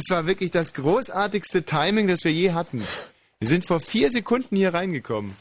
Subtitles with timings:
[0.00, 2.82] das war wirklich das großartigste Timing, das wir je hatten.
[3.38, 5.36] Wir sind vor vier Sekunden hier reingekommen.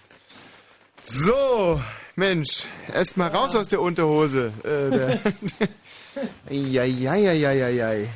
[1.02, 1.81] So,
[2.17, 4.52] Mensch, erst mal raus aus der Unterhose.
[4.66, 5.17] Äh,
[6.50, 8.09] Eieieiei.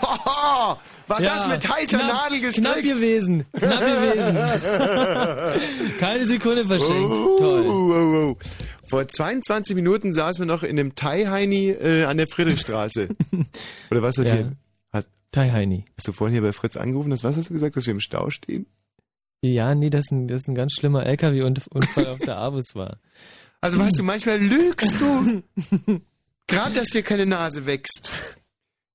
[0.00, 2.66] Boah, war ja, das mit heißer knapp, Nadel gestrickt?
[2.66, 4.38] Knapp gewesen, knapp gewesen.
[6.00, 7.10] Keine Sekunde verschenkt.
[7.10, 7.66] Uh, Toll.
[7.66, 8.36] Uh, uh,
[8.88, 13.08] Vor 22 Minuten saßen wir noch in dem Thai-Heini äh, an der Friedrichstraße.
[13.90, 14.34] Oder was ist das ja.
[14.36, 14.52] hier?
[15.30, 15.84] Hast, Thai-Heini.
[15.96, 17.10] Hast du vorhin hier bei Fritz angerufen?
[17.10, 18.66] Das, was hast du gesagt, dass wir im Stau stehen?
[19.42, 22.98] Ja, nee, das ist ein, das ist ein ganz schlimmer LKW-Unfall auf der Abus war.
[23.62, 25.42] Also weißt du, manchmal lügst du.
[26.46, 28.38] Gerade, dass dir keine Nase wächst.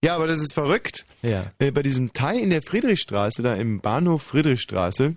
[0.04, 1.06] Ja, aber das ist verrückt.
[1.22, 1.52] Ja.
[1.60, 5.14] Äh, bei diesem Teil in der Friedrichstraße, da im Bahnhof Friedrichstraße,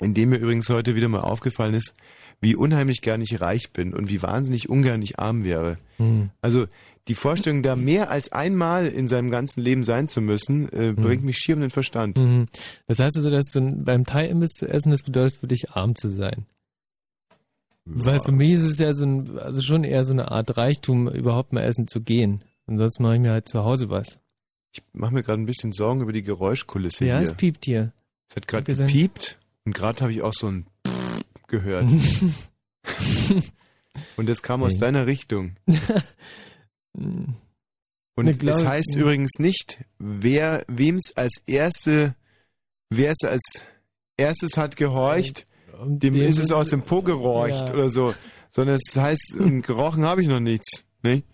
[0.00, 1.94] in dem mir übrigens heute wieder mal aufgefallen ist,
[2.42, 5.78] wie unheimlich gern ich reich bin und wie wahnsinnig ungern ich arm wäre.
[5.96, 6.28] Hm.
[6.42, 6.66] Also
[7.08, 10.96] die Vorstellung, da mehr als einmal in seinem ganzen Leben sein zu müssen, äh, hm.
[10.96, 12.18] bringt mich schier um den Verstand.
[12.18, 12.46] Mhm.
[12.86, 16.46] Das heißt also, dass beim Thai-Imbiss zu essen, das bedeutet für dich arm zu sein.
[17.86, 18.04] Ja.
[18.04, 21.08] Weil für mich ist es ja so ein, also schon eher so eine Art Reichtum,
[21.08, 22.42] überhaupt mal essen zu gehen.
[22.66, 24.18] Ansonsten mache ich mir halt zu Hause was.
[24.72, 27.24] Ich mache mir gerade ein bisschen Sorgen über die Geräuschkulisse ja, hier.
[27.24, 27.92] Ja, es piept hier.
[28.28, 30.66] Es hat gerade gepiept und gerade habe ich auch so ein
[31.46, 31.88] gehört.
[34.16, 34.80] und das kam aus hey.
[34.80, 35.56] deiner Richtung.
[38.14, 39.00] und es heißt ja.
[39.00, 42.16] übrigens nicht, wer wem es als erste,
[42.90, 43.64] wer es als
[44.16, 45.46] erstes hat gehorcht,
[45.84, 47.74] dem, dem ist es aus dem Po gerorcht ja.
[47.74, 48.14] oder so.
[48.50, 50.84] Sondern es heißt, gerochen habe ich noch nichts.
[51.02, 51.24] Nicht?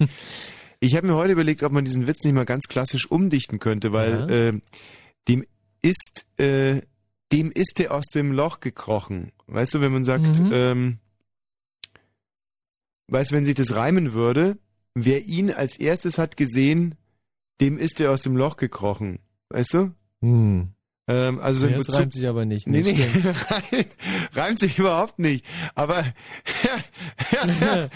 [0.81, 3.93] Ich habe mir heute überlegt, ob man diesen Witz nicht mal ganz klassisch umdichten könnte,
[3.93, 4.29] weil ja.
[4.29, 4.61] äh,
[5.29, 5.47] dem
[5.81, 6.83] ist äh,
[7.33, 9.33] dem ist er aus dem Loch gekrochen.
[9.47, 10.51] Weißt du, wenn man sagt, mhm.
[10.53, 10.99] ähm,
[13.09, 14.59] weißt du, wenn sich das reimen würde,
[14.95, 16.95] wer ihn als erstes hat gesehen,
[17.61, 19.19] dem ist er aus dem Loch gekrochen.
[19.51, 19.93] Weißt du?
[20.21, 20.75] Mhm.
[21.07, 22.67] Ähm, also ja, das reimt sich aber nicht.
[22.67, 22.97] Nee, nee,
[24.33, 25.45] reimt sich überhaupt nicht.
[25.75, 26.03] Aber
[27.31, 27.91] ja,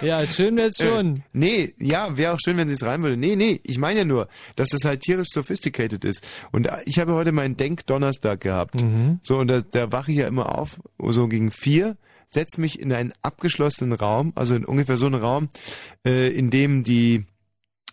[0.00, 1.16] ja, schön wäre es äh, schon.
[1.16, 3.18] Äh, nee, ja, wäre auch schön, wenn sie es reimen würde.
[3.18, 6.24] Nee, nee, ich meine ja nur, dass das halt tierisch sophisticated ist.
[6.50, 8.82] Und ich habe heute meinen Denk-Donnerstag gehabt.
[8.82, 9.20] Mhm.
[9.22, 12.92] So, und da, da wache ich ja immer auf, so gegen vier, setze mich in
[12.92, 15.48] einen abgeschlossenen Raum, also in ungefähr so einen Raum,
[16.06, 17.24] äh, in dem die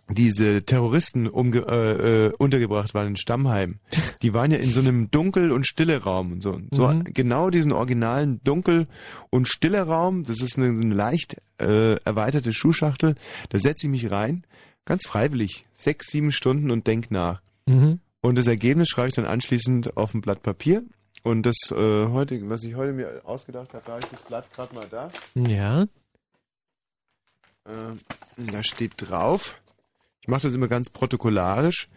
[0.08, 3.80] diese Terroristen umge äh, äh, untergebracht waren in Stammheim,
[4.22, 6.60] die waren ja in so einem dunkel und stille Raum und so.
[6.72, 7.06] So mhm.
[7.06, 8.88] genau diesen originalen dunkel
[9.32, 13.16] und stille Raum, das ist eine, eine leicht äh, erweiterte Schuhschachtel,
[13.50, 14.44] da setze ich mich rein,
[14.86, 17.42] ganz freiwillig, sechs, sieben Stunden und denk nach.
[17.66, 18.00] Mhm.
[18.22, 20.84] Und das Ergebnis schreibe ich dann anschließend auf ein Blatt Papier.
[21.26, 24.76] Und das äh, heute, was ich heute mir ausgedacht habe, da ich das Blatt gerade
[24.76, 25.10] mal da.
[25.34, 25.82] Ja.
[27.66, 27.96] Äh,
[28.52, 29.60] da steht drauf.
[30.22, 31.88] Ich mache das immer ganz protokollarisch.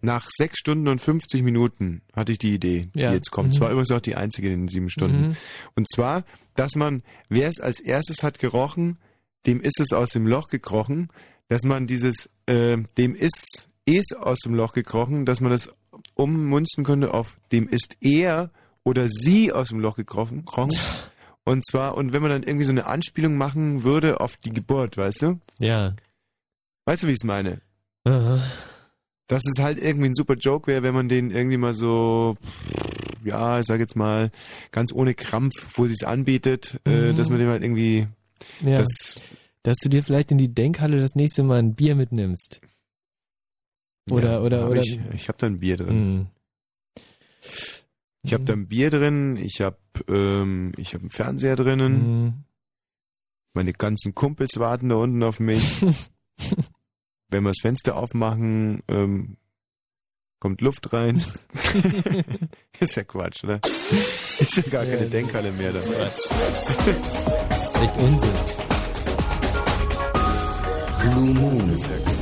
[0.00, 3.12] Nach sechs Stunden und 50 Minuten hatte ich die Idee, die ja.
[3.12, 3.50] jetzt kommt.
[3.50, 3.52] Mhm.
[3.52, 5.28] Zwar übrigens auch die einzige in den sieben Stunden.
[5.28, 5.36] Mhm.
[5.76, 6.24] Und zwar,
[6.56, 8.98] dass man, wer es als erstes hat gerochen,
[9.46, 11.06] dem ist es aus dem Loch gekrochen,
[11.48, 15.70] dass man dieses, äh, dem ist es aus dem Loch gekrochen, dass man das
[16.14, 18.50] ummunzen könnte auf dem ist er
[18.84, 20.44] oder sie aus dem Loch gekrochen.
[21.44, 24.96] Und zwar, und wenn man dann irgendwie so eine Anspielung machen würde auf die Geburt,
[24.96, 25.40] weißt du?
[25.58, 25.94] Ja.
[26.84, 27.60] Weißt du, wie ich es meine?
[28.04, 28.42] Aha.
[29.28, 32.36] Dass es halt irgendwie ein super Joke wäre, wenn man den irgendwie mal so,
[33.24, 34.30] ja, ich sag jetzt mal,
[34.70, 37.10] ganz ohne Krampf, wo sie es anbietet, äh, mhm.
[37.10, 38.06] äh, dass man dem halt irgendwie
[38.60, 38.76] ja.
[38.76, 39.16] das.
[39.64, 42.60] Dass du dir vielleicht in die Denkhalle das nächste Mal ein Bier mitnimmst.
[44.10, 44.80] Oder, ja, oder, oder.
[44.80, 46.16] Ich, ich habe da ein Bier drin.
[46.16, 46.26] Mhm.
[48.24, 49.78] Ich habe da ein Bier drin, ich habe
[50.08, 52.24] ähm, ich hab einen Fernseher drinnen.
[52.24, 52.34] Mhm.
[53.54, 55.82] Meine ganzen Kumpels warten da unten auf mich.
[57.28, 59.36] Wenn wir das Fenster aufmachen, ähm,
[60.38, 61.22] kommt Luft rein.
[62.80, 63.60] ist ja Quatsch, oder?
[63.90, 66.06] Ist ja gar keine Denkhalle mehr dabei.
[67.82, 68.30] Echt Unsinn.
[71.00, 72.21] Blue Moon.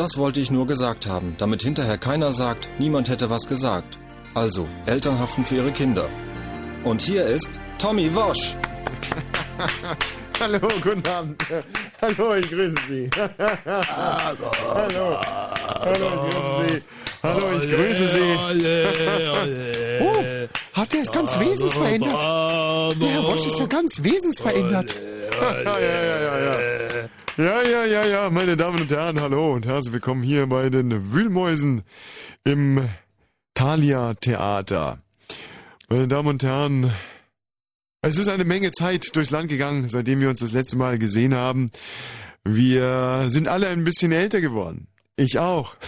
[0.00, 3.98] Das wollte ich nur gesagt haben, damit hinterher keiner sagt, niemand hätte was gesagt.
[4.34, 6.08] Also, Eltern haften für ihre Kinder.
[6.84, 8.56] Und hier ist Tommy Wosch.
[10.40, 11.44] Hallo, guten Abend.
[12.00, 13.10] Hallo, ich grüße Sie.
[13.18, 13.36] Hallo.
[15.82, 16.82] Hallo, ich grüße Sie.
[17.22, 18.38] Hallo, ich grüße Sie.
[20.00, 20.14] oh,
[20.80, 22.22] hat er es ganz wesensverändert?
[23.02, 24.96] Der Herr Wosch ist ja ganz wesensverändert.
[25.42, 26.48] ja, ja, ja, ja,
[27.40, 27.62] ja.
[27.62, 31.82] Ja, ja, ja, meine Damen und Herren, hallo und herzlich willkommen hier bei den Wühlmäusen
[32.44, 32.88] im
[33.54, 35.02] Thalia Theater.
[35.88, 36.92] Meine Damen und Herren,
[38.02, 41.34] es ist eine Menge Zeit durchs Land gegangen, seitdem wir uns das letzte Mal gesehen
[41.34, 41.70] haben.
[42.44, 44.88] Wir sind alle ein bisschen älter geworden.
[45.16, 45.76] Ich auch.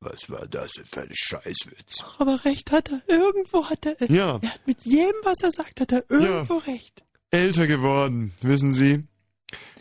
[0.00, 2.04] Was war das denn für ein Scheißwitz?
[2.18, 3.02] Aber recht hat er.
[3.06, 3.94] Irgendwo hat er.
[4.10, 4.40] Ja.
[4.42, 6.72] Er hat mit jedem, was er sagt, hat er irgendwo ja.
[6.72, 7.04] recht.
[7.30, 9.04] Älter geworden, wissen Sie.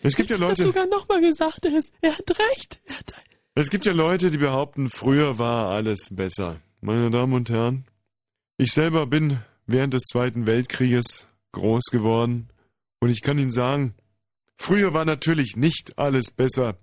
[0.04, 0.64] Es gibt Jetzt ja Leute.
[0.64, 2.82] Hat sogar nochmal gesagt, er, ist, er hat recht.
[2.86, 3.14] Er hat
[3.54, 6.62] es gibt ja Leute, die behaupten, früher war alles besser.
[6.80, 7.86] Meine Damen und Herren,
[8.58, 12.48] ich selber bin während des Zweiten Weltkrieges groß geworden
[13.02, 13.94] und ich kann Ihnen sagen,
[14.56, 16.78] früher war natürlich nicht alles besser.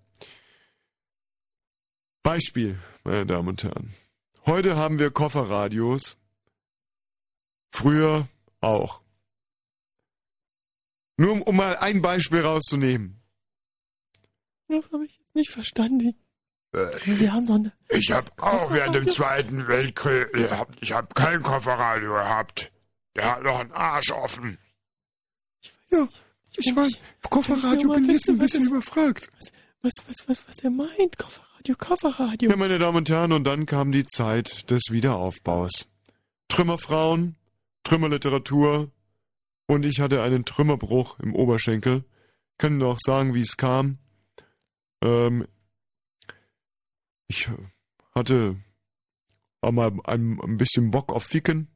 [2.22, 3.94] Beispiel, meine Damen und Herren.
[4.44, 6.18] Heute haben wir Kofferradios.
[7.70, 8.28] Früher
[8.60, 9.00] auch.
[11.18, 13.20] Nur um, um mal ein Beispiel rauszunehmen.
[14.68, 16.14] Das habe ich nicht verstanden.
[17.04, 20.28] Wir haben doch eine ich habe auch während dem Zweiten Weltkrieg,
[20.80, 22.70] ich habe kein Kofferradio gehabt.
[23.16, 24.58] Der hat noch einen Arsch offen.
[25.90, 26.06] Ja,
[26.56, 26.92] ich meine,
[27.28, 29.30] Kofferradio bin jetzt ein bisschen überfragt.
[29.82, 32.50] Was, was, was, was er meint, Kofferradio, Kofferradio.
[32.50, 35.88] Ja, meine Damen und Herren, und dann kam die Zeit des Wiederaufbaus.
[36.48, 37.36] Trümmerfrauen,
[37.84, 38.92] Trümmerliteratur,
[39.68, 42.04] und ich hatte einen Trümmerbruch im Oberschenkel.
[42.56, 43.98] Können auch sagen, wie es kam.
[45.02, 45.46] Ähm,
[47.28, 47.48] ich
[48.14, 48.56] hatte
[49.60, 51.68] einmal ein, ein bisschen Bock auf Ficken.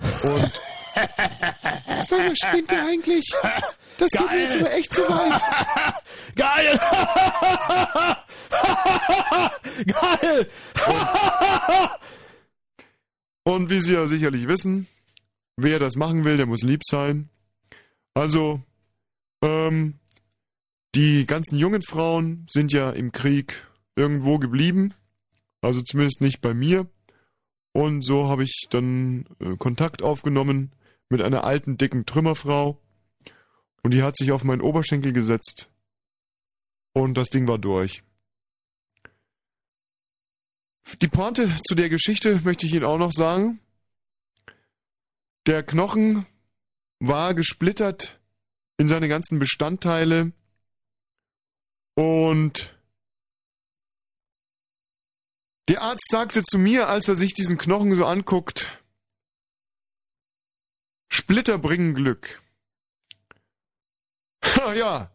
[0.00, 0.60] Und.
[2.06, 3.26] Sag mal, spinnt ihr eigentlich?
[3.98, 4.22] Das Geil.
[4.22, 5.42] geht mir jetzt aber echt zu weit.
[6.36, 6.80] Geil!
[9.86, 10.46] Geil!
[13.44, 14.88] Und, und wie Sie ja sicherlich wissen,
[15.56, 17.28] wer das machen will, der muss lieb sein.
[18.14, 18.62] Also,
[19.42, 19.98] ähm,
[20.94, 23.66] die ganzen jungen Frauen sind ja im Krieg
[23.96, 24.94] irgendwo geblieben.
[25.62, 26.86] Also zumindest nicht bei mir.
[27.72, 30.72] Und so habe ich dann äh, Kontakt aufgenommen
[31.08, 32.78] mit einer alten, dicken Trümmerfrau.
[33.82, 35.70] Und die hat sich auf meinen Oberschenkel gesetzt.
[36.92, 38.02] Und das Ding war durch.
[41.00, 43.60] Die Pointe zu der Geschichte möchte ich Ihnen auch noch sagen.
[45.46, 46.24] Der Knochen
[47.00, 48.20] war gesplittert
[48.76, 50.32] in seine ganzen Bestandteile
[51.94, 52.78] und
[55.68, 58.82] der Arzt sagte zu mir, als er sich diesen Knochen so anguckt,
[61.10, 62.40] Splitter bringen Glück.
[64.74, 65.10] ja,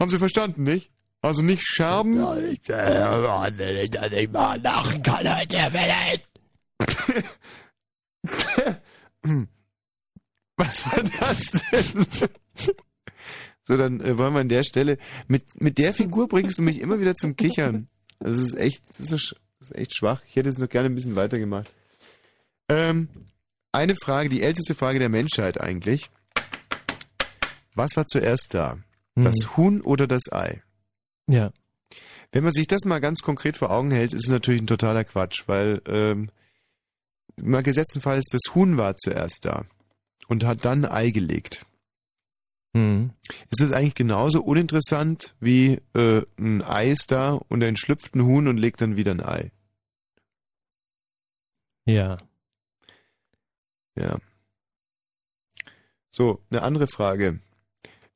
[0.00, 0.90] haben Sie verstanden, nicht?
[1.20, 2.12] Also nicht Scherben.
[2.50, 6.28] Ich, wenn ich das nicht mal lachen kann, der Welt.
[10.56, 12.06] Was war das denn?
[13.62, 14.98] so, dann äh, wollen wir an der Stelle.
[15.28, 17.88] Mit, mit der Figur bringst du mich immer wieder zum Kichern.
[18.18, 20.22] Das ist echt, das ist, das ist echt schwach.
[20.26, 21.70] Ich hätte es noch gerne ein bisschen weiter gemacht.
[22.68, 23.08] Ähm,
[23.72, 26.10] eine Frage, die älteste Frage der Menschheit eigentlich.
[27.74, 28.78] Was war zuerst da?
[29.14, 29.56] Das hm.
[29.56, 30.62] Huhn oder das Ei?
[31.28, 31.52] Ja.
[32.32, 35.04] Wenn man sich das mal ganz konkret vor Augen hält, ist es natürlich ein totaler
[35.04, 36.30] Quatsch, weil ähm,
[37.38, 39.64] im gesetzten Fall ist das Huhn war zuerst da
[40.28, 41.66] und hat dann ein Ei gelegt.
[42.74, 43.10] Mhm.
[43.50, 48.24] Ist das eigentlich genauso uninteressant wie äh, ein Ei ist da und ein schlüpft ein
[48.24, 49.50] Huhn und legt dann wieder ein Ei?
[51.86, 52.18] Ja.
[53.96, 54.18] Ja.
[56.10, 57.40] So, eine andere Frage.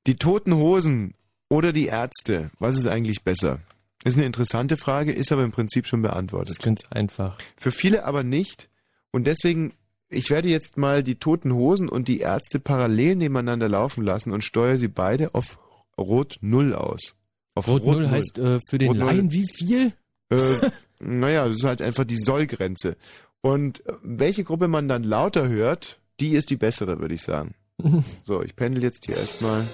[0.06, 1.14] Die toten Hosen
[1.48, 3.60] oder die Ärzte, was ist eigentlich besser?
[4.04, 6.50] Ist eine interessante Frage, ist aber im Prinzip schon beantwortet.
[6.50, 7.38] Das ist ganz einfach.
[7.56, 8.68] Für viele aber nicht.
[9.12, 9.72] Und deswegen
[10.12, 14.44] ich werde jetzt mal die Toten Hosen und die Ärzte parallel nebeneinander laufen lassen und
[14.44, 15.58] steuere sie beide auf
[15.98, 17.16] Rot Null aus.
[17.54, 19.92] Auf Rot, Rot Null heißt äh, für den Rot Laien wie viel?
[20.28, 22.96] Äh, naja, das ist halt einfach die Sollgrenze.
[23.40, 27.54] Und äh, welche Gruppe man dann lauter hört, die ist die bessere, würde ich sagen.
[28.24, 29.66] so, ich pendel jetzt hier erstmal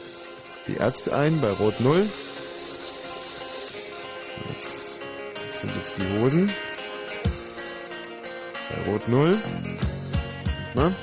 [0.68, 2.06] die Ärzte ein bei Rot Null.
[4.50, 4.98] Jetzt
[5.52, 6.50] sind jetzt die Hosen.
[8.68, 9.38] Bei Rot Null.
[10.74, 10.94] Ne?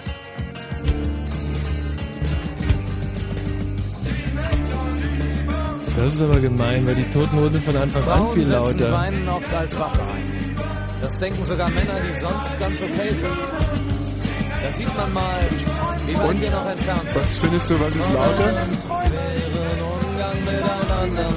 [5.98, 8.92] Das ist aber gemein, weil die Toten wurden von Anfang Frauen an viel lauter.
[8.92, 10.56] weinen oft als Waffe ein.
[11.02, 13.86] Das denken sogar Männer, die sonst ganz okay sind.
[14.64, 15.40] Da sieht man mal,
[16.06, 17.16] wie weit wir noch entfernt sind.
[17.16, 18.54] Was findest du, was ist lauter?
[20.06, 21.28] Umgang miteinander.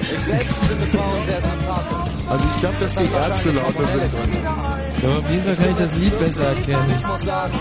[0.00, 2.12] Ich selbst finde Frauen sehr sympathisch.
[2.28, 4.87] Also ich glaube, dass die Ärzte lauter sind.
[5.02, 6.94] Aber auf jeden Fall kann ich das Lied besser erkennen.
[6.98, 7.54] Ich muss sagen,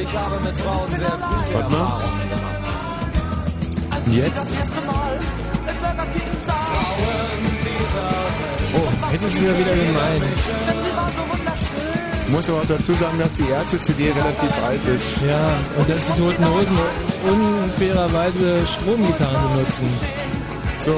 [0.00, 2.00] ich habe mit Frauen sehr gute Warte mal.
[4.10, 4.46] Jetzt?
[8.74, 10.22] Oh, jetzt ist es mir wieder gemein.
[12.26, 15.22] Ich muss aber auch dazu sagen, dass die Ärzte-CD relativ alt ist.
[15.26, 16.78] Ja, und dass die Toten Hosen
[17.30, 19.88] unfairerweise Stromgitarren benutzen.
[20.80, 20.96] So.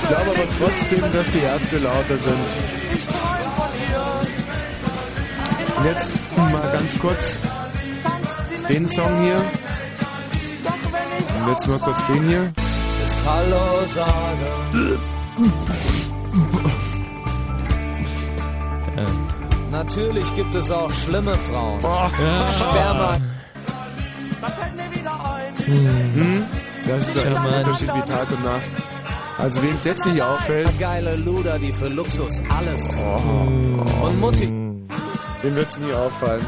[0.00, 2.46] Ich glaube aber trotzdem, dass die Ärzte lauter sind.
[5.78, 7.38] Und jetzt mal ganz kurz
[8.68, 9.36] den Song hier.
[11.40, 12.52] Und jetzt mal kurz den hier.
[13.04, 14.98] Ist Hallo sagen.
[19.70, 21.78] Natürlich gibt es auch schlimme Frauen.
[21.78, 23.16] Sperma.
[26.86, 27.36] Das ist ein.
[27.36, 28.62] Unterschied wie Tag und Nacht.
[29.38, 33.86] Also wem es jetzt nicht auffällt, Geile Luder, die für Luxus alles tun.
[34.02, 34.67] Und Mutti.
[35.42, 36.44] Dem wird es nie auffallen.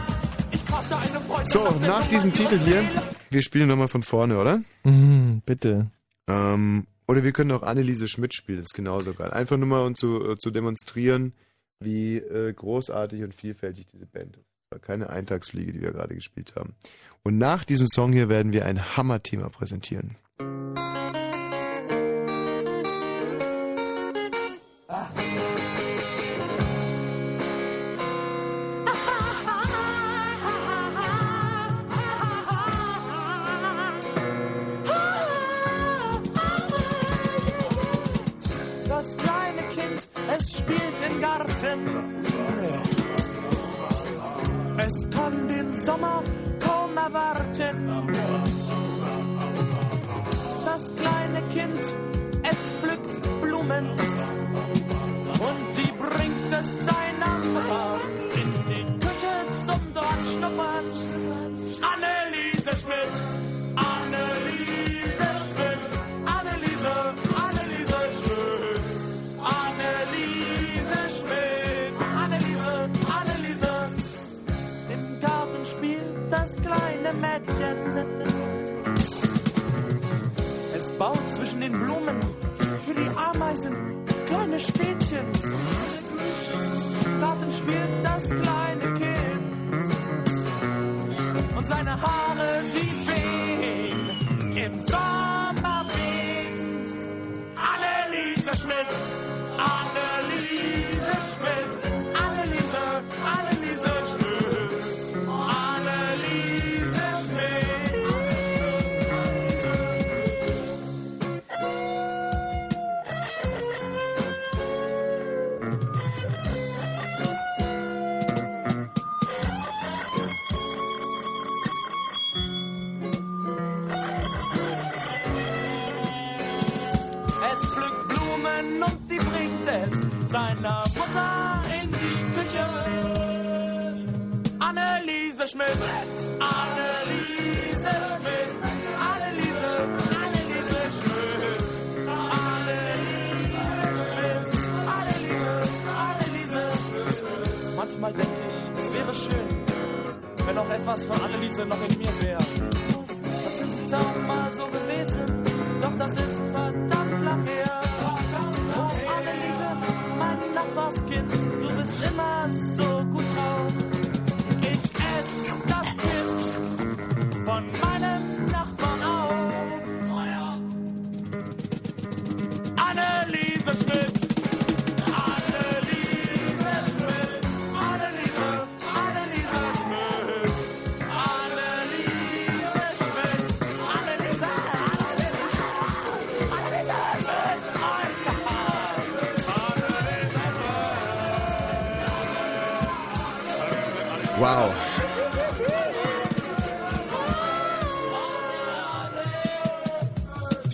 [1.45, 2.83] So, nach diesem Titel hier,
[3.31, 4.63] wir spielen nochmal von vorne, oder?
[4.85, 5.91] Mhm, bitte.
[6.29, 9.31] Ähm, oder wir können auch Anneliese Schmidt spielen, das ist genauso geil.
[9.31, 11.33] Einfach nur mal um zu, äh, zu demonstrieren,
[11.81, 14.47] wie äh, großartig und vielfältig diese Band ist.
[14.71, 16.75] War keine Eintagsfliege, die wir gerade gespielt haben.
[17.23, 20.17] Und nach diesem Song hier werden wir ein Hammerthema präsentieren.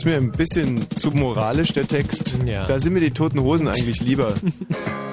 [0.07, 2.39] Mir ein bisschen zu moralisch, der Text.
[2.47, 2.65] Ja.
[2.67, 4.35] Da sind mir die toten Hosen eigentlich lieber.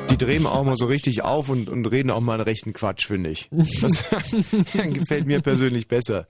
[0.10, 3.08] Die drehen auch mal so richtig auf und, und reden auch mal einen rechten Quatsch,
[3.08, 3.50] finde ich.
[3.52, 4.06] Das
[4.74, 6.28] gefällt mir persönlich besser.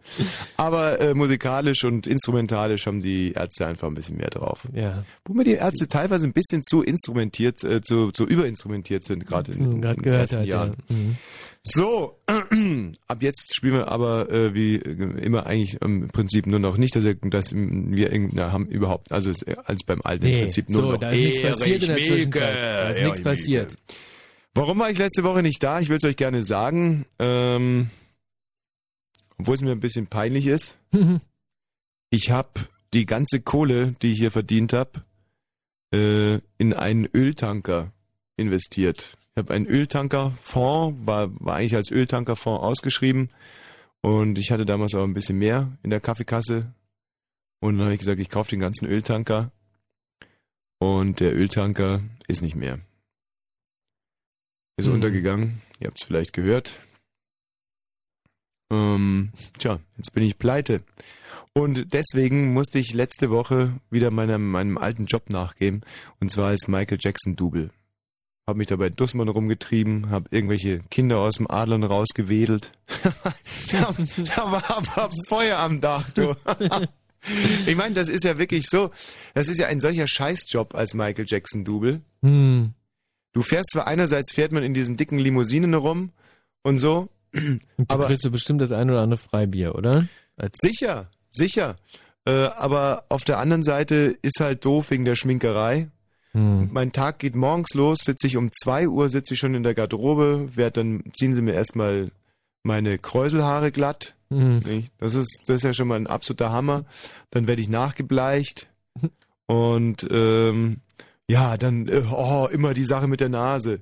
[0.56, 4.68] Aber äh, musikalisch und instrumentalisch haben die Ärzte einfach ein bisschen mehr drauf.
[4.74, 5.04] Ja.
[5.26, 9.52] Wo mir die Ärzte teilweise ein bisschen zu instrumentiert, äh, zu, zu überinstrumentiert sind, gerade
[9.52, 10.56] in, in Gerade den gehört ersten hat, ja.
[10.56, 10.78] Jahren.
[10.88, 11.18] Mhm.
[11.66, 12.20] So,
[13.08, 16.94] ab jetzt spielen wir aber äh, wie äh, immer eigentlich im Prinzip nur noch nicht,
[16.96, 20.70] dass, wir- dass wir irgendeine haben überhaupt, also es ist als beim alten im Prinzip
[20.70, 22.56] nur so, noch da ist nichts passiert in der Zwischenzeit.
[22.64, 23.78] Da ist nichts passiert.
[24.56, 25.80] Warum war ich letzte Woche nicht da?
[25.80, 27.06] Ich will es euch gerne sagen.
[27.18, 27.90] Ähm,
[29.40, 30.78] obwohl es mir ein bisschen peinlich ist.
[32.16, 32.52] Ich habe
[32.94, 35.02] die ganze Kohle, die ich hier verdient habe,
[35.92, 37.92] äh, in einen Öltanker
[38.38, 39.18] investiert.
[39.36, 43.30] Ich habe einen Öltankerfonds, war, war eigentlich als Öltankerfonds ausgeschrieben
[44.02, 46.72] und ich hatte damals aber ein bisschen mehr in der Kaffeekasse
[47.60, 49.52] und dann habe ich gesagt, ich kaufe den ganzen Öltanker
[50.80, 52.80] und der Öltanker ist nicht mehr.
[54.78, 54.96] Ist Mhm.
[54.96, 56.80] untergegangen, ihr habt es vielleicht gehört.
[58.72, 60.84] Ähm, tja, jetzt bin ich pleite.
[61.54, 65.82] Und deswegen musste ich letzte Woche wieder meinem, meinem alten Job nachgehen.
[66.20, 67.70] Und zwar als Michael Jackson Double.
[68.46, 72.74] Hab mich da bei Dussmann rumgetrieben, hab irgendwelche Kinder aus dem Adlern rausgewedelt.
[73.72, 73.96] da,
[74.36, 76.36] da war aber Feuer am Dach, du.
[77.66, 78.92] ich meine, das ist ja wirklich so.
[79.34, 82.02] Das ist ja ein solcher Scheißjob als Michael Jackson Double.
[82.22, 82.74] Hm.
[83.32, 86.12] Du fährst zwar einerseits fährt man in diesen dicken Limousinen rum
[86.64, 87.58] und so, du
[87.88, 90.08] Aber- kriegst du bestimmt das ein oder andere Freibier, oder?
[90.36, 91.78] Als Sicher, sicher.
[92.26, 95.90] Äh, aber auf der anderen Seite ist halt doof wegen der Schminkerei.
[96.34, 96.70] Hm.
[96.72, 99.76] Mein Tag geht morgens los, sitze ich um 2 Uhr, sitze ich schon in der
[99.76, 102.12] Garderobe, werd dann ziehen sie mir erstmal
[102.64, 104.16] meine Kräuselhaare glatt.
[104.30, 104.88] Hm.
[104.98, 106.86] Das ist, das ist ja schon mal ein absoluter Hammer.
[107.30, 108.70] Dann werde ich nachgebleicht
[109.46, 110.78] und ähm,
[111.30, 113.82] ja, dann äh, oh, immer die Sache mit der Nase.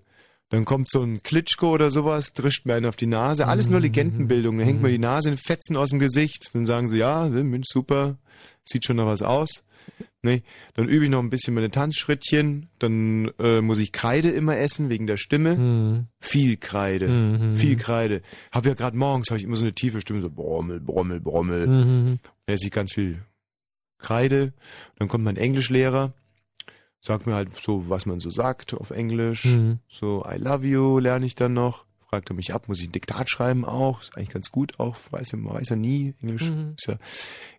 [0.49, 3.47] Dann kommt so ein Klitschko oder sowas, drischt mir einen auf die Nase.
[3.47, 4.57] Alles nur Legendenbildung.
[4.57, 6.49] Dann hängt mir die Nase in Fetzen aus dem Gesicht.
[6.53, 8.17] Dann sagen sie, ja, Mensch, super,
[8.65, 9.63] sieht schon noch was aus.
[10.23, 10.43] Nee,
[10.75, 12.69] dann übe ich noch ein bisschen meine Tanzschrittchen.
[12.77, 15.55] Dann äh, muss ich Kreide immer essen wegen der Stimme.
[15.57, 16.07] Hm.
[16.19, 17.57] Viel Kreide, Mhm.
[17.57, 18.21] viel Kreide.
[18.51, 21.65] Hab ja gerade morgens habe ich immer so eine tiefe Stimme, so Brommel, Brommel, Brommel.
[21.67, 22.19] Mhm.
[22.45, 23.17] Dann esse ich ganz viel
[23.97, 24.53] Kreide.
[24.97, 26.13] Dann kommt mein Englischlehrer,
[27.01, 29.45] sagt mir halt so, was man so sagt auf Englisch.
[29.45, 29.79] Mhm.
[29.89, 31.85] So, I love you lerne ich dann noch.
[32.11, 34.01] Fragt er mich ab, muss ich ein Diktat schreiben auch?
[34.01, 36.13] Ist eigentlich ganz gut auch, weiß man weiß ja nie.
[36.21, 36.73] Englisch Mhm.
[36.77, 36.93] ist ja,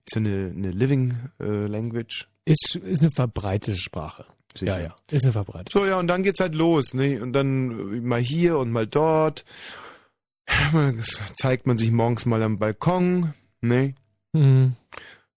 [0.04, 2.28] ist ja eine, eine Living äh, Language.
[2.44, 4.26] Ist, ist eine verbreitete Sprache.
[4.54, 4.78] Sicher.
[4.78, 4.96] Ja, ja.
[5.10, 5.72] Ist eine verbreitete.
[5.72, 7.22] So, ja, und dann geht's halt los, ne?
[7.22, 9.46] Und dann äh, mal hier und mal dort.
[11.40, 13.94] Zeigt man sich morgens mal am Balkon, ne?
[14.34, 14.76] Mhm.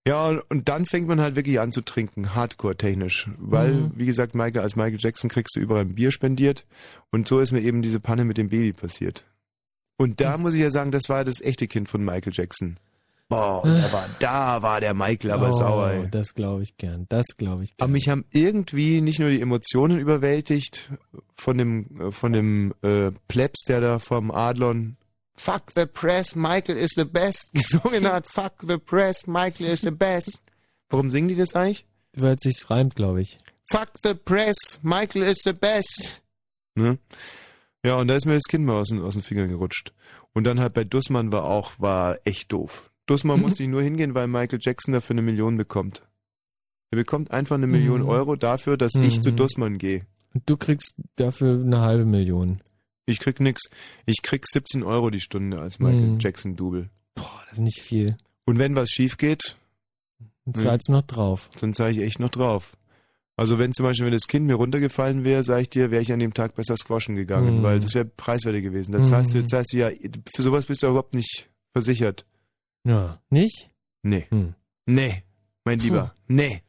[0.07, 3.29] Ja, und- dann fängt man halt wirklich an zu trinken, hardcore-technisch.
[3.39, 3.91] Weil, Mhm.
[3.95, 6.65] wie gesagt, Michael, als Michael Jackson kriegst du überall ein Bier spendiert.
[7.11, 9.25] Und so ist mir eben diese Panne mit dem Baby passiert.
[9.97, 12.77] Und da muss ich ja sagen, das war das echte Kind von Michael Jackson.
[13.29, 16.07] Boah, da war, da war der Michael aber oh, sauer, ey.
[16.11, 17.07] Das glaube ich gern.
[17.09, 17.85] Das glaube ich gern.
[17.85, 20.91] Aber mich haben irgendwie nicht nur die Emotionen überwältigt
[21.35, 24.97] von dem, äh, von dem äh, Plebs, der da vom Adlon
[25.37, 28.25] Fuck the press, Michael is the best gesungen hat.
[28.27, 30.41] Fuck the press, Michael is the best.
[30.89, 31.85] Warum singen die das eigentlich?
[32.15, 33.37] Weil es sich reimt, glaube ich.
[33.69, 36.21] Fuck the press, Michael is the best.
[36.75, 36.97] Ne?
[37.83, 39.93] Ja, und da ist mir das Kind mal aus den, aus den Fingern gerutscht.
[40.33, 42.89] Und dann halt bei Dussmann war auch, war echt doof.
[43.05, 46.01] Dussmann musste ich nur hingehen, weil Michael Jackson dafür eine Million bekommt.
[46.91, 48.09] Er bekommt einfach eine Million Mhm.
[48.09, 49.21] Euro dafür, dass ich Mhm.
[49.23, 50.05] zu Dussmann gehe.
[50.33, 52.61] Und du kriegst dafür eine halbe Million.
[53.05, 53.61] Ich krieg nix.
[54.05, 56.19] Ich krieg 17 Euro die Stunde als Michael Mhm.
[56.19, 56.89] Jackson Double.
[57.13, 58.17] Boah, das ist nicht viel.
[58.45, 59.57] Und wenn was schief geht,
[60.45, 60.53] Mhm.
[60.55, 61.49] zahlst noch drauf.
[61.61, 62.75] dann zahle ich echt noch drauf.
[63.37, 66.13] Also wenn zum Beispiel, wenn das Kind mir runtergefallen wäre, sage ich dir, wäre ich
[66.13, 67.63] an dem Tag besser squashen gegangen, Mhm.
[67.63, 68.91] weil das wäre preiswerter gewesen.
[68.93, 69.47] Da zahlst du, Mhm.
[69.47, 69.91] zahlst du ja,
[70.33, 72.25] für sowas bist du überhaupt nicht versichert.
[72.85, 73.19] Ja.
[73.29, 73.69] Nicht?
[74.03, 74.27] Nee.
[74.29, 74.53] Hm.
[74.85, 75.23] Nee.
[75.65, 76.13] Mein Lieber.
[76.27, 76.61] Nee.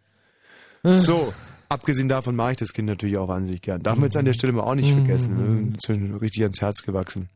[0.83, 1.33] Äh, So.
[1.69, 3.83] Abgesehen davon mache ich das Kind natürlich auch an sich gern.
[3.83, 5.05] Darf man jetzt an der Stelle mal auch nicht Mhm.
[5.05, 5.37] vergessen.
[5.37, 5.59] Ne?
[5.75, 7.29] Inzwischen richtig ans Herz gewachsen.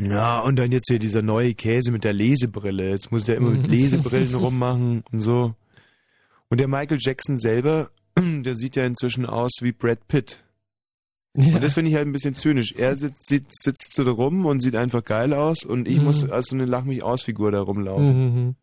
[0.00, 2.88] Ja, und dann jetzt hier dieser neue Käse mit der Lesebrille.
[2.90, 3.70] Jetzt muss der immer mit Mhm.
[3.70, 5.54] Lesebrillen rummachen und so.
[6.48, 10.42] Und der Michael Jackson selber, der sieht ja inzwischen aus wie Brad Pitt.
[11.36, 11.54] Ja.
[11.56, 12.72] Und das finde ich halt ein bisschen zynisch.
[12.72, 16.04] Er sitzt, sitzt, sitzt so da rum und sieht einfach geil aus und ich Mhm.
[16.04, 18.46] muss als so eine Lach mich aus Figur da rumlaufen.
[18.46, 18.56] Mhm.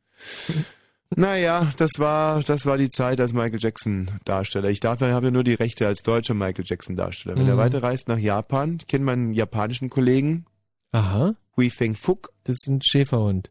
[1.15, 4.69] Naja, das war, das war die Zeit als Michael Jackson Darsteller.
[4.69, 7.35] Ich darf, ich habe ja nur die Rechte als deutscher Michael Jackson Darsteller.
[7.35, 7.59] Wenn er Mhm.
[7.59, 10.45] weiterreist nach Japan, ich kenne meinen japanischen Kollegen,
[10.91, 11.33] Aha.
[11.57, 12.31] Hui Feng Fuk.
[12.43, 13.49] Das ist ein Schäferhund.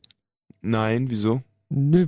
[0.60, 1.42] Nein, wieso?
[1.68, 2.06] Nö,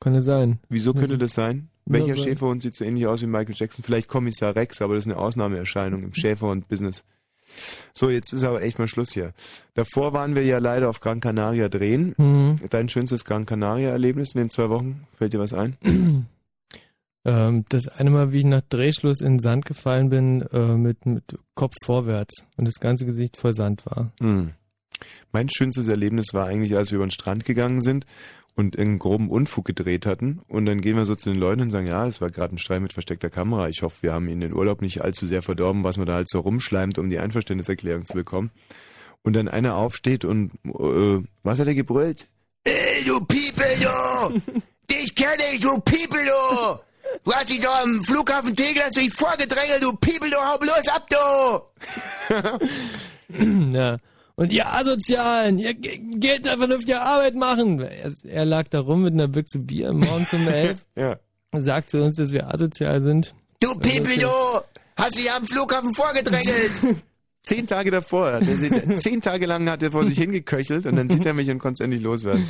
[0.00, 0.58] kann ja sein.
[0.68, 1.68] Wieso könnte das sein?
[1.84, 3.84] Welcher Schäferhund sieht so ähnlich aus wie Michael Jackson?
[3.84, 7.04] Vielleicht Kommissar Rex, aber das ist eine Ausnahmeerscheinung im Schäferhund-Business.
[7.92, 9.32] So, jetzt ist aber echt mal Schluss hier.
[9.74, 12.14] Davor waren wir ja leider auf Gran Canaria drehen.
[12.16, 12.56] Mhm.
[12.70, 15.06] Dein schönstes Gran Canaria-Erlebnis in den zwei Wochen?
[15.16, 15.76] Fällt dir was ein?
[17.28, 21.06] Ähm, das eine Mal, wie ich nach Drehschluss in den Sand gefallen bin, äh, mit,
[21.06, 21.24] mit
[21.56, 24.12] Kopf vorwärts und das ganze Gesicht voll Sand war.
[24.20, 24.52] Hm.
[25.32, 28.06] Mein schönstes Erlebnis war eigentlich, als wir über den Strand gegangen sind
[28.56, 30.40] und einen groben Unfug gedreht hatten.
[30.48, 32.58] Und dann gehen wir so zu den Leuten und sagen, ja, es war gerade ein
[32.58, 33.68] Streit mit versteckter Kamera.
[33.68, 36.30] Ich hoffe, wir haben Ihnen den Urlaub nicht allzu sehr verdorben, was man da halt
[36.30, 38.50] so rumschleimt, um die Einverständniserklärung zu bekommen.
[39.22, 42.28] Und dann einer aufsteht und, äh, was hat er gebrüllt?
[42.64, 44.40] Ey, du People, du!
[44.90, 46.78] Dich kenne ich, du People, du!
[47.24, 50.88] Du hast dich doch am Flughafen Tegel hast dich vorgedrängelt, du People, du, hau bloß
[50.88, 51.60] ab, du!
[53.76, 53.98] ja.
[54.36, 57.80] Und ihr Asozialen, ihr ge- geht da vernünftige Arbeit machen.
[57.80, 61.18] Er, er lag da rum mit einer Büchse Bier morgens um elf, Ja.
[61.52, 63.34] sagt zu uns, dass wir asozial sind.
[63.60, 64.28] Du People, du!
[64.96, 66.70] Hast dich am Flughafen vorgedrängelt!
[67.42, 70.96] Zehn Tage davor, hat er sich- zehn Tage lang hat er vor sich hingeköchelt und
[70.96, 72.44] dann sieht er mich und konnte es endlich loswerden.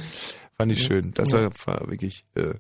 [0.57, 1.13] Fand ich schön.
[1.13, 2.55] Das war, war wirklich äh,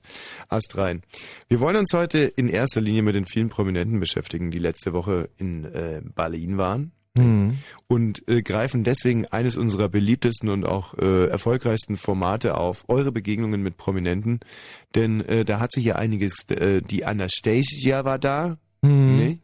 [0.50, 1.02] astrein.
[1.48, 5.30] Wir wollen uns heute in erster Linie mit den vielen Prominenten beschäftigen, die letzte Woche
[5.38, 6.92] in äh, Berlin waren.
[7.18, 7.58] Hm.
[7.88, 13.62] Und äh, greifen deswegen eines unserer beliebtesten und auch äh, erfolgreichsten Formate auf, eure Begegnungen
[13.62, 14.40] mit Prominenten.
[14.94, 19.16] Denn äh, da hat sich ja einiges, äh, die Anastasia war da, Hm.
[19.16, 19.38] Nee.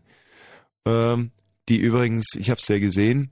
[0.86, 1.30] Ähm,
[1.68, 3.30] die übrigens, ich habe es ja gesehen,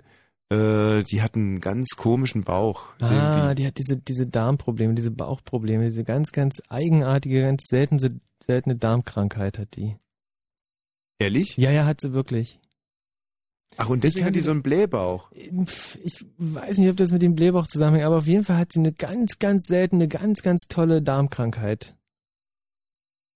[0.51, 2.93] äh, die hatten einen ganz komischen Bauch.
[3.01, 3.55] Ah, irgendwie.
[3.57, 9.59] die hat diese, diese Darmprobleme, diese Bauchprobleme, diese ganz, ganz eigenartige, ganz seltene, seltene Darmkrankheit
[9.59, 9.97] hat die.
[11.19, 11.57] Ehrlich?
[11.57, 12.60] Ja, ja, hat sie wirklich.
[13.77, 15.31] Ach, und deswegen hat die so einen Blähbauch.
[15.33, 18.81] Ich weiß nicht, ob das mit dem Blähbauch zusammenhängt, aber auf jeden Fall hat sie
[18.81, 21.95] eine ganz, ganz seltene, ganz, ganz tolle Darmkrankheit.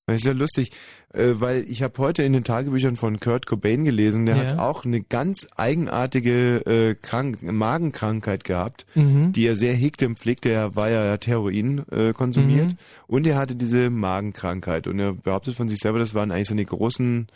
[0.06, 0.70] Das ist ja lustig,
[1.14, 4.44] äh, weil ich habe heute in den Tagebüchern von Kurt Cobain gelesen, der Ja.
[4.50, 9.32] hat auch eine ganz eigenartige äh, Krank Magenkrankheit gehabt, Mhm.
[9.32, 10.50] die er sehr hegte und pflegte.
[10.50, 12.76] Er war ja, er hat Heroin äh, konsumiert Mhm.
[13.06, 16.66] und er hatte diese Magenkrankheit und er behauptet von sich selber, das waren eigentlich seine
[16.66, 17.28] großen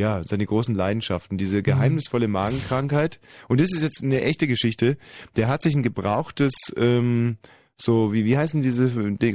[0.00, 1.38] ja, seine großen Leidenschaften, Mhm.
[1.38, 3.20] diese geheimnisvolle Magenkrankheit.
[3.48, 4.96] Und das ist jetzt eine echte Geschichte.
[5.36, 7.36] Der hat sich ein gebrauchtes, ähm,
[7.82, 8.90] so, wie, wie heißen diese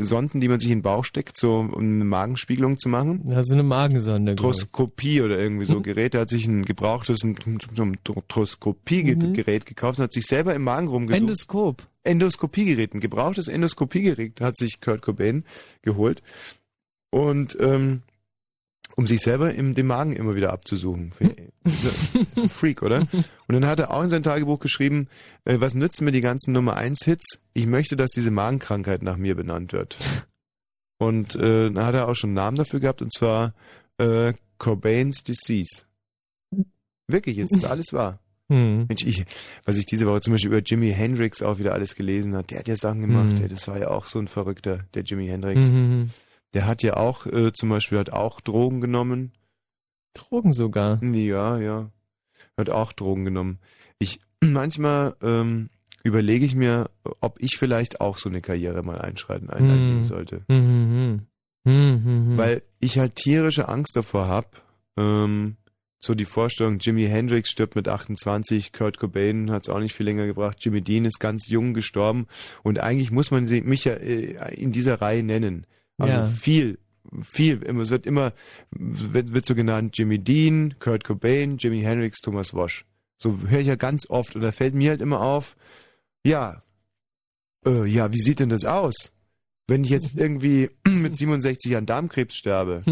[0.06, 3.28] Sonden, die man sich in den Bauch steckt, so um eine Magenspiegelung zu machen?
[3.32, 4.36] Ja, so eine Magensonde.
[4.36, 6.14] Troskopie oder irgendwie so Gerät.
[6.14, 7.36] Er hat sich ein gebrauchtes ein,
[7.76, 7.98] so ein
[8.28, 11.22] Troskopiegerät gekauft und hat sich selber im Magen rumgesucht.
[11.22, 11.88] Endoskop.
[12.04, 15.44] Endoskopiegerät, ein gebrauchtes Endoskopiegerät hat sich Kurt Cobain
[15.82, 16.22] geholt.
[17.10, 18.04] Und ähm,
[18.96, 21.12] um sich selber im, den Magen immer wieder abzusuchen.
[21.66, 23.02] Ist ein Freak, oder?
[23.02, 25.08] Und dann hat er auch in sein Tagebuch geschrieben,
[25.44, 27.40] äh, was nützen mir die ganzen Nummer 1 Hits?
[27.54, 29.98] Ich möchte, dass diese Magenkrankheit nach mir benannt wird.
[30.98, 33.54] Und äh, dann hat er auch schon einen Namen dafür gehabt, und zwar
[33.98, 35.84] äh, Cobain's Disease.
[37.08, 38.20] Wirklich, jetzt ist alles wahr.
[38.48, 38.86] Hm.
[38.88, 39.26] Mensch, ich,
[39.66, 42.60] was ich diese Woche zum Beispiel über Jimi Hendrix auch wieder alles gelesen hat, der
[42.60, 43.36] hat ja Sachen gemacht, Mhm.
[43.36, 45.66] der, das war ja auch so ein Verrückter, der Jimi Hendrix.
[45.66, 46.12] Mhm.
[46.56, 49.34] Der hat ja auch, äh, zum Beispiel hat auch Drogen genommen.
[50.14, 51.04] Drogen sogar.
[51.04, 51.92] Ja, ja.
[52.58, 53.60] Hat auch Drogen genommen.
[54.00, 55.70] Ich, manchmal ähm,
[56.04, 56.90] überlege ich mir,
[57.20, 60.06] ob ich vielleicht auch so eine Karriere mal einschreiten, einleiten Mhm.
[60.06, 60.42] sollte.
[60.48, 61.28] Mhm.
[61.66, 61.74] Mhm.
[62.06, 62.38] Mhm.
[62.38, 64.64] Weil ich halt tierische Angst davor hab.
[64.98, 65.58] Ähm,
[66.00, 70.06] so die Vorstellung, Jimi Hendrix stirbt mit 28, Kurt Cobain hat es auch nicht viel
[70.06, 72.28] länger gebracht, Jimmy Dean ist ganz jung gestorben
[72.62, 75.66] und eigentlich muss man sie, mich ja äh, in dieser Reihe nennen.
[75.98, 76.28] Also Ja.
[76.28, 76.80] viel,
[77.22, 78.34] viel, immer- es wird immer,
[78.72, 82.86] wird, wird so genannt Jimmy Dean, Kurt Cobain, Jimi Hendrix, Thomas Wosch.
[83.18, 85.56] So höre ich ja ganz oft und da fällt mir halt immer auf,
[86.26, 86.64] ja,
[87.66, 89.14] äh, ja, wie sieht denn das aus?
[89.68, 92.84] Wenn ich jetzt irgendwie mit 67 an Darmkrebs sterbe,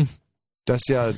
[0.65, 1.11] das ja,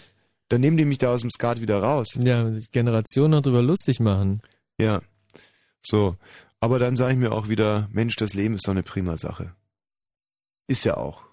[0.50, 2.17] dann nehmen die mich da aus dem Skat wieder raus.
[2.19, 4.41] ja, sich Generationen noch drüber lustig machen.
[4.80, 5.02] Ja.
[5.84, 6.17] So.
[6.60, 9.54] Aber dann sage ich mir auch wieder, Mensch, das Leben ist doch eine prima Sache.
[10.67, 11.24] Ist ja auch.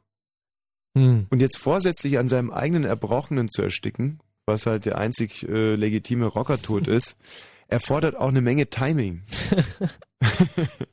[0.97, 1.27] Hm.
[1.31, 6.27] Und jetzt vorsätzlich an seinem eigenen Erbrochenen zu ersticken, was halt der einzig äh, legitime
[6.27, 7.17] Rockertod ist,
[7.69, 9.23] erfordert auch eine Menge Timing.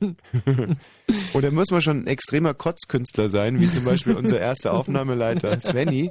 [1.32, 5.60] Und da muss man schon ein extremer Kotzkünstler sein, wie zum Beispiel unser erster Aufnahmeleiter
[5.60, 6.10] Svenny,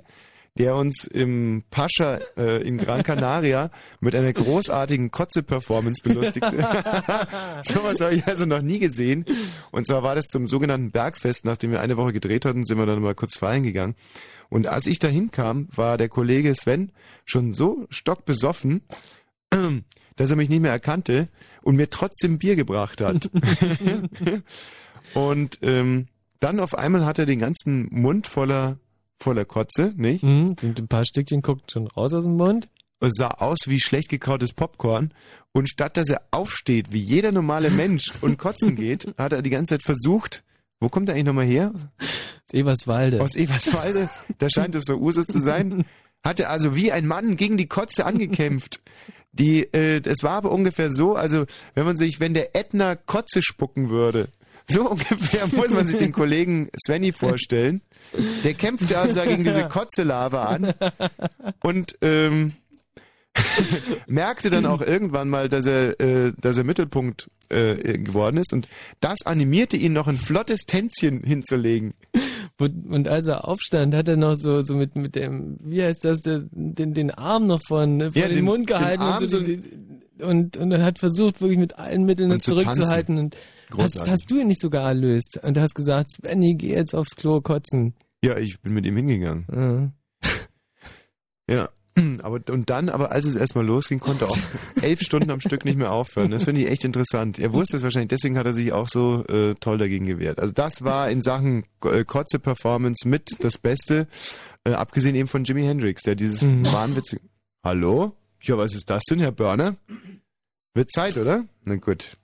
[0.58, 6.58] der uns im Pascha äh, in Gran Canaria mit einer großartigen Kotze-Performance belustigte.
[7.62, 9.26] Sowas habe ich also noch nie gesehen.
[9.72, 12.86] Und zwar war das zum sogenannten Bergfest, nachdem wir eine Woche gedreht hatten, sind wir
[12.86, 13.96] dann mal kurz feiern gegangen.
[14.50, 16.92] Und als ich da hinkam, war der Kollege Sven
[17.26, 18.82] schon so stockbesoffen,
[20.16, 21.30] dass er mich nicht mehr erkannte
[21.62, 23.30] und mir trotzdem Bier gebracht hat.
[25.14, 26.08] und ähm,
[26.40, 28.78] dann auf einmal hat er den ganzen Mund voller
[29.20, 30.22] voller Kotze, nicht?
[30.22, 30.56] Hm.
[30.62, 32.70] Und ein paar Stückchen guckt schon raus aus dem Mund.
[33.00, 35.14] Es sah aus wie schlecht gekautes Popcorn.
[35.52, 39.50] Und statt dass er aufsteht, wie jeder normale Mensch und kotzen geht, hat er die
[39.50, 40.44] ganze Zeit versucht,
[40.80, 41.74] wo kommt er eigentlich nochmal her?
[41.98, 43.22] Das Eberswalde.
[43.22, 45.86] Aus Eberswalde, da scheint es so Usus zu sein,
[46.24, 48.82] Hatte also wie ein Mann gegen die Kotze angekämpft.
[49.32, 53.42] Die, äh, es war aber ungefähr so, also wenn man sich, wenn der Ätna Kotze
[53.42, 54.28] spucken würde,
[54.68, 57.82] so ungefähr muss man sich den Kollegen Svenny vorstellen.
[58.44, 60.74] Der kämpfte also da gegen diese Kotzelava an
[61.62, 62.54] und ähm,
[64.08, 68.68] merkte dann auch irgendwann mal, dass er, äh, dass er Mittelpunkt äh, geworden ist und
[69.00, 71.94] das animierte ihn noch ein flottes Tänzchen hinzulegen.
[72.60, 76.04] Und und als er aufstand, hat er noch so, so mit, mit dem, wie heißt
[76.04, 79.30] das, den, den Arm noch von, vor Ja, den, den- Mund den gehalten Arm und,
[79.30, 79.38] so,
[80.26, 83.18] und, und er hat versucht, wirklich mit allen Mitteln Und das zu zurückzuhalten.
[83.18, 84.12] Und hast, Großartig.
[84.12, 85.40] hast du ihn nicht sogar erlöst?
[85.44, 87.94] Und hast gesagt, Svenny, geh jetzt aufs Klo kotzen.
[88.24, 89.46] Ja, ich bin mit ihm hingegangen.
[90.24, 90.30] Ja.
[91.50, 91.70] Ja.
[92.22, 94.38] Aber, und dann, aber als es erstmal losging, konnte er auch
[94.84, 96.30] elf Stunden am Stück nicht mehr aufhören.
[96.32, 97.40] Das finde ich echt interessant.
[97.40, 100.40] Er wusste es wahrscheinlich, deswegen hat er sich auch so äh, toll dagegen gewehrt.
[100.40, 104.08] Also das war in Sachen äh, Kotze-Performance mit das Beste,
[104.64, 106.72] äh, abgesehen eben von Jimi Hendrix, der dieses Mhm.
[106.72, 107.22] wahnwitzige...
[107.64, 108.14] Hallo?
[108.44, 109.76] Ja, was ist das denn, Herr Börner?
[110.76, 111.44] Wird Zeit, oder?
[111.66, 112.16] Na gut.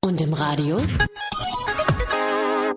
[0.00, 0.82] Und im Radio?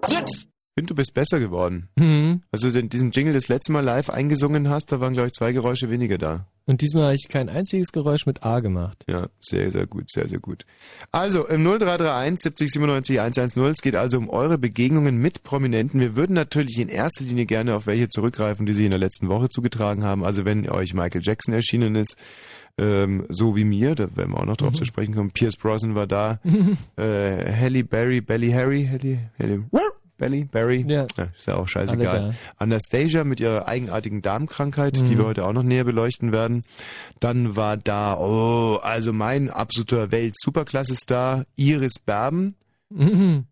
[0.03, 0.54] Fritz!
[0.75, 1.87] Ich finde, du bist besser geworden.
[1.95, 2.41] Mhm.
[2.51, 5.53] Also den, diesen Jingle das letzte Mal live eingesungen hast, da waren, glaube ich, zwei
[5.53, 6.47] Geräusche weniger da.
[6.65, 9.05] Und diesmal habe ich kein einziges Geräusch mit A gemacht.
[9.07, 10.65] Ja, sehr, sehr gut, sehr, sehr gut.
[11.13, 16.01] Also im 0331 70 97 110, es geht also um eure Begegnungen mit Prominenten.
[16.01, 19.29] Wir würden natürlich in erster Linie gerne auf welche zurückgreifen, die sich in der letzten
[19.29, 20.25] Woche zugetragen haben.
[20.25, 22.17] Also wenn euch Michael Jackson erschienen ist,
[22.77, 25.31] ähm, so wie mir, da werden wir auch noch drauf zu sprechen kommen.
[25.31, 26.41] Pierce Brosnan war da,
[26.97, 29.63] äh, Halle Berry, Belly Harry, Halle, Halle,
[30.17, 31.07] Belly, Barry, Ja.
[31.37, 32.33] ist ja auch scheißegal.
[32.57, 35.05] Anastasia mit ihrer eigenartigen Darmkrankheit, Mhm.
[35.05, 36.63] die wir heute auch noch näher beleuchten werden.
[37.19, 42.55] Dann war da, oh, also mein absoluter Welt-Superklasse-Star, Iris Berben.
[42.89, 43.45] Mhm.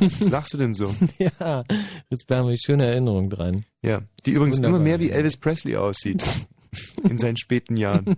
[0.00, 0.94] Was lachst du denn so?
[1.18, 1.62] Ja,
[2.08, 3.64] jetzt haben wir schöne Erinnerung dran.
[3.82, 4.76] Ja, die übrigens Wunderbar.
[4.78, 6.24] immer mehr wie Elvis Presley aussieht.
[7.08, 8.16] In seinen späten Jahren.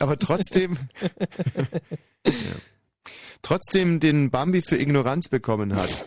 [0.00, 0.78] Aber trotzdem,
[2.26, 2.32] ja.
[3.42, 6.06] trotzdem den Bambi für Ignoranz bekommen hat.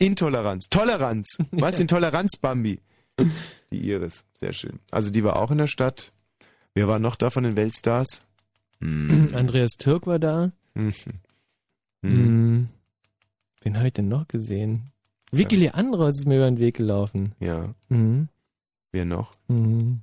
[0.00, 1.36] Intoleranz, Toleranz.
[1.52, 1.76] Was?
[1.76, 2.80] Den Toleranz-Bambi.
[3.70, 4.80] Die Iris, sehr schön.
[4.90, 6.10] Also die war auch in der Stadt.
[6.74, 8.22] Wer war noch da von den Weltstars?
[8.80, 9.30] Hm.
[9.34, 10.50] Andreas Türk war da.
[10.74, 10.94] Mhm.
[12.02, 12.10] Mhm.
[12.10, 12.68] Mhm.
[13.62, 14.84] Wen habe ich denn noch gesehen?
[15.32, 17.34] Vicky Leandros ist mir über den Weg gelaufen.
[17.38, 18.28] Ja, Mhm.
[18.92, 19.32] wer noch?
[19.48, 20.00] Mhm.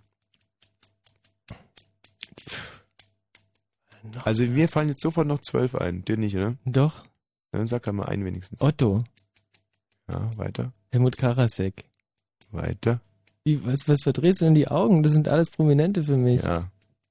[4.23, 6.05] Also mir fallen jetzt sofort noch zwölf ein.
[6.05, 6.55] Dir nicht, oder?
[6.65, 7.03] Doch,
[7.51, 8.61] Dann sag halt mal einen wenigstens.
[8.61, 9.03] Otto,
[10.11, 11.83] Ja, weiter, Helmut Karasek.
[12.51, 13.01] weiter.
[13.43, 15.03] Wie, was, was verdrehst du denn die Augen?
[15.03, 16.41] Das sind alles Prominente für mich.
[16.41, 16.59] Ja.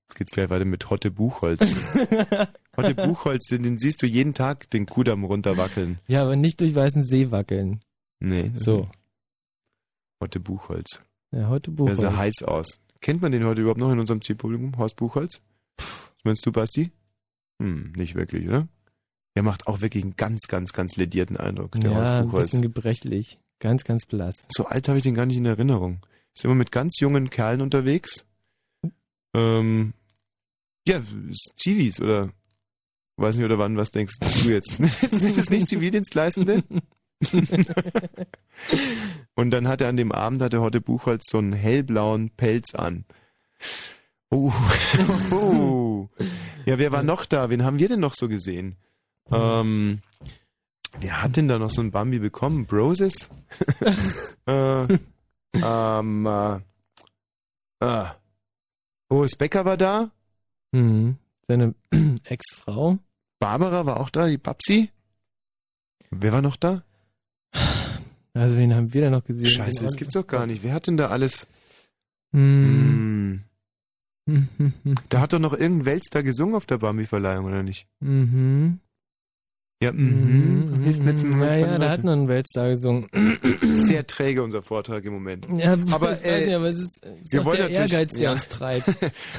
[0.09, 1.61] Jetzt geht's gleich weiter mit Hotte Buchholz.
[2.77, 5.99] Hotte Buchholz, den, den siehst du jeden Tag den Kudamm runterwackeln.
[6.07, 7.81] Ja, aber nicht durch weißen See wackeln.
[8.21, 8.53] Nee.
[8.55, 8.89] So.
[10.23, 11.03] Hotte Buchholz.
[11.33, 12.01] Ja, Der Buchholz.
[12.01, 12.81] sah heiß aus.
[13.01, 14.77] Kennt man den heute überhaupt noch in unserem Zielpublikum?
[14.79, 15.41] Horst Buchholz?
[15.77, 16.91] Was meinst du, Basti?
[17.61, 18.69] Hm, nicht wirklich, oder?
[19.37, 23.39] Der macht auch wirklich einen ganz, ganz, ganz ledierten Eindruck, der ja, ein bisschen gebrechlich.
[23.59, 24.47] Ganz, ganz blass.
[24.49, 26.01] So alt habe ich den gar nicht in Erinnerung.
[26.35, 28.25] Ist immer mit ganz jungen Kerlen unterwegs.
[29.35, 29.93] Ähm,
[30.89, 31.03] ja,
[31.57, 32.31] Zivis oder
[33.17, 34.77] weiß nicht oder wann, was denkst du jetzt?
[35.11, 36.63] Sind das nicht Zivildienstleistende?
[39.35, 43.05] Und dann hat er an dem Abend, hatte Hotte Buchholz so einen hellblauen Pelz an.
[44.31, 44.53] Oh.
[45.31, 46.09] oh.
[46.65, 47.51] Ja, wer war noch da?
[47.51, 48.77] Wen haben wir denn noch so gesehen?
[49.31, 50.01] Ähm,
[51.01, 52.67] wer hat denn da noch so ein Bambi bekommen?
[52.67, 53.31] Broses?
[54.47, 54.87] äh,
[55.55, 56.59] ähm, äh,
[57.81, 58.05] äh.
[59.09, 60.11] Oh, Specker war da.
[60.73, 61.17] Mhm.
[61.49, 61.75] Seine
[62.25, 62.99] Ex-Frau.
[63.39, 64.91] Barbara war auch da, die Babsi.
[66.11, 66.83] Wer war noch da?
[68.35, 69.47] Also wen haben wir da noch gesehen?
[69.47, 70.63] Scheiße, das gibt's doch gar nicht.
[70.63, 71.47] Wer hat denn da alles?
[72.33, 73.45] Mhm.
[74.29, 74.95] Hm, Mhm.
[75.09, 77.87] da hat doch noch irgendein Weltstar gesungen auf der Bambi-Verleihung, oder nicht?
[78.01, 78.81] Mhm.
[79.83, 80.81] Ja, mhm.
[80.85, 83.09] Hilft mir zum Ja, ja, da hat noch ein Weltstar gesungen.
[83.63, 85.47] Sehr träge unser Vortrag im Moment.
[85.55, 87.69] Ja, Aber, ich weiß äh, nicht, aber es ist, es ist wir auch wollen der
[87.69, 88.33] natürlich- Ehrgeiz, der ja.
[88.33, 88.89] uns treibt.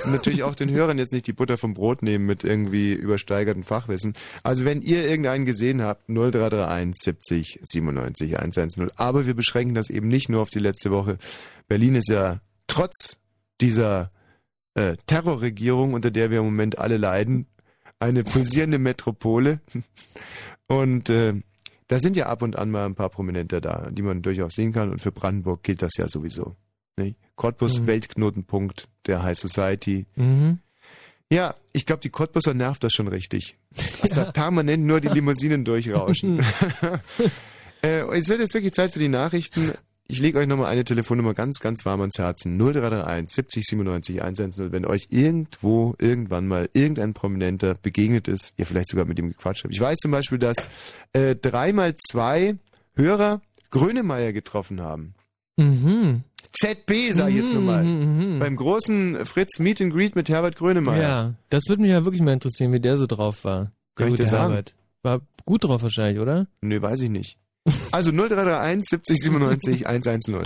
[0.06, 3.64] Und natürlich auch den Hörern jetzt nicht die Butter vom Brot nehmen mit irgendwie übersteigertem
[3.64, 4.14] Fachwissen.
[4.44, 8.92] Also wenn ihr irgendeinen gesehen habt, 0331 70 97 110.
[8.96, 11.18] Aber wir beschränken das eben nicht nur auf die letzte Woche.
[11.68, 13.18] Berlin ist ja trotz
[13.60, 14.12] dieser
[14.76, 17.48] äh, Terrorregierung, unter der wir im Moment alle leiden,
[18.00, 19.60] eine pulsierende Metropole.
[20.68, 21.34] Und äh,
[21.88, 24.74] da sind ja ab und an mal ein paar Prominente da, die man durchaus sehen
[24.74, 24.92] kann.
[24.92, 26.56] Und für Brandenburg gilt das ja sowieso.
[26.98, 27.18] Nicht?
[27.36, 27.88] Cottbus Mhm.
[27.88, 30.06] Weltknotenpunkt der High Society.
[30.16, 30.60] Mhm.
[31.32, 33.56] Ja, ich glaube, die Cottbuser nervt das schon richtig.
[34.02, 36.40] Dass da permanent nur die Limousinen durchrauschen.
[37.82, 39.72] äh, es wird jetzt wirklich Zeit für die Nachrichten.
[40.10, 42.58] Ich lege euch nochmal eine Telefonnummer ganz, ganz warm ans Herzen.
[42.58, 44.72] 0331 70 97 110.
[44.72, 49.66] Wenn euch irgendwo, irgendwann mal irgendein Prominenter begegnet ist, ihr vielleicht sogar mit ihm gequatscht
[49.66, 49.74] habt.
[49.74, 50.70] Ich weiß zum Beispiel, dass
[51.12, 52.56] äh, dreimal zwei
[52.96, 55.14] Hörer Grönemeyer getroffen haben.
[55.58, 56.24] Mhm.
[56.54, 57.84] ZB, sag ich jetzt nur mal.
[57.84, 58.40] Mhm, mhm.
[58.40, 61.02] Beim großen Fritz Meet and Greet mit Herbert Grönemeyer.
[61.02, 63.72] Ja, das würde mich ja wirklich mal interessieren, wie der so drauf war.
[63.96, 64.54] Kann Der ich dir sagen?
[64.54, 64.76] Herbert.
[65.04, 66.48] War gut drauf wahrscheinlich, oder?
[66.62, 67.38] Nö, weiß ich nicht.
[67.92, 70.38] Also 0331 70 97 110.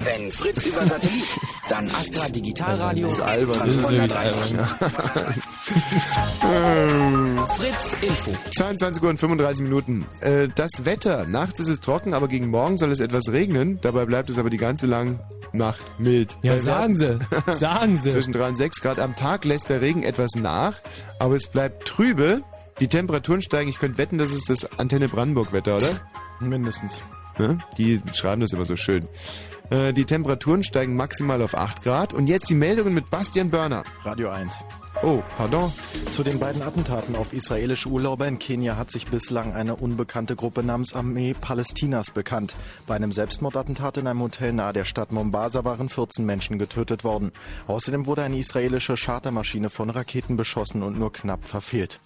[0.00, 1.24] Wenn Fritz über Satellit,
[1.68, 3.56] dann Astra Digitalradio, Das ist albern.
[3.58, 4.56] Transponder Das ist 30.
[7.56, 8.32] Fritz Info.
[8.56, 10.04] 22 Uhr und 35 Minuten.
[10.20, 11.26] Äh, das Wetter.
[11.26, 13.80] Nachts ist es trocken, aber gegen morgen soll es etwas regnen.
[13.80, 15.18] Dabei bleibt es aber die ganze lang
[15.52, 16.36] Nacht mild.
[16.42, 17.18] Ja, Weil sagen Sie.
[17.58, 18.10] Sagen Sie.
[18.10, 20.74] Zwischen 3 und 6 Grad am Tag lässt der Regen etwas nach,
[21.18, 22.42] aber es bleibt trübe.
[22.80, 23.68] Die Temperaturen steigen.
[23.68, 25.88] Ich könnte wetten, das ist das Antenne Brandenburg-Wetter, oder?
[26.40, 27.02] Mindestens.
[27.38, 27.58] Ne?
[27.76, 29.08] Die schreiben das immer so schön.
[29.70, 32.14] Äh, die Temperaturen steigen maximal auf 8 Grad.
[32.14, 33.84] Und jetzt die Meldungen mit Bastian Börner.
[34.02, 34.64] Radio 1.
[35.02, 35.70] Oh, pardon.
[36.10, 40.64] Zu den beiden Attentaten auf israelische Urlauber in Kenia hat sich bislang eine unbekannte Gruppe
[40.64, 42.54] namens Armee Palästinas bekannt.
[42.86, 47.30] Bei einem Selbstmordattentat in einem Hotel nahe der Stadt Mombasa waren 14 Menschen getötet worden.
[47.68, 52.00] Außerdem wurde eine israelische Chartermaschine von Raketen beschossen und nur knapp verfehlt.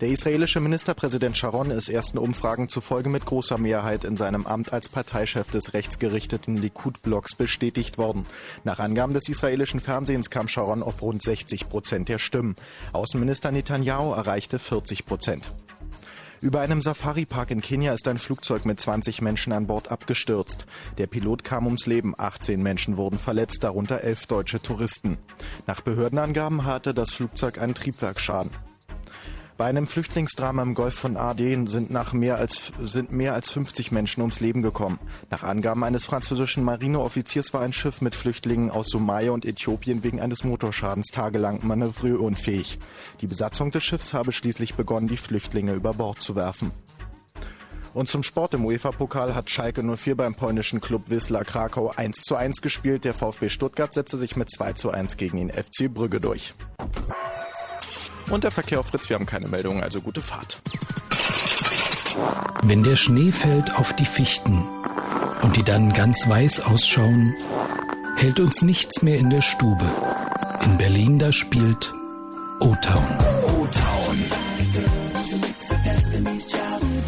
[0.00, 4.88] Der israelische Ministerpräsident Sharon ist ersten Umfragen zufolge mit großer Mehrheit in seinem Amt als
[4.88, 8.24] Parteichef des rechtsgerichteten Likud-Blocks bestätigt worden.
[8.64, 12.54] Nach Angaben des israelischen Fernsehens kam Sharon auf rund 60 Prozent der Stimmen.
[12.92, 15.50] Außenminister Netanyahu erreichte 40 Prozent.
[16.42, 20.64] Über einem Safari-Park in Kenia ist ein Flugzeug mit 20 Menschen an Bord abgestürzt.
[20.96, 25.18] Der Pilot kam ums Leben, 18 Menschen wurden verletzt, darunter elf deutsche Touristen.
[25.66, 28.52] Nach Behördenangaben hatte das Flugzeug einen Triebwerksschaden.
[29.60, 33.92] Bei einem Flüchtlingsdrama im Golf von Aden sind, nach mehr als, sind mehr als 50
[33.92, 34.98] Menschen ums Leben gekommen.
[35.28, 40.18] Nach Angaben eines französischen Marineoffiziers war ein Schiff mit Flüchtlingen aus Somalia und Äthiopien wegen
[40.18, 42.78] eines Motorschadens tagelang manövrierunfähig.
[43.20, 46.72] Die Besatzung des Schiffs habe schließlich begonnen, die Flüchtlinge über Bord zu werfen.
[47.92, 52.34] Und zum Sport im UEFA-Pokal hat Schalke 04 beim polnischen Club Wisla Krakau 1 zu
[52.34, 53.04] 1 gespielt.
[53.04, 56.54] Der VfB Stuttgart setzte sich mit 2 zu 1 gegen den FC Brügge durch.
[58.30, 60.62] Und der Verkehr auf Fritz, wir haben keine Meldungen, also gute Fahrt.
[62.62, 64.62] Wenn der Schnee fällt auf die Fichten
[65.42, 67.34] und die dann ganz weiß ausschauen,
[68.16, 69.84] hält uns nichts mehr in der Stube.
[70.62, 71.92] In Berlin da spielt
[72.60, 73.18] O-Town.
[73.58, 74.24] O-Town.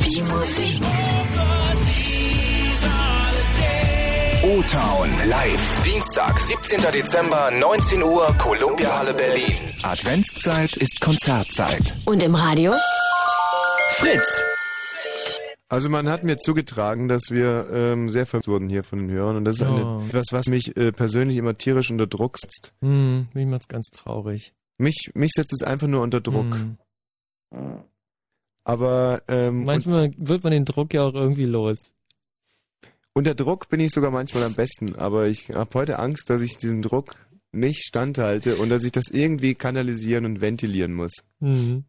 [0.04, 0.82] Die Musik.
[4.52, 5.82] O-Town live.
[5.82, 6.78] Dienstag, 17.
[6.92, 9.54] Dezember, 19 Uhr, Columbia Halle Berlin.
[9.82, 11.96] Adventszeit ist Konzertzeit.
[12.04, 12.72] Und im Radio?
[13.92, 14.42] Fritz.
[15.70, 19.36] Also man hat mir zugetragen, dass wir ähm, sehr verwirrt wurden hier von den Hörern
[19.36, 20.02] und das ist Oh.
[20.08, 22.74] etwas, was mich äh, persönlich immer tierisch unter Druck setzt.
[22.82, 24.52] Hm, mich macht's ganz traurig.
[24.76, 26.54] Mich, mich setzt es einfach nur unter Druck.
[27.54, 27.78] Hm.
[28.64, 31.92] Aber ähm, Manchmal wird man den Druck ja auch irgendwie los.
[33.14, 36.56] Unter Druck bin ich sogar manchmal am besten, aber ich habe heute Angst, dass ich
[36.58, 37.16] diesem Druck
[37.52, 41.12] nicht standhalte und dass ich das irgendwie kanalisieren und ventilieren muss.
[41.40, 41.84] Mhm.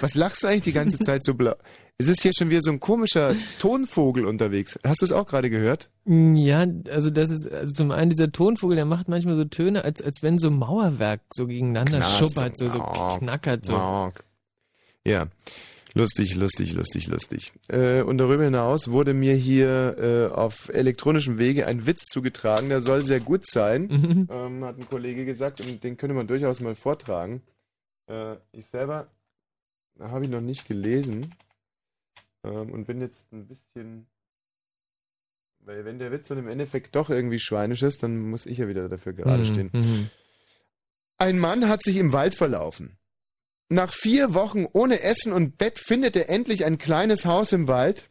[0.00, 1.54] Was lachst du eigentlich die ganze Zeit so blau?
[1.98, 4.78] Es ist hier schon wieder so ein komischer Tonvogel unterwegs.
[4.86, 5.90] Hast du es auch gerade gehört?
[6.06, 9.84] Mm, Ja, also das ist also zum einen dieser Tonvogel, der macht manchmal so Töne,
[9.84, 13.74] als, als wenn so Mauerwerk so gegeneinander Knarzt, schuppert, so, so knackert so.
[15.04, 15.26] Ja,
[15.94, 17.52] lustig, lustig, lustig, lustig.
[17.68, 22.80] Äh, und darüber hinaus wurde mir hier äh, auf elektronischem Wege ein Witz zugetragen, der
[22.80, 24.28] soll sehr gut sein, Mhm.
[24.30, 27.42] ähm, hat ein Kollege gesagt, und den könnte man durchaus mal vortragen.
[28.08, 29.08] Äh, ich selber
[29.98, 31.34] habe ich noch nicht gelesen
[32.44, 34.06] ähm, und bin jetzt ein bisschen...
[35.62, 38.66] Weil wenn der Witz dann im Endeffekt doch irgendwie schweinisch ist, dann muss ich ja
[38.68, 39.70] wieder dafür gerade Mhm, stehen.
[39.74, 40.10] mhm.
[41.18, 42.96] Ein Mann hat sich im Wald verlaufen.
[43.72, 48.04] Nach vier Wochen ohne Essen und Bett findet er endlich ein kleines Haus im Wald.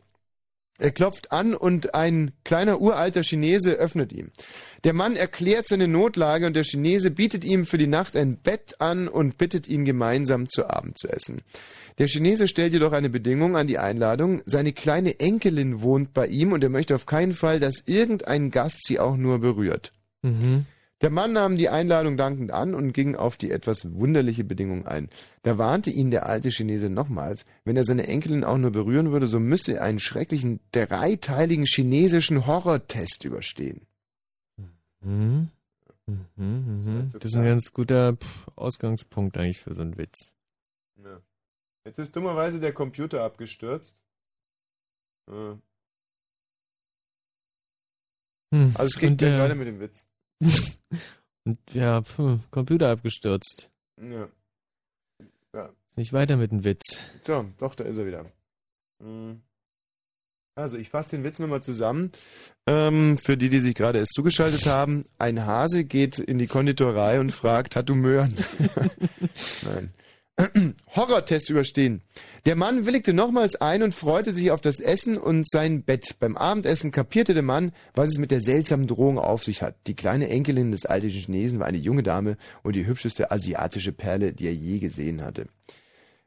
[0.77, 4.31] Er klopft an und ein kleiner uralter Chinese öffnet ihm.
[4.85, 8.79] Der Mann erklärt seine Notlage und der Chinese bietet ihm für die Nacht ein Bett
[8.79, 11.41] an und bittet ihn gemeinsam zu Abend zu essen.
[11.97, 14.41] Der Chinese stellt jedoch eine Bedingung an die Einladung.
[14.45, 18.85] Seine kleine Enkelin wohnt bei ihm und er möchte auf keinen Fall, dass irgendein Gast
[18.85, 19.91] sie auch nur berührt.
[20.21, 20.65] Mhm.
[21.01, 25.09] Der Mann nahm die Einladung dankend an und ging auf die etwas wunderliche Bedingung ein.
[25.43, 29.27] Da warnte ihn der alte Chinese nochmals, wenn er seine Enkelin auch nur berühren würde,
[29.27, 33.87] so müsse er einen schrecklichen dreiteiligen chinesischen Horrortest überstehen.
[35.01, 35.49] Mhm.
[36.05, 37.09] Mhm, mhm.
[37.13, 38.17] Das ist ein ganz guter
[38.55, 40.33] Ausgangspunkt eigentlich für so einen Witz.
[40.97, 41.21] Ja.
[41.85, 44.01] Jetzt ist dummerweise der Computer abgestürzt.
[45.27, 45.55] Äh,
[48.51, 48.71] Hm.
[48.75, 50.07] Also es geht und, gleich äh, weiter mit dem Witz.
[51.45, 53.69] Und ja, pf, Computer abgestürzt.
[54.01, 54.27] Ja.
[55.53, 55.69] ja.
[55.89, 56.99] Ist nicht weiter mit dem Witz.
[57.23, 58.25] So, doch, da ist er wieder.
[59.01, 59.41] Hm.
[60.55, 62.11] Also, ich fasse den Witz nochmal zusammen.
[62.67, 65.05] Ähm, für die, die sich gerade erst zugeschaltet haben.
[65.17, 68.35] Ein Hase geht in die Konditorei und fragt, hat du Möhren?
[69.61, 69.93] Nein.
[70.95, 72.01] Horrortest überstehen.
[72.45, 76.15] Der Mann willigte nochmals ein und freute sich auf das Essen und sein Bett.
[76.19, 79.75] Beim Abendessen kapierte der Mann, was es mit der seltsamen Drohung auf sich hat.
[79.87, 84.33] Die kleine Enkelin des alten Chinesen war eine junge Dame und die hübscheste asiatische Perle,
[84.33, 85.47] die er je gesehen hatte.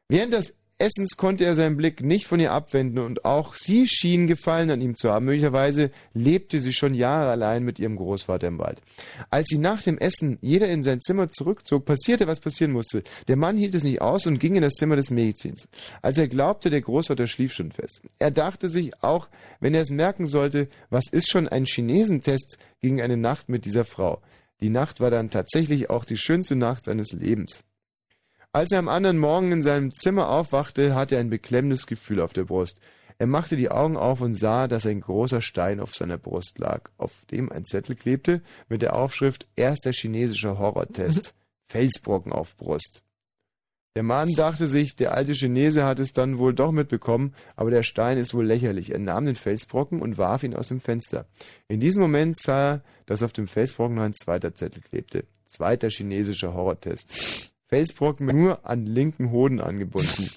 [0.07, 4.27] Während des Essens konnte er seinen Blick nicht von ihr abwenden und auch sie schien
[4.27, 5.25] Gefallen an ihm zu haben.
[5.25, 8.81] Möglicherweise lebte sie schon Jahre allein mit ihrem Großvater im Wald.
[9.29, 13.03] Als sie nach dem Essen jeder in sein Zimmer zurückzog, passierte, was passieren musste.
[13.27, 15.67] Der Mann hielt es nicht aus und ging in das Zimmer des Mädchens.
[16.01, 18.01] Als er glaubte, der Großvater schlief schon fest.
[18.17, 23.01] Er dachte sich, auch wenn er es merken sollte, was ist schon ein Chinesentest gegen
[23.01, 24.21] eine Nacht mit dieser Frau.
[24.59, 27.63] Die Nacht war dann tatsächlich auch die schönste Nacht seines Lebens.
[28.55, 32.33] Als er am anderen Morgen in seinem Zimmer aufwachte, hatte er ein beklemmendes Gefühl auf
[32.33, 32.79] der Brust.
[33.17, 36.91] Er machte die Augen auf und sah, dass ein großer Stein auf seiner Brust lag,
[36.97, 41.33] auf dem ein Zettel klebte mit der Aufschrift Erster chinesischer Horrortest.
[41.67, 43.01] Felsbrocken auf Brust.
[43.95, 47.81] Der Mann dachte sich, der alte Chinese hat es dann wohl doch mitbekommen, aber der
[47.81, 48.91] Stein ist wohl lächerlich.
[48.91, 51.25] Er nahm den Felsbrocken und warf ihn aus dem Fenster.
[51.67, 55.25] In diesem Moment sah er, dass auf dem Felsbrocken noch ein zweiter Zettel klebte.
[55.47, 57.52] Zweiter chinesischer Horrortest.
[57.73, 60.29] Felsbrocken nur an linken Hoden angebunden.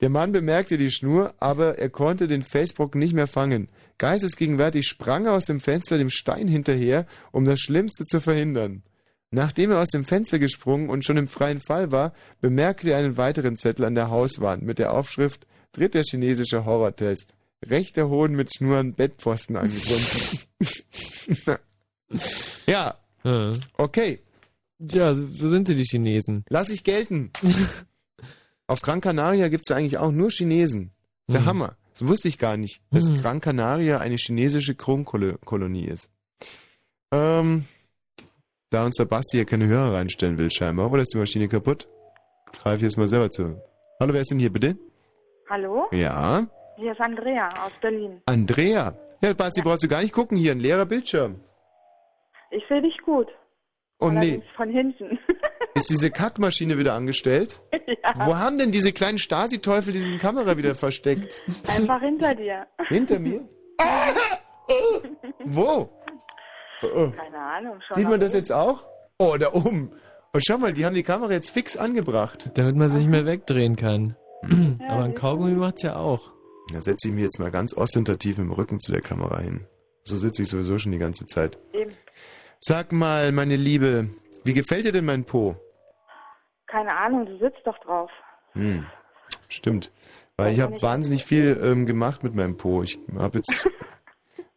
[0.00, 3.68] Der Mann bemerkte die Schnur, aber er konnte den Felsbrocken nicht mehr fangen.
[3.98, 8.82] Geistesgegenwärtig sprang er aus dem Fenster dem Stein hinterher, um das Schlimmste zu verhindern.
[9.30, 13.16] Nachdem er aus dem Fenster gesprungen und schon im freien Fall war, bemerkte er einen
[13.16, 17.34] weiteren Zettel an der Hauswand mit der Aufschrift Dritter chinesischer Horrortest.
[17.64, 20.38] Rechter Hoden mit Schnur an Bettpfosten angebunden.
[22.66, 23.52] ja, Ja.
[23.76, 24.18] okay.
[24.86, 26.44] Tja, so sind sie, die Chinesen.
[26.48, 27.30] Lass ich gelten.
[28.66, 30.90] Auf Gran Canaria gibt es ja eigentlich auch nur Chinesen.
[31.26, 31.46] Das ist der Mhm.
[31.46, 31.76] Hammer.
[31.92, 33.14] Das wusste ich gar nicht, dass Mhm.
[33.16, 36.10] Gran Canaria eine chinesische Kronkolonie ist.
[37.12, 37.66] Ähm,
[38.70, 41.86] da uns der Basti hier keine Hörer reinstellen will, scheinbar, oder ist die Maschine kaputt?
[42.52, 43.60] Greife ich jetzt mal selber zu.
[44.00, 44.76] Hallo, wer ist denn hier bitte?
[45.50, 45.86] Hallo?
[45.92, 48.22] Ja, Hier ist Andrea aus Berlin.
[48.24, 48.96] Andrea.
[49.20, 51.40] Ja, Basti, brauchst du gar nicht gucken hier, ein leerer Bildschirm.
[52.50, 53.28] Ich sehe dich gut.
[54.02, 55.18] Oh nee, von hinten.
[55.74, 57.62] ist diese Kackmaschine wieder angestellt?
[57.72, 61.42] ja, Wo haben denn diese kleinen Stasi-Teufel diese Kamera wieder versteckt?
[61.68, 62.66] einfach hinter dir.
[62.88, 63.48] Hinter mir?
[65.44, 65.88] Wo?
[66.82, 67.10] Oh.
[67.10, 67.80] Keine Ahnung.
[67.86, 68.84] Schon Sieht man das jetzt auch?
[69.18, 69.92] Oh, da oben.
[70.32, 72.50] Und schau mal, die haben die Kamera jetzt fix angebracht.
[72.54, 74.16] Damit man sich nicht mehr wegdrehen kann.
[74.88, 76.32] Aber ein Kaugummi macht's ja auch.
[76.72, 79.66] Da setze ich mich jetzt mal ganz ostentativ im Rücken zu der Kamera hin.
[80.04, 81.58] So sitze ich sowieso schon die ganze Zeit.
[81.72, 81.92] Eben.
[82.64, 84.08] Sag mal, meine Liebe,
[84.44, 85.56] wie gefällt dir denn mein Po?
[86.68, 88.08] Keine Ahnung, du sitzt doch drauf.
[88.52, 88.86] Hm,
[89.48, 89.90] stimmt.
[90.36, 92.84] Weil ich habe wahnsinnig viel ähm, gemacht mit meinem Po.
[92.84, 93.68] Ich habe jetzt...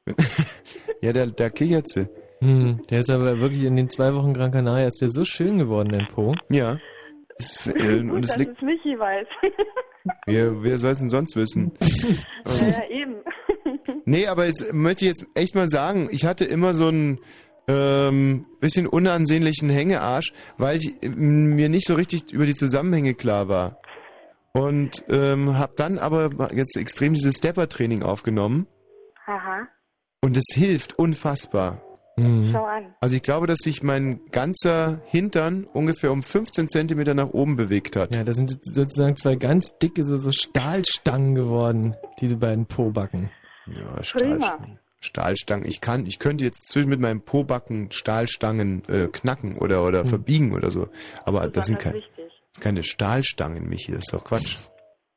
[1.01, 2.07] ja, da, da kichert sie.
[2.41, 5.57] Hm, der ist aber wirklich in den zwei Wochen Gran Canaria ist der so schön
[5.57, 6.35] geworden, dein Po.
[6.49, 6.77] Ja.
[7.39, 8.57] Es, äh, und Gut, es dass liegt...
[8.57, 9.27] es Michi weiß.
[10.27, 11.71] Wer, wer soll es denn sonst wissen?
[11.81, 13.15] ja, ja, eben.
[14.05, 17.19] Nee, aber jetzt möchte ich jetzt echt mal sagen, ich hatte immer so einen
[17.67, 23.47] ähm, bisschen unansehnlichen Hängearsch, weil ich äh, mir nicht so richtig über die Zusammenhänge klar
[23.47, 23.79] war.
[24.53, 28.67] Und ähm, habe dann aber jetzt extrem dieses Stepper-Training aufgenommen
[29.27, 29.67] Haha.
[30.21, 31.81] und es hilft unfassbar.
[32.17, 32.51] Mhm.
[32.53, 32.95] Schau an.
[33.01, 37.97] Also ich glaube, dass sich mein ganzer Hintern ungefähr um 15 Zentimeter nach oben bewegt
[37.97, 38.15] hat.
[38.15, 43.29] Ja, das sind sozusagen zwei ganz dicke so, so Stahlstangen geworden, diese beiden Po-Backen.
[43.65, 44.03] Ja, Prima.
[44.03, 44.79] Stahlstangen.
[45.05, 45.65] Stahlstangen.
[45.67, 50.07] Ich kann, ich könnte jetzt zwischen mit meinem Pobacken Stahlstangen äh, knacken oder oder Hm.
[50.07, 50.89] verbiegen oder so.
[51.23, 52.25] Aber das sind, Besonders kein, wichtig.
[52.27, 53.91] das sind keine Stahlstangen, Michi.
[53.93, 54.57] Das ist doch Quatsch.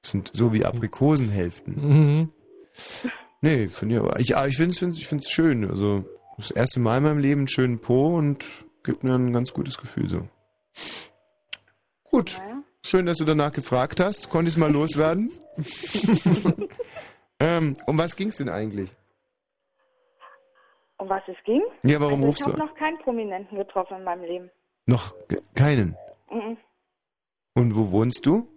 [0.02, 1.74] Das sind so wie Aprikosenhälften.
[2.20, 2.32] Mhm.
[3.40, 4.18] Nee, finde ich aber.
[4.18, 5.70] Ich, aber ich finde es ich find's schön.
[5.70, 6.04] Also
[6.36, 8.44] das erste Mal in meinem Leben einen schönen Po und
[8.82, 10.26] gibt mir ein ganz gutes Gefühl so.
[12.10, 12.40] Gut.
[12.82, 14.28] Schön, dass du danach gefragt hast.
[14.28, 15.30] Konnte ich es mal loswerden?
[17.40, 18.90] ähm, um was ging's denn eigentlich?
[20.98, 21.62] Um was es ging?
[21.84, 22.68] Ja, warum also rufst ich du habe an?
[22.68, 24.50] noch keinen Prominenten getroffen in meinem Leben.
[24.86, 25.14] Noch
[25.54, 25.96] keinen.
[26.30, 26.56] Mhm.
[27.54, 28.48] Und wo wohnst du?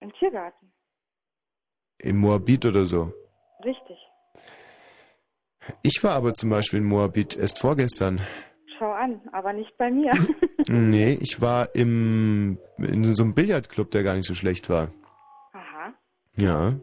[0.00, 0.72] Im Tiergarten.
[1.98, 3.12] In Moabit oder so?
[3.64, 3.98] Richtig.
[5.82, 8.20] Ich war aber zum Beispiel in Moabit erst vorgestern.
[8.78, 10.12] schau an, aber nicht bei mir.
[10.68, 14.88] Nee, ich war im, in so einem Billardclub, der gar nicht so schlecht war.
[15.54, 15.94] Aha.
[16.36, 16.74] Ja.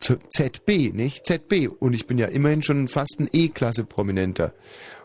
[0.00, 1.24] ZB, nicht?
[1.24, 1.68] ZB.
[1.80, 4.52] Und ich bin ja immerhin schon fast ein E-Klasse-Prominenter.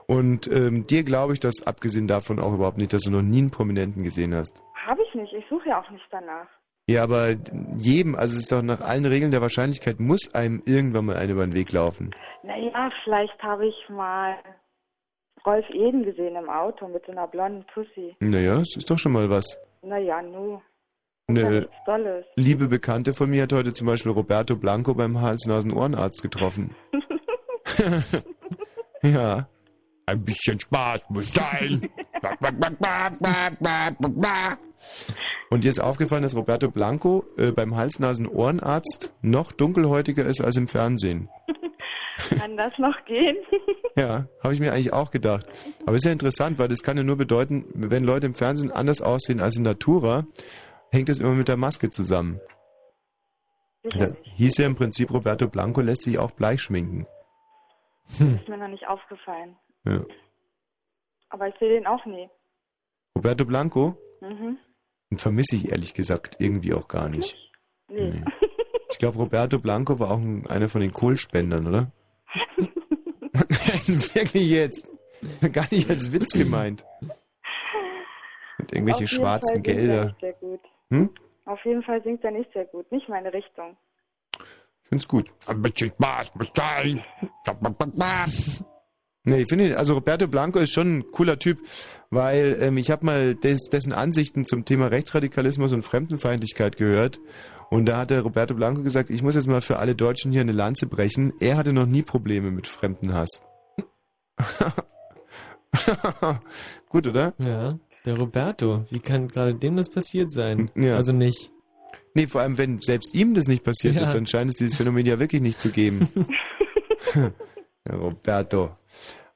[0.08, 3.40] Und ähm, dir glaube ich das abgesehen davon auch überhaupt nicht, dass du noch nie
[3.40, 4.62] einen Prominenten gesehen hast.
[4.86, 6.48] Habe ich nicht, ich suche ja auch nicht danach.
[6.88, 7.36] Ja, aber
[7.78, 11.32] jedem, also es ist doch nach allen Regeln der Wahrscheinlichkeit, muss einem irgendwann mal einer
[11.32, 12.14] über den Weg laufen.
[12.44, 14.36] Naja, vielleicht habe ich mal
[15.46, 18.16] Rolf Eden gesehen im Auto mit so einer blonden Tussi.
[18.20, 19.58] Naja, es ist doch schon mal was.
[19.82, 20.62] Naja, nu.
[21.28, 21.70] Eine
[22.36, 26.76] liebe Bekannte von mir hat heute zum Beispiel Roberto Blanco beim Hals-Nasen-Ohrenarzt getroffen.
[29.02, 29.48] ja.
[30.06, 31.90] Ein bisschen Spaß muss sein.
[35.50, 41.30] Und ist aufgefallen, dass Roberto Blanco äh, beim Hals-Nasen-Ohrenarzt noch dunkelhäutiger ist als im Fernsehen.
[42.38, 43.38] Kann das noch gehen?
[43.96, 45.46] Ja, habe ich mir eigentlich auch gedacht.
[45.86, 49.04] Aber ist ja interessant, weil das kann ja nur bedeuten, wenn Leute im Fernsehen anders
[49.04, 50.26] aussehen als in Natura,
[50.94, 52.40] hängt das immer mit der Maske zusammen.
[53.84, 57.06] Da hieß ja im Prinzip, Roberto Blanco lässt sich auch bleich schminken.
[58.08, 59.58] Ist mir noch nicht aufgefallen.
[59.86, 60.06] Ja.
[61.30, 62.30] Aber ich sehe den auch nie.
[63.18, 63.98] Roberto Blanco?
[64.22, 64.58] Mhm.
[65.12, 67.36] Den vermisse ich ehrlich gesagt irgendwie auch gar nicht.
[67.90, 68.24] Nee.
[68.90, 71.92] Ich glaube, Roberto Blanco war auch ein, einer von den Kohlspendern, oder?
[74.14, 74.90] Wirklich jetzt.
[75.52, 76.86] Gar nicht als Witz gemeint.
[78.60, 80.16] Und irgendwelche schwarzen Fall er Gelder.
[80.22, 80.62] sehr gut.
[80.94, 81.10] Hm?
[81.46, 82.92] Auf jeden Fall singt er nicht sehr gut.
[82.92, 83.76] Nicht meine Richtung.
[84.38, 85.34] Ich find's gut.
[85.48, 87.04] Ein bisschen Spaß muss sein.
[89.26, 91.58] Nee, ich finde, also Roberto Blanco ist schon ein cooler Typ,
[92.12, 97.20] weil ähm, ich habe mal des, dessen Ansichten zum Thema Rechtsradikalismus und Fremdenfeindlichkeit gehört.
[97.70, 100.42] Und da hat der Roberto Blanco gesagt, ich muss jetzt mal für alle Deutschen hier
[100.42, 101.34] eine Lanze brechen.
[101.40, 103.42] Er hatte noch nie Probleme mit Fremdenhass.
[106.90, 107.34] Gut, oder?
[107.40, 108.86] Ja, der Roberto.
[108.90, 110.70] Wie kann gerade dem das passiert sein?
[110.76, 110.96] Ja.
[110.98, 111.52] Also nicht.
[112.16, 114.04] Nee, vor allem, wenn selbst ihm das nicht passiert Ja.
[114.04, 116.08] ist, dann scheint es dieses Phänomen ja wirklich nicht zu geben.
[117.92, 118.72] Roberto.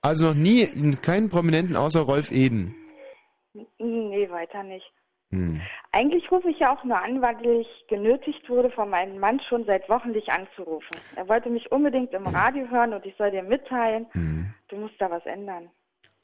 [0.02, 0.68] Also noch nie
[1.02, 2.76] keinen Prominenten außer Rolf Eden.
[3.80, 4.86] Nee, weiter nicht.
[5.32, 5.60] Hm.
[5.92, 9.66] Eigentlich rufe ich ja auch nur an, weil ich genötigt wurde, von meinem Mann schon
[9.66, 10.98] seit Wochen dich anzurufen.
[11.18, 14.54] Er wollte mich unbedingt im Radio hören und ich soll dir mitteilen, Hm.
[14.70, 15.70] du musst da was ändern.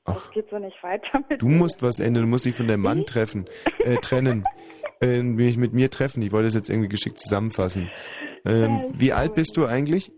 [0.06, 2.82] Das geht so nicht weiter mit Du musst was ändern, du musst dich von deinem
[2.82, 3.46] Mann treffen,
[3.80, 4.44] äh, trennen,
[5.02, 6.22] äh, mich mit mir treffen.
[6.22, 7.90] Ich wollte das jetzt irgendwie geschickt zusammenfassen.
[8.46, 10.12] Ähm, Ja, wie alt bist du eigentlich?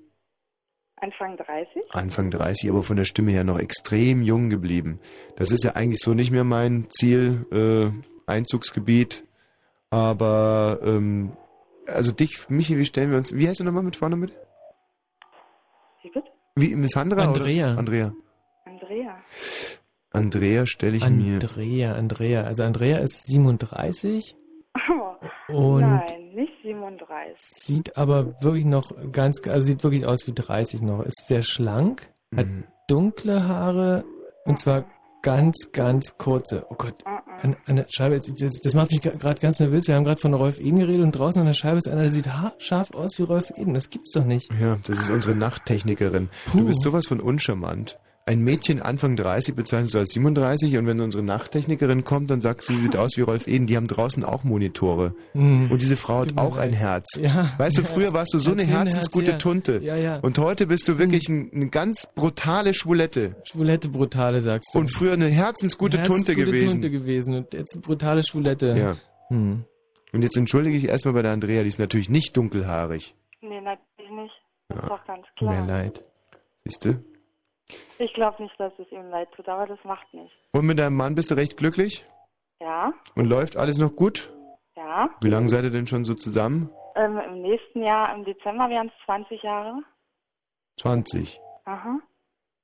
[0.98, 1.84] Anfang 30?
[1.94, 5.00] Anfang 30, aber von der Stimme her noch extrem jung geblieben.
[5.36, 9.24] Das ist ja eigentlich so nicht mehr mein Ziel, äh, Einzugsgebiet.
[9.92, 11.34] Aber, ähm,
[11.86, 14.34] also dich, Michi, wie stellen wir uns, wie heißt du nochmal mit vorne mit?
[16.02, 16.30] Wie bitte?
[16.56, 17.22] Wie, Miss Sandra?
[17.24, 17.72] Andrea.
[17.74, 17.80] Oder?
[17.80, 18.14] Andrea.
[18.66, 19.18] Andrea.
[20.16, 21.36] Andrea stelle ich mir.
[21.36, 22.44] Andrea, Andrea.
[22.44, 24.36] Also Andrea ist 37
[25.48, 26.04] Oh, und nein,
[26.34, 27.36] nicht 37.
[27.40, 31.02] sieht aber wirklich noch ganz, also sieht wirklich aus wie 30 noch.
[31.04, 32.64] Ist sehr schlank, hat Mhm.
[32.88, 34.04] dunkle Haare
[34.46, 34.86] und zwar
[35.22, 36.66] ganz, ganz kurze.
[36.70, 36.96] Oh Gott,
[37.42, 39.88] an, an der Scheibe, das, das macht mich gerade ganz nervös.
[39.88, 42.12] Wir haben gerade von Rolf Eden geredet und draußen an der Scheibe ist einer, der
[42.12, 43.74] sieht haarscharf aus wie Rolf Eden.
[43.74, 44.52] Das gibt's doch nicht.
[44.62, 46.30] Ja, das ist unsere Nachttechnikerin.
[46.52, 46.60] Puh.
[46.60, 47.98] Du bist sowas von uncharmant.
[48.28, 52.68] Ein Mädchen Anfang 30 bezeichnest du als 37 und wenn unsere Nachttechnikerin kommt, dann sagst
[52.68, 53.68] du, sie sieht aus wie Rolf Eden.
[53.68, 55.14] Die haben draußen auch Monitore.
[55.34, 55.70] Hm.
[55.70, 56.74] Und diese Frau hat mir auch ein.
[56.74, 57.06] Herz.
[57.22, 59.52] Ja, weißt du, früher warst du so eine herzensgute Herz, ja.
[59.52, 59.80] Tunte.
[59.84, 60.18] Ja, ja.
[60.22, 63.36] Und heute bist du wirklich ein, eine ganz brutale Schwulette.
[63.44, 64.80] Schwulette brutale, sagst du.
[64.80, 66.70] Und früher eine herzensgute Tunte Herzgute gewesen.
[66.82, 68.76] Tunte gewesen und jetzt eine brutale Schwulette.
[68.76, 68.96] Ja.
[69.30, 69.66] Hm.
[70.14, 73.14] Und jetzt entschuldige ich erstmal bei der Andrea, die ist natürlich nicht dunkelhaarig.
[73.42, 74.34] Nee, natürlich nicht.
[74.70, 74.84] Das Ja.
[74.84, 75.68] ist doch ganz Mir klar.
[75.68, 76.04] leid.
[76.66, 76.96] Siehst du?
[77.98, 80.34] Ich glaube nicht, dass es ihm leid tut, aber das macht nicht.
[80.52, 82.06] Und mit deinem Mann bist du recht glücklich?
[82.62, 84.32] Ja, Und läuft alles noch gut?
[84.76, 85.10] ja.
[85.22, 86.70] Wie lange seid ihr denn schon so zusammen?
[86.96, 89.82] Ähm, Im nächsten Jahr, im Dezember, wären es 20 Jahre.
[90.80, 91.40] 20.
[91.66, 92.00] Aha,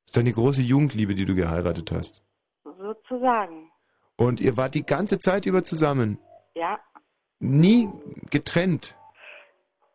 [0.05, 2.23] ist deine große Jugendliebe, die du geheiratet hast.
[2.63, 3.71] sozusagen.
[4.17, 6.19] Und ihr wart die ganze Zeit über zusammen.
[6.55, 6.79] Ja.
[7.39, 7.89] Nie
[8.29, 8.95] getrennt.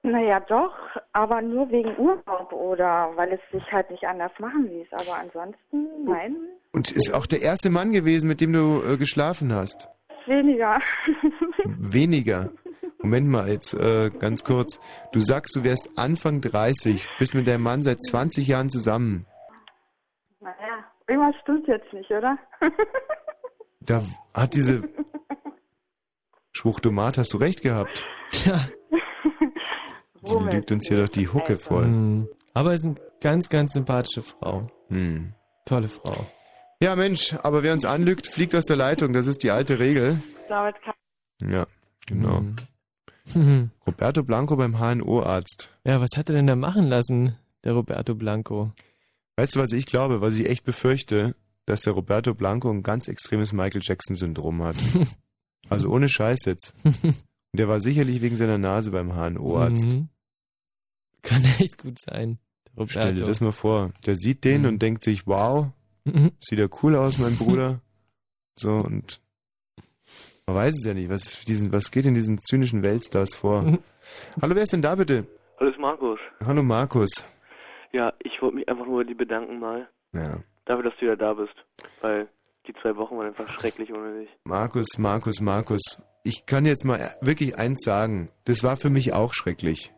[0.07, 0.72] Naja, doch,
[1.12, 4.86] aber nur wegen Urlaub oder weil es sich halt nicht anders machen ließ.
[4.92, 6.36] Aber ansonsten, nein,
[6.72, 9.88] Und ist auch der erste Mann gewesen, mit dem du äh, geschlafen hast.
[10.26, 10.80] weniger.
[11.64, 12.50] Weniger.
[13.02, 14.78] Moment mal, jetzt äh, ganz kurz.
[15.12, 19.26] Du sagst, du wärst Anfang 30, bist mit deinem Mann seit 20 Jahren zusammen.
[20.40, 22.38] naja, irgendwas stimmt jetzt nicht, oder?
[23.80, 24.02] Da
[24.34, 24.82] hat diese
[26.52, 28.07] Schwuchtomat, hast du recht gehabt.
[28.32, 28.50] Die
[30.35, 30.55] Womit?
[30.55, 31.85] lügt uns hier doch die Hucke voll.
[31.85, 32.29] Hm.
[32.55, 34.68] Aber ist eine ganz, ganz sympathische Frau.
[34.89, 35.33] Hm.
[35.64, 36.27] Tolle Frau.
[36.81, 39.12] Ja, Mensch, aber wer uns anlügt, fliegt aus der Leitung.
[39.12, 40.20] Das ist die alte Regel.
[41.41, 41.66] Ja,
[42.07, 42.43] genau.
[43.35, 43.70] Mhm.
[43.87, 45.70] Roberto Blanco beim HNO-Arzt.
[45.85, 48.72] Ja, was hat er denn da machen lassen, der Roberto Blanco?
[49.37, 51.35] Weißt du, was ich glaube, was ich echt befürchte,
[51.66, 54.77] dass der Roberto Blanco ein ganz extremes Michael Jackson-Syndrom hat.
[55.68, 56.74] also ohne Scheiß jetzt.
[56.85, 57.14] Und
[57.53, 59.87] der war sicherlich wegen seiner Nase beim HNO-Arzt.
[59.87, 60.09] Mhm.
[61.27, 62.39] Kann echt gut sein.
[62.77, 62.91] Roberto.
[62.91, 63.93] Stell dir das mal vor.
[64.07, 64.68] Der sieht den Mhm.
[64.68, 65.66] und denkt sich, wow,
[66.05, 66.33] Mhm.
[66.41, 67.81] sieht er cool aus, mein Bruder.
[68.59, 69.20] So und
[70.47, 73.62] man weiß es ja nicht, was, diesen, was geht in diesen zynischen Weltstars vor.
[73.62, 73.79] Mhm.
[74.41, 75.27] Hallo, wer ist denn da bitte?
[75.59, 76.18] Hallo, ist Markus.
[76.45, 77.11] Hallo Markus.
[77.93, 80.39] Ja, ich wollte mich einfach nur dir bedanken mal Ja.
[80.66, 81.55] dafür, dass du ja da bist.
[82.03, 82.29] Weil
[82.68, 84.29] die zwei Wochen waren einfach schrecklich ohne dich.
[84.45, 85.81] Markus, Markus, Markus.
[86.24, 88.29] Ich kann jetzt mal wirklich eins sagen.
[88.45, 89.93] Das war für mich auch schrecklich.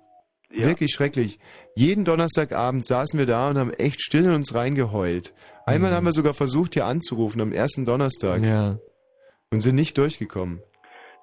[0.51, 0.67] Ja.
[0.67, 1.39] Wirklich schrecklich.
[1.75, 5.35] Jeden Donnerstagabend saßen wir da und haben echt still in uns reingeheult.
[5.67, 8.45] Einmal haben wir sogar versucht, hier anzurufen am ersten Donnerstag.
[8.45, 8.79] Ja.
[9.51, 10.63] Und sind nicht durchgekommen.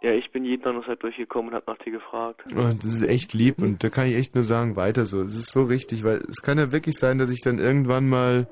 [0.04, 2.54] Ja, ich bin jeden Donnerstag durchgekommen und hab nach dir gefragt.
[2.54, 5.22] Und das ist echt lieb und da kann ich echt nur sagen, weiter so.
[5.22, 8.48] Es ist so wichtig, weil es kann ja wirklich sein, dass ich dann irgendwann mal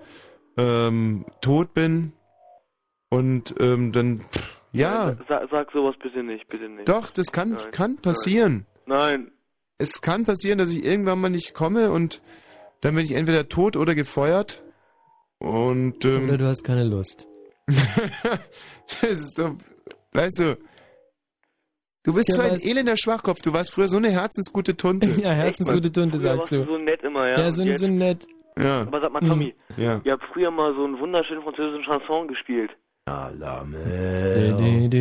[0.58, 2.14] ähm, tot bin
[3.10, 6.90] und ähm, dann, pff, ja, Sa sag sowas bitte nicht, bitte nicht.
[6.90, 7.72] doch, das kann, Nein.
[7.72, 8.66] kann passieren.
[8.88, 9.32] Nein.
[9.78, 12.22] Es kann passieren, dass ich irgendwann mal nicht komme und
[12.82, 14.64] dann bin ich entweder tot oder gefeuert.
[15.40, 17.28] Und ähm, Oder du hast keine Lust.
[17.68, 19.58] das ist so,
[20.14, 20.58] weißt du,
[22.04, 23.42] du bist Ja, so ein elender Schwachkopf.
[23.42, 25.08] Du warst früher so eine herzensgute Tunte.
[25.22, 27.40] Ja, herzensgute Tunte, Früher sagst du so nett immer, ja.
[27.40, 28.26] Ja, so, so nett.
[28.58, 28.82] Ja.
[28.82, 30.00] Aber sag mal, Tommy, Ja.
[30.04, 32.72] ihr habt früher mal so einen wunderschönen französischen Chanson gespielt.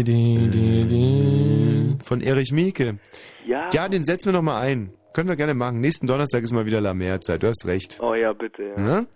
[0.05, 1.97] Di.
[2.03, 2.99] Von Erich Mielke.
[3.47, 3.71] Ja.
[3.73, 4.93] Ja, den setzen wir nochmal ein.
[5.13, 5.81] Können wir gerne machen.
[5.81, 7.43] Nächsten Donnerstag ist mal wieder La Mer-Zeit.
[7.43, 7.99] Du hast recht.
[8.01, 8.81] Oh ja, bitte, ja.
[8.81, 9.07] Ne?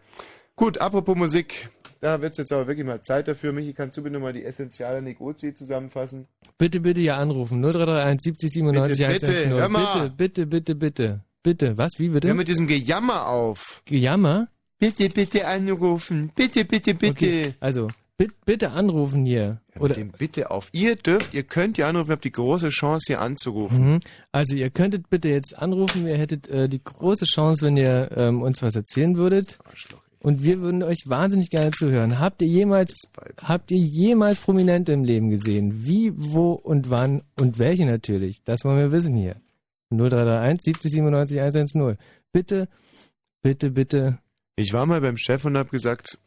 [0.55, 1.68] Gut, apropos Musik.
[2.01, 3.53] Da wird es jetzt aber wirklich mal Zeit dafür.
[3.53, 6.28] Michi, kannst du bitte nochmal die Essentiale Negozi zusammenfassen?
[6.57, 7.61] Bitte, bitte hier anrufen.
[7.62, 9.59] 0331 70 97 Bitte, bitte, 110.
[9.59, 10.11] hör mal.
[10.11, 11.20] Bitte, bitte, bitte, bitte.
[11.43, 11.93] Bitte, was?
[11.99, 12.28] Wie bitte?
[12.28, 13.82] Hör mit diesem Gejammer auf.
[13.87, 14.49] Gejammer?
[14.78, 16.30] Bitte, bitte anrufen.
[16.34, 17.11] Bitte, bitte, bitte.
[17.11, 17.89] Okay, also,
[18.44, 19.60] bitte, anrufen hier.
[19.72, 20.68] Hör Oder, bitte auf.
[20.72, 22.10] Ihr dürft, ihr könnt hier anrufen.
[22.10, 23.92] Ihr habt die große Chance, hier anzurufen.
[23.94, 24.00] Mhm.
[24.32, 28.42] Also ihr könntet bitte jetzt anrufen, ihr hättet äh, die große Chance, wenn ihr ähm,
[28.42, 29.58] uns was erzählen würdet.
[30.20, 32.18] Und wir würden euch wahnsinnig gerne zuhören.
[32.18, 32.92] Habt ihr jemals,
[33.42, 35.86] habt ihr jemals Prominente im Leben gesehen?
[35.86, 38.42] Wie, wo und wann und welche natürlich?
[38.44, 39.36] Das wollen wir wissen hier.
[39.90, 41.96] 0331 70 97 110.
[42.32, 42.68] Bitte,
[43.42, 44.18] bitte, bitte.
[44.56, 46.18] Ich war mal beim Chef und habe gesagt,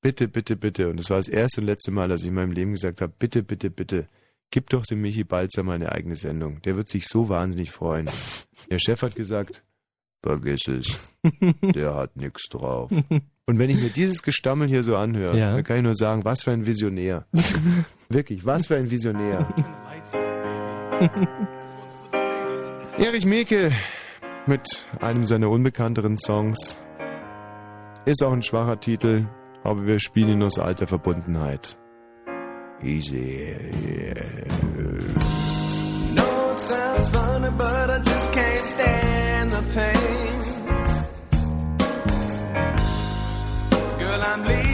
[0.00, 0.88] bitte, bitte, bitte.
[0.90, 3.12] Und das war das erste und letzte Mal, dass ich in meinem Leben gesagt habe,
[3.18, 4.08] bitte, bitte, bitte.
[4.50, 6.62] Gib doch dem Michi Balzer mal eine eigene Sendung.
[6.62, 8.08] Der wird sich so wahnsinnig freuen.
[8.70, 9.62] Der Chef hat gesagt,
[10.22, 10.98] vergiss es.
[11.74, 12.90] Der hat nix drauf.
[13.46, 15.52] Und wenn ich mir dieses Gestammel hier so anhöre, Ja.
[15.54, 17.26] dann kann ich nur sagen, was für ein Visionär.
[18.08, 19.46] Wirklich, was für ein Visionär.
[22.98, 23.72] Erich Mielke
[24.46, 26.82] mit einem seiner unbekannteren Songs.
[28.04, 29.26] Ist auch ein schwacher Titel,
[29.66, 31.76] aber wir spielen ihn aus alter Verbundenheit.
[32.82, 33.56] Easy.
[36.14, 40.42] No, it sounds funny, but I just can't stand the pain.
[43.98, 44.65] Girl, I'm leaving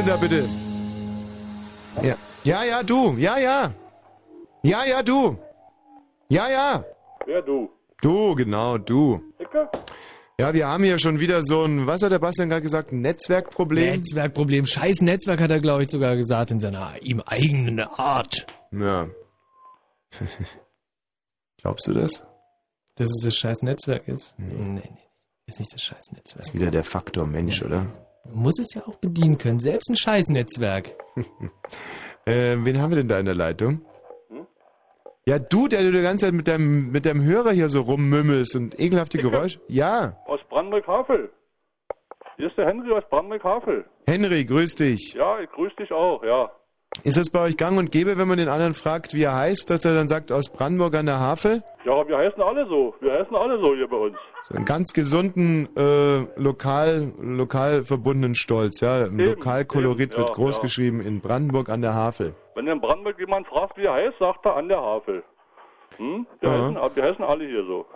[0.00, 0.48] denn da bitte?
[2.02, 2.16] Ja.
[2.44, 3.16] Ja, ja, du.
[3.18, 3.74] Ja, ja.
[4.62, 5.38] Ja, ja, du.
[6.28, 6.84] Ja, ja.
[7.26, 7.68] Wer du?
[8.00, 9.20] Du, genau, du.
[9.38, 9.68] Ecke?
[10.38, 13.02] Ja, wir haben hier schon wieder so ein, was hat der Bastian gerade gesagt, ein
[13.02, 13.96] Netzwerkproblem?
[13.96, 14.64] Netzwerkproblem.
[14.64, 18.46] Scheiß Netzwerk hat er, glaube ich, sogar gesagt in seiner ihm eigenen Art.
[18.72, 19.08] Ja.
[21.58, 22.22] Glaubst du das?
[22.94, 24.34] Dass es das scheiß Netzwerk ist?
[24.38, 24.98] Nee, nee, nee.
[25.46, 26.38] Ist nicht das scheiß Netzwerk.
[26.38, 27.86] Das ist wieder der Faktor Mensch, oder?
[28.32, 29.58] Muss es ja auch bedienen können.
[29.58, 30.90] Selbst ein scheiß Netzwerk.
[32.26, 33.80] Äh, wen haben wir denn da in der Leitung?
[35.24, 38.56] Ja, du, der du die ganze Zeit mit deinem, mit deinem Hörer hier so rummümmelst
[38.56, 39.60] und ekelhafte Geräusche.
[39.68, 40.16] Ja.
[40.26, 41.30] Aus Brandenburg-Havel.
[42.36, 43.84] Hier ist der Henry aus Brandenburg-Havel.
[44.06, 45.14] Henry, grüß dich.
[45.14, 46.50] Ja, ich grüße dich auch, ja.
[47.04, 49.70] Ist das bei euch gang und gäbe, wenn man den anderen fragt, wie er heißt,
[49.70, 51.62] dass er dann sagt, aus Brandenburg an der Havel?
[51.84, 52.94] Ja, wir heißen alle so.
[53.00, 54.16] Wir heißen alle so hier bei uns.
[54.50, 59.04] So einen ganz gesunden, äh, lokal, lokal verbundenen Stolz, ja.
[59.04, 60.62] Im Lokalkolorit eben, wird ja, groß ja.
[60.62, 62.34] geschrieben in Brandenburg an der Havel.
[62.56, 65.22] Wenn in Brandenburg jemand fragt, wie er heißt, sagt er an der Havel.
[65.98, 66.26] Hm?
[66.40, 66.64] Wir, Ja.
[66.64, 67.86] heißen, wir heißen alle hier so.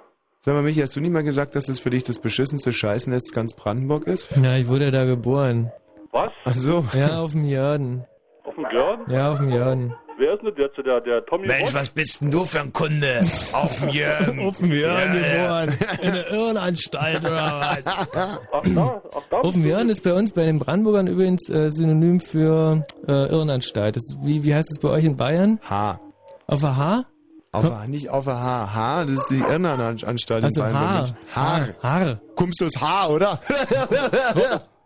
[0.42, 3.32] Sag mal, Michi, hast du nicht mal gesagt, dass das für dich das beschissenste Scheißnetz
[3.32, 4.28] ganz Brandenburg ist?
[4.36, 5.72] Na, ich wurde da geboren.
[6.12, 6.30] Was?
[6.44, 6.84] Ach so.
[6.92, 8.04] Ja, auf dem Jörden.
[8.44, 9.00] Auf dem Görn?
[9.10, 9.94] Ja, auf dem Jörden.
[10.16, 11.74] Wer ist denn jetzt der, der Tommy Mensch, Bosch?
[11.74, 13.20] was bist denn du für ein Kunde?
[13.52, 14.46] Auf dem Jürgen.
[14.46, 15.64] Auf dem Jörden Ja, ja.
[15.64, 15.78] geboren.
[16.02, 17.34] In der Irrenanstalt oder
[17.84, 17.84] was?
[17.84, 19.36] Ach da, ach da.
[19.40, 23.96] Auf dem Jörden ist bei uns, bei den Brandenburgern übrigens äh, synonym für äh, Irrenanstalt.
[23.96, 25.58] Das wie, wie heißt es bei euch in Bayern?
[25.68, 25.98] H.
[26.46, 27.04] Auf der H?
[27.50, 28.74] Auf der, nicht auf der H.
[28.74, 30.74] H, das ist die Irrenanstalt Also in Bayern.
[30.74, 31.16] Haar.
[31.34, 31.68] Haar.
[31.82, 32.20] Haar.
[32.36, 33.40] Kommst du aus Haar, oder?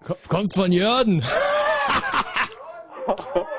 [0.05, 1.22] Komm- Kommst von Jörden.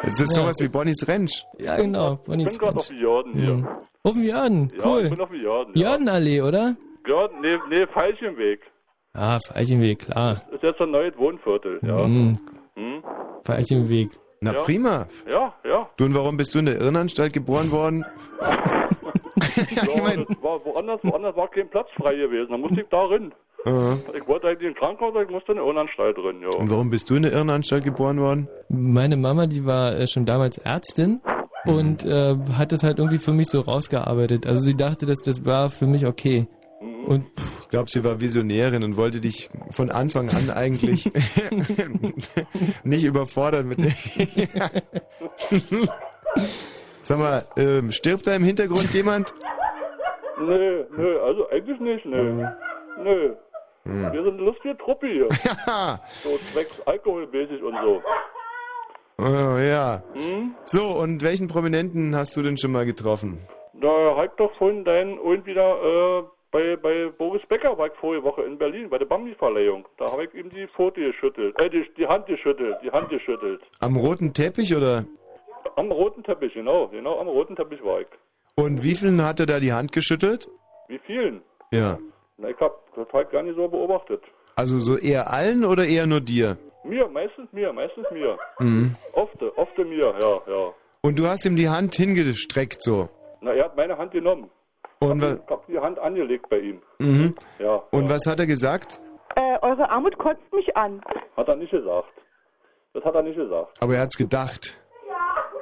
[0.04, 0.42] Es ist Ja.
[0.44, 1.44] sowas wie Bonnie's Rentsch.
[1.58, 2.14] Ja, genau.
[2.14, 3.54] Ich Bonnie's bin gerade auf dem Jorden hier.
[3.56, 3.68] Mhm.
[4.04, 4.70] Auf dem Jörden.
[4.70, 5.10] Ja, ich Cool.
[5.10, 5.72] bin auf dem Jorden.
[5.76, 5.90] Ja.
[5.90, 6.76] Jördenallee, oder?
[7.08, 8.62] Jorden, nee, nee, Veilchenweg.
[9.14, 10.42] Ah, Veilchenweg, klar.
[10.46, 12.08] Das ist jetzt ein neues Wohnviertel, ja.
[12.08, 12.38] Mhm.
[12.76, 13.04] Hm?
[13.44, 14.10] Veilchenweg.
[14.42, 14.60] Na Ja.
[14.62, 15.08] prima.
[15.28, 15.90] Ja, ja.
[15.98, 18.06] Du, und warum bist du in der Irrenanstalt geboren worden?
[18.42, 22.52] ja das war woanders, woanders war kein Platz frei gewesen.
[22.52, 23.34] Da musste ich da rein.
[23.66, 23.98] Aha.
[24.16, 26.50] Ich wollte eigentlich in Krankenhaus, aber ich musste in eine Irrenanstalt drin, ja.
[26.58, 28.48] Und warum bist du in der Irrenanstalt geboren worden?
[28.70, 31.22] Meine Mama, die war äh, schon damals Ärztin
[31.66, 34.48] und äh, hat das halt irgendwie für mich so rausgearbeitet.
[34.48, 36.48] Also sie dachte, dass das war für mich okay.
[37.06, 37.26] Und
[37.64, 41.12] Ich glaube, sie war Visionärin und wollte dich von Anfang an eigentlich
[42.84, 43.92] nicht überfordern mit der.
[47.02, 49.34] Sag mal, ähm, stirbt da im Hintergrund jemand?
[50.40, 52.46] Nö, nö, also eigentlich nicht, nö.
[53.04, 53.34] Nö.
[53.90, 54.14] Hm.
[54.14, 55.28] Wir sind eine lustige Truppe hier.
[55.68, 56.00] Ja.
[56.24, 58.02] so zwecks alkoholmäßig und so.
[59.18, 60.02] Oh, ja.
[60.14, 60.56] Hm?
[60.64, 63.40] So, und welchen Prominenten hast du denn schon mal getroffen?
[63.74, 68.24] Da hat doch vorhin dein und wieder äh, bei, bei Boris Becker war ich vorige
[68.24, 69.88] Woche in Berlin bei der Bambi-Verleihung.
[69.98, 73.62] Da habe ich ihm die Pfote geschüttelt, äh, die, die Hand geschüttelt, die Hand geschüttelt.
[73.80, 75.06] Am roten Teppich oder?
[75.76, 78.08] Am roten Teppich, genau, genau am roten Teppich war ich.
[78.56, 80.50] Und wie vielen hat er da die Hand geschüttelt?
[80.88, 81.42] Wie vielen?
[81.72, 81.98] Ja.
[82.40, 84.22] Na, ich habe das halt gar nicht so beobachtet.
[84.56, 86.58] Also so eher allen oder eher nur dir?
[86.84, 88.38] Mir, meistens mir, meistens mir.
[88.60, 88.96] Mhm.
[89.14, 90.74] Oft, oft mir, ja, ja.
[91.02, 93.10] Und du hast ihm die Hand hingestreckt so.
[93.42, 94.50] Na, er hat meine Hand genommen.
[95.02, 96.82] Und, Ich habe die Hand angelegt bei ihm.
[97.00, 97.36] mhm.
[97.60, 99.02] Ja, Und was hat er gesagt?
[99.36, 101.02] Äh, eure Armut kotzt mich an.
[101.38, 102.10] hat er nicht gesagt.
[102.94, 103.78] Das hat er nicht gesagt.
[103.82, 104.78] Aber er hat's gedacht.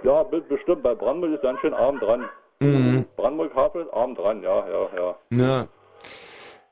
[0.03, 2.29] Ja, be- bestimmt, bei Brandenburg ist ganz schön arm dran.
[2.59, 3.05] Mhm.
[3.15, 5.15] Brandenburg-Havel ist arm dran, ja, ja, ja.
[5.31, 5.67] Na.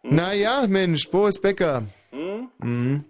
[0.07, 1.83] Na ja, Mensch, Boris Becker.
[2.11, 2.49] Hm?
[2.59, 3.05] Mhm.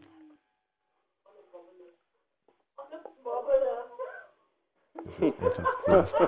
[5.04, 6.16] Das ist einfach krass.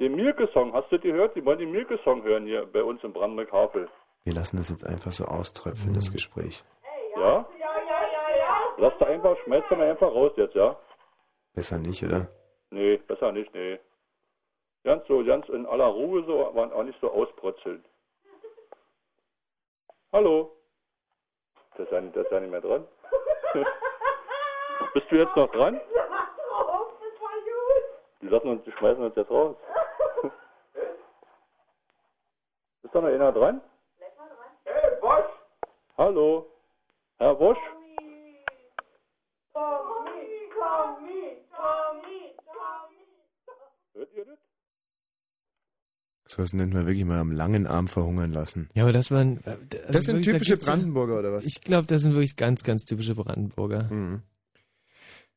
[0.00, 1.34] Den Mirke-Song, hast du die gehört?
[1.34, 3.88] Die wollen den Mirke-Song hören hier bei uns in Brandenburg-Havel.
[4.22, 6.62] Wir lassen das jetzt einfach so auströpfeln, das Gespräch.
[7.16, 7.44] Ja?
[8.76, 10.76] Lass da einfach, schmeiß da mal einfach raus jetzt, ja?
[11.52, 12.28] Besser nicht, oder?
[12.70, 13.80] Nee, besser nicht, nee.
[14.88, 17.84] Ganz so, ganz in aller Ruhe so, aber auch nicht so ausbrutzeln.
[20.14, 20.56] Hallo?
[21.76, 22.88] Das ist ja nicht, das ist ja nicht mehr dran.
[24.94, 25.78] Bist du jetzt noch dran?
[28.22, 29.56] Die lassen uns, die schmeißen uns jetzt raus.
[32.82, 33.60] Ist da noch einer dran?
[34.64, 35.30] Hey, Bosch!
[35.98, 36.46] Hallo?
[37.18, 37.58] Herr Bosch?
[43.92, 44.47] Hört ihr das?
[46.38, 48.68] Sowas nennt man wirklich mal am langen Arm verhungern lassen.
[48.74, 49.38] Ja, aber das waren.
[49.44, 51.44] äh, also Das sind wirklich, da typische ja- Brandenburger, oder was?
[51.44, 53.84] Ich glaube, das sind wirklich ganz, ganz typische Brandenburger.
[53.92, 54.22] Mhm.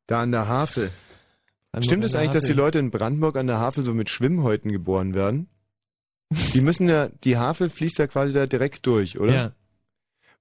[0.05, 0.91] Da an der Havel.
[1.71, 2.63] Brandenburg Stimmt es der eigentlich, dass die Havel.
[2.65, 5.47] Leute in Brandenburg an der Havel so mit Schwimmhäuten geboren werden?
[6.53, 9.33] Die müssen ja, die Havel fließt ja quasi da direkt durch, oder?
[9.33, 9.51] Ja.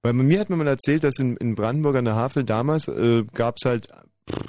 [0.03, 3.23] Weil mir hat man mal erzählt, dass in, in Brandenburg an der Havel damals äh,
[3.33, 3.87] gab es halt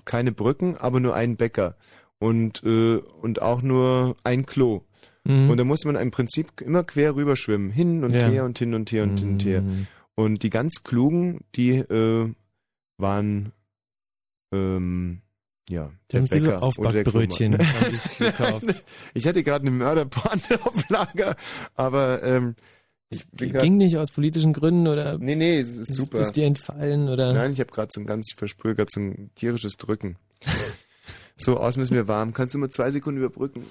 [0.04, 1.74] keine Brücken, aber nur einen Bäcker
[2.18, 4.82] und, äh, und auch nur ein Klo.
[5.24, 5.50] Mhm.
[5.50, 8.28] Und da musste man im Prinzip immer quer rüber schwimmen, hin und Ja.
[8.28, 9.62] her und hin und her und hin und her.
[9.62, 9.86] Mhm.
[10.14, 12.32] Und die ganz Klugen, die äh,
[12.98, 13.52] waren
[14.52, 15.22] ähm,
[15.68, 17.56] ja, Die haben diese Aufbackbrötchen
[17.92, 18.82] ich gekauft.
[19.14, 21.36] ich hatte gerade eine Mörderporte auf Lager,
[21.76, 22.56] aber ähm,
[23.10, 26.20] ich bin Ging nicht aus politischen Gründen oder Nee, nee, es ist super.
[26.20, 29.00] ist dir entfallen oder Nein, ich habe gerade so ein ganz, ich verspüre gerade so
[29.00, 30.16] ein tierisches Drücken.
[31.36, 32.32] so, aus müssen wir warm.
[32.34, 33.64] Kannst du mal zwei Sekunden überbrücken?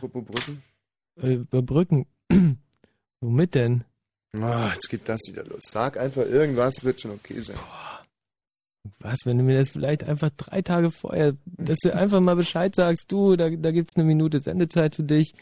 [0.00, 0.62] Brücken?
[1.16, 2.06] Überbrücken?
[3.20, 3.84] Womit denn?
[4.32, 5.62] Ah, jetzt geht das wieder los.
[5.64, 7.56] Sag einfach irgendwas, wird schon okay sein.
[9.00, 12.74] Was, wenn du mir das vielleicht einfach drei Tage vorher, dass du einfach mal Bescheid
[12.74, 15.34] sagst, du, da, da gibt's eine Minute Sendezeit für dich,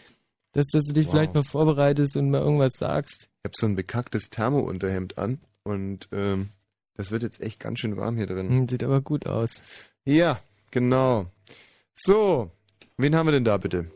[0.52, 1.12] dass, dass du dich Wow.
[1.12, 3.28] vielleicht mal vorbereitest und mal irgendwas sagst.
[3.44, 6.48] Ich habe so ein bekacktes Thermounterhemd an und ähm,
[6.94, 8.48] das wird jetzt echt ganz schön warm hier drin.
[8.48, 9.62] Hm, Sieht aber gut aus.
[10.04, 10.40] Ja,
[10.72, 11.26] genau.
[11.94, 12.50] So,
[12.96, 13.90] wen haben wir denn da bitte?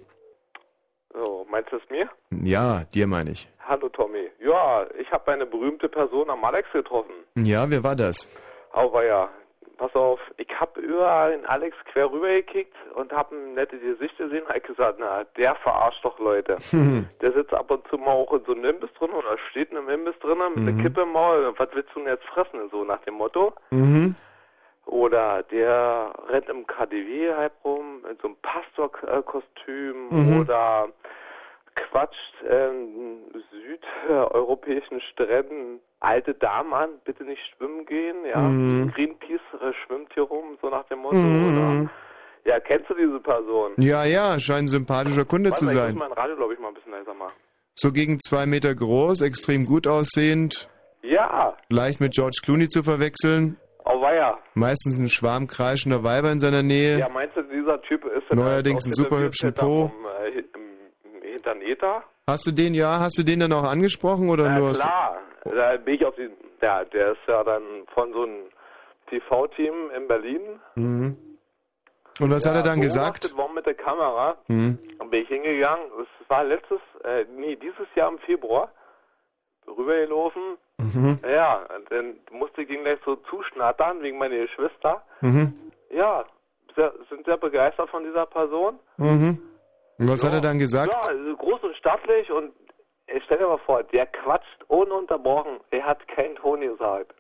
[1.73, 2.07] Du es mir?
[2.45, 3.49] Ja, dir meine ich.
[3.66, 4.31] Hallo Tommy.
[4.41, 7.14] Ja, ich habe eine berühmte Person am Alex getroffen.
[7.35, 8.29] Ja, wer war das?
[8.73, 9.31] Aber ja,
[9.79, 14.43] pass auf, ich habe überall in Alex quer rübergekickt und habe ein nettes Gesicht gesehen
[14.45, 16.59] und gesagt, na, der verarscht doch Leute.
[17.23, 19.79] Der sitzt ab und zu mal auch in so einem Imbiss drin oder steht in
[19.79, 20.83] einem Imbiss drin mit einer Mhm.
[20.83, 21.55] Kippe im Maul.
[21.57, 22.68] Was willst du denn jetzt fressen?
[22.70, 23.55] So nach dem Motto.
[23.70, 24.14] Mhm.
[24.85, 30.41] Oder der rennt im KDW halb rum, in so einem Pastorkostüm Mhm.
[30.41, 30.89] oder
[31.75, 33.20] quatscht in
[33.51, 38.41] südeuropäischen Stränden alte Damen an, bitte nicht schwimmen gehen, ja.
[38.41, 38.91] Mhm.
[38.93, 41.47] Greenpeace äh, schwimmt hier rum, so nach dem Motto, Mhm.
[41.59, 41.91] oder?
[42.45, 43.73] Ja, kennst du diese Person?
[43.77, 45.95] Ja, ja, scheint ein sympathischer Kunde Warte zu mal, ich sein.
[45.95, 47.35] muss mein Radio, glaube ich, mal ein bisschen leiser machen.
[47.75, 50.68] So gegen zwei Meter groß, extrem gut aussehend,
[51.03, 54.39] Ja, leicht mit George Clooney zu verwechseln, auweia.
[54.55, 56.99] meistens ein Schwarm kreischender Weiber in seiner Nähe.
[56.99, 59.89] Ja, meinst du, dieser Typ ist Neuerdings einen super hübschen Po.
[59.89, 60.43] vom, äh,
[61.47, 62.03] Ether?
[62.28, 64.72] Hast du den, ja, hast du den dann auch angesprochen oder Na nur?
[64.72, 66.30] du- klar, da bin ich auf die,
[66.61, 67.62] ja, der ist ja dann
[67.95, 68.43] von so einem
[69.11, 70.40] TV-Team in Berlin.
[70.76, 71.16] Mhm.
[72.20, 73.34] Und was hat er dann gesagt?
[73.36, 74.36] worden mit der Kamera.
[74.49, 74.78] Mhm.
[75.11, 78.70] Bin ich hingegangen, es war letztes, äh, nee, dieses Jahr im Februar,
[79.66, 80.43] rübergelaufen.
[80.78, 81.18] Mhm.
[81.28, 85.03] Ja, dann musste ich ihn gleich so zuschnattern wegen meiner Geschwister.
[85.20, 85.53] Mhm.
[85.90, 86.24] Ja,
[86.76, 88.78] sehr, sind sehr begeistert von dieser Person.
[88.97, 89.38] Mhm.
[90.03, 90.92] Und was hat er dann gesagt?
[90.92, 92.53] Ja, also groß und stattlich und
[93.07, 95.61] äh, stell dir mal vor, der quatscht ununterbrochen.
[95.70, 97.14] Er hat keinen Ton gesagt.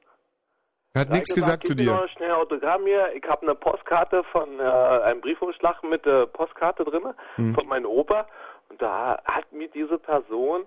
[0.94, 1.90] Er hat nichts ich gesagt zu dir.
[1.92, 3.12] noch schnell Autogramm hier.
[3.14, 7.02] Ich habe eine Postkarte von äh, einem Briefumschlag mit der Postkarte drin
[7.38, 7.54] Mhm.
[7.54, 8.26] von meinem Opa
[8.68, 10.64] und da hat mir diese Person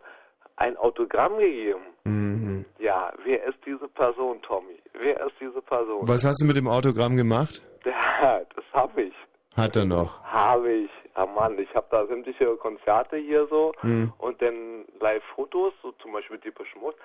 [0.55, 1.81] ein Autogramm gegeben.
[2.05, 2.65] Mhm.
[2.79, 4.79] Ja, wer ist diese Person, Tommy?
[4.93, 6.07] Wer ist diese Person?
[6.07, 7.61] Was hast du mit dem Autogramm gemacht?
[7.85, 9.13] Ja, das habe ich.
[9.55, 10.21] Hat er noch.
[10.23, 10.89] Habe ich.
[11.15, 14.11] Ja Mann, ich habe da sämtliche Konzerte hier so Mhm.
[14.17, 16.95] und dann Live-Fotos, so zum Beispiel die Beschmutz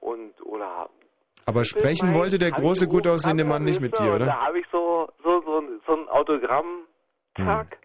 [0.00, 0.90] und oder
[1.46, 4.26] Aber sprechen wollte der große, gut aussehende Mann nicht mit dir, oder?
[4.26, 6.82] Da habe ich so so so, so ein Autogramm
[7.36, 7.78] Tag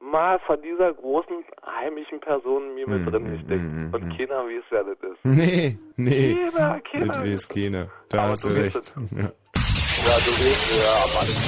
[0.00, 0.10] Hm.
[0.10, 4.84] mal von dieser großen heimlichen Person mir Hm, mit drin gesteckt und keiner weiß wer
[4.84, 5.24] das ist.
[5.24, 6.36] Nee, nee.
[6.52, 7.06] Keiner, keiner.
[7.06, 7.88] Das weiß keiner.
[8.10, 8.94] Da Aber hast du du recht.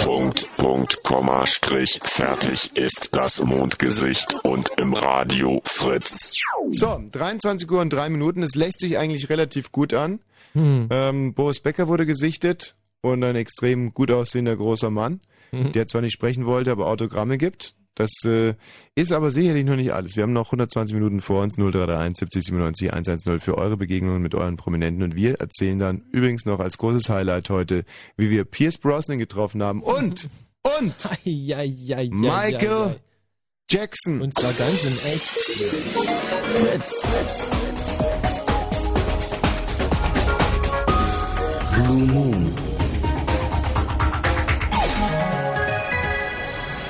[0.05, 6.34] Punkt, Punkt, Komma, Strich, fertig ist das Mondgesicht und im Radio Fritz.
[6.70, 8.44] So, 23 Uhr und drei Minuten.
[8.44, 10.20] Es lässt sich eigentlich relativ gut an.
[10.53, 10.86] Hm.
[10.90, 15.20] Ähm, Boris Becker wurde gesichtet und ein extrem gut aussehender großer Mann,
[15.51, 15.72] Mhm.
[15.72, 17.74] der zwar nicht sprechen wollte, aber Autogramme gibt.
[17.97, 18.55] Das äh,
[18.94, 20.16] ist aber sicherlich noch nicht alles.
[20.16, 24.34] Wir haben noch 120 Minuten vor uns, 0331 70 97 110 für eure Begegnungen mit
[24.34, 27.84] euren Prominenten und wir erzählen dann übrigens noch als großes Highlight heute,
[28.16, 30.28] wie wir Pierce Brosnan getroffen haben und,
[30.78, 30.94] und
[31.24, 32.97] Michael ja, ja.
[33.70, 34.20] Jackson.
[34.20, 35.24] Und zwar ganz in echt.
[36.55, 37.07] Fritz.
[41.74, 42.66] Blue Moon.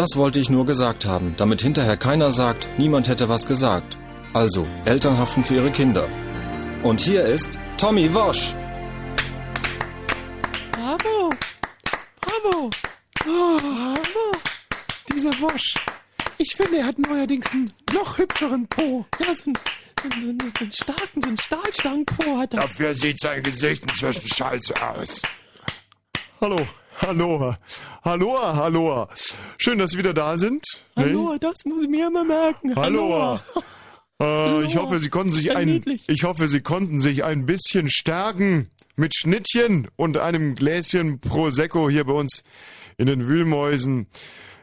[0.00, 3.98] Das wollte ich nur gesagt haben, damit hinterher keiner sagt, niemand hätte was gesagt.
[4.32, 6.08] Also, Eltern haften für ihre Kinder.
[6.82, 8.54] Und hier ist Tommy Wosch.
[10.72, 11.28] Bravo!
[12.18, 12.70] Bravo!
[13.26, 14.32] Oh, Bravo!
[15.12, 15.74] Dieser Wosch.
[16.38, 19.04] Ich finde, er hat neuerdings einen noch hübscheren Po.
[19.18, 19.58] Ja, so ein
[20.02, 22.60] so einen, so einen starken, so einen Stahlstangenpo hat er.
[22.60, 25.20] Dafür sieht sein Gesicht inzwischen scheiße aus.
[26.40, 26.56] Hallo
[27.06, 27.54] hallo,
[28.04, 29.08] hallo, hallo.
[29.58, 30.64] Schön, dass Sie wieder da sind.
[30.96, 32.74] Hallo, das muss ich mir immer merken.
[32.76, 33.38] Hallo.
[34.20, 38.68] Äh, ich hoffe, Sie konnten sich ein, ich hoffe, Sie konnten sich ein bisschen stärken
[38.96, 42.44] mit Schnittchen und einem Gläschen Prosecco hier bei uns
[42.98, 44.06] in den Wühlmäusen.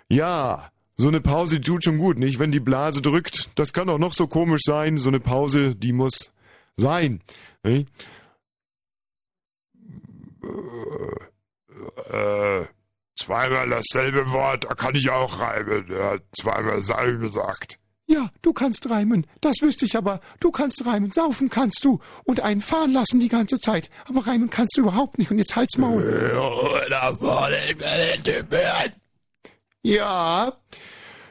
[0.10, 2.40] Ja, so eine Pause die tut schon gut, nicht?
[2.40, 4.98] Wenn die Blase drückt, das kann doch noch so komisch sein.
[4.98, 6.32] So eine Pause, die muss
[6.76, 7.22] sein.
[7.64, 7.88] Nicht?
[10.44, 10.48] Äh,
[13.18, 15.92] zweimal dasselbe Wort, da kann ich auch reimen.
[15.92, 17.80] Er hat zweimal Seil gesagt.
[18.10, 19.28] Ja, du kannst reimen.
[19.42, 20.22] Das wüsste ich aber.
[20.40, 21.12] Du kannst reimen.
[21.12, 22.00] Saufen kannst du.
[22.24, 23.90] Und einen fahren lassen die ganze Zeit.
[24.06, 25.30] Aber reimen kannst du überhaupt nicht.
[25.30, 26.32] Und jetzt halt's Maul.
[29.84, 30.54] Ja,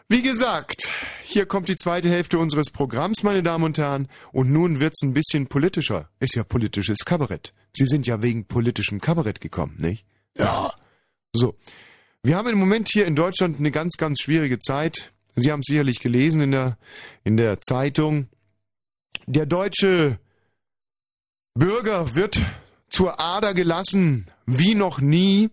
[0.08, 0.92] wie gesagt,
[1.22, 4.08] hier kommt die zweite Hälfte unseres Programms, meine Damen und Herren.
[4.30, 6.10] Und nun wird's ein bisschen politischer.
[6.20, 7.54] Ist ja politisches Kabarett.
[7.72, 10.04] Sie sind ja wegen politischem Kabarett gekommen, nicht?
[10.38, 10.72] Ja.
[11.32, 11.54] So.
[12.22, 15.12] Wir haben im Moment hier in Deutschland eine ganz, ganz schwierige Zeit.
[15.36, 16.78] Sie haben es sicherlich gelesen in der,
[17.24, 18.28] in der Zeitung.
[19.26, 20.18] Der deutsche
[21.54, 22.38] Bürger wird
[22.88, 25.50] zur Ader gelassen, wie noch nie.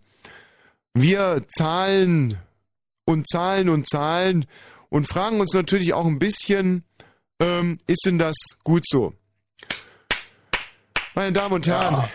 [0.94, 2.38] Wir zahlen
[3.06, 4.46] und zahlen und zahlen
[4.90, 6.84] und fragen uns natürlich auch ein bisschen,
[7.40, 9.14] ähm, ist denn das gut so?
[11.16, 12.10] Meine Damen und Herren.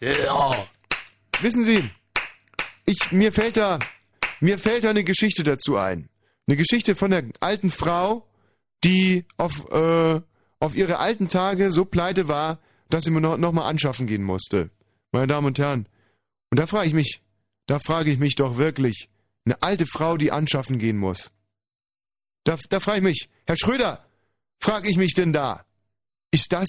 [0.00, 0.68] Ja.
[1.40, 1.88] Wissen Sie,
[2.84, 3.78] ich, mir fällt da,
[4.40, 6.08] mir fällt da eine Geschichte dazu ein.
[6.48, 8.26] Eine Geschichte von der alten Frau,
[8.82, 10.20] die auf, äh,
[10.58, 12.58] auf ihre alten Tage so pleite war,
[12.90, 14.70] dass sie mir noch, noch mal anschaffen gehen musste.
[15.12, 15.86] Meine Damen und Herren.
[16.50, 17.22] Und da frage ich mich,
[17.66, 19.08] da frage ich mich doch wirklich,
[19.44, 21.30] eine alte Frau, die anschaffen gehen muss.
[22.42, 24.04] Da, da frage ich mich, Herr Schröder,
[24.58, 25.64] frage ich mich denn da,
[26.32, 26.68] ist das,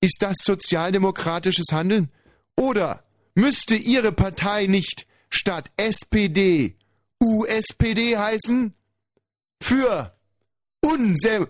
[0.00, 2.10] ist das sozialdemokratisches Handeln?
[2.56, 3.04] Oder
[3.34, 6.76] müsste Ihre Partei nicht statt SPD
[7.22, 8.74] USPD heißen?
[9.62, 10.14] Für
[10.84, 11.48] unsere...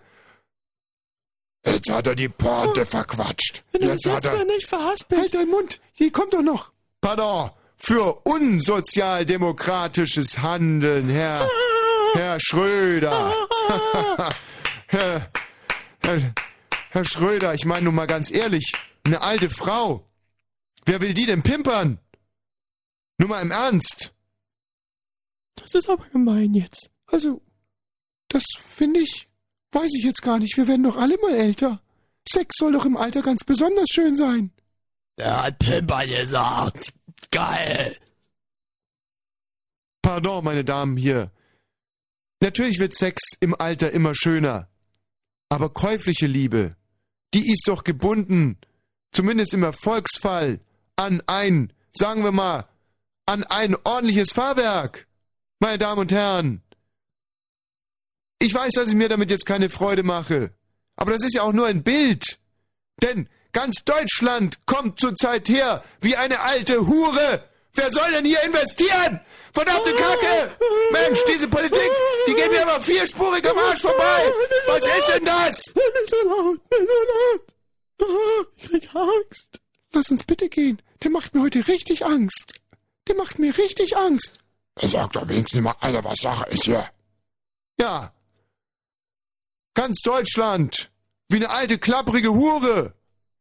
[1.65, 3.65] Jetzt hat er die Pointe verquatscht.
[3.73, 4.45] Wenn du Jetzt das hat jetzt er...
[4.47, 5.21] nicht verhaspelt.
[5.21, 6.73] Halt deinen Mund, hier kommt doch noch.
[7.01, 11.49] Pardon, für unsozialdemokratisches Handeln, Herr,
[12.15, 13.33] Herr Schröder.
[14.87, 15.31] Herr,
[16.03, 16.35] Herr,
[16.91, 18.73] Herr Schröder, ich meine nun mal ganz ehrlich,
[19.05, 20.07] eine alte Frau.
[20.91, 22.01] Wer will die denn pimpern?
[23.17, 24.13] Nur mal im Ernst.
[25.55, 26.91] Das ist aber gemein jetzt.
[27.07, 27.41] Also,
[28.27, 29.29] das finde ich,
[29.71, 30.57] weiß ich jetzt gar nicht.
[30.57, 31.81] Wir werden doch alle mal älter.
[32.29, 34.51] Sex soll doch im Alter ganz besonders schön sein.
[35.17, 36.93] Der hat Pimper gesagt.
[37.31, 37.97] Geil.
[40.03, 41.31] Pardon, meine Damen hier.
[42.43, 44.69] Natürlich wird Sex im Alter immer schöner.
[45.51, 46.75] Aber käufliche Liebe,
[47.33, 48.59] die ist doch gebunden,
[49.13, 50.59] zumindest im Erfolgsfall,
[51.01, 52.69] an ein, sagen wir mal,
[53.25, 55.07] an ein ordentliches Fahrwerk.
[55.59, 56.63] Meine Damen und Herren.
[58.39, 60.51] Ich weiß, dass ich mir damit jetzt keine Freude mache.
[60.97, 62.39] Aber das ist ja auch nur ein Bild.
[63.03, 67.45] Denn ganz Deutschland kommt zurzeit her wie eine alte Hure.
[67.73, 69.21] Wer soll denn hier investieren?
[69.55, 70.51] Verdammte Kacke!
[70.93, 71.91] Mensch, diese Politik,
[72.27, 74.33] die geht mir aber vierspurig am Arsch vorbei.
[74.67, 75.67] Was ist denn das?
[75.75, 76.89] Nicht so laut, nicht
[77.99, 78.49] so laut.
[78.57, 79.61] Ich krieg Angst.
[79.93, 80.81] Lass uns bitte gehen.
[81.03, 82.55] Der macht mir heute richtig Angst.
[83.09, 84.39] Der macht mir richtig Angst.
[84.77, 86.89] Er sagt doch wenigstens mal, Alter, was Sache ist hier.
[87.79, 88.13] Ja.
[89.75, 90.91] Ganz Deutschland.
[91.29, 92.95] Wie eine alte, klapprige Hure.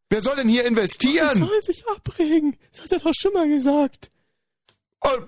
[0.09, 1.37] Wer soll denn hier Er investieren?
[1.37, 2.57] soll sich abregen.
[2.71, 4.09] Das hat er doch schon mal gesagt.
[5.01, 5.27] Und,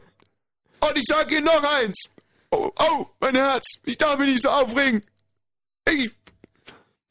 [0.79, 1.97] und ich sag Ihnen noch eins.
[2.51, 3.65] Oh, oh, mein Herz.
[3.85, 5.03] Ich darf mich nicht so aufregen.
[5.87, 6.11] Ich.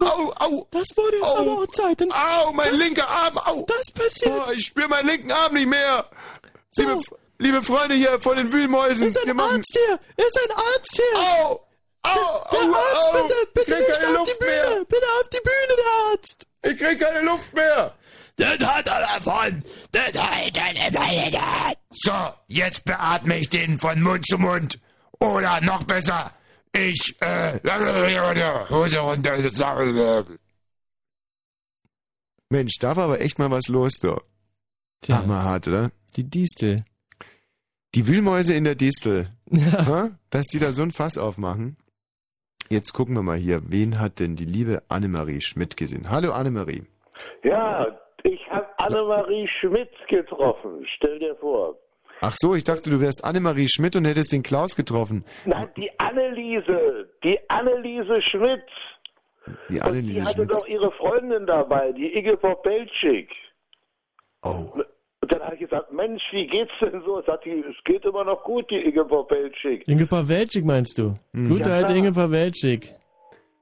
[0.01, 0.67] Au, au.
[0.71, 1.37] Das wurde jetzt Au.
[1.39, 2.01] aber auch Zeit.
[2.01, 3.39] Denn Au, mein linker Arm.
[3.39, 3.65] Au.
[3.67, 4.33] das passiert.
[4.47, 6.07] Oh, ich spüre meinen linken Arm nicht mehr.
[6.71, 6.83] So.
[6.83, 7.01] Liebe,
[7.39, 9.09] liebe Freunde hier von den Wühlmäusen.
[9.09, 9.57] Ist ein machen.
[9.57, 10.27] Arzt hier.
[10.27, 11.21] Ist ein Arzt hier.
[11.45, 11.67] Au.
[12.03, 13.23] Au, Der au, Arzt, au.
[13.23, 14.51] bitte, bitte nicht auf die Luft Bühne.
[14.51, 14.85] mehr.
[14.89, 16.47] Bitte auf die Bühne, der Arzt.
[16.63, 17.95] Ich krieg keine Luft mehr.
[18.37, 19.63] Das hat er davon.
[19.93, 21.75] Das hat er davon.
[21.91, 22.13] So,
[22.47, 24.79] jetzt beatme ich den von Mund zu Mund.
[25.19, 26.33] Oder noch besser,
[26.75, 27.59] ich, äh,
[28.71, 30.25] Hose runter.
[32.49, 34.21] Mensch, da war aber echt mal was los, da.
[35.03, 35.21] Tja.
[35.21, 35.91] Ach, mal hart, oder?
[36.17, 36.83] Die Distel.
[37.95, 39.31] Die Wühlmäuse in der Distel.
[39.53, 39.85] Ja.
[39.87, 40.11] Ha?
[40.31, 41.77] Dass die da so ein Fass aufmachen.
[42.69, 43.69] Jetzt gucken wir mal hier.
[43.69, 46.09] Wen hat denn die liebe Annemarie Schmidt gesehen?
[46.09, 46.85] Hallo Annemarie.
[47.43, 47.85] Ja,
[48.23, 50.87] ich habe Annemarie Schmidt getroffen.
[50.95, 51.77] Stell dir vor.
[52.21, 55.25] Ach so, ich dachte, du wärst Annemarie Schmidt und hättest den Klaus getroffen.
[55.47, 58.63] Nein, die Anneliese, die Anneliese Schmidt.
[59.69, 60.51] Die Die Anneliese hatte Schmidt.
[60.53, 63.31] doch ihre Freundin dabei, die Ingeborg Belschik.
[64.43, 64.69] Oh.
[65.23, 67.23] Und dann habe ich gesagt, Mensch, wie geht's denn so?
[67.23, 69.87] Sagt die, es geht immer noch gut, die Ingeborg Belschik.
[69.87, 71.15] Inge Pawelczyk meinst du?
[71.33, 71.49] Mhm.
[71.49, 71.99] Gute Ja, alte klar.
[71.99, 72.95] Inge Pawelczyk.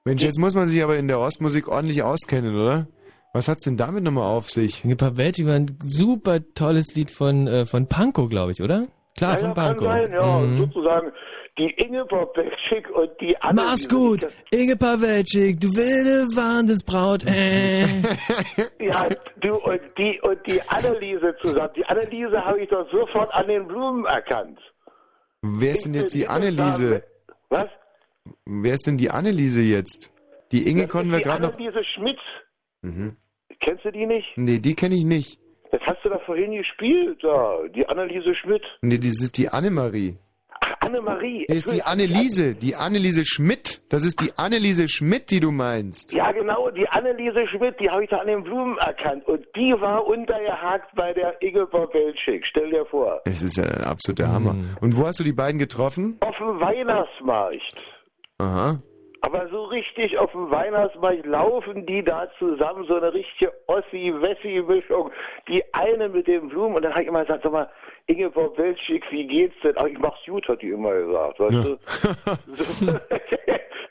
[0.04, 2.86] Mensch, jetzt muss man sich aber in der Ostmusik ordentlich auskennen, oder?
[3.35, 4.85] Was hat's denn damit nochmal auf sich?
[4.85, 8.87] Inge Pawelczyk war ein super tolles Lied von, äh, von Pankow, glaube ich, oder?
[9.16, 9.87] Klar, ja, von ja, kann Pankow.
[9.89, 10.59] sein, ja, Mhm.
[10.61, 11.12] sozusagen
[11.59, 13.66] die Ingeborg Belschik und die Anneliese.
[13.70, 17.83] Mach's gut, Inge Pawelczyk, du wilde Wahnsinnsbraut, äh.
[18.81, 19.09] Ja,
[19.41, 21.70] du und die und die Anneliese zusammen.
[21.76, 24.59] Die Anneliese habe ich doch sofort an den Blumen erkannt.
[25.43, 27.03] Wer ist denn jetzt die Anneliese?
[27.51, 27.68] Was?
[28.47, 30.11] Wer ist denn die Anneliese jetzt?
[30.53, 31.53] Die Inge Das konnten wir gerade noch...
[31.55, 32.18] Anneliese Schmidt.
[32.83, 33.16] Mhm.
[33.61, 34.29] Kennst du die nicht?
[34.37, 35.41] Nee, die kenne ich nicht.
[35.70, 37.59] Das hast du da vorhin gespielt, da.
[37.74, 38.62] Die Anneliese Schmidt.
[38.81, 40.16] Nee, das ist die Annemarie.
[40.61, 41.47] Ach, Annemarie.
[41.49, 42.55] Nee, ist die Anneliese.
[42.55, 43.83] Die Anneliese Schmidt.
[43.91, 46.12] Das ist die Anneliese Schmidt, die du meinst.
[46.12, 49.26] Ja, genau, die Anneliese Schmidt, die habe ich da an den Blumen erkannt.
[49.26, 52.47] Und die war untergehakt bei der Ingeborg Belschik.
[52.47, 53.20] Stell dir vor.
[53.24, 54.57] Es ist ja ein absoluter Hammer.
[54.81, 56.16] Und wo hast du die beiden getroffen?
[56.20, 57.76] Auf dem Weihnachtsmarkt.
[58.39, 58.81] Aha.
[59.20, 65.10] Aber so richtig auf dem Weihnachtsmarkt laufen die da zusammen, so eine richtige Ossi-Wessi-Mischung.
[65.48, 66.76] Die eine mit den Blumen.
[66.76, 67.68] Und dann habe ich immer gesagt, sag mal,
[68.06, 69.74] Ingeborg Welschik, wie geht's denn?
[69.76, 71.78] Ach, ich mach's gut, hat die immer gesagt, weißt du?
[72.46, 72.86] So,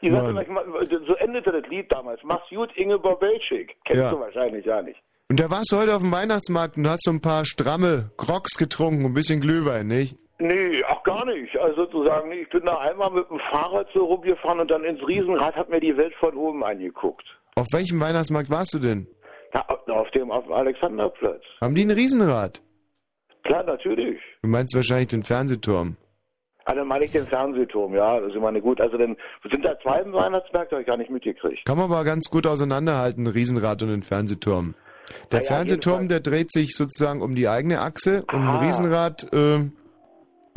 [0.01, 0.36] die sagte Mann.
[0.36, 0.65] manchmal,
[1.05, 2.21] so endete das Lied damals.
[2.23, 3.75] Mach's gut, Ingeborg Welschik.
[3.86, 4.11] Kennst Ja.
[4.11, 4.99] du wahrscheinlich gar nicht.
[5.30, 8.57] Und da warst du heute auf dem Weihnachtsmarkt und hast so ein paar stramme Crocs
[8.57, 10.15] getrunken und ein bisschen Glühwein, nicht?
[10.40, 11.58] Nee, ach gar nicht.
[11.58, 15.56] Also sozusagen, ich bin da einmal mit dem Fahrrad so rumgefahren und dann ins Riesenrad
[15.56, 17.26] hat mir die Welt von oben angeguckt.
[17.56, 19.08] Auf welchem Weihnachtsmarkt warst du denn?
[19.52, 21.42] Da, auf dem, auf dem Alexanderplatz.
[21.62, 22.62] Haben die ein Riesenrad?
[23.44, 24.20] Klar, natürlich.
[24.44, 25.96] Du meinst wahrscheinlich den Fernsehturm.
[26.66, 28.20] Ah, dann meine ich den Fernsehturm, ja.
[28.20, 28.82] Das ist immer eine gut.
[28.82, 29.16] Also dann
[29.50, 31.66] sind da zwei Weihnachtsmärkte, habe ich gar nicht mitgekriegt.
[31.66, 34.76] Kann man aber ganz gut auseinanderhalten, ein Riesenrad und ein Fernsehturm.
[35.32, 38.66] Der ja, Fernsehturm, der dreht sich sozusagen um die eigene Achse und ein.
[38.66, 39.70] Riesenrad, äh,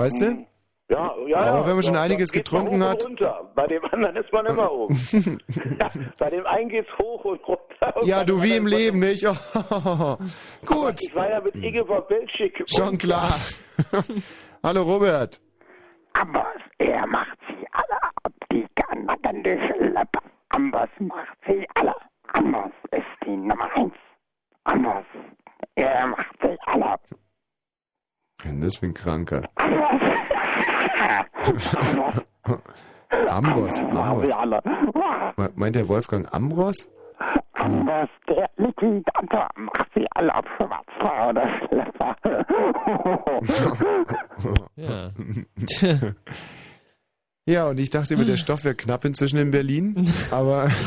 [0.00, 0.46] weißt du?
[0.88, 1.66] Ja, ja, Aber ja.
[1.68, 3.52] wenn man schon ja, einiges getrunken hat- runter.
[3.54, 4.96] Bei dem anderen ist man immer oben.
[5.80, 5.86] ja,
[6.18, 7.96] bei dem einen geht's hoch und runter.
[7.96, 9.24] und Ja, du wie im Leben, nicht?
[10.66, 10.94] Gut.
[11.00, 12.64] Ich war ja mit Ingeborg Belschik.
[12.66, 13.28] Schon klar.
[14.64, 15.40] Hallo Robert.
[16.14, 16.44] Ambers,
[16.78, 20.18] er macht sie alle ab, die kanadische Leppe.
[20.48, 21.94] Ambers macht sie alle.
[22.32, 23.94] Ambers ist die Nummer eins.
[24.64, 25.04] Ambers,
[25.76, 27.00] er macht sie alle ab.
[28.44, 29.42] Denn das ein Kranker?
[33.28, 34.30] Ambros, Ambros.
[35.54, 36.88] Meint der Wolfgang Ambros?
[37.52, 40.46] Ambers, der Liquidator, macht sie alle ab.
[40.56, 42.16] Schwarzer oder Schlepper.
[44.76, 45.10] Ja.
[47.46, 50.70] ja, und ich dachte immer, der Stoff wäre knapp inzwischen in Berlin, aber...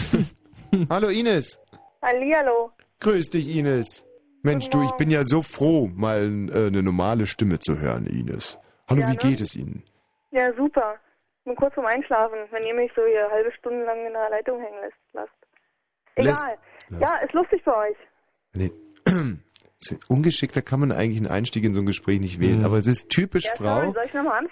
[0.90, 1.62] Hallo Ines.
[2.02, 2.72] Hallihallo.
[3.00, 4.06] Grüß dich, Ines.
[4.44, 8.60] Mensch, du, ich bin ja so froh, mal äh, eine normale Stimme zu hören, Ines.
[8.90, 9.18] Hallo, Ja, wie ne?
[9.18, 9.84] geht es Ihnen?
[10.32, 10.96] Ja, super.
[11.40, 14.30] Ich bin kurz vorm Einschlafen, wenn ihr mich so hier halbe Stunde lang in der
[14.30, 14.98] Leitung hängen lässt.
[15.14, 15.32] lasst.
[16.16, 16.58] Egal.
[16.90, 17.98] Lässt- Ja, ist lustig für euch.
[18.54, 18.72] Nee.
[20.08, 23.10] Ungeschickter kann man eigentlich einen Einstieg in so ein Gespräch nicht wählen, aber es ist
[23.10, 23.96] typisch Ja, Frau,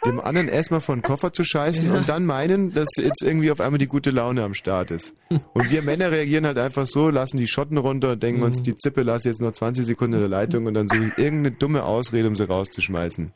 [0.06, 3.60] dem anderen erstmal vor den Koffer zu scheißen und dann meinen, dass jetzt irgendwie auf
[3.62, 5.16] einmal die gute Laune am Start ist.
[5.54, 8.76] Und wir Männer reagieren halt einfach so, lassen die Schotten runter und denken uns, die
[8.76, 11.84] Zippe lass jetzt nur 20 Sekunden in der Leitung und dann suche ich irgendeine dumme
[11.84, 13.32] Ausrede, um sie rauszuschmeißen.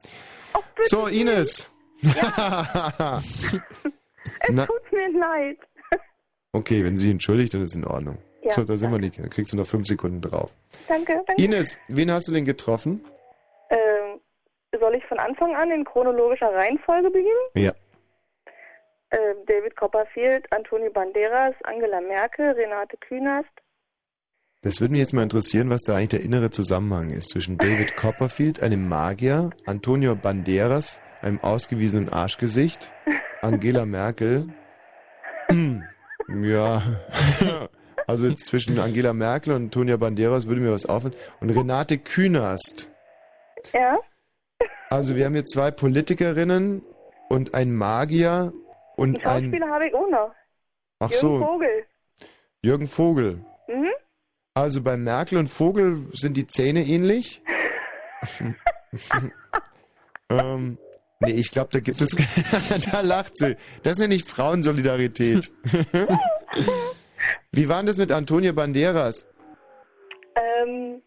[0.83, 1.69] so, Ines.
[4.39, 5.57] Es Na, tut mir leid.
[6.51, 8.17] okay, wenn sie entschuldigt, dann ist in Ordnung.
[8.45, 9.17] Ja, so, da sind wir nicht.
[9.17, 10.51] Dann kriegst du noch fünf Sekunden drauf.
[10.87, 11.43] Danke, danke.
[11.43, 13.03] Ines, wen hast du denn getroffen?
[13.71, 14.19] Ähm,
[14.79, 17.49] soll ich von Anfang an in chronologischer Reihenfolge beginnen?
[17.55, 17.71] Ja.
[19.09, 23.49] Ähm, David Copperfield, Antonio Banderas, Angela Merkel, Renate Künast.
[24.61, 27.95] Das würde mich jetzt mal interessieren, was da eigentlich der innere Zusammenhang ist zwischen David
[27.97, 32.91] Copperfield, einem Magier, Antonio Banderas, einem ausgewiesenen Arschgesicht,
[33.41, 34.49] Angela Merkel.
[36.29, 36.83] ja.
[38.07, 41.15] Also jetzt zwischen Angela Merkel und Antonio Banderas würde mir was auffallen.
[41.39, 42.89] Und Renate Künast.
[43.73, 43.97] Ja?
[44.89, 46.83] Also wir haben hier zwei Politikerinnen
[47.29, 48.53] und einen Magier
[48.95, 49.43] und Einen ein...
[49.43, 50.31] Schauspieler habe ich auch noch.
[50.99, 51.85] Ach Jürgen so, Vogel.
[52.61, 53.45] Jürgen Vogel.
[53.67, 53.91] Mhm.
[54.53, 57.41] Also bei Merkel und Vogel sind die Zähne ähnlich.
[60.29, 60.77] ähm,
[61.19, 62.09] nee, ich glaube, da gibt es.
[62.91, 63.57] da lacht sie.
[63.83, 65.51] Das nenne ich Frauensolidarität.
[67.55, 69.25] Wie war denn das mit Antonio Banderas?
[70.35, 71.01] Ähm,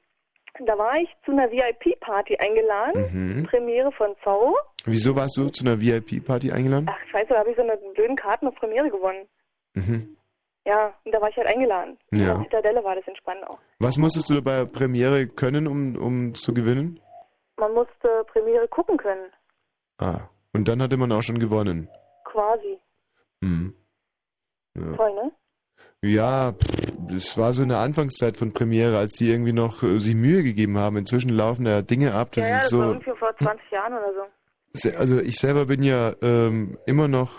[0.67, 3.05] Da war ich zu einer VIP-Party eingeladen.
[3.13, 3.47] Mhm.
[3.47, 4.57] Premiere von Zorro.
[4.87, 6.89] Wieso warst du zu einer VIP-Party eingeladen?
[6.91, 9.29] Ach, scheiße, da habe ich so eine blöden Karten auf Premiere gewonnen.
[9.75, 10.17] Mhm.
[10.67, 11.97] Ja, und da war ich halt eingeladen.
[12.13, 12.19] Ja.
[12.21, 13.59] In der Zitadelle war das entspannt auch.
[13.79, 16.99] Was musstest du bei Premiere können, um, um zu gewinnen?
[17.57, 19.31] Man musste Premiere gucken können.
[19.99, 20.23] Ah,
[20.53, 21.89] und dann hatte man auch schon gewonnen.
[22.25, 22.79] Quasi.
[23.43, 23.75] Hm.
[24.77, 24.97] Ja.
[24.97, 25.33] Toll, ne?
[26.03, 26.55] Ja,
[27.09, 30.79] das war so eine Anfangszeit von Premiere, als die irgendwie noch äh, sich Mühe gegeben
[30.79, 30.97] haben.
[30.97, 32.93] Inzwischen laufen da Dinge ab, das ja, ja, ist das war so.
[32.93, 34.91] irgendwie vor 20 Jahren oder so.
[34.97, 37.33] Also ich selber bin ja ähm, immer noch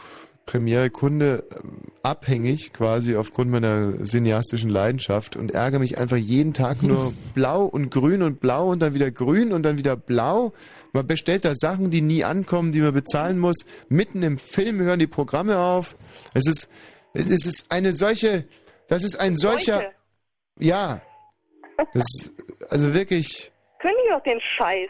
[0.46, 7.14] Premiere-Kunde ähm, abhängig, quasi aufgrund meiner cineastischen Leidenschaft und ärgere mich einfach jeden Tag nur
[7.36, 10.52] blau und grün und blau und dann wieder grün und dann wieder blau.
[10.92, 13.58] Man bestellt da Sachen, die nie ankommen, die man bezahlen muss.
[13.88, 15.96] Mitten im Film hören die Programme auf.
[16.34, 16.68] Es ist,
[17.14, 18.48] es ist eine solche,
[18.88, 19.92] das ist ein solcher, Seuche.
[20.60, 21.02] ja,
[21.78, 22.34] das ist,
[22.70, 24.90] also wirklich, Können die doch den Scheiß.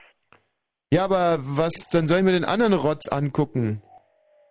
[0.91, 3.82] ja, aber was, dann soll ich mir den anderen Rotz angucken.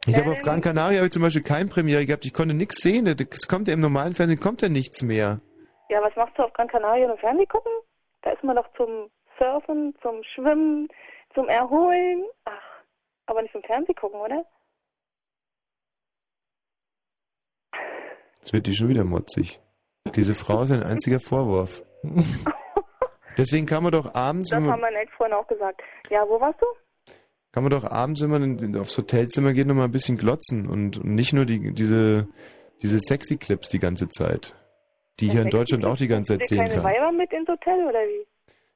[0.06, 2.80] Ich habe auf Gran Canaria habe ich zum Beispiel kein Premiere gehabt, ich konnte nichts
[2.80, 3.06] sehen.
[3.06, 5.40] Es kommt ja im normalen Fernsehen kommt ja nichts mehr.
[5.90, 7.72] Ja, was machst du auf Gran Canaria und Fernsehen gucken?
[8.22, 10.88] Da ist man doch zum Surfen, zum Schwimmen,
[11.34, 12.24] zum Erholen.
[12.46, 12.52] Ach,
[13.26, 14.44] aber nicht zum Fernsehen gucken, oder?
[18.40, 19.60] Jetzt wird die schon wieder motzig.
[20.14, 21.84] Diese Frau ist ein einziger Vorwurf.
[23.36, 25.80] Deswegen kann man doch abends, Das haben meine Ex-Freunde auch gesagt.
[26.10, 26.66] Ja, wo warst du?
[27.52, 30.98] kann man doch abends, wenn man aufs Hotelzimmer geht, noch mal ein bisschen glotzen und,
[30.98, 32.28] und nicht nur die, diese,
[32.82, 34.54] diese sexy Clips die ganze Zeit,
[35.18, 36.84] die ja in Deutschland auch die ganze Zeit sehen dir keine kann.
[36.84, 38.26] Weiber mit ins Hotel oder wie?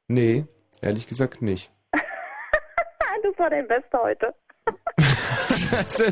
[0.09, 0.47] Nee,
[0.81, 1.71] ehrlich gesagt nicht.
[1.93, 4.35] das war dein Bester heute.
[5.71, 6.03] Das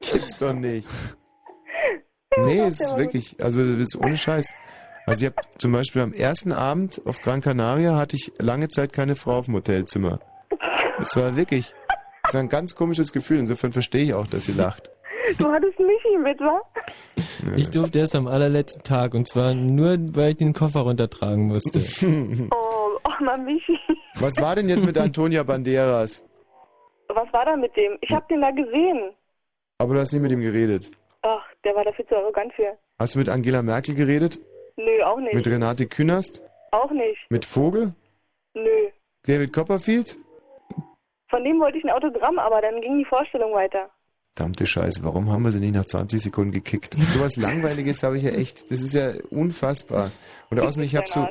[0.00, 0.88] gibt's doch nicht.
[2.44, 4.54] Nee, es ist wirklich, also das ist ohne Scheiß.
[5.06, 8.92] Also ich habe zum Beispiel am ersten Abend auf Gran Canaria hatte ich lange Zeit
[8.92, 10.20] keine Frau auf dem Hotelzimmer.
[10.98, 11.74] Das war wirklich,
[12.22, 13.38] das war ein ganz komisches Gefühl.
[13.40, 14.90] Insofern verstehe ich auch, dass sie lacht.
[15.38, 16.60] Du hattest Michi mit, wa?
[17.56, 21.80] Ich durfte erst am allerletzten Tag und zwar nur, weil ich den Koffer runtertragen musste.
[22.50, 23.78] Oh, ach na Michi.
[24.16, 26.24] Was war denn jetzt mit Antonia Banderas?
[27.08, 27.96] Was war da mit dem?
[28.00, 29.12] Ich hab den da gesehen.
[29.78, 30.90] Aber du hast nicht mit ihm geredet.
[31.22, 32.76] Ach, der war da viel zu arrogant für.
[32.98, 34.38] Hast du mit Angela Merkel geredet?
[34.76, 35.34] Nö, auch nicht.
[35.34, 36.42] Mit Renate Künast?
[36.72, 37.18] Auch nicht.
[37.30, 37.94] Mit Vogel?
[38.54, 38.88] Nö.
[39.26, 40.16] David Copperfield?
[41.30, 43.88] Von dem wollte ich ein Autogramm, aber dann ging die Vorstellung weiter.
[44.34, 46.94] Verdammte Scheiße, warum haben wir sie nicht nach 20 Sekunden gekickt?
[46.94, 50.10] Sowas Langweiliges habe ich ja echt, das ist ja unfassbar.
[50.50, 51.28] Und außerdem, ich habe so,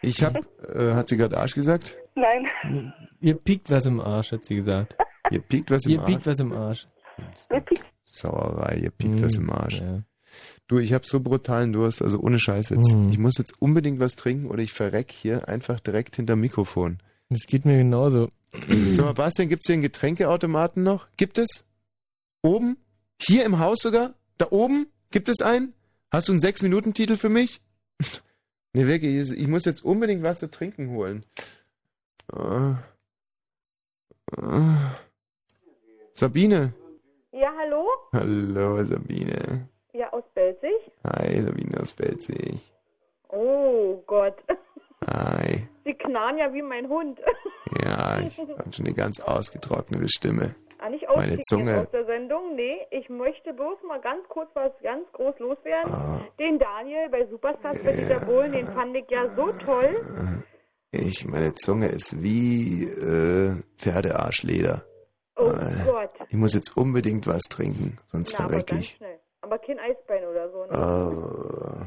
[0.00, 0.40] ich habe,
[0.74, 1.98] äh, hat sie gerade Arsch gesagt?
[2.14, 2.92] Nein.
[3.20, 4.96] Ihr piekt was im Arsch, hat sie gesagt.
[5.30, 6.06] Ihr piekt was im Ihr Arsch?
[6.10, 6.86] piekt was im Arsch.
[8.02, 9.80] Sauerei, ihr piekt was im Arsch.
[9.80, 10.02] Ja.
[10.66, 12.94] Du, ich habe so brutalen Durst, also ohne Scheiß jetzt.
[12.94, 13.10] Mhm.
[13.10, 16.98] Ich muss jetzt unbedingt was trinken oder ich verreck hier einfach direkt hinter Mikrofon.
[17.28, 18.30] Das geht mir genauso.
[18.52, 21.08] Sag mal, Bastian, gibt's hier einen Getränkeautomaten noch?
[21.16, 21.64] Gibt es?
[22.42, 22.76] Oben?
[23.18, 24.14] Hier im Haus sogar?
[24.38, 24.88] Da oben?
[25.10, 25.72] Gibt es einen?
[26.10, 27.60] Hast du einen Sechs-Minuten-Titel für mich?
[28.72, 31.24] nee, wirklich, ich muss jetzt unbedingt was zu trinken holen.
[32.30, 32.82] Ah.
[34.36, 34.94] Ah.
[36.14, 36.74] Sabine.
[37.42, 37.88] Ja, hallo?
[38.12, 39.66] Hallo, Sabine.
[39.92, 40.70] Ja, aus Belzig?
[41.02, 42.72] Hi, Sabine aus Belzig.
[43.30, 44.36] Oh Gott.
[45.08, 45.66] Hi.
[45.84, 47.18] Sie knarren ja wie mein Hund.
[47.84, 50.54] Ja, ich habe schon eine ganz ausgetrocknete Stimme.
[50.78, 51.80] Ah, nicht Meine Zunge.
[51.80, 52.54] aus der Sendung.
[52.54, 55.92] Nee, ich möchte bloß mal ganz kurz was ganz groß loswerden.
[55.92, 56.20] Ah.
[56.38, 60.44] Den Daniel bei Superstars bei Dieter Bohlen, den fand ich ja so toll.
[60.92, 64.84] Ich, meine Zunge ist wie äh, Pferdearschleder.
[65.44, 66.10] Oh Äh, Gott.
[66.28, 68.96] Ich muss jetzt unbedingt was trinken, sonst Na, aber verreck ganz ich.
[68.96, 69.18] schnell.
[69.40, 70.64] Aber kein Eisbein oder so.
[70.66, 71.86] Ne?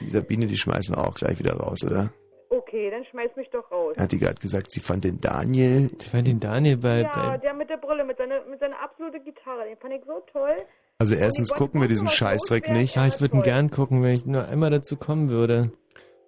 [0.00, 2.12] Die Sabine, die schmeißen wir auch gleich wieder raus, oder?
[2.48, 3.94] Okay, dann schmeiß mich doch raus.
[3.96, 5.90] Hat die gerade gesagt, sie fand den Daniel.
[6.00, 8.80] Ich fand den Daniel bei, Ja, bei der mit der Brille, mit seiner, mit seiner
[8.82, 10.56] absoluten Gitarre, den fand ich so toll.
[10.98, 12.96] Also erstens gucken wir diesen Scheißdreck nicht.
[12.96, 15.70] Ja, ich würde ihn gern gucken, wenn ich nur einmal dazu kommen würde.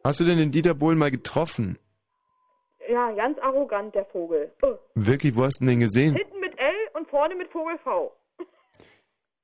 [0.05, 1.79] Hast du denn den Dieter Bohlen mal getroffen?
[2.93, 4.53] Ja, ganz arrogant, der Vogel.
[4.63, 4.75] Oh.
[4.95, 6.15] Wirklich, wo hast du denn den gesehen?
[6.15, 8.13] Hinten mit L und vorne mit Vogel V.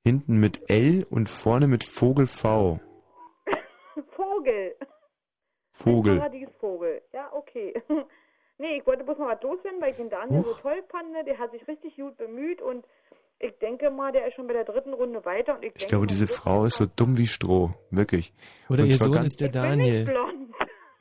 [0.03, 2.79] Hinten mit L und vorne mit Vogel V.
[4.15, 4.75] Vogel.
[5.71, 6.17] Vogel.
[6.17, 7.01] Paradiesvogel.
[7.13, 7.73] Ja, okay.
[8.57, 11.11] nee, ich wollte bloß mal was loswerden, weil ich den Daniel so toll fand.
[11.11, 11.23] ne?
[11.23, 12.85] Der hat sich richtig gut bemüht und
[13.39, 15.55] ich denke mal, der ist schon bei der dritten Runde weiter.
[15.55, 17.71] Und ich, Ich glaube, diese Frau ist so dumm wie Stroh.
[17.89, 18.33] Wirklich.
[18.69, 20.05] Oder Und ihr zwar Sohn ganz- ist der Daniel.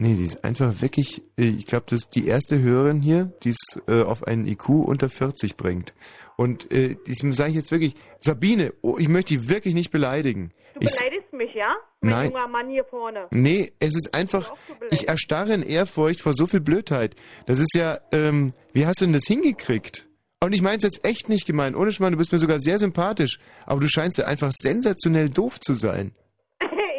[0.01, 3.51] Nee, die ist einfach wirklich, äh, ich glaube, das ist die erste Hörerin hier, die
[3.51, 5.93] es äh, auf einen IQ unter 40 bringt.
[6.37, 10.53] Und äh, das sage ich jetzt wirklich, Sabine, oh, ich möchte dich wirklich nicht beleidigen.
[10.75, 11.75] Du Ich, beleidigst mich, ja?
[12.01, 12.31] Mein Nein.
[12.31, 13.27] junger Mann hier vorne.
[13.33, 14.55] Nee, es ist einfach,
[14.91, 17.17] ich erstarre in Ehrfurcht vor so viel Blödheit.
[17.47, 20.07] Das ist ja, ähm, wie hast du denn das hingekriegt?
[20.41, 21.77] Und ich meine es jetzt echt nicht gemeint.
[21.77, 23.41] Ohne Schmarrn, du bist mir sogar sehr sympathisch.
[23.67, 26.13] Aber du scheinst ja einfach sensationell doof zu sein.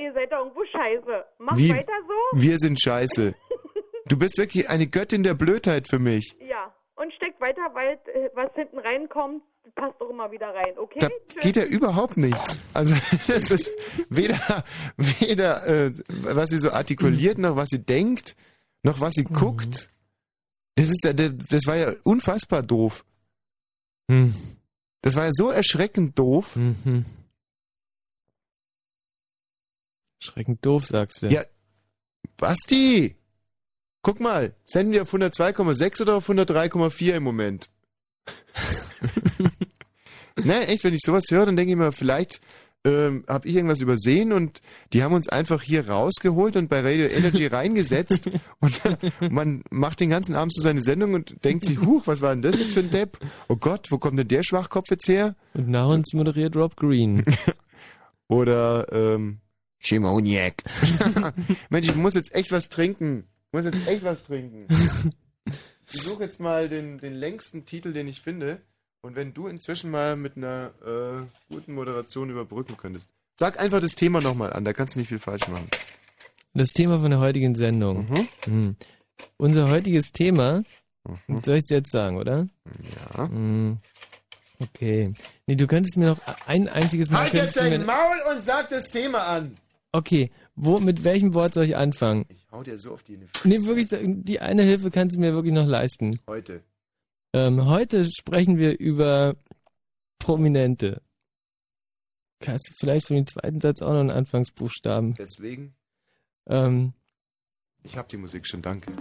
[0.02, 1.26] Ihr seid doch irgendwo scheiße.
[1.40, 2.42] Mach Wie- weiter so.
[2.42, 3.34] Wir sind scheiße.
[4.08, 6.36] Du bist wirklich eine Göttin der Blödheit für mich.
[6.40, 6.74] Ja.
[6.96, 9.44] Und steckt weiter, weil äh, was hinten reinkommt,
[9.76, 10.98] passt doch immer wieder rein, okay?
[11.00, 11.10] Da
[11.42, 12.58] geht ja überhaupt nichts.
[12.74, 12.96] Also
[13.28, 13.72] das ist
[14.10, 14.64] weder,
[14.98, 15.92] weder äh,
[16.24, 18.36] was sie so artikuliert, noch was sie denkt,
[18.82, 19.92] noch was sie guckt.
[20.76, 23.06] Das ist ja, das war ja unfassbar doof.
[24.10, 24.34] Hm.
[25.04, 26.56] Das war ja so erschreckend doof.
[26.56, 27.06] Mhm.
[30.20, 31.28] Schreckend doof, sagst du.
[31.28, 31.44] Ja,
[32.38, 33.16] Basti!
[34.02, 37.70] Guck mal, senden wir auf 102,6 oder auf 103,4 im Moment?
[40.44, 42.40] ne, echt, wenn ich sowas höre, dann denke ich mir, vielleicht
[42.86, 44.62] ähm, habe ich irgendwas übersehen und
[44.94, 48.30] die haben uns einfach hier rausgeholt und bei Radio Energy reingesetzt
[48.60, 48.82] und
[49.30, 52.42] man macht den ganzen Abend so seine Sendung und denkt sich, huch, was war denn
[52.42, 53.20] das jetzt für ein Depp?
[53.50, 55.36] Oh Gott, wo kommt denn der Schwachkopf jetzt her?
[55.54, 57.26] Und nach uns moderiert Rob Green.
[58.30, 59.40] Oder ähm,
[59.80, 60.64] Schimoniak.
[61.70, 63.26] Mensch, ich muss jetzt echt was trinken.
[63.48, 64.68] Ich muss jetzt echt was trinken.
[65.92, 68.62] Ich suche jetzt mal den, den längsten Titel, den ich finde.
[69.02, 73.10] Und wenn du inzwischen mal mit einer äh, guten Moderation überbrücken könntest.
[73.40, 75.68] Sag einfach das Thema nochmal an, da kannst du nicht viel falsch machen.
[76.54, 78.08] Das Thema von der heutigen Sendung.
[78.46, 78.76] Mhm.
[79.38, 80.62] Unser heutiges Thema,
[81.44, 82.48] soll ich es jetzt sagen, oder?
[83.18, 83.28] Ja.
[83.28, 83.80] Mhm.
[84.60, 85.14] Okay.
[85.48, 87.22] Nee, du könntest mir noch ein einziges Mal.
[87.22, 89.58] Halt jetzt dein Maul und sag das Thema an!
[89.92, 92.26] Okay, wo, mit welchem Wort soll ich anfangen?
[92.30, 95.54] Ich hau dir so auf die Nee, wirklich, die eine Hilfe kannst du mir wirklich
[95.54, 96.20] noch leisten.
[96.28, 96.64] Heute.
[97.34, 99.36] Ähm, heute sprechen wir über
[100.20, 101.02] Prominente.
[102.40, 105.16] Kannst du vielleicht für den zweiten Satz auch noch einen Anfangsbuchstaben?
[105.16, 105.76] Deswegen,
[106.48, 106.94] Ähm,
[107.84, 108.92] ich hab die Musik schon, danke.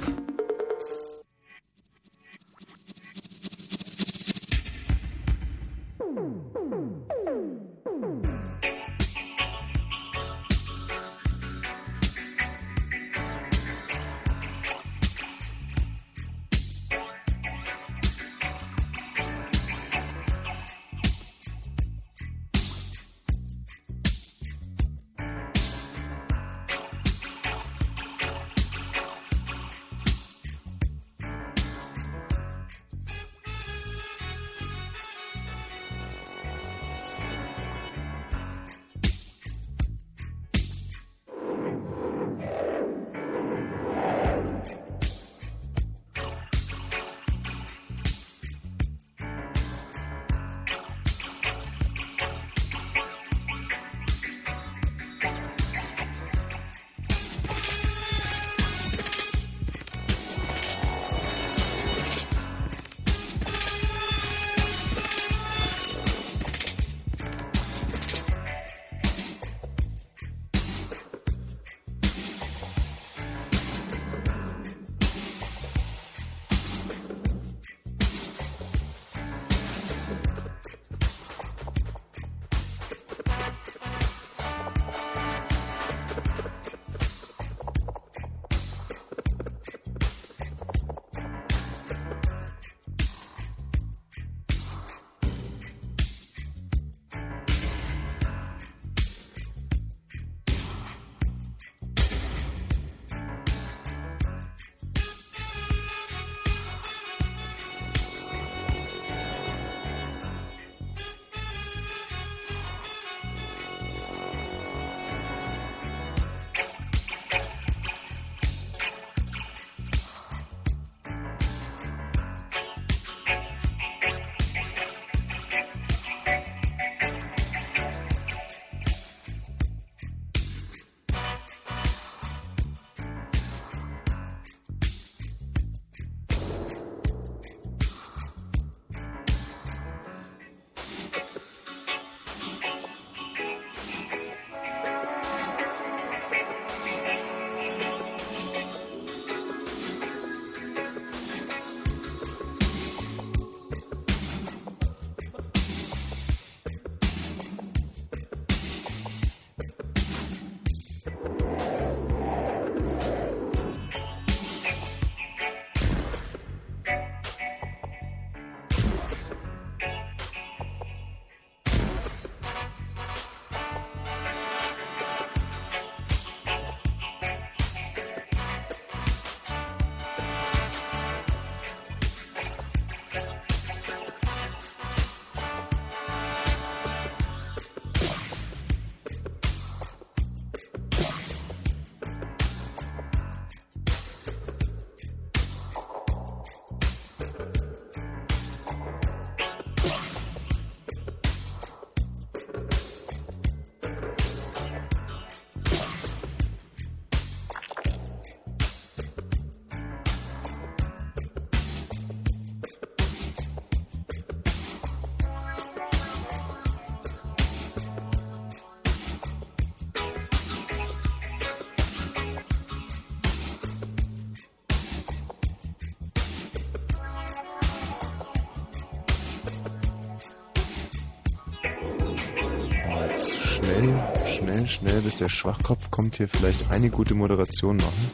[234.78, 238.10] Schnell, bis der Schwachkopf kommt, hier vielleicht eine gute Moderation machen.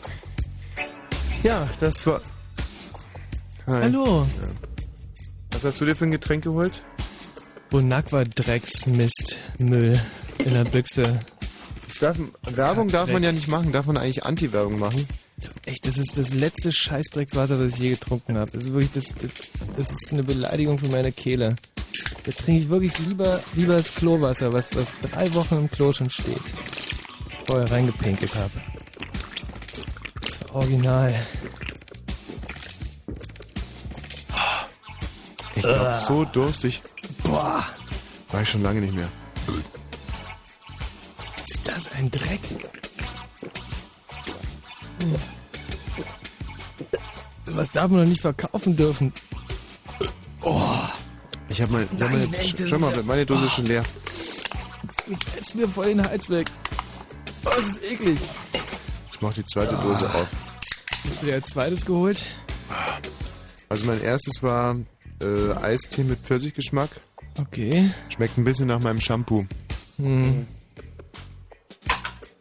[1.42, 2.20] Ja, das war.
[3.66, 3.82] Hi.
[3.82, 4.26] Hallo.
[4.40, 4.48] Ja.
[5.52, 6.82] Was hast du dir für ein Getränk geholt?
[7.70, 10.00] Bonacqua Drecksmist Müll
[10.38, 11.20] in der Büchse.
[12.00, 15.06] Darf, Werbung darf man ja nicht machen, darf man eigentlich Anti-Werbung machen.
[15.64, 18.50] Echt, das ist das letzte Scheißdreckswasser, was ich je getrunken habe.
[18.50, 19.30] Das ist wirklich das, das,
[19.76, 21.56] das ist eine Beleidigung für meine Kehle.
[22.24, 26.08] Da trinke ich wirklich lieber, lieber das Klowasser, was, was drei Wochen im Klo schon
[26.10, 26.40] steht.
[27.46, 28.50] Vorher reingepinkelt habe.
[30.22, 31.14] Das war original.
[35.56, 35.98] Ich glaube, Ah.
[35.98, 36.82] so durstig
[37.22, 37.64] Boah,
[38.30, 39.08] war ich schon lange nicht mehr.
[41.46, 42.40] ist das ein Dreck?
[45.00, 45.14] Hm.
[47.56, 49.12] Was darf man doch nicht verkaufen dürfen?
[50.42, 50.70] Oh,
[51.54, 53.84] Ich habe mal, ich Nein, meine, schau mal, meine Dose ist schon leer.
[55.08, 56.48] jetzt ätzt mir voll den Hals weg.
[57.44, 58.18] Oh, das ist eklig.
[59.12, 60.26] Ich mach die zweite Dose auf.
[61.06, 62.26] Hast du dir als zweites geholt?
[63.68, 64.78] Also mein erstes war
[65.22, 66.90] äh, Eistee mit Pfirsichgeschmack.
[67.38, 67.88] Okay.
[68.08, 69.46] Schmeckt ein bisschen nach meinem Shampoo.
[69.98, 70.48] Hm.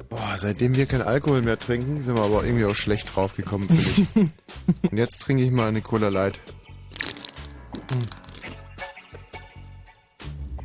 [0.10, 3.84] Boah, seitdem wir kein Alkohol mehr trinken, sind wir aber irgendwie auch schlecht draufgekommen, finde
[3.84, 4.91] ich.
[4.91, 6.40] Und jetzt trinke ich mal eine Cola Light.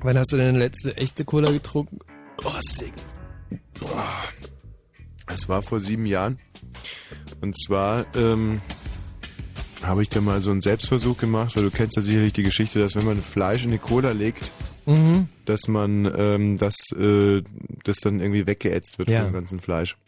[0.08, 1.98] Wann hast du denn die letzte echte Cola getrunken?
[2.42, 2.94] Oh, sick.
[5.26, 6.38] Es war vor sieben Jahren.
[7.42, 8.62] Und zwar ähm,
[9.82, 12.78] habe ich da mal so einen Selbstversuch gemacht, weil du kennst ja sicherlich die Geschichte,
[12.78, 14.50] dass wenn man Fleisch in eine Cola legt,
[14.86, 15.28] Mhm.
[15.44, 17.42] dass man ähm, das, äh,
[17.84, 19.24] das dann irgendwie weggeätzt wird Ja.
[19.24, 19.98] vom ganzen Fleisch.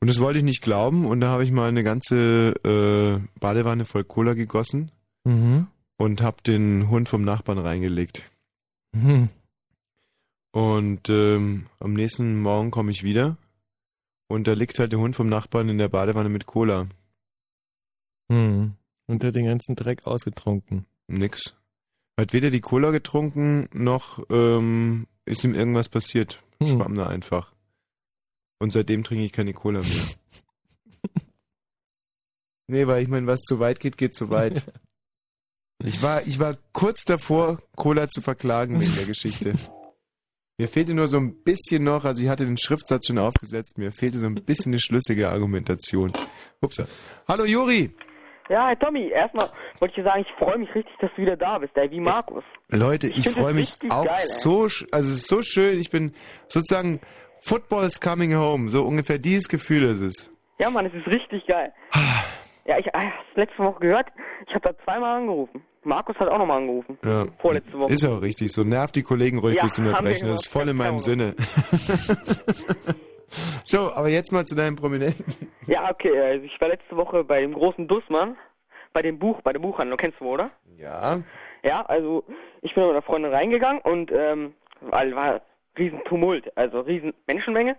[0.00, 3.84] Und das wollte ich nicht glauben und da habe ich mal eine ganze äh, Badewanne
[3.84, 4.90] voll Cola gegossen
[5.24, 5.66] Mhm.
[5.98, 8.24] und habe den Hund vom Nachbarn reingelegt.
[8.96, 9.28] Mhm.
[10.52, 13.36] Und ähm, am nächsten Morgen komme ich wieder
[14.28, 16.88] und da liegt halt der Hund vom Nachbarn in der Badewanne mit Cola.
[18.28, 18.74] Mhm.
[19.06, 20.86] Und hat den ganzen Dreck ausgetrunken.
[21.08, 21.54] Nix.
[22.18, 26.42] Hat weder die Cola getrunken, noch ähm, ist ihm irgendwas passiert.
[26.60, 26.68] Hm.
[26.68, 27.52] Schwamm da einfach.
[28.58, 31.22] Und seitdem trinke ich keine Cola mehr.
[32.68, 34.72] nee, weil ich meine, was zu weit geht, geht zu weit.
[35.84, 39.54] Ich war, ich war kurz davor, Cola zu verklagen wegen der Geschichte.
[40.58, 43.92] Mir fehlte nur so ein bisschen noch, also ich hatte den Schriftsatz schon aufgesetzt, mir
[43.92, 46.10] fehlte so ein bisschen eine schlüssige Argumentation.
[46.62, 46.86] Upsa.
[47.28, 47.94] Hallo Juri!
[48.48, 49.50] Ja, hey Tommy, erstmal
[49.80, 52.00] wollte ich dir sagen, ich freue mich richtig, dass du wieder da bist, ey, wie
[52.00, 52.42] Markus.
[52.70, 55.90] Leute, ich find freue mich auch geil, so, sch- also es ist so schön, ich
[55.90, 56.14] bin
[56.48, 57.00] sozusagen,
[57.42, 60.30] Football is coming home, so ungefähr dieses Gefühl ist es.
[60.58, 61.70] Ja, Mann, es ist richtig geil.
[62.66, 64.06] Ja, ich habe letzte Woche gehört,
[64.46, 65.62] ich habe da zweimal angerufen.
[65.84, 66.98] Markus hat auch nochmal angerufen.
[67.04, 67.26] Ja.
[67.38, 67.92] Vorletzte Woche.
[67.92, 70.46] Ist auch richtig, so nervt die Kollegen ruhig Ja, bis zum haben wir Erbrechen, das
[70.46, 71.34] ist voll in meinem Sinne.
[73.64, 75.24] so, aber jetzt mal zu deinem Prominenten.
[75.68, 78.36] Ja, okay, also ich war letzte Woche bei dem großen Dussmann,
[78.92, 80.50] bei dem Buch, bei der Buchhandlung, kennst du, oder?
[80.76, 81.20] Ja.
[81.62, 82.24] Ja, also
[82.62, 85.40] ich bin mit meiner Freundin reingegangen und ähm, weil war
[85.78, 87.76] riesen Tumult, also riesen Menschenmenge.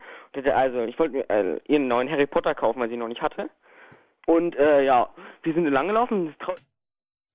[0.54, 3.22] Also ich wollte mir äh, ihren neuen Harry Potter kaufen, weil sie ihn noch nicht
[3.22, 3.50] hatte.
[4.28, 5.10] Und äh, ja,
[5.44, 6.28] wir sind langgelaufen.
[6.28, 6.62] Das trau-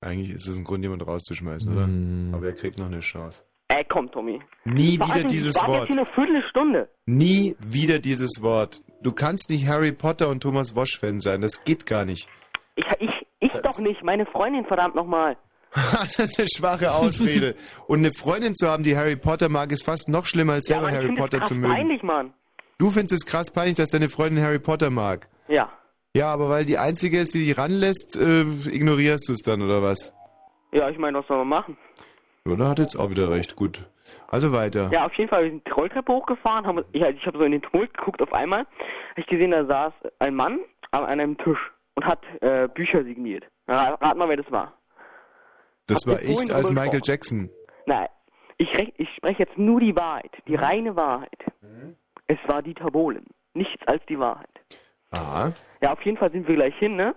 [0.01, 1.85] Eigentlich ist es ein Grund, jemand rauszuschmeißen, oder?
[1.86, 2.32] Hm.
[2.35, 3.43] Aber er kriegt noch eine Chance.
[3.69, 4.40] Ey, komm, Tommy.
[4.64, 5.89] Nie Vor wieder dieses ich war Wort.
[5.89, 6.89] jetzt hier eine Viertelstunde.
[7.06, 8.82] Nie wieder dieses Wort.
[9.02, 12.28] Du kannst nicht Harry Potter und Thomas Wosch-Fan sein, das geht gar nicht.
[12.77, 15.36] Ich, ich, ich doch nicht, meine Freundin, verdammt nochmal.
[15.73, 17.55] das ist eine schwache Ausrede.
[17.86, 20.77] Und eine Freundin zu haben, die Harry Potter mag, ist fast noch schlimmer, als Ja,
[20.77, 21.73] selber Harry Potter krass zu mögen.
[21.73, 22.35] peinlich, Mann.
[22.77, 25.28] Du findest es krass peinlich, dass deine Freundin Harry Potter mag.
[25.48, 25.73] Ja.
[26.14, 29.82] Ja, aber weil die einzige ist, die die ranlässt, äh, ignorierst du es dann, oder
[29.82, 30.14] was?
[30.72, 31.78] Ja, ich meine, was soll man machen?
[32.44, 33.89] Oder hat jetzt auch wieder recht, gut.
[34.28, 34.90] Also weiter.
[34.93, 37.52] Ja, auf jeden Fall, wir sind die Rolltreppe hochgefahren, haben, ich, ich habe so in
[37.52, 40.59] den Tumult geguckt, auf einmal habe ich gesehen, da saß ein Mann
[40.90, 41.59] an einem Tisch
[41.94, 43.44] und hat äh, Bücher signiert.
[43.68, 44.74] Ra- Rat mal, wer das war.
[45.86, 47.02] Das ihr war ich als Michael gesprochen?
[47.05, 47.51] Jackson.
[47.86, 48.09] Nein,
[48.59, 48.68] ich,
[48.98, 51.30] ich spreche jetzt nur die Wahrheit, die reine Wahrheit.
[52.26, 54.48] Es war Dieter Bohlen, nichts als die Wahrheit.
[55.12, 55.52] Aha.
[55.80, 57.14] Ja, auf jeden Fall sind wir gleich hin, ne?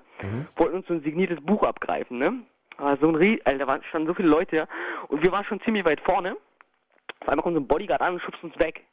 [0.55, 2.41] Wollten uns so ein signiertes Buch abgreifen, ne?
[2.77, 4.67] Aber so ein Rie Alter, da waren schon so viele Leute, ja.
[5.07, 6.35] Und wir waren schon ziemlich weit vorne.
[7.22, 8.84] Auf einmal kommt so ein Bodyguard an und schubst uns weg.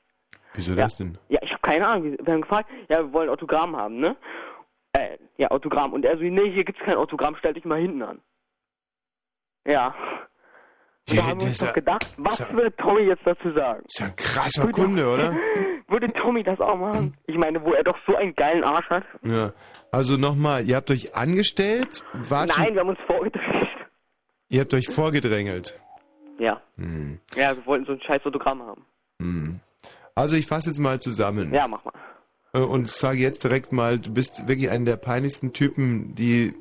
[0.55, 0.83] Wieso Ja.
[0.85, 1.19] das denn?
[1.29, 2.05] Ja, ich habe keine Ahnung.
[2.05, 4.17] Wir wir haben gefragt, ja, wir wollen Autogramm haben, ne?
[4.93, 5.93] Äh, ja, Autogramm.
[5.95, 8.21] Und er so, nee, hier gibt's kein Autogramm, stell dich mal hinten an.
[9.67, 9.95] Ja.
[11.09, 13.83] Und da Ja, haben wir uns doch gedacht, was ja- würde Tommy jetzt dazu sagen?
[13.87, 15.35] Ist ja ein krasser Kunde, oder?
[15.89, 17.19] Würde Tommy das auch machen?
[17.27, 19.05] Ich meine, wo er doch so einen geilen Arsch hat.
[19.23, 19.53] Ja.
[19.91, 23.69] Also nochmal, ihr habt euch angestellt, wart Nein, wir haben uns vorgedreht.
[24.49, 25.79] ihr habt euch vorgedrängelt.
[26.39, 26.63] Ja.
[26.79, 27.19] Hm.
[27.35, 28.87] Ja, wir wollten so ein scheiß Autogramm haben.
[29.21, 29.61] Hm.
[30.15, 31.53] Also ich fasse jetzt mal zusammen.
[31.53, 31.93] Ja, mach mal.
[32.55, 36.55] Äh, Und sage jetzt direkt mal, du bist wirklich einer der peinlichsten Typen, die...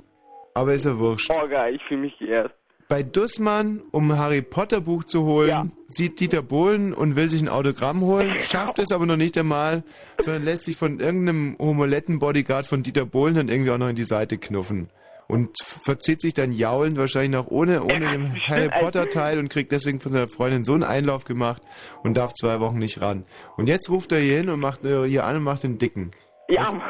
[0.54, 1.32] Aber ist ja wurscht.
[1.34, 2.54] Oh geil, ich fühle mich geehrt.
[2.92, 7.42] Bei Dussmann, um ein Harry Potter Buch zu holen, sieht Dieter Bohlen und will sich
[7.42, 9.86] ein Autogramm holen, schafft es aber noch nicht einmal,
[10.18, 14.04] sondern lässt sich von irgendeinem Homoletten-Bodyguard von Dieter Bohlen dann irgendwie auch noch in die
[14.04, 14.90] Seite knuffen.
[15.30, 19.72] Und verzieht sich dann jaulend wahrscheinlich noch ohne, ohne den Harry Potter Teil und kriegt
[19.72, 21.62] deswegen von seiner Freundin so einen Einlauf gemacht
[22.04, 23.24] und darf zwei Wochen nicht ran.
[23.56, 26.12] Und jetzt ruft er hier hin und macht äh, hier an und macht den Dicken.
[26.50, 26.82] Ja, Mann.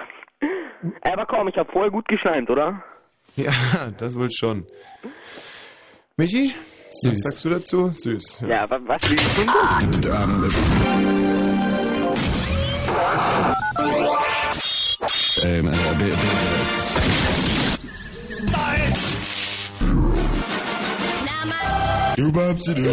[1.02, 2.84] Aber komm, ich habe vorher gut geschleimt, oder?
[3.36, 3.52] Ja,
[3.99, 4.65] das wohl schon.
[6.22, 6.53] Michi,
[7.03, 7.91] was sagst du dazu?
[7.91, 8.43] Süß.
[8.48, 9.49] Ja, wa was ich tun?
[15.43, 15.72] Ähm, äh,
[22.18, 22.91] Du Babsi, du.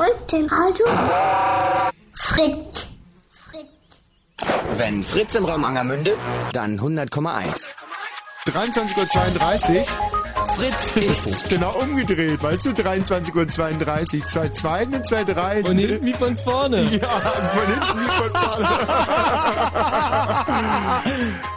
[0.00, 0.86] Und dem Radio?
[2.14, 2.88] Fritz.
[4.76, 6.16] Wenn Fritz im Raum Angermünde,
[6.52, 7.68] dann 100,1.
[8.46, 10.19] 23.32 Uhr.
[10.56, 11.48] Fritz Info.
[11.48, 12.70] Genau umgedreht, weißt du?
[12.70, 14.24] 23.32 Uhr.
[14.24, 15.64] Zwei Zweiten und zwei Dreien.
[15.64, 16.82] Von hinten wie von vorne.
[16.82, 18.68] Ja, von hinten wie von vorne.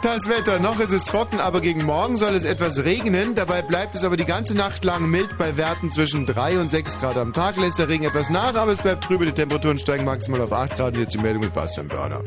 [0.02, 3.34] Das Wetter, noch ist es trocken, aber gegen morgen soll es etwas regnen.
[3.34, 7.00] Dabei bleibt es aber die ganze Nacht lang mild bei Werten zwischen 3 und 6
[7.00, 7.56] Grad am Tag.
[7.56, 9.24] Lässt der Regen etwas nach, aber es bleibt trübe.
[9.24, 10.94] Die Temperaturen steigen maximal auf 8 Grad.
[10.94, 12.20] Und jetzt die Meldung mit Bastian Börner.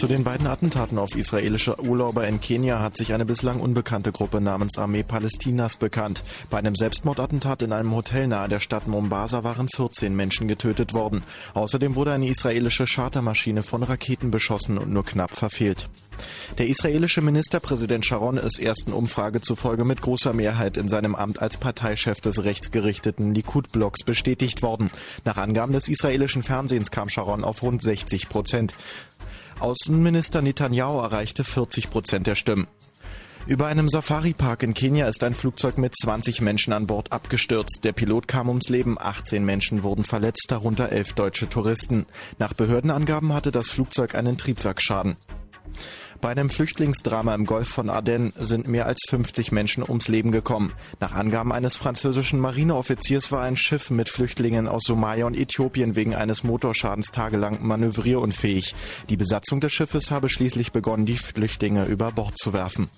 [0.00, 4.40] Zu den beiden Attentaten auf israelische Urlauber in Kenia hat sich eine bislang unbekannte Gruppe
[4.40, 6.22] namens Armee Palästinas bekannt.
[6.48, 11.22] Bei einem Selbstmordattentat in einem Hotel nahe der Stadt Mombasa waren 14 Menschen getötet worden.
[11.52, 15.90] Außerdem wurde eine israelische Chartermaschine von Raketen beschossen und nur knapp verfehlt.
[16.56, 21.58] Der israelische Ministerpräsident Sharon ist ersten Umfrage zufolge mit großer Mehrheit in seinem Amt als
[21.58, 24.90] Parteichef des rechtsgerichteten Likud-Blocks bestätigt worden.
[25.26, 28.74] Nach Angaben des israelischen Fernsehens kam Sharon auf rund 60 Prozent.
[29.60, 32.66] Außenminister Netanyahu erreichte 40 Prozent der Stimmen.
[33.46, 37.80] Über einem Safari-Park in Kenia ist ein Flugzeug mit 20 Menschen an Bord abgestürzt.
[37.84, 42.06] Der Pilot kam ums Leben, 18 Menschen wurden verletzt, darunter 11 deutsche Touristen.
[42.38, 45.16] Nach Behördenangaben hatte das Flugzeug einen Triebwerksschaden.
[46.20, 50.72] Bei einem Flüchtlingsdrama im Golf von Aden sind mehr als 50 Menschen ums Leben gekommen.
[51.00, 56.14] Nach Angaben eines französischen Marineoffiziers war ein Schiff mit Flüchtlingen aus Somalia und Äthiopien wegen
[56.14, 58.74] eines Motorschadens tagelang manövrierunfähig.
[59.08, 62.90] Die Besatzung des Schiffes habe schließlich begonnen, die Flüchtlinge über Bord zu werfen.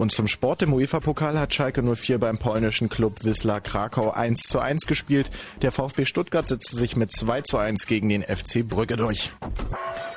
[0.00, 4.58] Und zum Sport im UEFA-Pokal hat Schalke 04 beim polnischen Club Wisla Krakau 1 zu
[4.58, 5.30] 1 gespielt.
[5.60, 9.30] Der VfB Stuttgart setzte sich mit 2 zu 1 gegen den FC Brügge durch.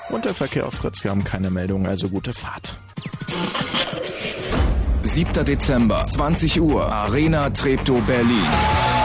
[0.10, 2.78] Und der Verkehr auf Fritz, wir haben keine Meldung, also gute Fahrt.
[5.04, 5.44] 7.
[5.44, 9.03] Dezember, 20 Uhr, Arena Treptow Berlin.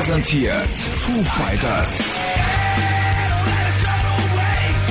[0.00, 2.00] Präsentiert Foo Fighters.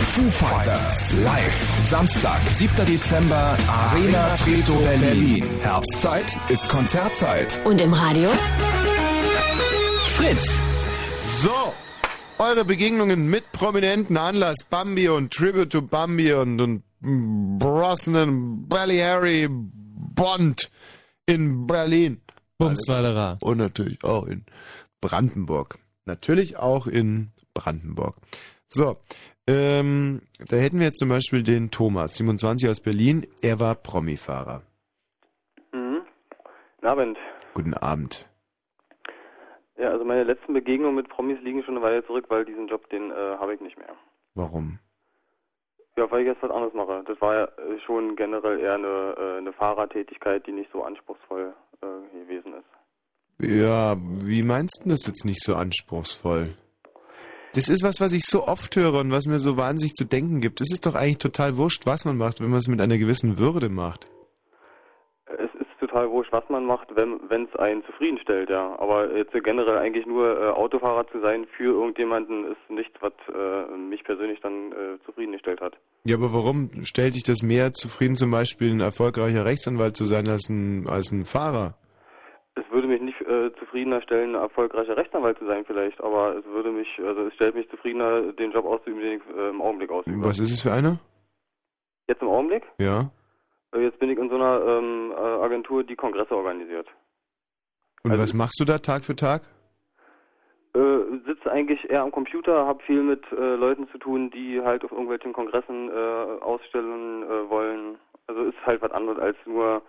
[0.05, 1.87] Foo Fighters live.
[1.89, 2.85] Samstag, 7.
[2.85, 5.43] Dezember, Arena Treptow Berlin.
[5.63, 7.59] Herbstzeit ist Konzertzeit.
[7.65, 8.29] Und im Radio?
[10.05, 10.59] Fritz.
[11.41, 11.73] So,
[12.37, 16.83] eure Begegnungen mit prominenten Anlass Bambi und Tribute to Bambi und, und
[17.57, 20.69] Brosnan, Belly Harry, Bond
[21.25, 22.21] in Berlin.
[22.59, 23.37] Bumswalera.
[23.39, 24.43] Und natürlich auch in
[25.01, 25.77] Brandenburg.
[26.05, 28.15] Natürlich auch in Brandenburg.
[28.65, 28.97] So,
[29.47, 33.25] ähm, da hätten wir jetzt zum Beispiel den Thomas, 27 aus Berlin.
[33.41, 34.61] Er war Promifahrer.
[35.71, 36.01] Mhm.
[36.77, 37.17] Guten Abend.
[37.53, 38.29] Guten Abend.
[39.77, 42.89] Ja, also meine letzten Begegnungen mit Promis liegen schon eine Weile zurück, weil diesen Job,
[42.89, 43.95] den äh, habe ich nicht mehr.
[44.35, 44.79] Warum?
[45.95, 47.03] Ja, weil ich jetzt was anderes mache.
[47.07, 51.53] Das war ja äh, schon generell eher eine, äh, eine Fahrertätigkeit, die nicht so anspruchsvoll
[51.81, 52.78] äh, gewesen ist.
[53.41, 56.55] Ja, wie meinst du das jetzt nicht so anspruchsvoll?
[57.55, 60.39] Das ist was, was ich so oft höre und was mir so wahnsinnig zu denken
[60.39, 60.61] gibt.
[60.61, 63.39] Es ist doch eigentlich total wurscht, was man macht, wenn man es mit einer gewissen
[63.39, 64.07] Würde macht.
[65.25, 68.77] Es ist total wurscht, was man macht, wenn es einen zufriedenstellt, ja.
[68.77, 73.75] Aber jetzt generell eigentlich nur äh, Autofahrer zu sein für irgendjemanden ist nichts, was äh,
[73.77, 75.77] mich persönlich dann äh, zufriedengestellt hat.
[76.03, 80.27] Ja, aber warum stellt dich das mehr zufrieden, zum Beispiel ein erfolgreicher Rechtsanwalt zu sein,
[80.27, 81.75] als ein, als ein Fahrer?
[82.55, 86.71] Es würde mich nicht äh, zufriedener stellen, erfolgreicher Rechtsanwalt zu sein vielleicht, aber es würde
[86.71, 90.23] mich, also es stellt mich zufriedener, den Job auszuüben, den ich äh, im Augenblick ausübe.
[90.23, 90.99] Was ist es für einer?
[92.07, 92.63] Jetzt im Augenblick?
[92.79, 93.11] Ja.
[93.73, 96.87] Äh, Jetzt bin ich in so einer ähm, äh, Agentur, die Kongresse organisiert.
[98.03, 99.43] Und was machst du da Tag für Tag?
[100.73, 100.79] Äh,
[101.27, 104.91] sitze eigentlich eher am Computer, habe viel mit äh, Leuten zu tun, die halt auf
[104.91, 109.81] irgendwelchen Kongressen äh, ausstellen äh, wollen Also ist halt was anderes als nur,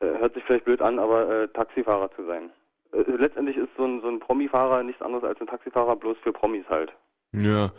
[0.00, 2.50] hört sich vielleicht blöd an, aber Taxifahrer zu sein.
[2.92, 6.32] Äh, letztendlich ist so ein, so ein Promi-Fahrer nichts anderes als ein Taxifahrer, bloß für
[6.32, 6.92] Promis halt.
[7.32, 7.72] Ja.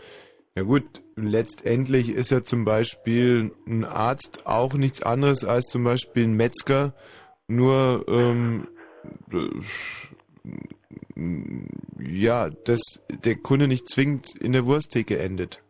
[0.55, 6.25] Ja gut, letztendlich ist ja zum Beispiel ein Arzt auch nichts anderes als zum Beispiel
[6.25, 6.93] ein Metzger,
[7.47, 8.67] nur ähm,
[9.31, 9.49] äh,
[11.99, 15.63] ja, dass der Kunde nicht zwingend in der Wursttheke endet.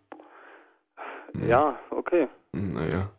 [1.47, 2.27] Ja, okay.
[2.51, 3.09] Naja.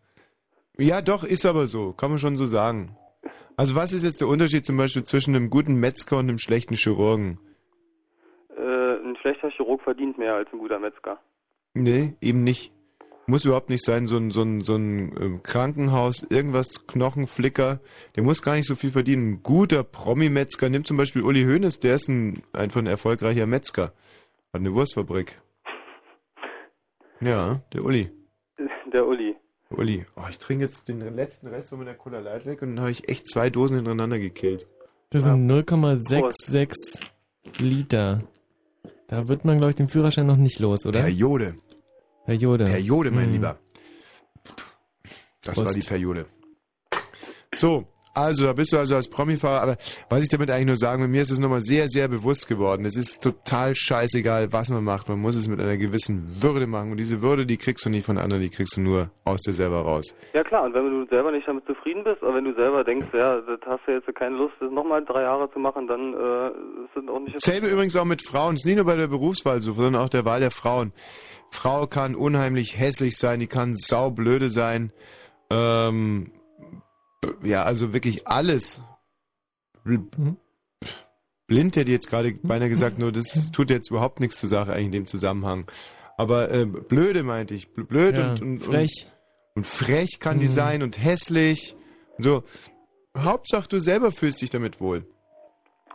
[0.77, 2.97] Ja, doch, ist aber so, kann man schon so sagen.
[3.57, 6.75] Also was ist jetzt der Unterschied zum Beispiel zwischen einem guten Metzger und einem schlechten
[6.75, 7.39] Chirurgen?
[8.57, 11.21] Äh, ein schlechter Chirurg verdient mehr als ein guter Metzger.
[11.75, 12.73] Nee, eben nicht.
[13.27, 17.81] Muss überhaupt nicht sein, so ein, so ein, so ein ähm, Krankenhaus, irgendwas, Knochenflicker,
[18.17, 19.35] der muss gar nicht so viel verdienen.
[19.35, 23.95] Ein guter Promi-Metzger, nimmt zum Beispiel Uli Hoeneß, der ist ein, einfach ein erfolgreicher Metzger.
[24.53, 25.41] Hat eine Wurstfabrik.
[27.21, 28.11] Ja, der Uli.
[28.93, 29.35] Der Uli.
[29.79, 30.05] Uli.
[30.17, 32.91] Oh, ich trinke jetzt den letzten Rest von meiner Cola Light weg und dann habe
[32.91, 34.67] ich echt zwei Dosen hintereinander gekillt.
[35.11, 37.03] Das sind 0,66
[37.59, 38.23] Liter.
[39.07, 41.01] Da wird man, glaube ich, den Führerschein noch nicht los, oder?
[41.03, 41.57] Periode.
[42.25, 42.65] Periode.
[42.65, 43.33] Periode, mein Hm.
[43.33, 43.59] Lieber.
[45.43, 45.67] Das Prost.
[45.67, 46.27] war die Periode.
[47.55, 49.77] So, also da bist du also als Promifahrer, aber
[50.09, 52.85] was ich damit eigentlich nur sagen will, mir ist es nochmal sehr, sehr bewusst geworden.
[52.85, 55.09] Es ist total scheißegal, was man macht.
[55.09, 56.93] Man muss es mit einer gewissen Würde machen.
[56.93, 59.53] Und diese Würde, die kriegst du nicht von anderen, die kriegst du nur aus dir
[59.53, 60.15] selber raus.
[60.33, 63.09] Ja klar, und wenn du selber nicht damit zufrieden bist, oder wenn du selber denkst,
[63.13, 66.49] ja, das hast du jetzt keine Lust, das nochmal drei Jahre zu machen, dann äh,
[66.49, 67.41] ist das auch nicht...
[67.41, 68.55] Selbe übrigens auch mit Frauen.
[68.55, 70.93] Es ist nicht nur bei der Berufswahl so, sondern auch der Wahl der Frauen.
[71.51, 74.93] Frau kann unheimlich hässlich sein, die kann saublöde sein.
[75.51, 76.33] Ähm,
[77.43, 78.83] ja, also wirklich alles.
[79.85, 80.37] Bl-
[81.47, 84.73] Blind hätte ich jetzt gerade beinahe gesagt, nur das tut jetzt überhaupt nichts zur Sache
[84.73, 85.67] eigentlich in dem Zusammenhang.
[86.17, 87.67] Aber äh, blöde meinte ich.
[87.69, 89.09] Bl- Blöd Ja, und, und, frech.
[89.55, 90.53] Und, und frech kann die Mhm.
[90.53, 91.77] sein und hässlich.
[92.17, 92.43] Und so.
[93.17, 95.07] Hauptsache du selber fühlst dich damit wohl.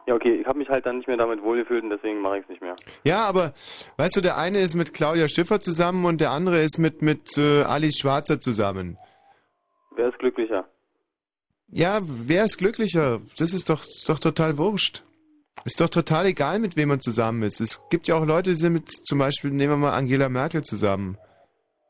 [0.08, 2.44] Ja, okay, ich habe mich halt dann nicht mehr damit wohlgefühlt und deswegen mache ich
[2.44, 2.76] es nicht mehr.
[3.04, 3.54] Ja, aber
[3.98, 7.38] weißt du, der eine ist mit Claudia Schiffer zusammen und der andere ist mit, mit
[7.38, 8.98] äh, Alice Schwarzer zusammen.
[9.96, 10.66] Wer ist glücklicher?
[11.72, 13.22] Ja, wer ist glücklicher?
[13.38, 15.04] Das ist doch, ist doch total wurscht.
[15.66, 17.60] Ist doch total egal, mit wem man zusammen ist.
[17.60, 20.64] Es gibt ja auch Leute, die sind mit, zum Beispiel, nehmen wir mal Angela Merkel
[20.64, 21.18] zusammen.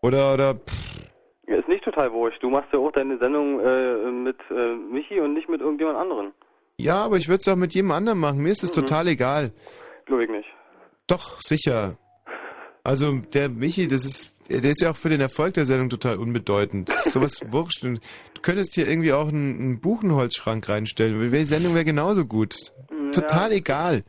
[0.02, 1.02] Oder, oder, pff,
[1.48, 2.42] Ja, ist nicht total wurscht.
[2.42, 6.34] Du machst ja auch deine Sendung äh, mit äh, Michi und nicht mit irgendjemand anderen.
[6.78, 8.40] ja, aber ich würde es auch mit jedem anderen machen.
[8.40, 9.52] Mir ist es total egal.
[10.06, 10.48] Glaube ich nicht.
[11.08, 11.98] Doch, sicher.
[12.90, 16.18] Also, der Michi, das ist, der ist ja auch für den Erfolg der Sendung total
[16.18, 16.90] unbedeutend.
[17.12, 17.84] Sowas wurscht.
[17.84, 18.02] Und
[18.34, 21.32] du könntest hier irgendwie auch einen, einen Buchenholzschrank reinstellen.
[21.32, 22.56] Die Sendung wäre genauso gut.
[23.12, 24.04] Total egal.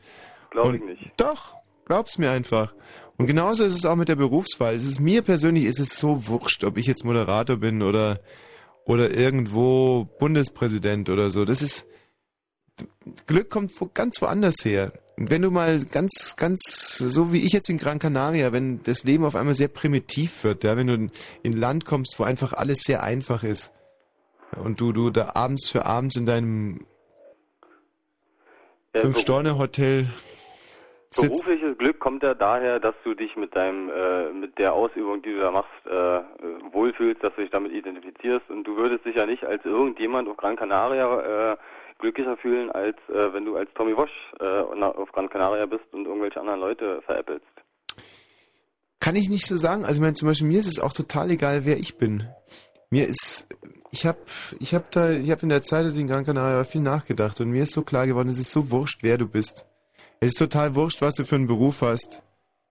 [0.50, 1.10] Glaube ich nicht.
[1.18, 2.74] Doch, glaub's mir einfach.
[3.18, 4.74] Und genauso ist es auch mit der Berufswahl.
[4.74, 8.20] Es ist mir persönlich ist es so wurscht, ob ich jetzt Moderator bin oder
[8.86, 11.44] oder irgendwo Bundespräsident oder so.
[11.44, 11.84] Das ist
[13.26, 14.94] Glück kommt ganz woanders her.
[15.20, 19.04] Und wenn du mal ganz, ganz, so wie ich jetzt in Gran Canaria, wenn das
[19.04, 21.10] Leben auf einmal sehr primitiv wird, ja, wenn du in
[21.42, 23.74] in ein Land kommst, wo einfach alles sehr einfach ist
[24.56, 26.86] und du, du da abends für abends in deinem
[28.94, 30.06] Ja, Fünf-Sterne-Hotel
[31.10, 31.44] sitzt.
[31.44, 35.34] Berufliches Glück kommt ja daher, dass du dich mit deinem, äh, mit der Ausübung, die
[35.34, 36.22] du da machst, äh, äh,
[36.72, 40.38] wohlfühlst, dass du dich damit identifizierst und du würdest dich ja nicht als irgendjemand auf
[40.38, 41.56] Gran Canaria äh,
[42.00, 44.10] glücklicher fühlen, als äh, wenn du als Tommy Walsh
[44.40, 47.46] äh, auf Gran Canaria bist und irgendwelche anderen Leute veräppelst.
[49.00, 49.84] Kann ich nicht so sagen.
[49.84, 52.28] Also ich meine, zum Beispiel mir ist es auch total egal, wer ich bin.
[52.90, 53.46] Mir ist,
[53.90, 54.18] ich habe,
[54.58, 56.82] ich habe da, ich habe in der Zeit, als ich in Gran Canaria war, viel
[56.82, 59.66] nachgedacht und mir ist so klar geworden, es ist so wurscht, wer du bist.
[60.20, 62.22] Es ist total wurscht, was du für einen Beruf hast.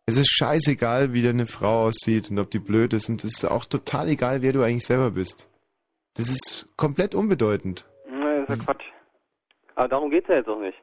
[0.06, 3.46] Es ist scheißegal, wie deine Frau aussieht und ob die blöd ist und es ist
[3.46, 5.48] auch total egal, wer du eigentlich selber bist.
[6.16, 7.86] Das ist komplett unbedeutend.
[8.10, 8.84] Nee, das ist ja Quatsch.
[9.80, 10.78] Aber darum geht's ja jetzt auch nicht.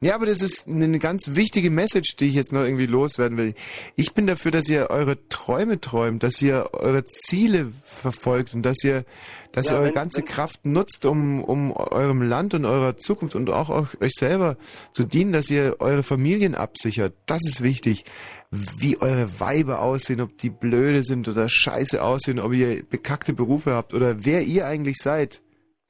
[0.00, 3.54] Ja, aber das ist eine ganz wichtige Message, die ich jetzt noch irgendwie loswerden will.
[3.96, 8.84] Ich bin dafür, dass ihr eure Träume träumt, dass ihr eure Ziele verfolgt und dass
[8.84, 9.04] ihr,
[9.52, 12.96] dass Ja, ihr eure wenn- ganze wenn- Kraft nutzt, um, um eurem Land und eurer
[12.98, 14.58] Zukunft und auch eu- euch selber
[14.92, 17.14] zu dienen, dass ihr eure Familien absichert.
[17.24, 18.04] Das ist wichtig.
[18.52, 23.72] Wie eure Weiber aussehen, ob die blöde sind oder scheiße aussehen, ob ihr bekackte Berufe
[23.72, 25.40] habt oder wer ihr eigentlich seid.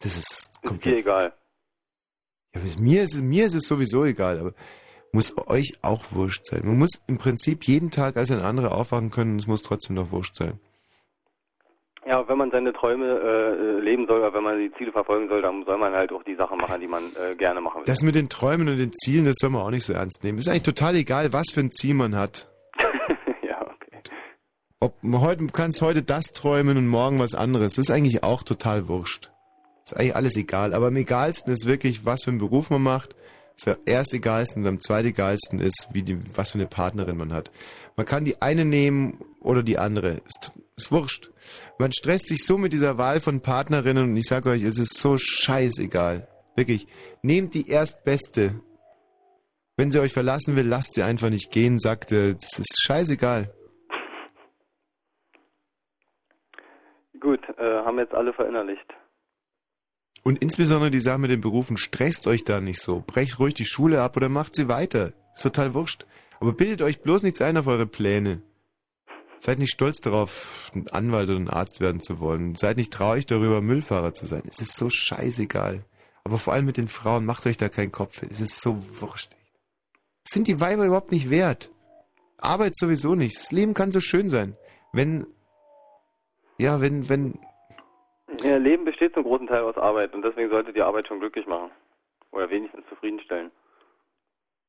[0.01, 1.33] Das ist Ist komplett dir egal.
[2.65, 4.53] Ja, mir ist, es- mir ist es sowieso egal, aber
[5.12, 6.62] muss euch auch wurscht sein.
[6.65, 9.97] Man muss im Prinzip jeden Tag als ein anderer aufwachen können und es muss trotzdem
[9.97, 10.59] noch wurscht sein.
[12.09, 15.43] Ja, wenn man seine Träume äh, leben soll, oder wenn man die Ziele verfolgen soll,
[15.43, 17.85] dann soll man halt auch die Sachen machen, die man äh, gerne machen will.
[17.85, 20.39] Das mit den Träumen und den Zielen, das soll man auch nicht so ernst nehmen.
[20.39, 22.49] Ist eigentlich total egal, was für ein Ziel man hat.
[23.43, 24.03] ja, okay.
[24.78, 28.45] Ob heute du kannst heute das träumen und morgen was anderes, das ist eigentlich auch
[28.45, 29.33] total wurscht.
[29.86, 30.74] Ist eigentlich alles egal.
[30.74, 33.14] Aber am egalsten ist wirklich, was für einen Beruf man macht.
[33.64, 37.50] Das erst egalsten und am zweitegalsten ist, wie die, was für eine Partnerin man hat.
[37.96, 40.20] Man kann die eine nehmen oder die andere.
[40.26, 41.30] Ist, ist wurscht.
[41.78, 44.98] Man stresst sich so mit dieser Wahl von Partnerinnen und ich sage euch, es ist
[44.98, 46.26] so scheißegal.
[46.56, 46.88] Wirklich.
[47.22, 48.60] Nehmt die erstbeste.
[49.76, 53.54] Wenn sie euch verlassen will, lasst sie einfach nicht gehen, sagt, äh, das ist scheißegal.
[57.20, 58.92] Gut, äh, haben jetzt alle verinnerlicht.
[60.27, 63.01] Und insbesondere die Sache mit den Berufen, stresst euch da nicht so.
[63.07, 65.12] Brecht ruhig die Schule ab oder macht sie weiter.
[65.36, 66.05] Ist total wurscht.
[66.40, 68.43] Aber bildet euch bloß nichts ein auf eure Pläne.
[69.39, 72.57] Seid nicht stolz darauf, ein Anwalt oder ein Arzt werden zu wollen.
[72.57, 74.43] Seid nicht traurig darüber, Müllfahrer zu sein.
[74.48, 75.85] Es ist so scheißegal.
[76.24, 78.24] Aber vor allem mit den Frauen, macht euch da keinen Kopf.
[78.28, 79.31] Es ist so wurscht.
[80.24, 81.70] Sind die Weiber überhaupt nicht wert.
[82.36, 83.36] Arbeit sowieso nicht.
[83.36, 84.57] Das Leben kann so schön sein.
[84.93, 85.24] Wenn,
[86.59, 87.39] ja, wenn, wenn,
[88.42, 91.46] Ihr Leben besteht zum großen Teil aus Arbeit und deswegen sollte die Arbeit schon glücklich
[91.46, 91.70] machen.
[92.32, 93.50] Oder wenigstens zufriedenstellen.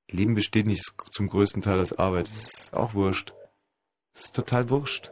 [0.10, 2.28] Leben besteht nicht zum größten Teil aus Arbeit.
[2.28, 3.34] Das ist auch wurscht.
[4.14, 5.12] Das ist total wurscht.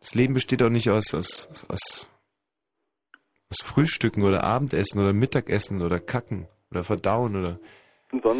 [0.00, 2.08] Das Leben besteht auch nicht aus, aus, aus,
[3.50, 7.60] aus Frühstücken oder Abendessen oder Mittagessen oder Kacken oder Verdauen oder?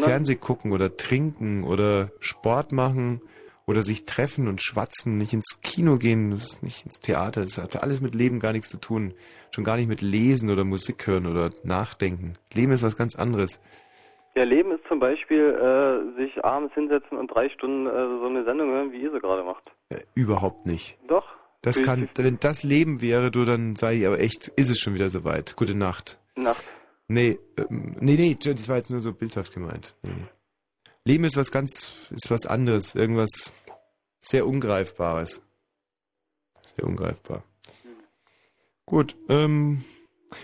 [0.01, 3.21] Fernseh gucken oder trinken oder Sport machen
[3.67, 6.29] oder sich treffen und schwatzen, nicht ins Kino gehen,
[6.61, 7.41] nicht ins Theater.
[7.41, 9.13] Das hat alles mit Leben gar nichts zu tun.
[9.53, 12.33] Schon gar nicht mit Lesen oder Musik hören oder Nachdenken.
[12.53, 13.59] Leben ist was ganz anderes.
[14.35, 18.43] Ja, Leben ist zum Beispiel äh, sich abends hinsetzen und drei Stunden äh, so eine
[18.43, 19.71] Sendung hören, wie ihr sie gerade macht.
[19.89, 20.97] Äh, überhaupt nicht.
[21.07, 21.25] Doch.
[21.61, 24.93] Das kann, wenn das Leben wäre, du, dann sei ich aber echt, ist es schon
[24.93, 25.55] wieder soweit.
[25.55, 26.19] Gute Nacht.
[26.35, 26.63] Nacht.
[27.07, 29.95] Nee, ähm, nee, nee, das war jetzt nur so bildhaft gemeint.
[30.03, 30.11] Nee.
[31.05, 33.53] Leben ist was ganz, ist was anderes, irgendwas
[34.21, 35.41] sehr Ungreifbares.
[36.75, 37.43] Sehr ungreifbar.
[38.87, 39.83] Gut, ähm,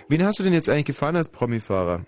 [0.07, 2.01] wen hast du denn jetzt eigentlich gefahren als Promifahrer?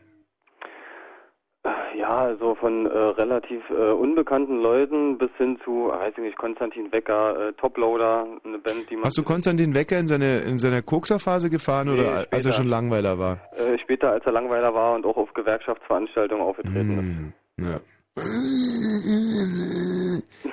[1.98, 6.92] Ja, also von äh, relativ äh, unbekannten Leuten bis hin zu, weiß ich nicht, Konstantin
[6.92, 10.82] Wecker, äh, Toploader, eine Band, die man Hast du Konstantin Wecker in seine, in seiner
[10.82, 12.54] Kokserphase gefahren Nee, oder als er später.
[12.54, 13.40] schon Langweiler war?
[13.58, 17.66] äh, später, als er Langweiler war und auch auf Gewerkschaftsveranstaltungen aufgetreten ist.
[17.66, 17.80] Ja.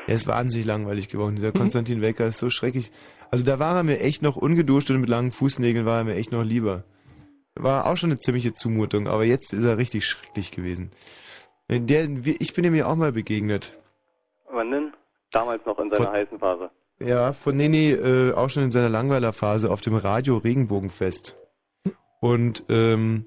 [0.06, 1.36] Er ist wahnsinnig langweilig geworden.
[1.36, 2.90] Dieser Konstantin Wecker ist so schrecklich.
[3.30, 6.14] Also da war er mir echt noch ungeduscht und mit langen Fußnägeln war er mir
[6.16, 6.84] echt noch lieber.
[7.54, 10.90] War auch schon eine ziemliche Zumutung, aber jetzt ist er richtig schrecklich gewesen.
[11.68, 13.78] Der, ich bin ihm ja auch mal begegnet.
[14.50, 14.92] Wann denn?
[15.30, 16.70] Damals noch in seiner Vor- heißen Phase.
[16.98, 21.36] Ja, von Neni äh, auch schon in seiner Langweilerphase auf dem Radio Regenbogenfest.
[22.20, 23.26] Und ähm,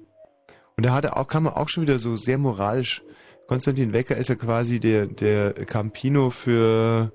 [0.76, 3.02] und da hat er auch, kam er auch schon wieder so sehr moralisch.
[3.46, 7.12] Konstantin Wecker ist ja quasi der der Campino für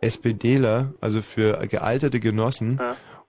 [0.00, 2.80] SPDler, also für gealterte Genossen.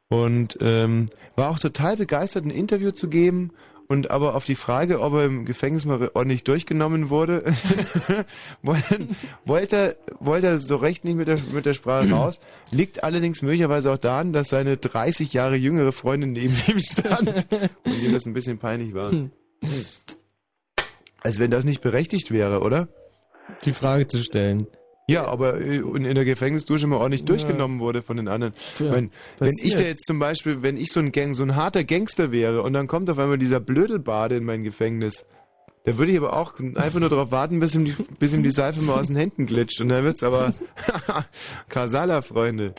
[0.10, 3.52] Und ähm, war auch total begeistert, ein Interview zu geben.
[3.88, 7.44] Und aber auf die Frage, ob er im Gefängnis mal ordentlich durchgenommen wurde,
[8.62, 9.08] wollte,
[9.46, 12.40] wollte, er- wollte er so recht nicht mit der, mit der Sprache raus.
[12.72, 17.30] Liegt allerdings möglicherweise auch daran, dass seine 30 Jahre jüngere Freundin neben ihm stand
[17.86, 19.12] und ihm das ein bisschen peinlich war.
[21.24, 22.88] Als wenn das nicht berechtigt wäre, oder?
[23.66, 24.68] Die Frage zu stellen.
[25.08, 28.54] Ja, aber äh, in der Gefängnisdusche mal ordentlich durchgenommen wurde von den anderen.
[28.76, 31.56] Tja, wenn, wenn ich da jetzt zum Beispiel, wenn ich so ein Gang, so ein
[31.56, 35.26] harter Gangster wäre und dann kommt auf einmal dieser Blödelbade in mein Gefängnis,
[35.86, 38.52] da würde ich aber auch einfach nur darauf warten, bis ihm die, bis ihm die
[38.52, 39.82] Seife mal aus den Händen glitscht.
[39.82, 40.54] Und dann wird's aber
[41.70, 42.74] Kasala, Freunde.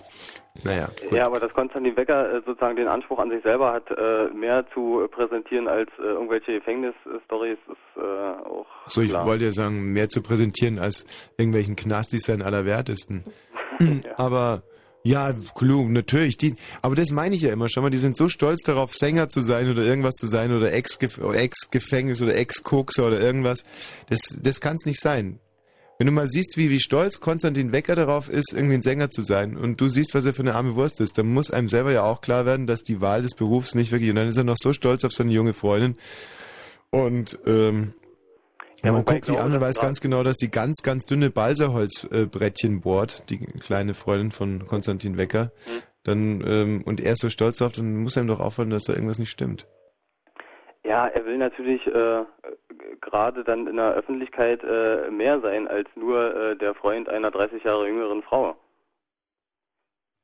[0.63, 0.89] Naja.
[1.11, 4.65] Ja, aber dass Konstantin Wecker äh, sozusagen den Anspruch an sich selber hat, äh, mehr
[4.73, 9.27] zu äh, präsentieren als irgendwelche Gefängnisstories, ist auch So, ich klar.
[9.27, 11.05] wollte ja sagen, mehr zu präsentieren als
[11.37, 13.25] irgendwelchen Knastis sein allerwertesten.
[14.17, 14.63] Aber
[15.05, 16.39] ja, klug, natürlich.
[16.39, 17.69] Die, aber das meine ich ja immer.
[17.69, 20.73] Schau mal, die sind so stolz darauf, Sänger zu sein oder irgendwas zu sein oder
[20.73, 23.65] Ex-Gef- Ex-Gefängnis oder Ex-Kokser oder irgendwas.
[24.09, 25.41] Das, das kann es nicht sein.
[25.99, 29.23] Wenn du mal siehst, wie, wie stolz Konstantin Wecker darauf ist, irgendwie ein Sänger zu
[29.23, 31.93] sein und du siehst, was er für eine arme Wurst ist, dann muss einem selber
[31.93, 34.43] ja auch klar werden, dass die Wahl des Berufs nicht wirklich, und dann ist er
[34.43, 35.97] noch so stolz auf seine junge Freundin
[36.91, 37.93] und ähm,
[38.85, 42.81] Ja, man guckt die an und weiß ganz genau, dass die ganz, ganz dünne Balsaholzbrettchen
[42.83, 45.53] bohrt, die kleine Freundin von Konstantin Wecker.
[45.65, 45.83] Hm.
[46.05, 48.93] Dann, ähm, und er ist so stolz drauf, dann muss einem doch auffallen, dass da
[48.93, 49.67] irgendwas nicht stimmt.
[50.85, 52.25] Ja, er will natürlich äh,
[53.01, 57.65] gerade dann in der Öffentlichkeit äh, mehr sein als nur äh, der Freund einer 30
[57.65, 58.55] Jahre jüngeren Frau.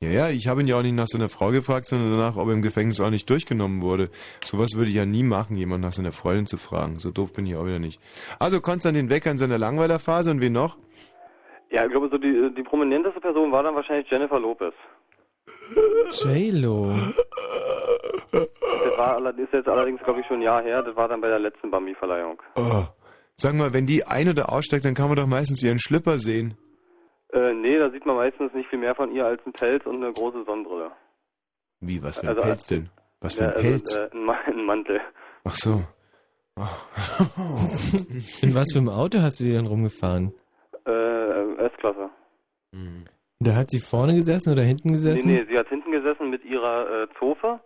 [0.03, 2.49] Ja, ja, ich habe ihn ja auch nicht nach seiner Frau gefragt, sondern danach, ob
[2.49, 4.09] er im Gefängnis auch nicht durchgenommen wurde.
[4.43, 6.99] Sowas würde ich ja nie machen, jemand nach seiner Freundin zu fragen.
[6.99, 8.01] So doof bin ich auch wieder nicht.
[8.39, 10.79] Also Konstantin Wecker in seiner Langweilerphase und wen noch?
[11.71, 14.73] Ja, ich glaube, so die, die prominenteste Person war dann wahrscheinlich Jennifer Lopez.
[16.25, 16.95] J-Lo.
[18.33, 18.49] Das
[18.97, 20.83] war allerdings ist jetzt allerdings, glaube ich, schon ein Jahr her.
[20.83, 22.41] Das war dann bei der letzten Bambi-Verleihung.
[22.57, 22.85] Oh.
[23.37, 26.57] Sag mal, wenn die ein- oder aussteigt, dann kann man doch meistens ihren Schlipper sehen.
[27.33, 29.97] Äh, nee, da sieht man meistens nicht viel mehr von ihr als ein Pelz und
[29.97, 30.91] eine große Sonnenbrille.
[31.81, 32.91] Wie, was für ein Also, Pelz denn?
[33.21, 33.97] Was für Ja, ein also, Pelz?
[33.97, 35.01] äh, ein, Ma- ein Mantel.
[35.45, 35.83] Ach so.
[38.43, 40.35] In was für einem Auto hast du die denn rumgefahren?
[40.87, 42.11] Äh, S-Klasse.
[43.39, 45.27] Da hat sie vorne gesessen oder hinten gesessen?
[45.29, 47.61] Nee, nee, sie hat hinten gesessen mit ihrer äh, Zofe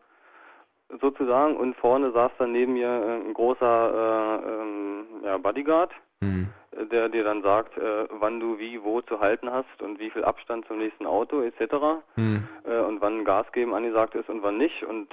[1.01, 5.91] sozusagen und vorne saß dann neben ihr äh, ein großer äh, ähm, ja, Bodyguard,
[6.24, 6.88] Hm.
[6.90, 10.24] der dir dann sagt, äh, wann du wie wo zu halten hast und wie viel
[10.24, 12.02] Abstand zum nächsten Auto etc.
[12.16, 12.48] Hm.
[12.64, 15.09] Äh, und wann Gas geben angesagt ist und wann nicht und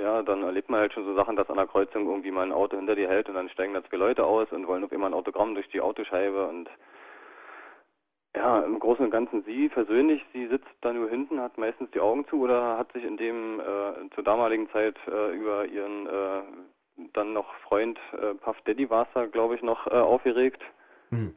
[0.00, 2.52] ja, dann erlebt man halt schon so Sachen, dass an der Kreuzung irgendwie mal ein
[2.52, 5.06] Auto hinter dir hält und dann steigen da zwei Leute aus und wollen auf immer
[5.06, 6.70] ein Autogramm durch die Autoscheibe und
[8.34, 12.00] ja, im Großen und Ganzen sie persönlich, sie sitzt da nur hinten, hat meistens die
[12.00, 16.42] Augen zu oder hat sich in dem äh, zur damaligen Zeit äh, über ihren äh,
[17.14, 20.62] dann noch Freund äh, Puff Daddy war es da, glaube ich, noch äh, aufgeregt.
[21.10, 21.34] Hm.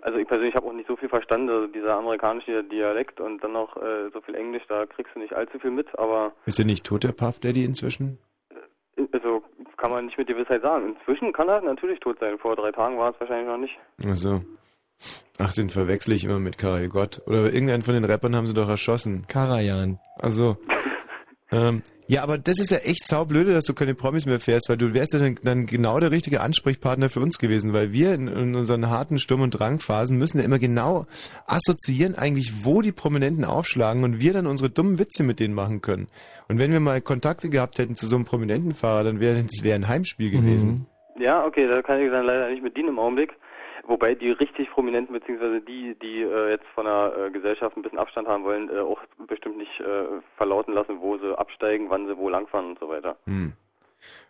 [0.00, 3.52] Also ich persönlich habe auch nicht so viel verstanden, also dieser amerikanische Dialekt und dann
[3.52, 6.64] noch äh, so viel Englisch, da kriegst du nicht allzu viel mit, aber Ist er
[6.64, 8.18] nicht tot, der Puff Daddy inzwischen?
[9.12, 9.42] also
[9.76, 10.96] kann man nicht mit Gewissheit sagen.
[10.96, 12.38] Inzwischen kann er natürlich tot sein.
[12.38, 13.76] Vor drei Tagen war es wahrscheinlich noch nicht.
[14.06, 14.42] Ach so.
[15.38, 17.20] Ach, den verwechsel ich immer mit Karel Gott.
[17.26, 19.26] Oder irgendeinen von den Rappern haben sie doch erschossen.
[19.28, 19.98] Karajan.
[20.18, 20.56] Also.
[21.56, 24.76] ähm, ja, aber das ist ja echt saublöde, dass du keine Promis mehr fährst, weil
[24.76, 28.28] du wärst ja dann, dann genau der richtige Ansprechpartner für uns gewesen, weil wir in,
[28.28, 31.06] in unseren harten Sturm- und Drangphasen müssen ja immer genau
[31.46, 35.82] assoziieren eigentlich, wo die Prominenten aufschlagen und wir dann unsere dummen Witze mit denen machen
[35.82, 36.06] können.
[36.48, 39.64] Und wenn wir mal Kontakte gehabt hätten zu so einem prominenten Fahrer, dann wäre das
[39.64, 40.86] wäre ein Heimspiel gewesen.
[41.18, 43.32] Ja, okay, da kann ich dann leider nicht mit dienen im Augenblick.
[43.86, 47.98] Wobei die richtig Prominenten, beziehungsweise die, die äh, jetzt von der äh, Gesellschaft ein bisschen
[47.98, 52.16] Abstand haben wollen, äh, auch bestimmt nicht äh, verlauten lassen, wo sie absteigen, wann sie
[52.16, 53.16] wo langfahren und so weiter.
[53.26, 53.52] Hm.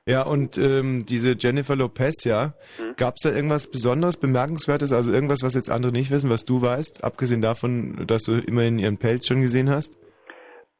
[0.04, 2.94] Ja, und ähm, diese Jennifer Lopez, ja, Hm.
[2.96, 7.02] gab's da irgendwas Besonderes, Bemerkenswertes, also irgendwas, was jetzt andere nicht wissen, was du weißt,
[7.02, 9.96] abgesehen davon, dass du immerhin ihren Pelz schon gesehen hast?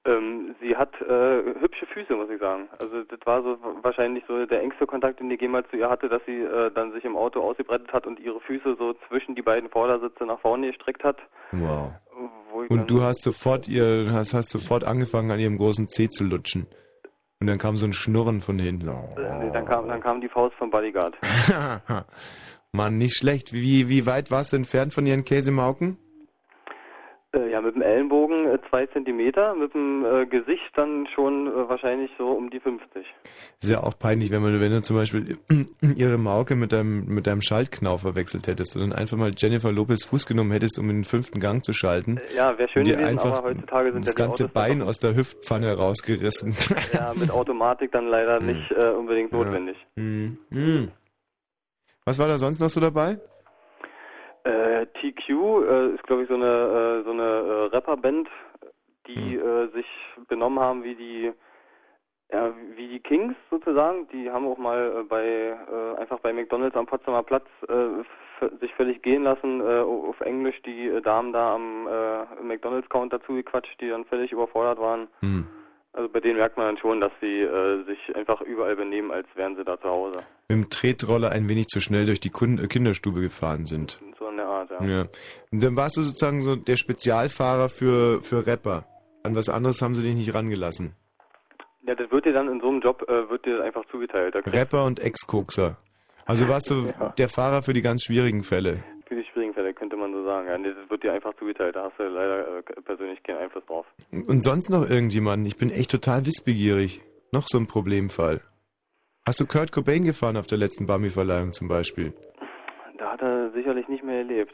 [0.07, 2.69] Ähm, sie hat äh, hübsche Füße, muss ich sagen.
[2.79, 6.09] Also das war so wahrscheinlich so der engste Kontakt, den ich jemals zu ihr hatte,
[6.09, 9.43] dass sie äh, dann sich im Auto ausgebreitet hat und ihre Füße so zwischen die
[9.43, 11.19] beiden Vordersitze nach vorne gestreckt hat.
[11.51, 11.91] Wow.
[12.69, 16.67] Und du hast sofort ihr, hast, hast sofort angefangen, an ihrem großen Zeh zu lutschen.
[17.41, 18.85] Und dann kam so ein Schnurren von hinten.
[18.85, 19.21] So.
[19.21, 21.17] äh, dann kam dann kam die Faust vom Bodyguard.
[22.73, 23.53] Mann, nicht schlecht.
[23.53, 25.99] Wie, wie weit warst du entfernt von ihren Käsemauken?
[27.37, 31.69] Äh, ja, mit dem Ellenbogen äh, zwei Zentimeter, mit dem äh, Gesicht dann schon äh,
[31.69, 33.07] wahrscheinlich so um die 50.
[33.61, 35.37] Ist ja auch peinlich, wenn man, wenn du zum Beispiel
[35.97, 40.05] ihre Mauke mit deinem, mit deinem Schaltknauf verwechselt hättest und dann einfach mal Jennifer Lopez
[40.05, 42.21] Fuß genommen hättest, um in den fünften Gang zu schalten.
[42.35, 45.15] Ja, wäre schön gewesen, einfach aber heutzutage sind das ja ganze Autos Bein aus der
[45.15, 46.55] Hüftpfanne rausgerissen.
[46.93, 49.77] Ja, mit Automatik dann leider nicht äh, unbedingt notwendig.
[49.97, 50.39] Hm.
[50.51, 50.89] Hm.
[52.05, 53.19] Was war da sonst noch so dabei?
[54.47, 58.29] Äh, TQ äh, ist, glaube ich, so eine, äh, so eine äh, Rapperband,
[59.09, 59.87] die äh, sich
[60.29, 61.33] benommen haben wie die
[62.33, 64.09] ja, wie die Kings sozusagen.
[64.09, 65.57] Die haben auch mal äh, bei
[65.99, 71.01] einfach bei McDonalds am Potsdamer Platz äh, sich völlig gehen lassen, äh, auf Englisch die
[71.03, 71.89] Damen da am
[72.43, 75.09] McDonalds-Counter zugequatscht, die dann völlig überfordert waren.
[75.21, 75.47] Hm.
[75.97, 79.27] Also bei denen merkt man dann schon, dass sie äh, sich einfach überall benehmen, als
[79.35, 80.19] wären sie da zu Hause.
[80.49, 83.99] Mit dem Tretroller ein wenig zu schnell durch die äh, Kinderstube gefahren sind.
[84.19, 84.85] So in der Art, ja.
[84.85, 85.01] Ja.
[85.51, 88.85] Und dann warst du sozusagen so der Spezialfahrer für, für Rapper.
[89.23, 90.95] An was anderes haben sie dich nicht rangelassen.
[91.87, 94.35] Ja, das wird dir dann in so einem Job äh, wird dir einfach zugeteilt.
[94.35, 95.79] Rapper und Ex-Kokser.
[96.27, 98.85] Also warst du der Fahrer für die ganz schwierigen Fälle.
[99.07, 100.47] Für die schwierigen Fälle könnte man so sagen.
[100.47, 101.75] Ja, nee, das wird dir einfach zugeteilt.
[101.75, 103.87] Da hast du leider äh, persönlich keinen Einfluss drauf.
[104.11, 105.47] Und sonst noch irgendjemanden?
[105.47, 107.01] Ich bin echt total wissbegierig.
[107.33, 108.41] Noch so ein Problemfall.
[109.27, 112.13] Hast du Kurt Cobain gefahren auf der letzten Bambi-Verleihung zum Beispiel?
[112.99, 114.53] Da hat er sicherlich nicht mehr erlebt.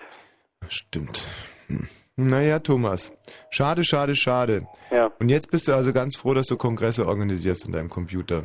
[0.68, 1.24] Stimmt.
[1.66, 1.88] Hm.
[2.16, 3.16] Naja, Thomas.
[3.50, 4.66] Schade, schade, schade.
[4.90, 5.10] Ja.
[5.18, 8.44] Und jetzt bist du also ganz froh, dass du Kongresse organisierst in deinem Computer.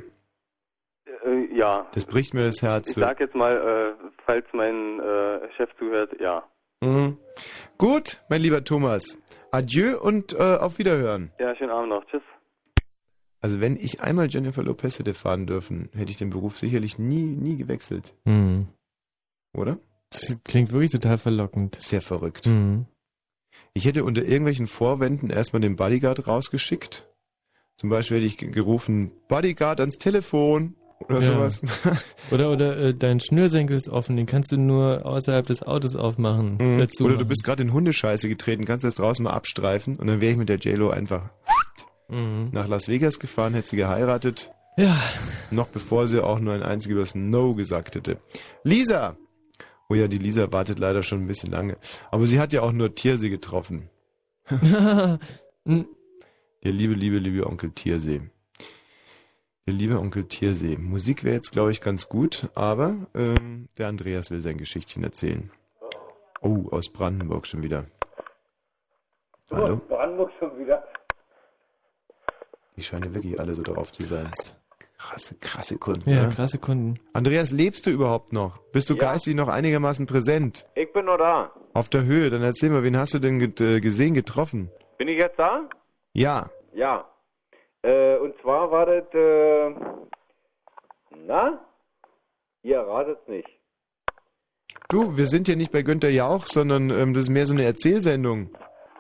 [1.26, 1.86] Äh, ja.
[1.94, 2.90] Das bricht mir das Herz.
[2.90, 3.02] Ich so.
[3.02, 6.44] sag jetzt mal, äh, falls mein äh, Chef zuhört, ja.
[6.82, 7.18] Mhm.
[7.78, 9.18] Gut, mein lieber Thomas.
[9.52, 11.32] Adieu und äh, auf Wiederhören.
[11.40, 12.06] Ja, schönen Abend noch.
[12.06, 12.22] Tschüss.
[13.40, 17.24] Also wenn ich einmal Jennifer Lopez hätte fahren dürfen, hätte ich den Beruf sicherlich nie,
[17.24, 18.14] nie gewechselt.
[18.26, 18.68] Hm.
[19.56, 19.78] Oder?
[20.10, 21.76] Das klingt wirklich total verlockend.
[21.76, 22.46] Sehr verrückt.
[22.46, 22.86] Hm.
[23.74, 27.08] Ich hätte unter irgendwelchen Vorwänden erstmal den Bodyguard rausgeschickt.
[27.78, 31.22] Zum Beispiel hätte ich ge- gerufen, Bodyguard ans Telefon oder Ja.
[31.22, 31.62] sowas.
[32.32, 36.58] Oder, oder äh, dein Schnürsenkel ist offen, den kannst du nur außerhalb des Autos aufmachen.
[36.60, 36.80] Mhm.
[36.80, 40.20] Dazu Oder du bist gerade in Hundescheiße getreten, kannst das draußen mal abstreifen und dann
[40.20, 41.30] wäre ich mit der JLo einfach
[42.10, 42.50] Mhm.
[42.52, 44.52] nach Las Vegas gefahren, hätte sie geheiratet.
[44.78, 44.98] Ja.
[45.52, 48.18] Noch bevor sie auch nur ein einziges No gesagt hätte.
[48.64, 49.18] Lisa!
[49.90, 51.78] Oh ja, die Lisa wartet leider schon ein bisschen lange.
[52.12, 53.90] Aber sie hat ja auch nur Tiersee getroffen.
[54.50, 55.18] Der
[56.64, 58.22] liebe, liebe, liebe Onkel Tiersee.
[59.68, 60.78] Der liebe Onkel Tiersee.
[60.78, 65.52] Musik wäre jetzt, glaube ich, ganz gut, aber ähm, der Andreas will sein Geschichtchen erzählen.
[66.42, 67.86] Oh, aus Brandenburg schon wieder.
[69.52, 69.82] Hallo?
[69.90, 70.84] Brandenburg schon wieder.
[72.78, 74.30] Die scheinen wirklich alle so drauf zu sein.
[74.98, 76.10] Krasse, krasse Kunden.
[76.10, 76.34] Ja, ne?
[76.34, 77.00] krasse Kunden.
[77.14, 78.60] Andreas, lebst du überhaupt noch?
[78.72, 79.00] Bist du Ja.
[79.12, 80.66] geistig noch einigermaßen präsent?
[80.76, 81.52] Ich bin noch da.
[81.74, 82.30] Auf der Höhe?
[82.30, 84.72] Dann erzähl mal, wen hast du denn get, äh, gesehen, getroffen?
[84.98, 85.68] Bin ich jetzt da?
[86.14, 86.50] Ja.
[86.74, 87.06] Ja.
[87.88, 89.74] Äh, und zwar war das, äh,
[91.26, 91.60] na?
[92.64, 93.48] Ihr ratet's nicht.
[94.90, 97.64] Du, wir sind hier nicht bei Günther Jauch, sondern ähm, das ist mehr so eine
[97.64, 98.50] Erzählsendung.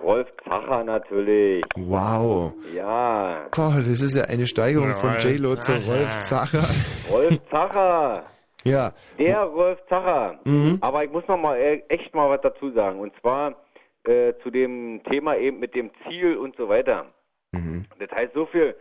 [0.01, 1.64] Rolf Zacher natürlich.
[1.76, 2.53] Wow.
[2.73, 3.47] Ja.
[3.53, 5.73] Boah, das ist ja eine Steigerung von Rolf J-Lo zu.
[5.73, 6.64] Rolf Zacher.
[7.11, 8.23] Rolf Zacher.
[8.64, 8.91] Ja.
[9.18, 10.39] Der Rolf Zacher.
[10.43, 10.80] Mhm.
[10.81, 12.99] Aber ich muss noch mal e- echt mal was dazu sagen.
[12.99, 13.55] Und zwar
[14.03, 17.05] äh, zu dem Thema eben mit dem Ziel und so weiter.
[17.57, 17.85] Mhm.
[17.99, 18.75] Das heißt so viel,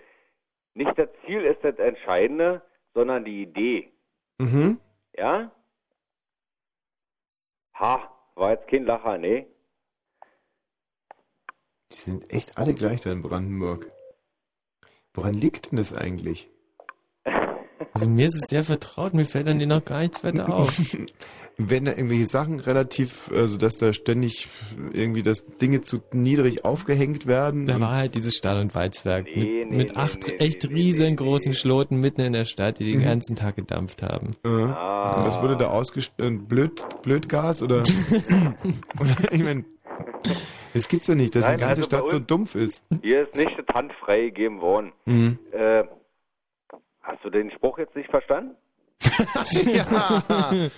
[0.75, 2.63] nicht das Ziel ist das Entscheidende,
[2.95, 3.93] sondern die Idee.
[4.39, 4.79] Mhm.
[5.17, 5.51] Ja?
[7.75, 9.47] Ha, war jetzt kein Lacher, ne?
[11.93, 13.91] Die sind echt alle gleich da in Brandenburg.
[15.15, 16.51] Woran liegt denn das eigentlich?
[17.93, 20.79] Also mir ist es sehr vertraut, mir fällt an dir noch gar nichts weiter auf.
[21.59, 24.47] Wenn da irgendwelche Sachen relativ, also dass da ständig
[24.93, 27.65] irgendwie das Dinge zu niedrig aufgehängt werden.
[27.65, 30.35] Da und- war halt dieses Stahl- und Walzwerk Nee, mit, nee, mit nee, acht nee,
[30.35, 33.05] echt riesengroßen Schloten mitten in der Stadt, die den Mhm.
[33.05, 34.33] ganzen Tag gedampft haben.
[34.45, 35.25] Ja.
[35.25, 36.47] Was wurde da ausgestellt?
[36.47, 37.77] Blöd, Blödgas oder?
[39.01, 39.65] oder ich meine,
[40.75, 42.85] es gibt's doch nicht, dass eine Nein, ganze also Stadt so dumpf ist.
[43.01, 44.93] Hier ist nicht das Hand freigegeben worden.
[45.07, 45.39] Mhm.
[45.53, 45.85] Äh,
[47.01, 48.57] hast du den Spruch jetzt nicht verstanden?
[49.67, 50.71] ja.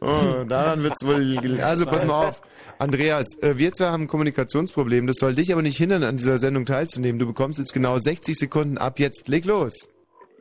[0.00, 1.60] Oh, daran wird's wohl.
[1.60, 2.42] Also pass mal auf.
[2.78, 5.06] Andreas, äh, wir zwei haben ein Kommunikationsproblem.
[5.06, 7.18] Das soll dich aber nicht hindern, an dieser Sendung teilzunehmen.
[7.18, 9.28] Du bekommst jetzt genau 60 Sekunden ab jetzt.
[9.28, 9.88] Leg los.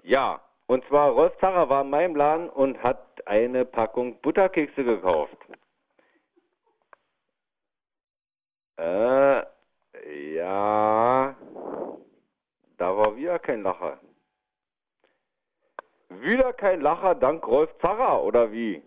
[0.03, 5.37] Ja, und zwar Rolf Zacher war in meinem Laden und hat eine Packung Butterkekse gekauft.
[8.77, 9.43] Äh,
[10.35, 11.35] ja,
[12.77, 13.99] da war wieder kein Lacher.
[16.19, 18.81] Wieder kein Lacher dank Rolf Zacher, oder wie?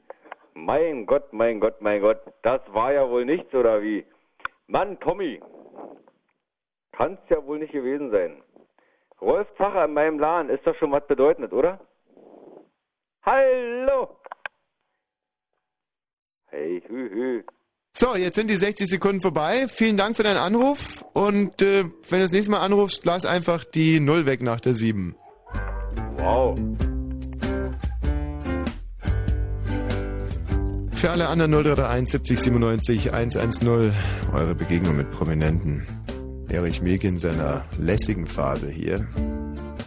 [0.53, 4.05] Mein Gott, mein Gott, mein Gott, das war ja wohl nichts, oder wie?
[4.67, 5.41] Mann, Tommy,
[6.93, 8.43] kann's ja wohl nicht gewesen sein.
[9.21, 11.81] Rolf Zacher in meinem Laden ist doch schon was bedeutendes, oder?
[13.23, 14.19] Hallo!
[16.49, 17.45] Hey, hü, hü.
[17.97, 19.67] So, jetzt sind die 60 Sekunden vorbei.
[19.69, 21.05] Vielen Dank für deinen Anruf.
[21.15, 24.75] Und äh, wenn du das nächste Mal anrufst, lass einfach die Null weg nach der
[24.75, 25.17] 7.
[26.19, 26.59] Wow.
[31.05, 33.93] Für alle anderen 0331 70 97 110
[34.33, 35.87] eure Begegnung mit Prominenten.
[36.49, 39.07] Erich Mielke in seiner lässigen Phase hier.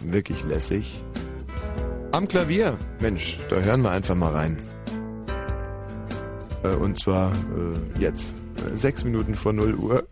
[0.03, 1.03] Wirklich lässig.
[2.11, 2.77] Am Klavier.
[2.99, 4.59] Mensch, da hören wir einfach mal rein.
[6.63, 8.35] Äh, und zwar äh, jetzt.
[8.71, 10.07] Äh, Sechs Minuten vor 0 Uhr.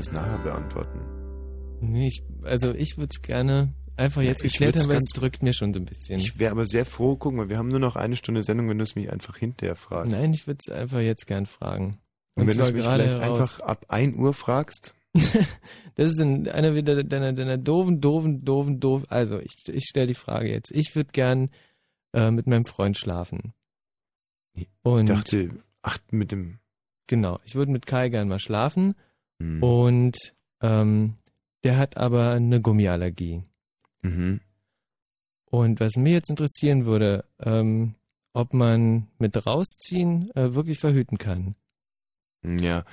[0.00, 1.00] Das nachher beantworten.
[1.82, 5.42] Nee, ich, also ich würde es gerne einfach jetzt ich geklärt haben, weil es drückt
[5.42, 6.18] mir schon so ein bisschen.
[6.18, 8.78] Ich wäre aber sehr froh, guck mal, wir haben nur noch eine Stunde Sendung, wenn
[8.78, 10.12] du es mich einfach hinterher fragst.
[10.12, 11.98] Nein, ich würde es einfach jetzt gern fragen.
[12.34, 13.38] Und wenn du es mich gerade vielleicht heraus.
[13.38, 14.94] einfach ab 1 Uhr fragst,
[15.96, 19.06] Das ist ein, einer wieder deiner, deiner doofen, doofen, doofen, doofen.
[19.10, 20.70] Also, ich, ich stelle die Frage jetzt.
[20.70, 21.50] Ich würde gern
[22.14, 23.52] äh, mit meinem Freund schlafen.
[24.82, 25.50] Und ich dachte,
[25.82, 26.60] ach, mit dem,
[27.06, 28.94] Genau, ich würde mit Kai gern mal schlafen.
[29.40, 29.62] Hm.
[29.62, 30.16] Und
[30.60, 31.16] ähm,
[31.64, 33.42] der hat aber eine Gummiallergie.
[34.02, 34.40] Mhm.
[35.46, 37.94] Und was mir jetzt interessieren würde, ähm,
[38.32, 41.56] ob man mit rausziehen äh, wirklich verhüten kann.
[42.44, 42.84] Ja.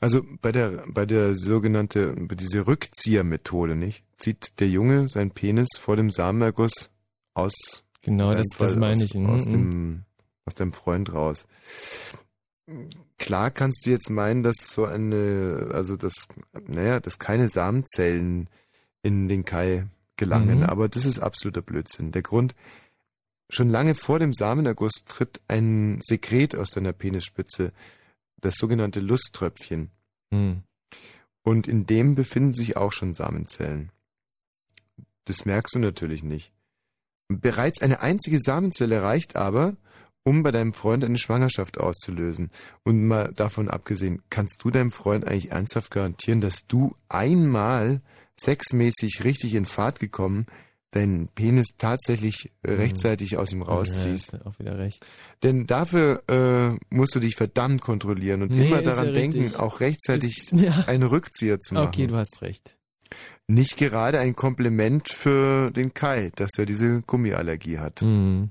[0.00, 4.04] Also bei der bei der sogenannte bei diese Rückziehermethode, nicht?
[4.16, 6.90] Zieht der Junge seinen Penis vor dem Samenerguss
[7.34, 7.52] aus
[8.00, 9.14] Genau, das- deinem das meine aus, ich.
[9.14, 9.50] Mhm, aus mhm.
[9.50, 10.04] dem
[10.46, 11.46] aus deinem Freund raus.
[13.22, 16.26] Klar kannst du jetzt meinen, dass so eine also dass
[16.66, 18.48] naja, dass keine Samenzellen
[19.02, 19.86] in den Kai
[20.16, 20.64] gelangen, Mhm.
[20.64, 22.12] aber das ist absoluter Blödsinn.
[22.12, 22.54] Der Grund
[23.54, 27.72] Schon lange vor dem Samenerguss tritt ein Sekret aus deiner Penisspitze,
[28.40, 29.90] das sogenannte Lusttröpfchen.
[30.30, 30.62] Hm.
[31.42, 33.92] Und in dem befinden sich auch schon Samenzellen.
[35.26, 36.50] Das merkst du natürlich nicht.
[37.28, 39.76] Bereits eine einzige Samenzelle reicht aber,
[40.24, 42.50] um bei deinem Freund eine Schwangerschaft auszulösen.
[42.84, 48.00] Und mal davon abgesehen, kannst du deinem Freund eigentlich ernsthaft garantieren, dass du einmal
[48.38, 50.46] sexmäßig richtig in Fahrt gekommen
[50.94, 54.34] deinen Penis tatsächlich äh, rechtzeitig aus ihm rausziehst?
[54.34, 55.06] Ja, auch wieder recht.
[55.42, 59.40] Denn dafür äh, musst du dich verdammt kontrollieren und Nee, immer ist ja daran denken,
[59.42, 59.58] richtig.
[59.60, 60.84] auch rechtzeitig Ist- ja.
[60.86, 61.86] einen Rückzieher zu machen.
[61.88, 62.76] Okay, du hast recht.
[63.48, 68.02] Nicht gerade ein Kompliment für den Kai, dass er diese Gummiallergie hat.
[68.02, 68.50] Mhm.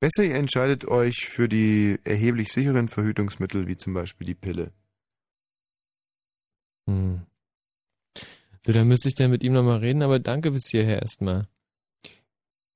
[0.00, 4.72] Besser ihr entscheidet euch für die erheblich sicheren Verhütungsmittel, wie zum Beispiel die Pille.
[6.86, 7.22] Hm.
[8.64, 11.46] So, dann müsste ich dann mit ihm nochmal reden, aber danke bis hierher erstmal.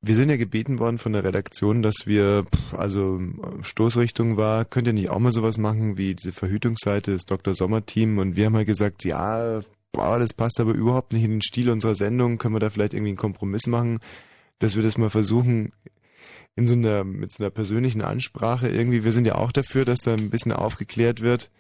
[0.03, 3.21] Wir sind ja gebeten worden von der Redaktion, dass wir, also
[3.61, 7.55] Stoßrichtung war, könnt ihr nicht auch mal sowas machen wie diese Verhütungsseite des Dr.
[7.55, 9.61] Sommer Team und wir haben halt gesagt, ja,
[9.93, 12.95] boah, das passt aber überhaupt nicht in den Stil unserer Sendung, können wir da vielleicht
[12.95, 13.99] irgendwie einen Kompromiss machen,
[14.59, 15.73] dass wir das mal versuchen
[16.57, 20.01] in so einer, mit so einer persönlichen Ansprache irgendwie, wir sind ja auch dafür, dass
[20.01, 21.51] da ein bisschen aufgeklärt wird.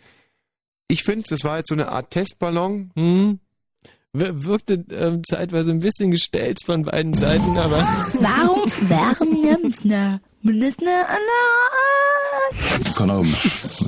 [0.89, 2.91] Ich finde, das war jetzt so eine Art Testballon.
[2.97, 3.39] Hm.
[4.13, 7.79] Wir- Wirkte ähm, zeitweise ein bisschen gestelzt von beiden Seiten, aber.
[8.21, 9.57] Warum wären wir
[12.97, 13.37] Kann auch immer.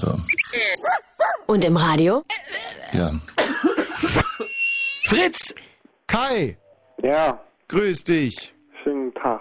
[0.03, 0.19] Ja.
[1.47, 2.23] Und im Radio?
[2.93, 3.13] ja.
[5.05, 5.55] Fritz!
[6.07, 6.57] Kai!
[7.03, 7.41] Ja.
[7.69, 8.55] Grüß dich.
[8.83, 9.41] Schönen Tag.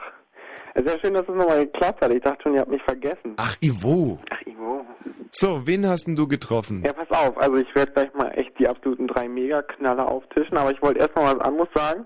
[0.73, 2.13] Es ist ja schön, dass es nochmal geklappt hat.
[2.13, 3.33] Ich dachte schon, ihr habt mich vergessen.
[3.37, 4.19] Ach, Ivo.
[4.29, 4.85] Ach, Ivo.
[5.31, 6.83] So, wen hast denn du getroffen?
[6.85, 7.37] Ja, pass auf.
[7.37, 11.15] Also ich werde gleich mal echt die absoluten drei Mega-Knaller auftischen, aber ich wollte erst
[11.15, 12.05] noch was anderes sagen.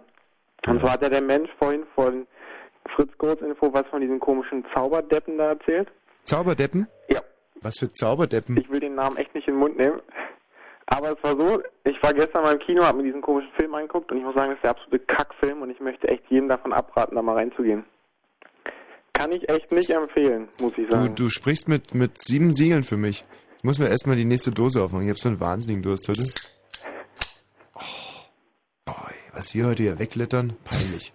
[0.67, 2.25] Und zwar hat ja der Mensch vorhin von
[2.95, 5.91] Fritz Kurzinfo was von diesen komischen Zauberdeppen da erzählt.
[6.23, 6.87] Zauberdeppen?
[7.09, 7.21] Ja.
[7.61, 8.57] Was für Zauberdeppen?
[8.57, 10.01] Ich will den Namen echt nicht in den Mund nehmen.
[10.87, 13.73] Aber es war so, ich war gestern mal im Kino, habe mir diesen komischen Film
[13.73, 16.47] angeguckt und ich muss sagen, das ist der absolute Kackfilm und ich möchte echt jedem
[16.47, 17.85] davon abraten, da mal reinzugehen.
[19.17, 21.15] Kann ich echt nicht empfehlen, muss ich Du, sagen.
[21.15, 23.25] du sprichst mit, mit sieben Siegeln für mich.
[23.57, 25.05] Ich muss mir erstmal die nächste Dose aufmachen.
[25.05, 26.23] Ich habe so einen wahnsinnigen Durst heute.
[27.75, 27.79] Oh,
[28.85, 31.13] boy, was wir heute hier weglettern, peinlich.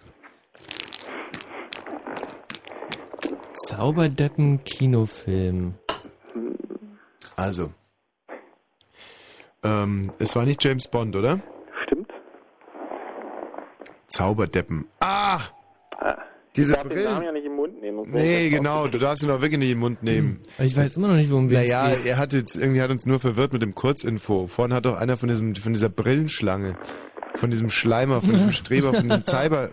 [3.66, 5.74] Zauberdeppen-Kinofilm.
[7.36, 7.70] Also.
[9.62, 11.40] Ähm, es war nicht James Bond, oder?
[11.84, 12.10] Stimmt.
[14.08, 14.86] Zauberdeppen.
[15.00, 15.52] Ach!
[16.56, 17.12] Diese ich darf den Brillen.
[17.12, 18.14] Namen ja nicht Mund nehmen.
[18.14, 20.40] wäre Nee, genau, du darfst ihn auch wirklich nicht in den Mund nehmen.
[20.58, 22.06] Ich weiß immer noch nicht, worum wir Naja, geht.
[22.06, 24.46] er hat jetzt irgendwie hat uns nur verwirrt mit dem Kurzinfo.
[24.46, 26.76] Vorhin hat doch einer von diesem von dieser Brillenschlange,
[27.36, 29.70] von diesem Schleimer, von diesem Streber, von diesem Zauber,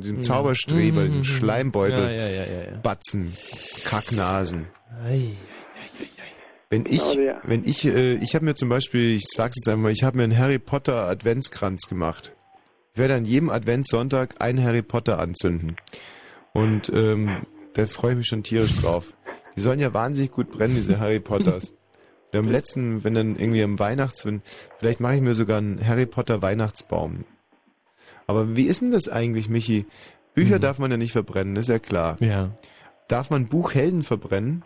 [0.00, 1.24] diesem Zauberstreber, Mhm, diesem mhm.
[1.24, 2.78] Schleimbeutel, Ja, ja, ja, ja, ja.
[2.82, 3.32] Batzen,
[3.84, 4.66] Kacknasen.
[5.04, 5.32] Ei.
[6.70, 7.02] Wenn ich,
[7.44, 10.24] wenn ich, äh, ich habe mir zum Beispiel, ich sag's jetzt einmal, ich habe mir
[10.24, 12.32] einen Harry Potter Adventskranz gemacht.
[12.94, 15.76] Ich werde an jedem Adventssonntag einen Harry Potter anzünden.
[16.54, 17.42] Und ähm,
[17.74, 19.12] da freue ich mich schon tierisch drauf.
[19.56, 21.74] Die sollen ja wahnsinnig gut brennen, diese Harry Potters.
[22.32, 24.42] Und am letzten, wenn dann irgendwie am Weihnachts, wenn,
[24.78, 27.24] vielleicht mache ich mir sogar einen Harry Potter Weihnachtsbaum.
[28.26, 29.86] Aber wie ist denn das eigentlich, Michi?
[30.34, 32.16] Bücher darf man ja nicht verbrennen, ist ja klar.
[32.20, 32.50] Ja.
[33.06, 34.62] Darf man Buchhelden verbrennen?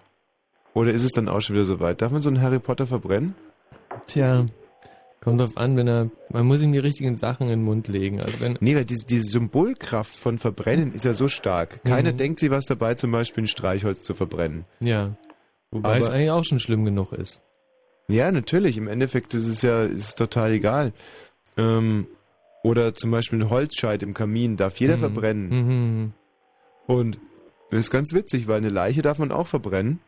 [0.73, 2.01] Oder ist es dann auch schon wieder soweit?
[2.01, 3.35] Darf man so einen Harry Potter verbrennen?
[4.07, 4.47] Tja,
[5.21, 6.11] kommt drauf an, wenn er.
[6.31, 8.21] Man muss ihm die richtigen Sachen in den Mund legen.
[8.21, 11.83] Also wenn, Nee, weil diese, diese Symbolkraft von Verbrennen ist ja so stark.
[11.85, 12.17] Keiner Mhm.
[12.19, 14.65] denkt sich was dabei, zum Beispiel ein Streichholz zu verbrennen.
[14.81, 15.17] ja.
[15.71, 17.41] Wobei Aber- es eigentlich auch schon schlimm genug ist.
[18.09, 18.79] Ja, natürlich.
[18.79, 20.95] Im Endeffekt ist es ja ist es total egal.
[21.59, 22.07] Ähm,
[22.63, 25.01] oder zum Beispiel ein Holzscheit im Kamin darf jeder Mhm.
[25.01, 25.49] verbrennen.
[25.51, 26.13] Mhm.
[26.87, 27.19] Und
[27.71, 30.01] das ist ganz witzig, weil eine Leiche darf man auch verbrennen.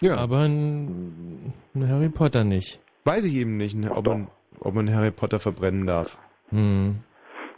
[0.00, 0.16] Ja.
[0.16, 2.80] Aber ein, ein Harry Potter nicht.
[3.08, 4.28] Weiß ich eben nicht, ob man,
[4.60, 6.18] ob man Harry Potter verbrennen darf.
[6.50, 6.98] Hm.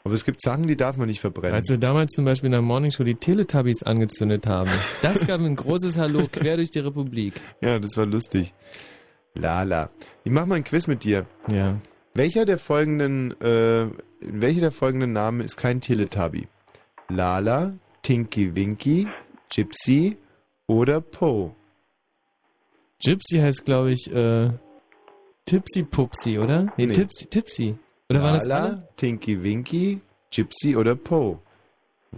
[0.05, 1.57] Aber es gibt Sachen, die darf man nicht verbrennen.
[1.57, 4.71] Als wir damals zum Beispiel in der Morningshow die Teletubbies angezündet haben,
[5.03, 7.35] das gab ein großes Hallo quer durch die Republik.
[7.61, 8.55] Ja, das war lustig.
[9.35, 9.91] Lala.
[10.23, 11.27] Ich mach mal ein Quiz mit dir.
[11.51, 11.81] Ja.
[12.15, 13.89] Welcher der folgenden, äh,
[14.21, 16.47] welcher der folgenden Namen ist kein Teletubby?
[17.09, 19.09] Lala, Tinky Winky,
[19.53, 20.17] Gypsy
[20.69, 21.57] oder Poe?
[23.03, 24.53] Gypsy heißt, glaube ich, äh,
[25.51, 26.73] Tipsy Pupsy, oder?
[26.77, 26.95] Nee, Nee.
[26.95, 27.75] Tipsy, Tipsy.
[28.09, 28.89] Oder waren das Lala, alle?
[28.97, 30.01] Tinky Winky,
[30.31, 31.39] Gypsy oder Poe?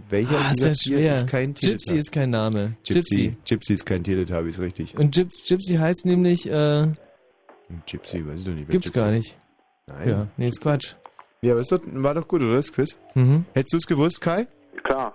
[0.09, 1.13] Welcher Ah, ist dieser das vier schwer.
[1.13, 1.77] ist kein Teletubby?
[1.83, 2.73] Gypsy ist kein Name.
[2.83, 2.93] Gypsy.
[3.27, 3.37] Gypsy.
[3.45, 4.97] Gypsy ist kein Teletubby, ist richtig.
[4.97, 6.87] Und Gyps, Gypsy heißt nämlich, äh,
[7.85, 8.69] Gypsy, weiß ich doch nicht.
[8.69, 9.15] gibt's Gypsy gar ist.
[9.17, 9.37] nicht.
[9.87, 10.09] Nein.
[10.09, 10.95] Ja, nee, ist Quatsch.
[11.41, 12.97] Ja, aber es war doch gut, oder, das Quiz?
[13.15, 13.45] Mhm.
[13.53, 14.47] Hättest du es gewusst, Kai?
[14.83, 15.13] Klar.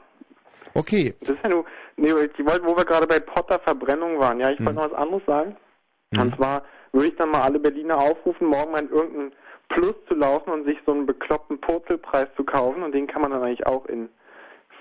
[0.75, 1.15] Okay.
[1.21, 1.65] Das ist ja nur,
[1.97, 4.77] nee, ich wollte, wo wir gerade bei Potter Verbrennung waren, ja, ich wollte Hm.
[4.77, 5.57] noch was anderes sagen.
[6.15, 6.21] Hm.
[6.23, 6.63] Und zwar
[6.93, 9.33] würde ich dann mal alle Berliner aufrufen, morgen mal in irgendeinen
[9.69, 13.31] Plus zu laufen und sich so einen bekloppten Purzelpreis zu kaufen und den kann man
[13.31, 14.09] dann eigentlich auch in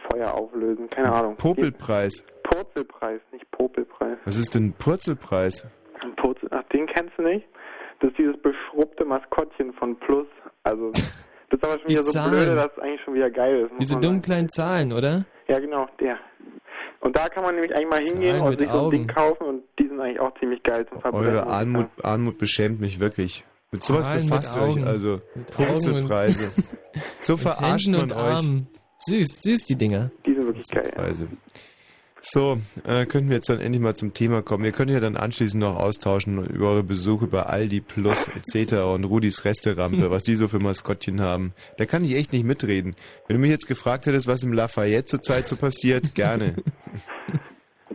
[0.09, 0.89] Feuer auflösen.
[0.89, 1.35] Keine Ahnung.
[1.35, 2.23] Popelpreis.
[2.43, 4.17] Purzelpreis, nicht Popelpreis.
[4.25, 5.67] Was ist denn Purzelpreis?
[6.01, 7.45] Ein Purzel, ach, den kennst du nicht?
[7.99, 10.27] Das ist dieses beschrubbte Maskottchen von Plus.
[10.63, 10.91] Also,
[11.49, 12.31] das ist aber schon Die wieder so Zahlen.
[12.31, 13.71] blöde, dass es eigentlich schon wieder geil ist.
[13.81, 15.25] Diese dummen kleinen Zahlen, oder?
[15.47, 16.17] Ja, genau, der.
[16.99, 19.43] Und da kann man nämlich eigentlich mal hingehen Zahlen und sich so ein Ding kaufen
[19.43, 21.27] und die sind eigentlich auch ziemlich geil zum Verbrennen.
[21.29, 23.45] Eure Armut, Armut beschämt mich wirklich.
[23.71, 25.21] Mit sowas Zahlen mit befasst euch also.
[25.35, 26.63] Mit Augen und- Purzelpreise.
[27.21, 28.17] so verarscht man und euch.
[28.17, 28.67] Armen.
[28.99, 30.09] Süß, süß, die Dinger.
[30.25, 30.91] Die sind wirklich geil.
[32.29, 34.65] So, äh, könnten wir jetzt dann endlich mal zum Thema kommen.
[34.65, 38.83] Ihr könnt ja dann anschließend noch austauschen über eure Besuche bei Aldi Plus etc.
[38.83, 41.53] und Rudis Resterampe, was die so für Maskottchen haben.
[41.77, 42.95] Da kann ich echt nicht mitreden.
[43.27, 46.55] Wenn du mich jetzt gefragt hättest, was im Lafayette zurzeit so passiert, gerne.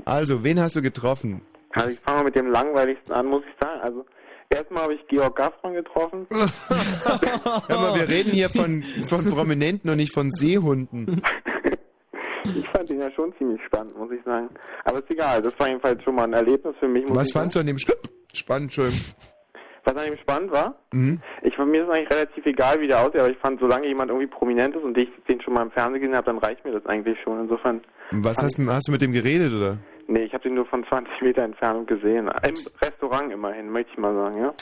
[0.07, 1.43] Also, wen hast du getroffen?
[1.73, 3.81] Also ich fange mal mit dem langweiligsten an, muss ich sagen.
[3.83, 4.07] Also
[4.49, 6.27] erstmal habe ich Georg Gaffron getroffen.
[6.31, 11.21] Hör mal, wir reden hier von, von Prominenten und nicht von Seehunden.
[12.45, 14.49] Ich fand ihn ja schon ziemlich spannend, muss ich sagen.
[14.85, 17.05] Aber ist egal, das war jedenfalls schon mal ein Erlebnis für mich.
[17.09, 17.87] Was ich fandst du an dem Sch
[18.35, 18.93] spannend schön?
[19.85, 20.77] Was an ihm spannend war?
[20.93, 21.21] Mhm.
[21.43, 24.29] Ich, mir ist eigentlich relativ egal, wie der aussieht, aber ich fand, solange jemand irgendwie
[24.29, 26.87] prominent ist und ich den schon mal im Fernsehen gesehen habe, dann reicht mir das
[26.87, 27.41] eigentlich schon.
[27.41, 27.81] Insofern,
[28.13, 29.79] Was hast, du- hast du mit dem geredet, oder?
[30.07, 32.29] nee, ich habe den nur von 20 Meter Entfernung gesehen.
[32.29, 34.53] Im Restaurant immerhin, möchte ich mal sagen, ja.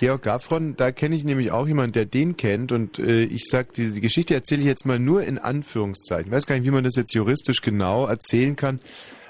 [0.00, 3.72] Georg Gaffron, da kenne ich nämlich auch jemanden, der den kennt und äh, ich sag,
[3.74, 6.26] die, die Geschichte erzähle ich jetzt mal nur in Anführungszeichen.
[6.26, 8.80] Ich weiß gar nicht, wie man das jetzt juristisch genau erzählen kann.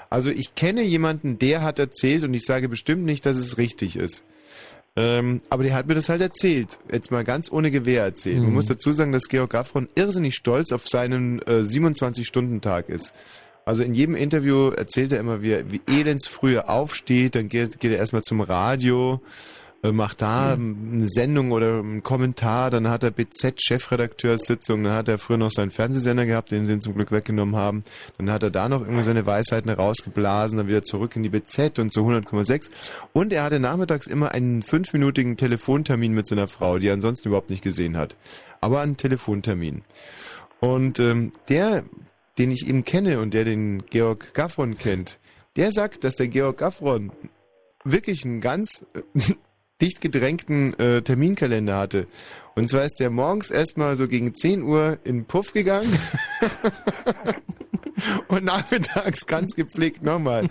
[0.09, 3.95] Also ich kenne jemanden, der hat erzählt und ich sage bestimmt nicht, dass es richtig
[3.95, 4.23] ist.
[4.97, 6.77] Ähm, aber der hat mir das halt erzählt.
[6.91, 8.37] Jetzt mal ganz ohne Gewehr erzählt.
[8.37, 8.53] Man Mhm.
[8.53, 13.13] muss dazu sagen, dass Georg Gaffron irrsinnig stolz auf seinen äh, 27-Stunden-Tag ist.
[13.65, 17.79] Also in jedem Interview erzählt er immer, wie, er- wie elends früher aufsteht, dann geht,
[17.79, 19.21] geht er erstmal zum Radio,
[19.91, 25.37] macht da eine Sendung oder einen Kommentar, dann hat er BZ-Chefredakteurssitzung, dann hat er früher
[25.37, 27.83] noch seinen Fernsehsender gehabt, den sie ihn zum Glück weggenommen haben,
[28.17, 31.79] dann hat er da noch irgendwie seine Weisheiten rausgeblasen, dann wieder zurück in die BZ
[31.79, 32.71] und zu 100,6
[33.13, 37.49] und er hatte nachmittags immer einen fünfminütigen Telefontermin mit seiner Frau, die er ansonsten überhaupt
[37.49, 38.15] nicht gesehen hat,
[38.61, 39.83] aber einen Telefontermin.
[40.59, 41.83] Und ähm, der,
[42.37, 45.19] den ich eben kenne und der den Georg Gaffron kennt,
[45.55, 47.11] der sagt, dass der Georg Gaffron
[47.83, 49.01] wirklich einen ganz äh,
[49.81, 52.07] dicht gedrängten äh, Terminkalender hatte.
[52.55, 55.91] Und zwar ist der morgens erstmal so gegen 10 Uhr in den Puff gegangen
[58.27, 60.49] und nachmittags ganz gepflegt nochmal.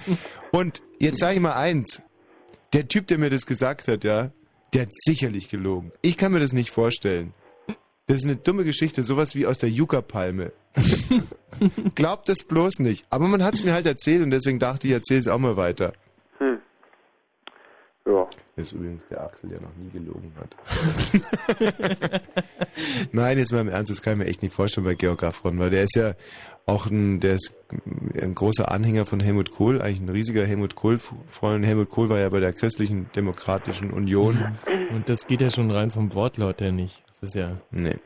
[0.52, 2.02] Und jetzt sage ich mal eins.
[2.74, 4.32] Der Typ, der mir das gesagt hat, ja,
[4.74, 5.92] der hat sicherlich gelogen.
[6.02, 7.32] Ich kann mir das nicht vorstellen.
[8.06, 10.52] Das ist eine dumme Geschichte, sowas wie aus der Yucca-Palme.
[11.94, 13.06] Glaubt es bloß nicht.
[13.09, 15.38] Aber man hat es mir halt erzählt und deswegen dachte ich, ich erzähle es auch
[15.38, 15.94] mal weiter.
[18.06, 18.28] Ja.
[18.56, 20.55] Das ist übrigens der Axel, der noch nie gelogen hat.
[23.12, 25.59] Nein, jetzt mal im Ernst, das kann ich mir echt nicht vorstellen bei Georg Gaffron,
[25.59, 26.14] weil der ist ja
[26.66, 27.52] auch ein, der ist
[28.20, 31.64] ein großer Anhänger von Helmut Kohl, eigentlich ein riesiger Helmut Kohl-Freund.
[31.64, 34.56] Helmut Kohl war ja bei der Christlichen Demokratischen Union.
[34.90, 37.02] Und das geht ja schon rein vom Wortlaut her nicht.
[37.20, 37.56] Das ist ja.
[37.70, 37.97] Nee.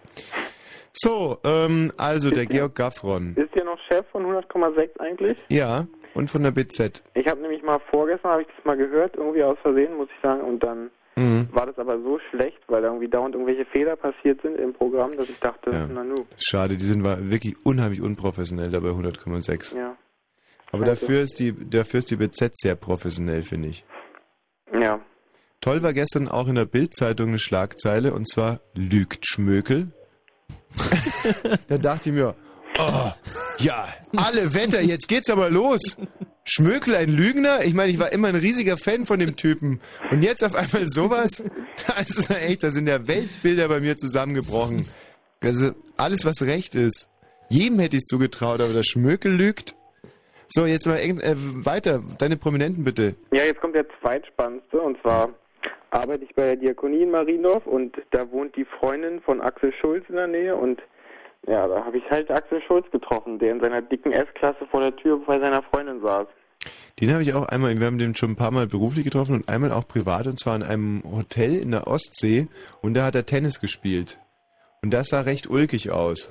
[0.93, 3.37] So, ähm, also der Georg Gaffron.
[3.37, 5.39] Ist der noch Chef von 100,6 eigentlich?
[5.49, 7.03] Ja, und von der BZ.
[7.15, 10.23] Ich habe nämlich mal vorgestern, habe ich das mal gehört, irgendwie aus Versehen, muss ich
[10.23, 11.49] sagen, und dann Mhm.
[11.51, 15.17] war das aber so schlecht, weil da irgendwie dauernd irgendwelche Fehler passiert sind im Programm,
[15.17, 15.89] dass ich dachte, Ja.
[15.93, 16.15] na nu.
[16.37, 19.75] Schade, die sind wirklich unheimlich unprofessionell da bei 100,6.
[19.77, 19.97] Ja.
[20.71, 21.01] Aber Also.
[21.07, 23.85] dafür ist die, dafür ist die BZ sehr professionell, finde ich.
[24.73, 25.01] Ja.
[25.61, 29.89] Toll war gestern auch in der Bildzeitung eine Schlagzeile und zwar lügt Schmökel.
[31.69, 32.37] da dachte ich mir,
[32.79, 33.13] oh,
[33.59, 35.97] ja, alle Wetter, jetzt geht's aber los.
[36.45, 37.65] Schmökel ein Lügner?
[37.65, 39.81] Ich meine, ich war immer ein riesiger Fan von dem Typen.
[40.11, 41.43] Und jetzt auf einmal sowas?
[41.87, 44.87] Das ist ja echt, da sind ja Weltbilder bei mir zusammengebrochen.
[45.41, 47.11] Also alles, was recht ist.
[47.51, 49.75] Jedem hätte ich es zugetraut, aber der Schmökel lügt.
[50.49, 52.01] So, jetzt mal äh, weiter.
[52.19, 53.15] Deine Prominenten bitte.
[53.33, 55.31] Ja, jetzt kommt der zweitspannendste und zwar
[55.91, 60.05] arbeite ich bei der Diakonie in Mariendorf und da wohnt die Freundin von Axel Schulz
[60.09, 60.81] in der Nähe und
[61.47, 64.97] ja, da habe ich halt Axel Schulz getroffen, der in seiner dicken S-Klasse vor der
[64.97, 66.27] Tür bei seiner Freundin saß.
[67.01, 69.49] Den habe ich auch einmal, wir haben den schon ein paar Mal beruflich getroffen und
[69.49, 72.49] einmal auch privat und zwar in einem Hotel in der Ostsee
[72.83, 74.19] und da hat er Tennis gespielt.
[74.83, 76.29] Und das sah recht ulkig aus.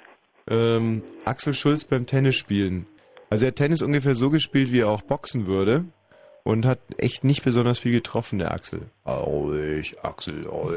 [0.48, 2.86] ähm, Axel Schulz beim Tennis spielen.
[3.30, 5.84] Also er hat Tennis ungefähr so gespielt, wie er auch boxen würde
[6.42, 8.82] und hat echt nicht besonders viel getroffen, der Axel.
[9.04, 10.70] Oh, ich, Axel, oh,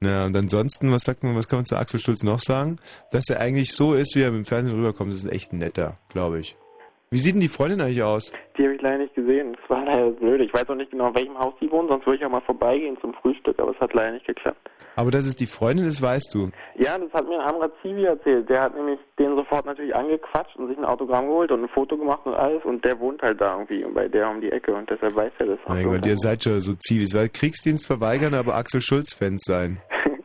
[0.00, 2.78] Na, und ansonsten, was sagt man, was kann man zu Axel Schulz noch sagen?
[3.10, 6.40] Dass er eigentlich so ist, wie er im Fernsehen rüberkommt, das ist echt netter, glaube
[6.40, 6.56] ich.
[7.10, 8.32] Wie sieht denn die Freundin eigentlich aus?
[8.58, 9.56] Die habe ich leider nicht gesehen.
[9.58, 10.42] Das war leider blöd.
[10.42, 12.42] Ich weiß auch nicht genau, in welchem Haus die wohnt, sonst würde ich auch mal
[12.42, 14.68] vorbeigehen zum Frühstück, aber es hat leider nicht geklappt.
[14.96, 16.50] Aber dass es die Freundin ist, weißt du.
[16.76, 18.50] Ja, das hat mir ein anderer Zivi erzählt.
[18.50, 21.96] Der hat nämlich den sofort natürlich angequatscht und sich ein Autogramm geholt und ein Foto
[21.96, 24.74] gemacht und alles und der wohnt halt da irgendwie und bei der um die Ecke
[24.74, 25.58] und deshalb weiß er das.
[25.66, 27.14] Mein Gott, ihr seid schon so Zivis.
[27.14, 29.80] Weil Kriegsdienst verweigern, aber Axel Schulz-Fans sein.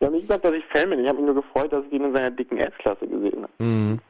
[0.00, 0.98] Ich habe nicht gesagt, dass ich Fan bin.
[0.98, 3.52] Ich habe mich nur gefreut, dass ich ihn in seiner dicken S-Klasse gesehen habe.
[3.58, 4.00] Mhm.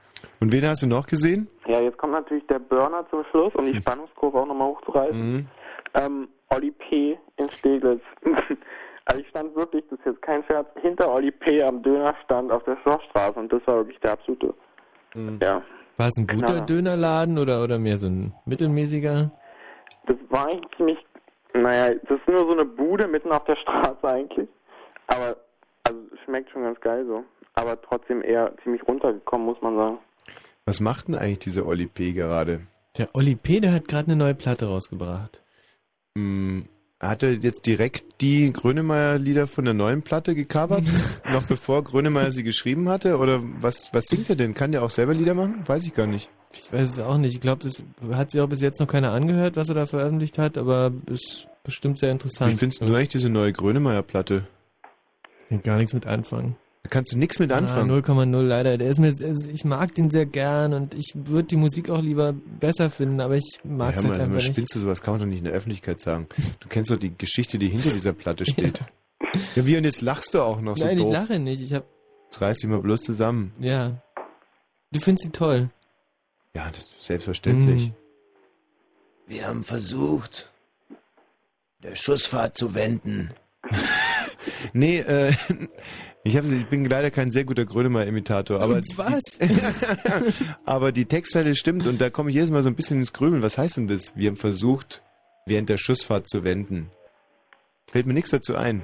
[0.41, 1.49] Und wen hast du noch gesehen?
[1.67, 5.33] Ja, jetzt kommt natürlich der Burner zum Schluss, um die Spannungskurve auch nochmal hochzureißen.
[5.33, 5.47] Mhm.
[5.95, 7.19] Ähm, Olli P.
[7.37, 8.03] in Steglitz.
[9.05, 11.63] also ich stand wirklich, das ist jetzt kein Scherz, hinter Olli P.
[11.63, 14.55] am Dönerstand auf der Schlossstraße und das war wirklich der absolute,
[15.41, 15.63] ja.
[15.97, 16.67] War es ein guter Knaller.
[16.67, 19.31] Dönerladen oder, oder mehr so ein mittelmäßiger?
[20.07, 20.99] Das war eigentlich ziemlich,
[21.55, 24.49] naja, das ist nur so eine Bude mitten auf der Straße eigentlich.
[25.09, 25.37] Aber,
[25.85, 27.25] also schmeckt schon ganz geil so.
[27.55, 29.99] Aber trotzdem eher ziemlich runtergekommen, muss man sagen.
[30.65, 32.13] Was macht denn eigentlich dieser Oli P.
[32.13, 32.67] gerade?
[32.97, 35.43] Der Olli P., der hat gerade eine neue Platte rausgebracht.
[36.17, 36.69] Hm,
[37.01, 40.85] hat er jetzt direkt die Grönemeyer-Lieder von der neuen Platte gecovert?
[41.33, 43.17] noch bevor Grönemeyer sie geschrieben hatte?
[43.19, 44.55] Oder was, was singt er denn?
[44.55, 45.63] Kann der auch selber Lieder machen?
[45.67, 46.31] Weiß ich gar nicht.
[46.53, 47.35] Ich weiß es auch nicht.
[47.35, 47.83] Ich glaube, das
[48.13, 51.49] hat sich auch bis jetzt noch keiner angehört, was er da veröffentlicht hat, aber ist
[51.65, 52.53] bestimmt sehr interessant.
[52.53, 54.47] Wie findest du eigentlich diese neue Grönemeyer-Platte?
[55.49, 56.57] Kann gar nichts mit anfangen.
[56.85, 57.91] Da kannst du nichts mit Ah, anfangen.
[57.91, 58.77] 0,0 leider.
[58.77, 62.01] Der ist mir, also ich mag den sehr gern und ich würde die Musik auch
[62.03, 64.47] lieber besser finden, aber ich mag Ja, es halt einfach nicht.
[64.53, 65.01] spinnst du sowas?
[65.01, 66.27] Kann man doch nicht in der Öffentlichkeit sagen.
[66.59, 68.81] Du kennst doch die Geschichte, die hinter dieser Platte steht.
[69.55, 69.65] ja.
[69.67, 71.07] wie, und jetzt lachst du auch noch so Nein, doof.
[71.07, 71.63] ich lache nicht.
[71.63, 71.85] Ich hab,
[72.25, 73.53] Jetzt reiß dich mal bloß zusammen.
[73.61, 74.03] ja.
[74.91, 75.71] Du findest sie toll.
[76.55, 77.85] Ja, das ist selbstverständlich.
[77.87, 77.93] Hm.
[79.27, 80.51] Wir haben versucht,
[81.83, 83.31] der Schussfahrt zu wenden.
[84.73, 85.33] Nee, äh,
[86.25, 89.39] ich, hab, ich bin leider kein sehr guter Grönemeyer-Imitator, aber, Was?
[90.65, 93.43] aber die Textzeile stimmt und da komme ich jedes Mal so ein bisschen ins Grübeln.
[93.43, 94.17] Was heißt denn das?
[94.17, 95.03] Wir haben versucht,
[95.47, 96.91] während der Schussfahrt zu wenden.
[97.87, 98.83] Fällt mir nichts dazu ein.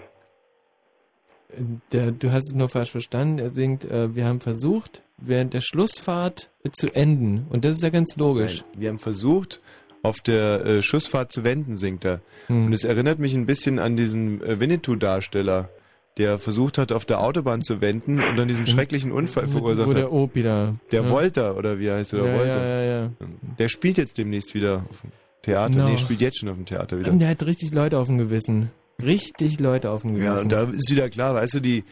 [1.92, 3.38] Der, du hast es nur falsch verstanden.
[3.38, 7.46] Er singt, äh, wir haben versucht, während der Schlussfahrt zu enden.
[7.48, 8.64] Und das ist ja ganz logisch.
[8.72, 9.60] Nein, wir haben versucht,
[10.02, 12.20] auf der äh, Schussfahrt zu wenden, singt er.
[12.46, 12.66] Hm.
[12.66, 15.70] Und es erinnert mich ein bisschen an diesen äh, Winnetou-Darsteller,
[16.18, 19.92] der versucht hat, auf der Autobahn zu wenden und dann diesen schrecklichen Unfall verursacht Wo
[19.94, 20.12] der hat.
[20.12, 20.74] Opi da.
[20.92, 21.10] Der ja.
[21.10, 22.26] Wolter, oder wie heißt er?
[22.26, 22.68] Ja, Wolter.
[22.68, 23.10] ja, ja, ja.
[23.58, 25.12] Der spielt jetzt demnächst wieder auf dem
[25.42, 25.74] Theater.
[25.74, 25.88] Genau.
[25.88, 27.10] Nee, spielt jetzt schon auf dem Theater wieder.
[27.12, 28.70] Und der hat richtig Leute auf dem Gewissen.
[29.02, 30.26] Richtig Leute auf dem Gewissen.
[30.34, 31.84] Ja, und da ist wieder klar, weißt du, die,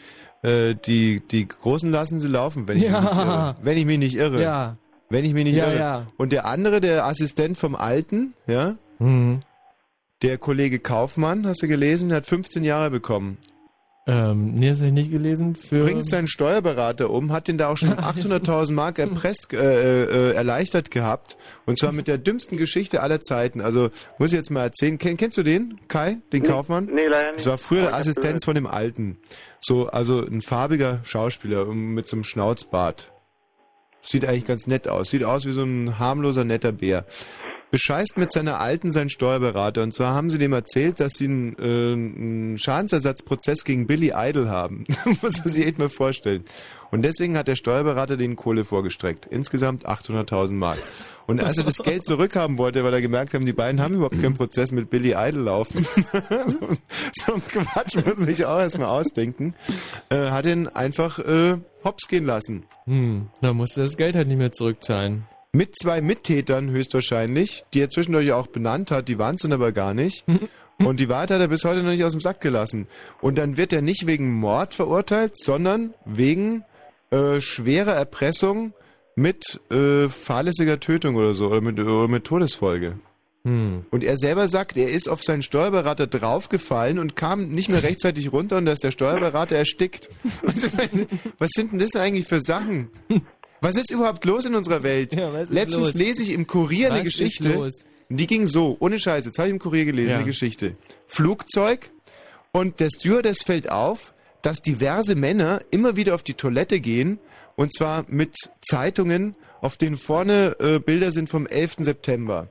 [0.43, 3.01] äh, die, die Großen lassen sie laufen, wenn ich, Ja.
[3.01, 3.57] mich, nicht irre.
[3.63, 4.43] wenn ich mich nicht irre.
[4.43, 4.77] Ja.
[5.09, 5.79] Wenn ich mich nicht Ja, irre.
[5.79, 6.07] ja.
[6.17, 9.39] Und der andere, der Assistent vom Alten, ja, Mhm.
[10.23, 13.39] der Kollege Kaufmann, hast du gelesen, der hat 15 Jahre bekommen.
[14.09, 15.57] Ähm, nee, das habe ich nicht gelesen.
[15.57, 20.05] Für Bringt seinen Steuerberater um, hat den da auch schon um 800.000 Mark erpresst, äh,
[20.05, 21.37] äh, erleichtert gehabt.
[21.65, 23.61] Und zwar mit der dümmsten Geschichte aller Zeiten.
[23.61, 24.99] Also, muss ich jetzt mal erzählen.
[24.99, 26.85] Kenn, kennst du den, Kai, den Nee, Kaufmann?
[26.87, 27.41] nee, leider nicht.
[27.41, 29.19] Das war früher der Assistenz von dem Alten.
[29.61, 33.13] So, also ein farbiger Schauspieler mit so einem Schnauzbart.
[34.03, 35.11] Sieht eigentlich ganz nett aus.
[35.11, 37.07] Sieht aus wie so ein harmloser, netter Bär.
[37.77, 39.83] Bescheißt mit seiner Alten seinen Steuerberater.
[39.83, 44.49] Und zwar haben sie dem erzählt, dass sie einen, äh, einen Schadensersatzprozess gegen Billy Idol
[44.49, 44.85] haben.
[45.05, 46.47] Muss man sich echt mal vorstellen.
[46.91, 49.27] Und deswegen hat der Steuerberater denen Kohle vorgestreckt.
[49.27, 50.79] Insgesamt 800.000 Mark.
[51.27, 54.23] Und als er das Geld zurückhaben wollte, weil er gemerkt haben, die beiden haben überhaupt
[54.23, 55.85] keinen Prozess mit Billy Idol laufen.
[56.47, 56.59] so,
[57.13, 59.55] so ein Quatsch muss sich auch erstmal ausdenken.
[60.09, 62.65] Äh, hat ihn einfach äh, hops gehen lassen.
[62.87, 65.27] Hm, da musste das Geld halt nicht mehr zurückzahlen.
[65.57, 69.73] Mit zwei Mittätern höchstwahrscheinlich, die er zwischendurch auch benannt hat, die waren es dann aber
[69.73, 70.25] gar nicht.
[70.79, 72.87] Und die Wahrheit hat er bis heute noch nicht aus dem Sack gelassen.
[73.23, 76.65] Und dann wird er nicht wegen Mord verurteilt, sondern wegen
[77.11, 78.75] äh, schwerer Erpressung
[79.15, 82.99] mit äh, fahrlässiger Tötung oder so, oder mit, oder mit Todesfolge.
[83.47, 83.87] Hm.
[83.91, 88.33] Und er selber sagt, er ist auf seinen Steuerberater draufgefallen und kam nicht mehr rechtzeitig
[88.33, 90.11] runter und da ist der Steuerberater erstickt.
[90.47, 90.69] Also,
[91.39, 92.91] was sind denn das eigentlich für Sachen?
[93.61, 95.15] Was ist überhaupt los in unserer Welt?
[95.15, 95.95] ist Letztens los?
[95.95, 97.49] lese ich im Kurier eine Was ist Geschichte.
[97.53, 97.85] los?
[98.09, 100.17] Die ging so, ohne Scheiße, jetzt habe ich im Kurier gelesen, Ja.
[100.17, 100.77] eine Geschichte.
[101.07, 101.91] Flugzeug
[102.53, 107.19] und der Stewardess fällt auf, dass diverse Männer immer wieder auf die Toilette gehen
[107.57, 111.77] und zwar mit Zeitungen, auf denen vorne äh, Bilder sind vom 11.
[111.81, 112.49] September.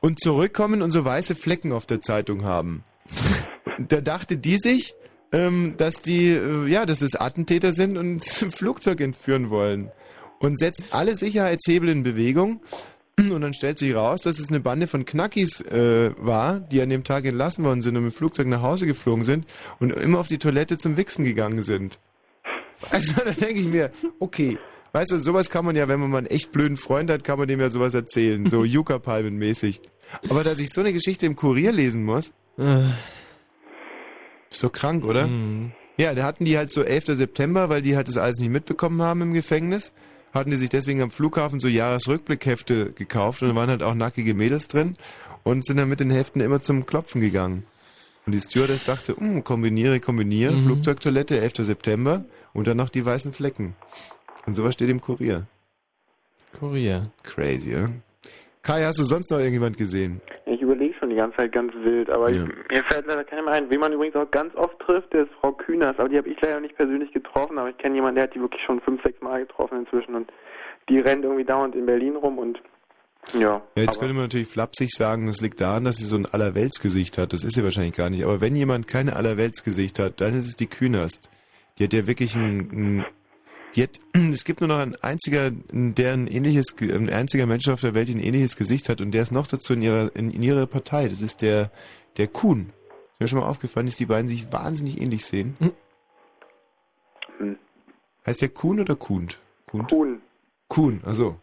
[0.00, 2.82] Und zurückkommen und so weiße Flecken auf der Zeitung haben.
[3.78, 4.94] da dachte die sich,
[5.32, 9.90] ähm, dass die, äh, ja, dass es Attentäter sind und ein Flugzeug entführen wollen.
[10.38, 12.60] Und setzt alle Sicherheitshebel in Bewegung.
[13.18, 16.90] Und dann stellt sich raus, dass es eine Bande von Knackis äh, war, die an
[16.90, 19.46] dem Tag entlassen worden sind und mit dem Flugzeug nach Hause geflogen sind
[19.80, 21.98] und immer auf die Toilette zum Wichsen gegangen sind.
[22.90, 23.90] Also da denke ich mir,
[24.20, 24.58] okay,
[24.92, 27.38] weißt du, sowas kann man ja, wenn man mal einen echt blöden Freund hat, kann
[27.38, 29.80] man dem ja sowas erzählen, so Yucca-Palmen-mäßig.
[30.28, 32.32] Aber dass ich so eine Geschichte im Kurier lesen muss,
[34.50, 35.28] ist doch krank, oder?
[35.96, 37.06] Ja, da hatten die halt so 11.
[37.16, 39.92] September, weil die halt das alles nicht mitbekommen haben im Gefängnis,
[40.34, 44.34] hatten die sich deswegen am Flughafen so Jahresrückblickhefte gekauft und da waren halt auch nackige
[44.34, 44.94] Mädels drin
[45.42, 47.64] und sind dann mit den Heften immer zum Klopfen gegangen.
[48.26, 50.64] Und die Stewardess dachte, hm, kombiniere, kombiniere, Mhm.
[50.66, 51.64] Flugzeugtoilette, 11.
[51.64, 53.74] September und dann noch die weißen Flecken.
[54.46, 55.46] Und sowas steht im Kurier.
[56.58, 57.10] Kurier.
[57.22, 57.88] Crazy, ja?
[58.62, 60.20] Kai, hast du sonst noch irgendjemand gesehen?
[61.16, 62.44] Die ganze Zeit ganz wild, aber Ja.
[62.44, 63.70] ich, mir fällt leider keiner mehr ein.
[63.70, 66.38] Wen man übrigens auch ganz oft trifft, der ist Frau Kühners, aber die habe ich
[66.42, 69.18] leider nicht persönlich getroffen, aber ich kenne jemanden, der hat die wirklich schon fünf, sechs
[69.22, 70.30] Mal getroffen inzwischen und
[70.90, 72.60] die rennt irgendwie dauernd in Berlin rum und
[73.32, 73.62] ja.
[73.76, 77.16] Ja, jetzt könnte man natürlich flapsig sagen, es liegt daran, dass sie so ein Allerweltsgesicht
[77.16, 77.32] hat.
[77.32, 78.22] Das ist sie wahrscheinlich gar nicht.
[78.22, 81.30] Aber wenn jemand kein Allerweltsgesicht hat, dann ist es die Künast.
[81.78, 83.04] Die hat ja wirklich ein, ein
[83.82, 84.00] hat,
[84.32, 88.08] es gibt nur noch ein einziger, der ein ähnliches, ein einziger Mensch auf der Welt,
[88.08, 90.66] die ein ähnliches Gesicht hat und der ist noch dazu in ihrer, in, in ihrer
[90.66, 91.08] Partei.
[91.08, 91.70] Das ist der,
[92.16, 92.72] der Kuhn.
[93.12, 95.56] Ist mir schon mal aufgefallen, dass die beiden sich wahnsinnig ähnlich sehen.
[95.58, 95.72] Hm.
[98.26, 99.28] Heißt der Kuhn oder Kuhn?
[99.66, 99.86] Kuhn.
[99.86, 100.20] Kuhn.
[100.68, 101.38] Kuhn, also.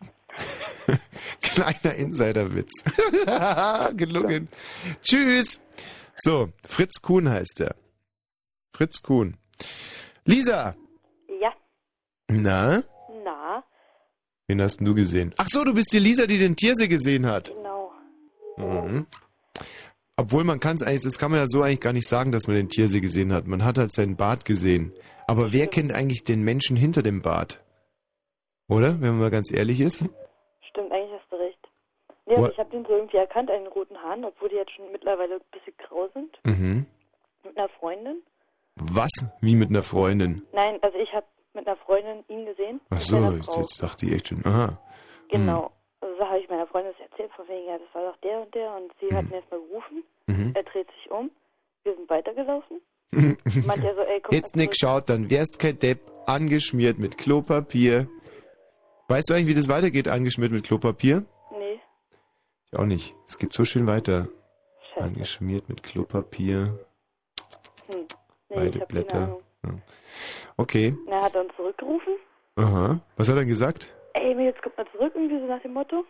[1.42, 2.84] Kleiner Insiderwitz.
[3.96, 4.50] Gelungen.
[5.02, 5.62] Tschüss.
[6.16, 7.76] So, Fritz Kuhn heißt er.
[8.74, 9.38] Fritz Kuhn.
[10.26, 10.76] Lisa.
[12.30, 12.84] Ja, Na?
[13.24, 13.64] na,
[14.48, 15.34] Wen hast du gesehen?
[15.38, 17.54] Ach so, du bist die Lisa, die den Tiersee gesehen hat.
[17.54, 17.92] genau.
[18.58, 19.08] Mhm.
[20.16, 22.46] Obwohl man kann es eigentlich, das kann man ja so eigentlich gar nicht sagen, dass
[22.48, 23.48] man den Tiersee gesehen hat.
[23.48, 24.94] Man hat halt seinen Bart gesehen.
[25.28, 27.64] Aber wer kennt eigentlich den Menschen hinter dem Bart?
[28.68, 29.02] Oder?
[29.02, 30.06] Wenn man mal ganz ehrlich ist.
[30.70, 31.58] Stimmt, eigentlich hast du recht.
[32.28, 32.52] Nee, also What?
[32.54, 35.42] ich habe den so irgendwie erkannt, einen roten Haaren, obwohl die jetzt schon mittlerweile ein
[35.52, 36.38] bisschen grau sind.
[36.44, 36.86] Mhm.
[37.44, 38.22] Mit einer Freundin.
[38.76, 39.10] Was?
[39.42, 40.44] Wie mit einer Freundin?
[40.54, 42.82] Nein, also ich habe mit einer Freundin ihn gesehen.
[42.90, 44.78] Ach so, jetzt, jetzt dachte ich echt schon, aha.
[45.30, 45.72] Genau.
[46.02, 48.42] Also so habe ich meiner Freundin das erzählt, von wegen, ja, das war doch der
[48.42, 48.76] und der.
[48.76, 50.04] Und sie hat mir erstmal gerufen.
[50.28, 50.52] Mhm.
[50.56, 51.30] Er dreht sich um.
[51.84, 52.82] Wir sind weitergelaufen.
[53.12, 54.74] Meint er so, ey, komm Jetzt zurück.
[54.80, 58.08] schaut, dann wärst kein Depp, angeschmiert mit Klopapier.
[59.08, 61.24] Weißt du eigentlich, wie das weitergeht, angeschmiert mit Klopapier?
[61.52, 61.80] Nee,
[62.72, 63.14] Ich auch nicht.
[63.28, 64.28] Es geht so schön weiter.
[64.96, 66.80] Angeschmiert mit Klopapier.
[67.92, 68.00] hm.
[68.50, 69.38] nee Beide Blätter.
[69.66, 69.72] Ja.
[70.58, 70.96] Okay.
[71.06, 72.14] Na, er hat dann zurückgerufen.
[72.56, 73.00] Aha.
[73.18, 73.94] Was hat er denn gesagt?
[74.14, 76.06] Ey, jetzt kommt mal zurück, irgendwie so nach dem Motto.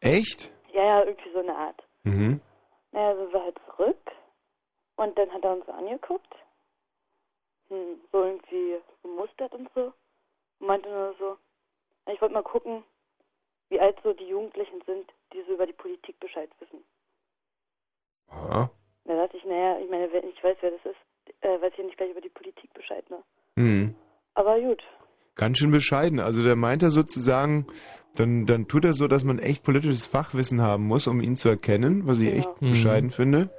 [0.00, 0.52] Echt?
[0.72, 1.82] Ja, ja, irgendwie so eine Art.
[2.04, 2.40] Mhm.
[2.92, 4.10] Naja, sind wir halt zurück.
[4.96, 6.34] Und dann hat er uns so angeguckt.
[7.68, 9.92] Hm, so irgendwie gemustert und so.
[10.60, 11.36] Und meinte nur so,
[12.06, 12.84] "Ja, ich wollte mal gucken,
[13.68, 16.84] wie alt so die Jugendlichen sind, die so über die Politik Bescheid wissen.
[18.28, 18.70] Aha.
[19.04, 21.00] Da dachte ich, naja, ich meine, ich weiß, wer das ist,
[21.48, 23.16] äh, weiß ich nicht gleich über die Politik Bescheid, ne?
[23.56, 23.94] Hm.
[24.34, 24.82] Aber gut.
[25.34, 26.20] Ganz schön bescheiden.
[26.20, 27.66] Also der meint er sozusagen,
[28.16, 31.48] dann, dann tut er so, dass man echt politisches Fachwissen haben muss, um ihn zu
[31.48, 32.70] erkennen, was ich echt Mhm.
[32.70, 33.50] bescheiden finde.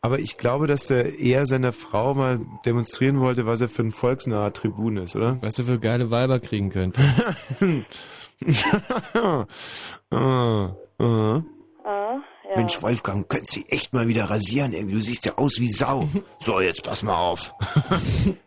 [0.00, 3.90] Aber ich glaube, dass er eher seiner Frau mal demonstrieren wollte, was er für ein
[3.92, 5.38] volksnaher Tribun ist, oder?
[5.40, 7.00] Was er für geile Weiber kriegen könnte.
[9.14, 9.46] ah,
[10.10, 11.42] ah.
[11.84, 12.18] Ah,
[12.54, 12.60] ja.
[12.60, 14.72] Mensch, Wolfgang, könntest du echt mal wieder rasieren.
[14.72, 16.08] Du siehst ja aus wie Sau.
[16.40, 17.54] So, jetzt pass mal auf.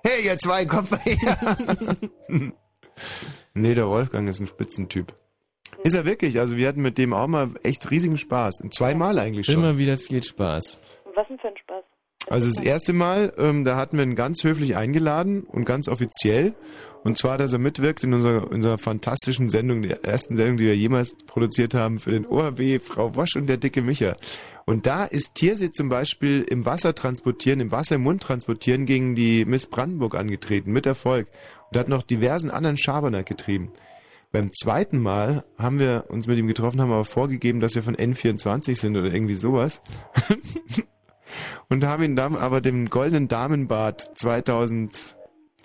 [0.04, 1.58] Hey, ihr zwei, kommt mal her.
[3.54, 5.14] nee, der Wolfgang ist ein Spitzentyp.
[5.84, 6.40] Ist er wirklich?
[6.40, 8.64] Also wir hatten mit dem auch mal echt riesigen Spaß.
[8.72, 9.56] Zweimal eigentlich schon.
[9.56, 10.80] Immer wieder viel Spaß.
[11.14, 11.84] Was denn für ein Spaß?
[12.30, 16.56] Also das erste Mal, ähm, da hatten wir ihn ganz höflich eingeladen und ganz offiziell.
[17.08, 20.76] Und zwar, dass er mitwirkt in unserer, unserer fantastischen Sendung, der ersten Sendung, die wir
[20.76, 24.18] jemals produziert haben für den ORB, Frau Wosch und der dicke Micha.
[24.66, 29.16] Und da ist Tiersee zum Beispiel im Wasser transportieren, im Wasser im Mund transportieren gegen
[29.16, 31.30] die Miss Brandenburg angetreten, mit Erfolg.
[31.72, 33.72] Und hat noch diversen anderen Schabernack getrieben.
[34.34, 37.96] Beim zweiten Mal haben wir uns mit ihm getroffen, haben aber vorgegeben, dass wir von
[37.96, 39.82] N24 sind oder irgendwie sowas.
[41.70, 45.16] und haben ihn dann aber dem goldenen Damenbad 2000,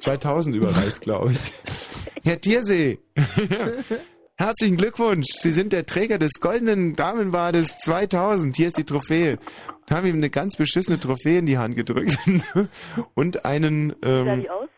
[0.02, 1.38] 2000 überreicht, glaube ich.
[2.24, 2.98] Herr Tiersee,
[4.36, 5.28] herzlichen Glückwunsch.
[5.38, 8.56] Sie sind der Träger des goldenen Damenbades 2000.
[8.56, 9.38] Hier ist die Trophäe.
[9.80, 12.18] Und haben ihm eine ganz beschissene Trophäe in die Hand gedrückt
[13.14, 13.94] und einen.
[14.00, 14.68] Wie sah Ähm, die aus?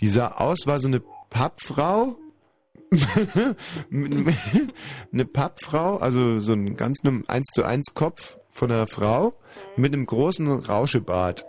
[0.00, 1.00] die sah aus, war so eine
[1.30, 2.16] Pappfrau.
[5.10, 9.34] eine Pappfrau, also so ein ganz 1 zu 1 Kopf von einer Frau
[9.76, 11.46] mit einem großen Rauschebart.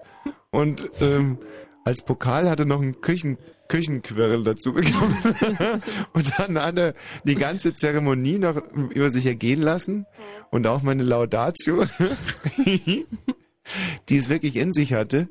[0.52, 1.38] Und ähm,
[1.86, 3.38] als Pokal hatte noch einen Küchen,
[3.68, 5.82] Küchenquirl dazu bekommen.
[6.14, 6.94] und dann hat er
[7.24, 10.06] die ganze Zeremonie noch über sich ergehen lassen
[10.52, 11.86] und auch meine Laudatio,
[14.10, 15.28] die es wirklich in sich hatte.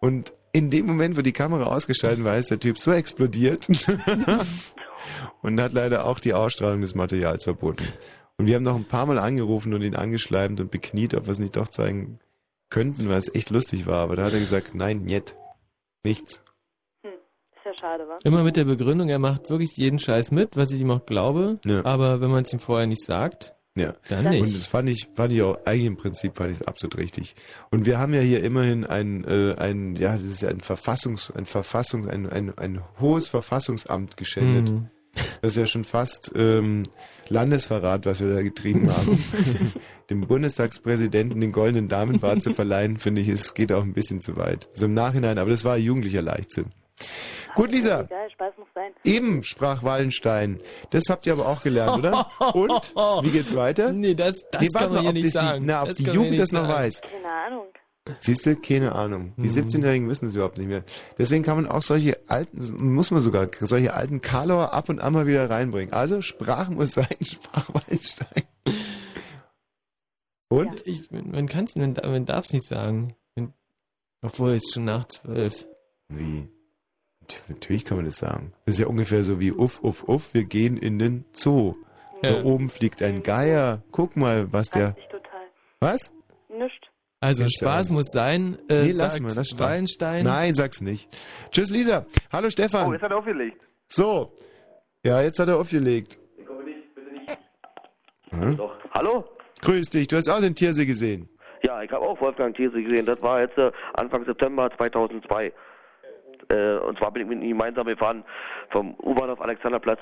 [0.00, 3.68] Und in dem Moment, wo die Kamera ausgeschaltet war, ist der Typ so explodiert
[5.42, 7.86] und hat leider auch die Ausstrahlung des Materials verboten.
[8.36, 11.32] Und wir haben noch ein paar Mal angerufen und ihn angeschleimt und bekniet, ob wir
[11.32, 12.18] es nicht doch zeigen
[12.68, 14.00] könnten, weil es echt lustig war.
[14.00, 15.34] Aber da hat er gesagt, nein, niet,
[16.04, 16.42] nichts.
[17.02, 17.12] Hm,
[17.56, 18.16] ist ja schade, wa?
[18.24, 21.58] Immer mit der Begründung, er macht wirklich jeden Scheiß mit, was ich ihm auch glaube.
[21.64, 21.84] Ja.
[21.84, 23.94] Aber wenn man es ihm vorher nicht sagt, Ja.
[24.08, 24.42] dann nicht.
[24.44, 27.34] Und das fand ich, fand ich auch, eigentlich im Prinzip fand ich es absolut richtig.
[27.70, 31.30] Und wir haben ja hier immerhin ein, äh, ein, ja, das ist ja ein Verfassungs,
[31.32, 34.70] ein Verfassungs, ein, ein, ein hohes Verfassungsamt geschändet.
[34.74, 34.90] Mhm.
[35.42, 36.82] Das ist ja schon fast ähm,
[37.28, 39.22] Landesverrat, was wir da getrieben haben.
[40.10, 44.36] Dem Bundestagspräsidenten den goldenen Damenbart zu verleihen, finde ich, es geht auch ein bisschen zu
[44.36, 44.68] weit.
[44.72, 46.66] So im Nachhinein, aber das war jugendlicher Leichtsinn.
[47.54, 48.02] Gut, Lisa.
[48.02, 48.90] Egal, Spaß muss sein.
[49.04, 50.58] Eben, sprach Wallenstein.
[50.90, 52.26] Das habt ihr aber auch gelernt, oder?
[52.54, 52.94] Und?
[53.24, 53.92] Wie geht's weiter?
[53.92, 55.64] Nee, das, das Nee, kann man mal, hier nicht das die- sagen.
[55.66, 56.72] na, ob Das die Jugend das noch sagen.
[56.72, 57.00] weiß.
[57.00, 57.66] Keine Ahnung.
[58.20, 59.32] Siehst du, keine Ahnung.
[59.38, 60.82] Die 17-Jährigen wissen es überhaupt nicht mehr.
[61.16, 65.14] Deswegen kann man auch solche alten, muss man sogar solche alten Karlauer ab und an
[65.14, 65.94] mal wieder reinbringen.
[65.94, 68.44] Also Sprache muss sein, sprach Wallenstein.
[70.48, 70.86] Und?
[70.86, 73.14] Ich, man kann es, man, man darf es nicht sagen.
[74.20, 75.66] Obwohl es ist schon nach zwölf.
[76.08, 76.48] Wie?
[77.48, 78.52] Natürlich kann man das sagen.
[78.64, 81.74] Das ist ja ungefähr so wie uff, uff, uff, wir gehen in den Zoo.
[82.22, 82.32] Ja.
[82.32, 83.82] Da oben fliegt ein Geier.
[83.92, 84.94] Guck mal, was der...
[85.10, 85.48] Total.
[85.80, 86.12] Was?
[86.48, 86.90] Nischt.
[87.24, 89.58] Also Spaß muss sein, äh, nee, lass mal, lass stehen.
[89.58, 90.24] Wallenstein.
[90.24, 91.08] Nein, sag's nicht.
[91.50, 92.04] Tschüss, Lisa.
[92.30, 92.88] Hallo, Stefan.
[92.88, 93.62] Oh, jetzt hat er aufgelegt.
[93.88, 94.30] So.
[95.02, 96.18] Ja, jetzt hat er aufgelegt.
[98.28, 98.58] Hm?
[98.58, 98.76] Doch.
[98.92, 99.24] Hallo?
[99.62, 101.30] Grüß dich, du hast auch den Tiersee gesehen.
[101.62, 103.06] Ja, ich habe auch Wolfgang Thiese gesehen.
[103.06, 105.50] Das war jetzt äh, Anfang September 2002.
[106.50, 108.22] Äh, und zwar bin ich mit ihm gemeinsam gefahren
[108.70, 110.00] vom U-Bahnhof Alexanderplatz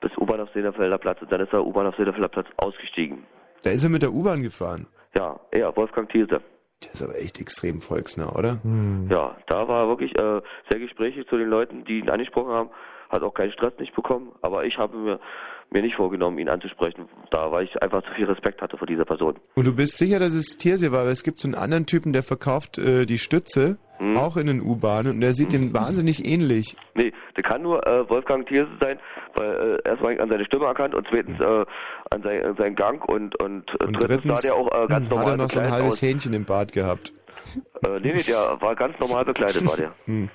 [0.00, 1.22] bis U-Bahnhof Seelenfelder Platz.
[1.22, 3.24] Und dann ist der U-Bahnhof Seelenfelder Platz ausgestiegen.
[3.62, 4.88] Da ist er mit der U-Bahn gefahren.
[5.14, 6.40] Ja, er, Wolfgang Thiese.
[6.82, 8.58] Der ist aber echt extrem volksnah, oder?
[9.10, 12.70] Ja, da war er wirklich äh, sehr gesprächig zu den Leuten, die ihn angesprochen haben.
[13.10, 14.32] Hat auch keinen Stress nicht bekommen.
[14.40, 15.20] Aber ich habe mir,
[15.70, 17.08] mir nicht vorgenommen, ihn anzusprechen.
[17.30, 19.38] Da, weil ich einfach zu viel Respekt hatte vor dieser Person.
[19.54, 22.12] Und du bist sicher, dass es Tiersee war, weil es gibt so einen anderen Typen,
[22.12, 24.16] der verkauft äh, die Stütze, Hm?
[24.16, 26.74] auch in den U-Bahnen, und der sieht dem wahnsinnig ähnlich.
[26.94, 28.98] Nee, der kann nur äh, Wolfgang Thierse sein,
[29.36, 31.44] weil äh, erstmal an seine Stimme erkannt und zweitens äh,
[32.10, 34.86] an, sein, an seinen Gang und, und, äh, Und drittens, drittens sah der auch äh,
[34.86, 36.02] ganz hm, hat normal er noch so ein halbes aus.
[36.02, 37.12] Hähnchen im Bart gehabt.
[37.84, 39.92] Äh, nee, nee, der war ganz normal bekleidet, war der.
[40.06, 40.30] Hm.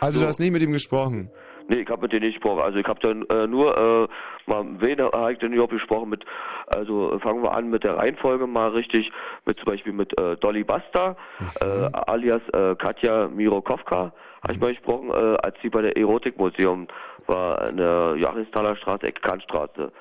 [0.00, 1.30] Also du hast nicht mit ihm gesprochen.
[1.68, 2.62] Nee, ich habe mit dem nicht gesprochen.
[2.62, 4.08] Also ich habe dann äh, nur äh,
[4.50, 6.24] mal wen habe ich denn überhaupt gesprochen mit
[6.66, 9.12] also äh, fangen wir an mit der Reihenfolge mal richtig
[9.44, 11.16] mit zum Beispiel mit äh, Dolly Basta
[11.60, 16.86] äh, alias äh, Katja Mirokowka habe ich mal gesprochen, äh, als sie bei der Erotikmuseum
[17.26, 19.92] war in der Joachimsthaler Straße, Ecke Kantstraße.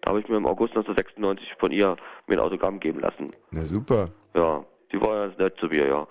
[0.00, 1.96] Da habe ich mir im August 1996 von ihr
[2.26, 3.32] mir ein Autogramm geben lassen.
[3.50, 4.08] Na super.
[4.34, 6.06] Ja, die war ganz nett zu mir, ja.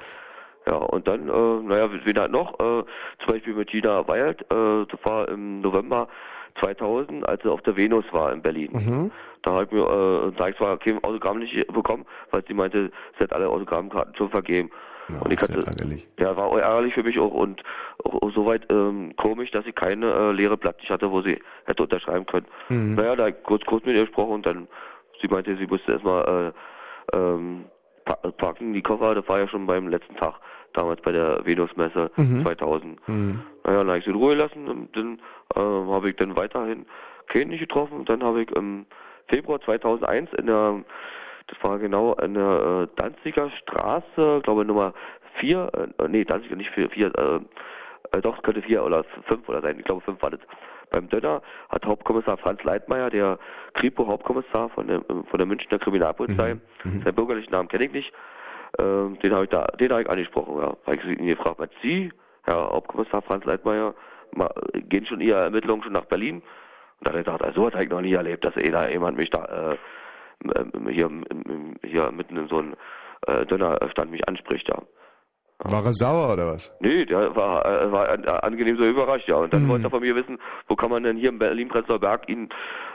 [0.68, 2.54] Ja, und dann, äh, naja, wen halt noch?
[2.56, 2.84] Äh,
[3.24, 6.10] zum Beispiel mit Gina Wild, äh, das war im November
[6.60, 8.72] 2000, als sie auf der Venus war in Berlin.
[8.74, 9.12] Mhm.
[9.44, 12.92] Da habe ich mir, äh, da ich zwar kein Autogramm nicht bekommen, weil sie meinte,
[13.18, 14.70] sie hat alle Autogrammkarten schon vergeben.
[15.08, 15.64] und ich hatte,
[16.20, 17.64] ja, war ärgerlich für mich auch und
[18.04, 21.40] auch, auch soweit ähm, komisch, dass sie keine äh, leere Blatt nicht hatte, wo sie
[21.64, 22.48] hätte unterschreiben können.
[22.68, 22.96] Mhm.
[22.96, 24.68] Naja, da ich kurz, kurz mit ihr gesprochen und dann,
[25.22, 26.54] sie meinte, sie musste erstmal
[27.14, 27.66] äh, ähm,
[28.38, 30.36] packen, die Koffer, das war ja schon beim letzten Tag,
[30.74, 32.42] damals bei der Venus-Messe Mhm.
[32.44, 33.08] 2000.
[33.08, 33.42] Mhm.
[33.64, 35.20] Naja, dann habe ich sie in Ruhe gelassen und dann
[35.56, 36.86] äh, habe ich dann weiterhin
[37.28, 38.86] Ken nicht getroffen und dann habe ich im
[39.28, 40.84] Februar 2001 in der
[41.48, 44.94] Das war genau an der äh, Danziger Straße, glaube Nummer
[45.36, 47.40] 4, äh, nee, Danziger nicht 4, 4 äh,
[48.18, 50.40] äh, doch, es könnte 4 oder 5 oder sein, ich glaube 5 war das.
[50.90, 53.38] Beim Dönner hat Hauptkommissar Franz Leitmeier, der
[53.74, 56.56] Kripo-Hauptkommissar von der, von der Münchner Kriminalpolizei,
[57.04, 58.14] seinen bürgerlichen Namen kenne ich nicht,
[58.80, 60.78] ähm, den habe ich da, den habe ich angesprochen, ja.
[60.86, 62.12] Habe ich ihn gefragt, was Sie,
[62.44, 63.94] Herr Hauptkommissar Franz Leitmeier,
[64.34, 66.36] ma, gehen schon Ihre Ermittlungen schon nach Berlin?
[67.00, 68.88] Und da hat er gesagt, also, was habe ich noch nie erlebt, dass eh da
[68.88, 69.78] jemand mich da äh,
[70.44, 71.10] m- m- hier,
[71.84, 72.76] hier mitten in so einem
[73.28, 74.78] äh, Dönerstand mich anspricht, ja.
[75.60, 76.76] War er sauer oder was?
[76.82, 79.38] Nee, der war, äh, war an, angenehm so überrascht, ja.
[79.38, 80.38] Und dann wollte er von mir wissen,
[80.68, 82.50] wo kann man denn hier in Berlin-Prenzlauer Berg ihn,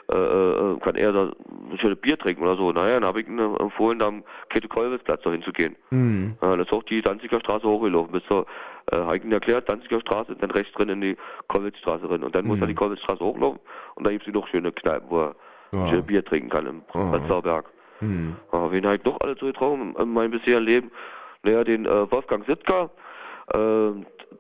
[0.09, 1.33] äh, äh, kann er da
[1.73, 2.71] ein schönes Bier trinken oder so.
[2.71, 5.75] Naja, dann habe ich ihm empfohlen, da am Käthe-Kollwitz-Platz noch hinzugehen.
[5.91, 6.37] Mhm.
[6.41, 8.47] Ja, dann ist auch die Danziger Straße hochgelaufen, bis zur,
[8.93, 11.17] äh, habe ich ihm erklärt, Danziger Straße, dann rechts drin in die
[11.49, 12.23] Kollwitzstraße rein.
[12.23, 13.59] Und dann muss er die Kollwitzstraße hochlaufen
[13.97, 15.35] und da gibt es noch schöne Kneipen, wo er
[15.75, 15.83] Ja.
[15.85, 17.65] ein schönes Bier trinken kann im Prenzlauer Berg.
[18.01, 18.37] Mhm.
[18.53, 20.91] Ja, wen habe ich noch alle so getroffen in meinem bisherigen Leben?
[21.43, 22.91] Naja, den äh, Wolfgang Sittker,
[23.53, 23.91] äh,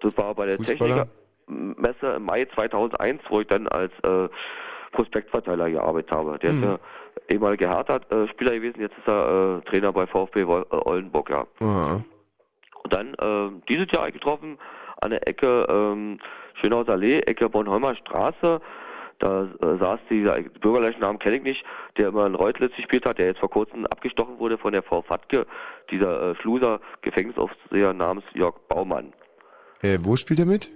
[0.00, 1.06] das war bei der Fußballer?
[1.48, 4.28] Technikermesse im Mai 2001, wo ich dann als äh,
[4.92, 6.38] Prospektverteiler gearbeitet habe.
[6.38, 6.58] Der Mhm.
[6.58, 6.78] ist ja
[7.28, 11.46] ehemaliger Hertha-Spieler gewesen, jetzt ist er äh, Trainer bei VfB Wol- äh, Oldenburg, ja.
[11.60, 12.00] Ja.
[12.84, 14.58] Und dann äh, dieses Jahr getroffen
[15.00, 16.18] an der Ecke ähm,
[16.60, 18.60] Schönhauser Allee, Ecke Bornholmer Straße.
[19.22, 21.64] Da äh, saß dieser bürgerlichen Namen kenne ich nicht,
[21.96, 25.00] der immer in Reutlitz gespielt hat, der jetzt vor kurzem abgestochen wurde von der Frau
[25.00, 25.46] Fatke,
[25.92, 29.12] dieser äh, Schluser Gefängnisaufseher namens Jörg Baumann.
[29.80, 30.72] Äh, wo spielt er mit?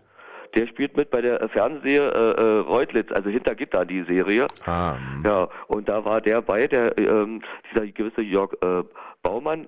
[0.54, 4.46] Der spielt mit bei der äh, Fernsehserie äh, äh, Reutlitz, also hinter Gitter die Serie.
[4.64, 7.42] Ah, Ja, und da war der bei, der ähm,
[7.72, 8.84] dieser gewisse Jörg äh,
[9.24, 9.66] Baumann,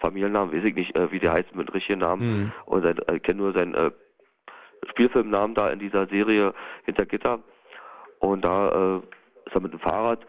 [0.00, 2.40] Familiennamen weiß ich nicht, äh, wie der heißt mit richtigen Namen.
[2.40, 2.52] Mhm.
[2.64, 3.92] Und sein, äh, ich kenne nur seinen
[4.90, 7.38] Spielfilmnamen da in dieser Serie hinter Gitter.
[8.26, 8.96] Und da äh,
[9.46, 10.20] ist er mit dem Fahrrad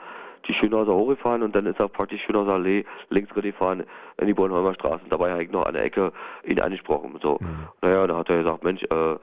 [0.47, 3.83] die Schönhauser hochgefahren und dann ist er praktisch Schönhauser Allee links gefahren
[4.17, 5.03] in die Bornholmer Straße.
[5.03, 6.11] Und dabei habe ich noch an der Ecke
[6.45, 7.17] ihn angesprochen.
[7.21, 7.39] So,
[7.81, 9.15] naja, da hat er gesagt, Mensch, äh,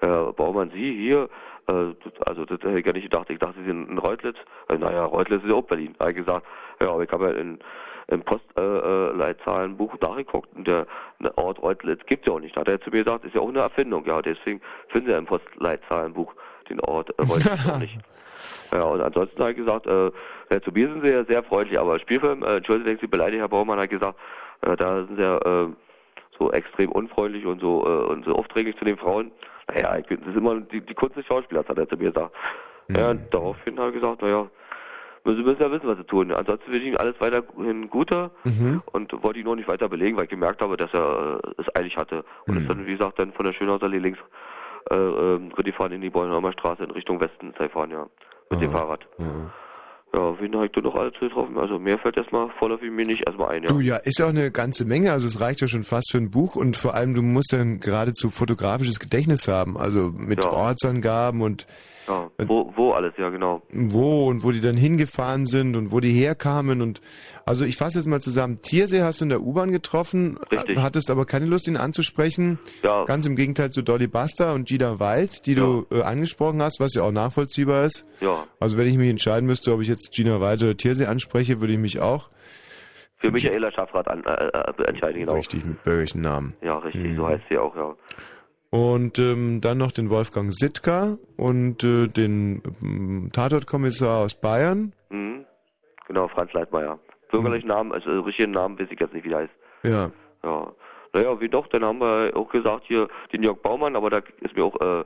[0.00, 1.28] Herr Baumann, Sie hier,
[1.68, 1.94] äh,
[2.26, 3.30] also das hätte ich gar nicht gedacht.
[3.30, 4.36] Ich dachte, Sie sind in Reutlitz.
[4.68, 5.94] Äh, naja, Reutlitz ist ja auch Berlin.
[5.98, 6.46] Da habe ich gesagt,
[6.80, 7.58] ja, aber ich habe ja in,
[8.08, 10.86] im Postleitzahlenbuch äh, Leitzahlenbuch nachgeguckt und der
[11.20, 12.56] der Ort Reutlitz gibt es ja auch nicht.
[12.56, 14.04] Da hat er zu mir gesagt, ist ja auch eine Erfindung.
[14.06, 16.34] Ja, deswegen finden Sie ja im Postleitzahlenbuch
[16.68, 17.98] den Ort äh, Reutlitz auch nicht.
[18.72, 20.10] Ja, und ansonsten habe ich gesagt, äh,
[20.50, 23.42] ja, zu mir sind Sie ja sehr freundlich, aber Spielfilm, äh, Entschuldigung, ich Sie beleidige,
[23.42, 24.18] Herr Baumann, hat gesagt,
[24.62, 25.68] äh, da sind Sie ja äh,
[26.38, 29.32] so extrem unfreundlich und so äh, und so aufdringlich zu den Frauen.
[29.68, 32.34] Naja, ich, das ist immer die, die Kunst des Schauspielers, hat er zu mir gesagt.
[32.88, 34.46] Ja, und daraufhin habe ich gesagt, naja,
[35.24, 36.32] Sie müssen ja wissen, was Sie tun.
[36.32, 38.82] Ansonsten will ich Ihnen alles weiterhin Gute Mhm.
[38.92, 41.76] und wollte ihn noch nicht weiter belegen, weil ich gemerkt habe, dass er äh, es
[41.76, 42.24] eilig hatte.
[42.46, 44.18] Und ist dann, wie gesagt, dann von der Schönhausallee links
[44.90, 48.06] äh, ähm, fahren in die Bornholmer Straße in Richtung Westen fahren, ja,
[48.50, 49.06] mit dem Fahrrad.
[49.18, 49.50] Ja,
[50.12, 51.58] wen habe ich da noch alles getroffen?
[51.58, 53.68] Also mehr fällt erstmal vorläufig mir nicht erstmal ein, ja.
[53.68, 55.12] Du, ja, ist ja auch eine ganze Menge.
[55.12, 57.80] Also es reicht ja schon fast für ein Buch und vor allem du musst dann
[57.80, 59.76] geradezu fotografisches Gedächtnis haben.
[59.76, 60.50] Also mit Ja.
[60.50, 61.66] Ortsangaben und
[62.08, 63.62] ja wo, wo alles, ja genau.
[63.70, 67.00] wo und wo die dann hingefahren sind und wo die herkamen und
[67.44, 68.60] also ich fasse jetzt mal zusammen.
[68.62, 70.78] Tiersee hast du in der U-Bahn getroffen, Richtig.
[70.78, 72.58] hattest aber keine Lust, ihn anzusprechen.
[72.82, 73.04] Ja.
[73.04, 76.94] Ganz im Gegenteil zu Dolly Buster und Gina Wild, die du äh, angesprochen hast, was
[76.94, 78.04] ja auch nachvollziehbar ist.
[78.20, 78.44] Ja.
[78.60, 81.72] Also wenn ich mich entscheiden müsste, ob ich jetzt Gina Wild oder Tiersee anspreche, würde
[81.74, 82.28] ich mich auch
[83.16, 85.34] Für Michaela Schaffrath an, äh, äh, entscheiden, genau.
[85.34, 86.54] richtig mit bürgerlichen Namen.
[86.62, 87.16] Ja, richtig, Mhm.
[87.16, 87.94] so heißt sie auch, ja.
[88.70, 94.92] Und ähm, dann noch den Wolfgang Sitka und äh, den ähm, Tatortkommissar aus Bayern.
[95.08, 95.44] Mhm.
[96.06, 96.98] Genau, Franz Leitmeier.
[97.30, 99.52] Bürgerlichen Namen, also richtigen Namen weiß ich jetzt nicht, wie der heißt.
[99.84, 100.10] Ja.
[100.44, 100.72] Ja.
[101.14, 104.54] Naja, wie doch, dann haben wir auch gesagt hier den Jörg Baumann, aber da ist
[104.54, 105.04] mir auch, äh,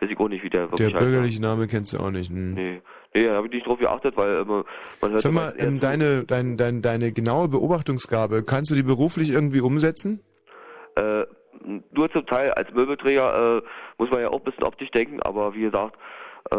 [0.00, 1.04] weiß ich auch nicht, wie der Der wirklich heißt.
[1.04, 2.30] bürgerliche Name kennst du auch nicht.
[2.30, 2.54] Hm.
[2.54, 2.82] Nee,
[3.14, 4.64] nee, da habe ich nicht drauf geachtet, weil immer,
[5.00, 9.30] man hört Sag mal, ähm, deine, dein, dein, deine genaue Beobachtungsgabe, kannst du die beruflich
[9.30, 10.20] irgendwie umsetzen?
[10.96, 11.24] Äh,
[11.92, 13.62] nur zum Teil als Möbelträger äh,
[13.98, 15.96] muss man ja auch ein bisschen optisch denken, aber wie gesagt,
[16.50, 16.56] äh,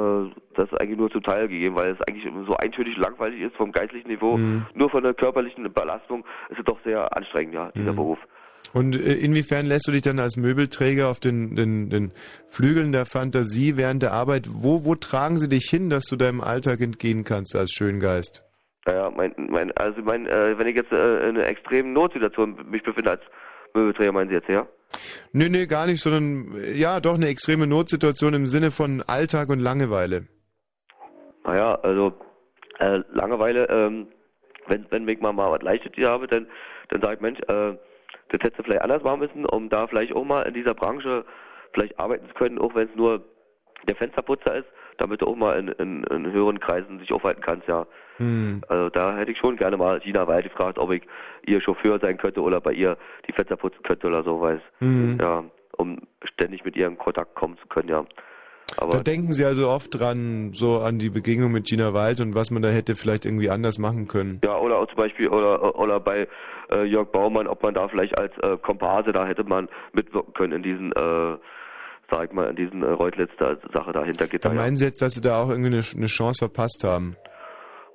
[0.56, 3.72] das ist eigentlich nur zum Teil gegeben, weil es eigentlich so eintönig langweilig ist vom
[3.72, 4.38] geistlichen Niveau.
[4.38, 4.66] Mhm.
[4.74, 7.98] Nur von der körperlichen Belastung ist es doch sehr anstrengend, ja, dieser Mhm.
[7.98, 8.19] Beruf.
[8.75, 12.11] Und äh, inwiefern lässt du dich dann als Möbelträger auf den, den, den
[12.49, 16.41] Flügeln der Fantasie während der Arbeit, wo, wo tragen sie dich hin, dass du deinem
[16.41, 18.45] Alltag entgehen kannst als Schöngeist?
[18.85, 22.83] Naja, mein, mein, also mein, äh, wenn ich jetzt äh, in einer extremen Notsituation mich
[22.83, 23.21] befinde als
[23.73, 24.67] Möbelträger, meinen Sie jetzt, ja?
[25.31, 29.47] Nee, nee, gar nicht, sondern äh, ja, doch eine extreme Notsituation im Sinne von Alltag
[29.47, 30.27] und Langeweile.
[31.45, 32.11] Naja, also
[32.79, 34.07] äh, Langeweile, ähm,
[34.67, 36.47] wenn, wenn ich mal, mal was Leichtes hier habe, dann,
[36.89, 37.77] dann sage ich, Mensch, äh,
[38.30, 41.25] das hättest du vielleicht anders machen müssen, um da vielleicht auch mal in dieser Branche
[41.74, 43.24] vielleicht arbeiten zu können, auch wenn es nur
[43.88, 44.67] der Fensterputzer ist,
[44.98, 47.85] damit du auch mal in, in, in höheren Kreisen sich aufhalten kannst, ja.
[48.17, 48.61] Hm.
[48.69, 51.03] Also da hätte ich schon gerne mal Gina Wald gefragt, ob ich
[51.45, 54.61] ihr Chauffeur sein könnte oder bei ihr die Fenster putzen könnte oder so, weiß.
[54.80, 55.17] Mhm.
[55.19, 55.43] Ja,
[55.77, 58.06] um ständig mit ihr in Kontakt kommen zu können, ja.
[58.77, 62.35] Aber da denken Sie also oft dran, so an die Begegnung mit Gina Wald und
[62.35, 64.41] was man da hätte vielleicht irgendwie anders machen können.
[64.43, 66.27] Ja, oder auch zum Beispiel, oder, oder bei
[66.71, 70.53] äh, Jörg Baumann, ob man da vielleicht als äh, Komparse, da hätte man mitwirken können
[70.53, 71.37] in diesen, äh,
[72.11, 74.27] sag ich mal, in diesen äh, Reutlitz-Sache dahinter.
[74.27, 77.15] Da meinen Sie jetzt, dass Sie da auch irgendwie eine, eine Chance verpasst haben?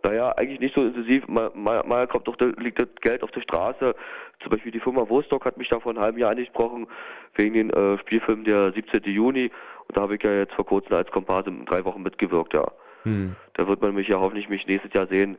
[0.02, 1.26] Naja, eigentlich nicht so intensiv.
[1.28, 3.94] Mal, mal, mal kommt doch, da liegt das Geld auf der Straße.
[4.40, 6.86] Zum Beispiel die Firma Wostock hat mich da vor einem halben Jahr angesprochen,
[7.34, 9.02] wegen den äh, Spielfilm der 17.
[9.04, 9.50] Juni.
[9.88, 12.70] Und da habe ich ja jetzt vor kurzem als Komparse in drei Wochen mitgewirkt, ja.
[13.02, 13.36] Hm.
[13.54, 15.36] Da wird man mich ja hoffentlich mich nächstes Jahr sehen,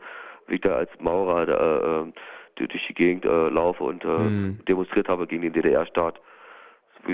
[0.48, 4.60] wie ich da als Maurer da, äh, durch die Gegend äh, laufe und äh, Hm.
[4.68, 6.20] demonstriert habe gegen den DDR-Staat.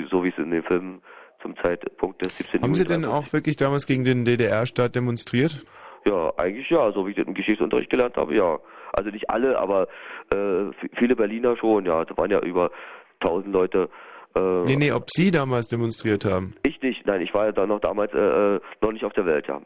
[0.09, 1.01] So wie, es in dem Film
[1.41, 2.61] zum Zeitpunkt des 17.
[2.61, 5.65] Haben Juni Sie denn auch wirklich damals gegen den DDR-Staat demonstriert?
[6.07, 8.59] Ja, eigentlich ja, so wie ich das im Geschichtsunterricht gelernt habe, ja.
[8.93, 9.87] Also nicht alle, aber
[10.31, 12.05] äh, viele Berliner schon, ja.
[12.05, 12.71] Da waren ja über
[13.19, 13.89] 1000 Leute.
[14.35, 16.55] Äh, Nee, nee, ob Sie damals demonstriert haben.
[16.63, 18.17] Ich nicht, nein, ich war ja da noch damals äh,
[18.55, 19.61] äh, noch nicht auf der Welt, ja.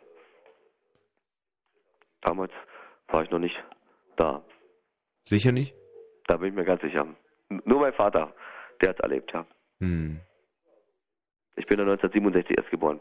[2.22, 2.52] Damals
[3.08, 3.56] war ich noch nicht
[4.16, 4.44] da.
[5.24, 5.76] Sicher nicht?
[6.28, 7.06] Da bin ich mir ganz sicher.
[7.50, 8.34] Nur mein Vater,
[8.82, 9.46] der hat's erlebt, ja.
[9.80, 10.20] Hm.
[11.56, 13.00] Ich bin ja 1967 erst geboren.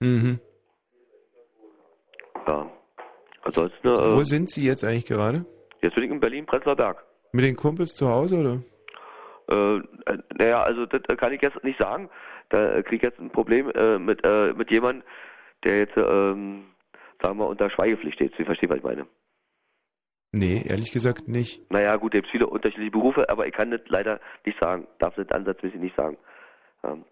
[0.00, 0.40] Mhm.
[2.46, 2.70] Ja.
[3.42, 5.44] Ansonsten, äh, Wo sind Sie jetzt eigentlich gerade?
[5.82, 7.04] jetzt bin ich in Berlin, Prenzlauer Berg.
[7.32, 8.62] Mit den Kumpels zu Hause, oder?
[9.50, 9.76] Äh,
[10.12, 12.10] äh, naja, also das äh, kann ich jetzt nicht sagen.
[12.50, 15.04] Da kriege ich jetzt ein Problem äh, mit äh, mit jemandem,
[15.64, 16.64] der jetzt, äh, ähm,
[17.22, 18.34] sagen wir, unter Schweigepflicht steht.
[18.36, 19.06] Sie verstehen, was ich meine.
[20.32, 21.70] Nee, ehrlich gesagt nicht.
[21.70, 24.86] Naja, gut, es gibt viele unterschiedliche Berufe, aber ich kann das leider nicht sagen.
[24.98, 26.18] Darf das ansatzmäßig nicht sagen.
[26.84, 27.04] Ähm,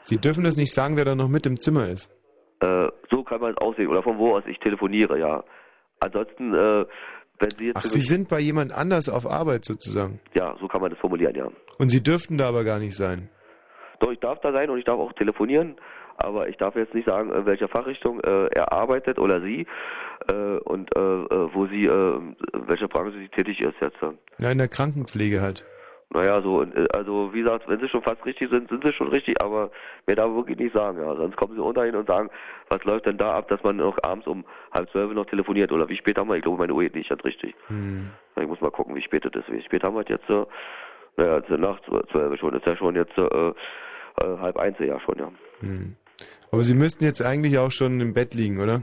[0.00, 2.10] Sie dürfen das nicht sagen, wer da noch mit im Zimmer ist.
[2.62, 3.88] Äh, so kann man es aussehen.
[3.88, 5.44] Oder von wo aus ich telefoniere, ja.
[6.00, 6.86] Ansonsten, äh,
[7.38, 7.76] wenn Sie jetzt...
[7.76, 10.20] Ach, Sie sind bei jemand anders auf Arbeit sozusagen.
[10.34, 11.48] Ja, so kann man das formulieren, ja.
[11.78, 13.28] Und Sie dürften da aber gar nicht sein.
[14.00, 15.76] Doch, ich darf da sein und ich darf auch telefonieren,
[16.16, 19.66] aber ich darf jetzt nicht sagen, in welcher Fachrichtung äh, er arbeitet oder sie
[20.28, 23.98] äh, und äh, äh, wo sie, äh, in welcher Branche sie tätig ist jetzt.
[24.38, 25.64] Ja, in der Krankenpflege halt.
[26.14, 29.08] Naja, so, äh, also wie gesagt, wenn sie schon fast richtig sind, sind sie schon
[29.08, 29.70] richtig, aber
[30.06, 31.14] mehr darf ich wirklich nicht sagen, ja.
[31.16, 32.28] Sonst kommen sie unterhin und sagen,
[32.68, 35.88] was läuft denn da ab, dass man noch abends um halb zwölf noch telefoniert oder
[35.88, 36.36] wie spät haben wir?
[36.36, 37.54] Ich glaube, meine Uhr geht nicht ganz richtig.
[37.68, 38.10] Hm.
[38.40, 39.50] Ich muss mal gucken, wie spät das ist.
[39.50, 40.28] Wie spät haben wir jetzt?
[40.28, 40.44] Äh,
[41.16, 42.54] naja, jetzt nach zwölf schon.
[42.54, 43.54] Ist ja schon jetzt äh, äh,
[44.38, 45.32] halb eins ja schon, ja.
[45.60, 45.96] Hm.
[46.50, 48.82] Aber Sie müssten jetzt eigentlich auch schon im Bett liegen, oder?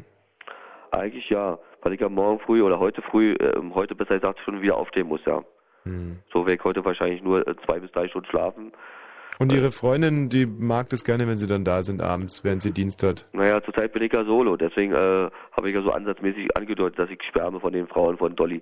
[0.92, 4.62] Eigentlich ja, weil ich ja morgen früh oder heute früh, äh, heute besser gesagt, schon
[4.62, 5.44] wieder aufstehen muss, ja.
[5.84, 6.20] Hm.
[6.34, 8.72] So werde ich heute wahrscheinlich nur äh, zwei bis drei Stunden schlafen.
[9.40, 12.72] Und Ihre Freundin, die mag das gerne, wenn Sie dann da sind abends, während sie
[12.74, 13.24] Dienst hat.
[13.32, 17.10] Naja, zurzeit bin ich ja solo, deswegen äh, habe ich ja so ansatzmäßig angedeutet, dass
[17.10, 18.62] ich schwärme von den Frauen von Dolly,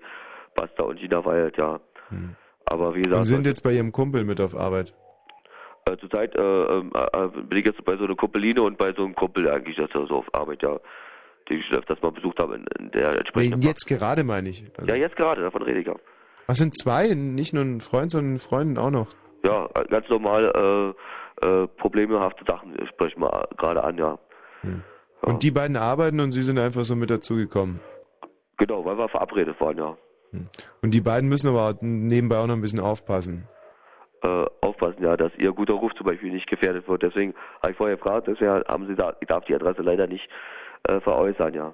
[0.55, 1.79] Basta und Gina Wild, ja.
[2.09, 2.35] Hm.
[2.65, 4.93] Aber wie gesagt, sind jetzt bei Ihrem Kumpel mit auf Arbeit.
[5.89, 9.03] äh, zurzeit äh, ähm, äh, bin ich jetzt bei so einer Kumpeline und bei so
[9.03, 10.77] einem Kumpel eigentlich, das ist so auf Arbeit, ja,
[11.49, 13.61] den ich öfters mal besucht habe in, in der Nee, entsprechenden.
[13.63, 14.63] jetzt gerade meine ich.
[14.77, 15.95] Also, Ja, jetzt gerade, davon rede ich ja.
[16.47, 17.13] Was sind zwei?
[17.13, 19.07] Nicht nur ein Freund, sondern eine Freundin auch noch.
[19.43, 20.95] Ja, äh, ganz normal
[21.41, 24.17] äh, äh, problemhafte Sachen sprechen wir gerade an, ja.
[25.21, 27.79] Und die beiden arbeiten und Sie sind einfach so mit dazugekommen.
[28.57, 29.97] Genau, weil wir verabredet waren, ja.
[30.81, 33.47] Und die beiden müssen aber nebenbei auch noch ein bisschen aufpassen.
[34.23, 37.03] Äh, aufpassen, ja, dass ihr guter Ruf zum Beispiel nicht gefährdet wird.
[37.03, 40.27] Deswegen habe ich vorher gefragt, deswegen haben sie da, ich darf die Adresse leider nicht
[40.87, 41.73] äh, veräußern, ja.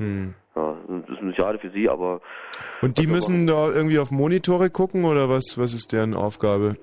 [0.00, 0.34] Hm.
[0.56, 0.76] ja.
[0.88, 2.20] Das ist ein schade für sie, aber
[2.82, 6.76] Und die müssen da irgendwie auf Monitore gucken oder was, was ist deren Aufgabe?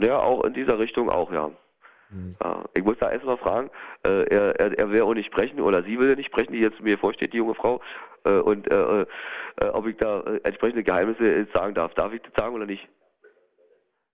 [0.00, 1.50] ja, auch in dieser Richtung auch, ja.
[2.42, 2.64] ja.
[2.74, 3.70] Ich muss da erst mal fragen,
[4.04, 6.80] äh, er, er, er will auch nicht sprechen oder sie will nicht sprechen, die jetzt
[6.80, 7.80] mir vorsteht, die junge Frau,
[8.24, 9.06] äh, und äh, äh,
[9.72, 11.94] ob ich da äh, entsprechende Geheimnisse sagen darf.
[11.94, 12.86] Darf ich das sagen oder nicht?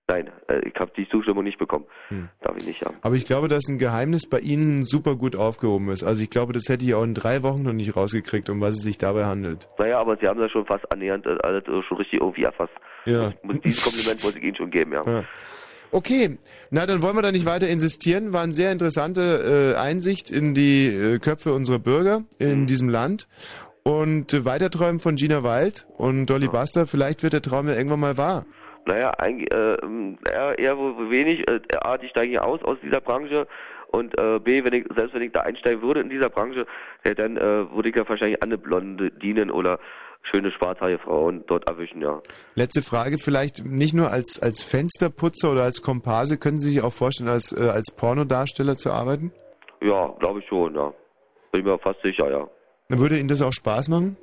[0.08, 1.84] Nein, äh, ich habe die Zustimmung nicht bekommen.
[2.40, 2.90] Darf ich nicht, ja.
[3.02, 6.04] Aber ich glaube, dass ein Geheimnis bei Ihnen super gut aufgehoben ist.
[6.04, 8.76] Also ich glaube, das hätte ich auch in drei Wochen noch nicht rausgekriegt, um was
[8.76, 9.66] es sich dabei handelt.
[9.78, 12.72] Naja, aber Sie haben das schon fast annähernd äh, alles äh, schon richtig irgendwie erfasst.
[13.04, 13.32] Ja.
[13.42, 15.02] Muss- Dieses Kompliment muss ich Ihnen schon geben, ja.
[15.04, 15.24] Ja.
[15.92, 16.38] Okay,
[16.70, 18.32] na dann wollen wir da nicht weiter insistieren.
[18.32, 23.26] War eine sehr interessante äh, Einsicht in die äh, Köpfe unserer Bürger in diesem Land.
[23.84, 28.00] Und äh, weiterträumen von Gina Wild und Dolly Buster, vielleicht wird der Traum ja irgendwann
[28.00, 28.44] mal wahr.
[28.86, 31.48] Naja, eigentlich, äh, ähm, eher, eher wohl wenig.
[31.48, 33.46] Äh, A, ich steige aus aus dieser Branche
[33.88, 36.66] und äh, B, wenn ich, selbst wenn ich da einsteigen würde in dieser Branche,
[37.04, 39.80] ja, dann äh, würde ich ja wahrscheinlich andere Blonde dienen oder
[40.30, 42.20] schöne schwarzhaarige Frauen dort erwischen, ja.
[42.54, 46.92] Letzte Frage, vielleicht nicht nur als, als Fensterputzer oder als Komparse, können Sie sich auch
[46.92, 49.32] vorstellen, als, äh, als Pornodarsteller zu arbeiten?
[49.80, 50.92] Ja, glaube ich schon, ja.
[51.52, 52.48] Bin ich mir fast sicher, ja.
[52.88, 54.16] Dann würde Ihnen das auch Spaß machen?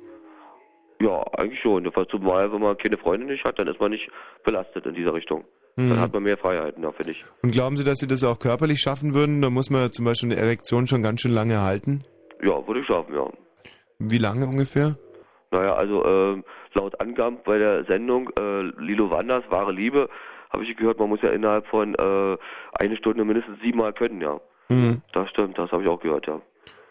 [1.00, 1.90] Ja, eigentlich schon.
[2.10, 4.08] Zumal, wenn man keine Freundin nicht hat, dann ist man nicht
[4.44, 5.44] belastet in dieser Richtung.
[5.76, 5.90] Mhm.
[5.90, 7.24] Dann hat man mehr Freiheiten, ja, finde ich.
[7.42, 9.42] Und glauben Sie, dass Sie das auch körperlich schaffen würden?
[9.42, 12.04] Da muss man ja zum Beispiel eine Erektion schon ganz schön lange halten.
[12.42, 13.28] Ja, würde ich schaffen, ja.
[13.98, 14.96] Wie lange ungefähr?
[15.50, 20.08] Naja, also ähm, laut Angaben bei der Sendung äh, Lilo Wanders, wahre Liebe,
[20.52, 22.36] habe ich gehört, man muss ja innerhalb von äh,
[22.72, 24.40] eine Stunde mindestens siebenmal können, ja.
[24.68, 25.02] Mhm.
[25.12, 26.40] Das stimmt, das habe ich auch gehört, ja.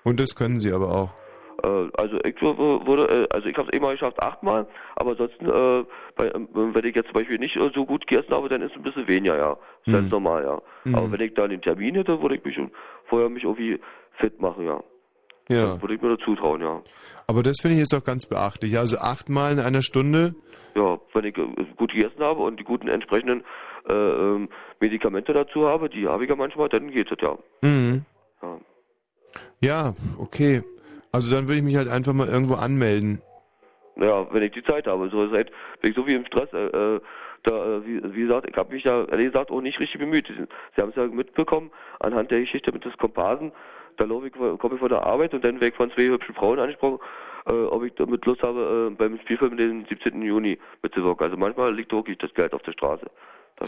[0.03, 1.22] Und das können Sie aber auch.
[1.63, 5.45] Äh, also ich wurde, äh, also ich habe es eben mal geschafft, achtmal, aber ansonsten,
[5.47, 5.85] äh,
[6.15, 8.71] bei, ähm, wenn ich jetzt zum Beispiel nicht äh, so gut gegessen habe, dann ist
[8.71, 9.57] es ein bisschen weniger, ja.
[9.85, 10.11] Ist ganz Mhm.
[10.11, 10.61] normal, ja.
[10.83, 10.95] Mhm.
[10.95, 12.71] Aber wenn ich da den Termin hätte, würde ich mich schon
[13.05, 13.79] vorher mich irgendwie
[14.17, 14.83] fit machen, ja.
[15.49, 15.81] Ja.
[15.81, 16.81] Würde ich mir dazu trauen, ja.
[17.27, 18.77] Aber das finde ich jetzt auch ganz beachtlich.
[18.77, 20.35] Also achtmal in einer Stunde.
[20.75, 21.35] Ja, wenn ich
[21.75, 23.43] gut gegessen habe und die guten entsprechenden
[23.87, 27.37] äh, ähm, Medikamente dazu habe, die habe ich ja manchmal, dann geht es ja.
[27.61, 28.05] Mhm.
[28.41, 28.57] Ja.
[29.61, 30.61] Ja, okay.
[31.13, 33.21] Also dann würde ich mich halt einfach mal irgendwo anmelden.
[33.95, 35.09] Naja, wenn ich die Zeit habe.
[35.09, 36.51] So seit bin ich so wie im Stress.
[36.53, 37.01] Äh, äh,
[37.43, 40.27] da, äh, wie, wie gesagt, ich habe mich ja ehrlich gesagt auch nicht richtig bemüht.
[40.75, 41.69] Sie, haben es ja mitbekommen
[41.99, 43.51] anhand der Geschichte mit des Komparsen.
[43.97, 44.27] Da komme
[44.73, 46.97] ich von der Arbeit und dann werde ich von zwei hübschen Frauen angesprochen,
[47.45, 50.19] äh, ob ich damit Lust habe, äh, beim Spielfilm den 17.
[50.23, 51.25] Juni mitzuwirken.
[51.25, 53.05] Also manchmal liegt wirklich das Geld auf der Straße.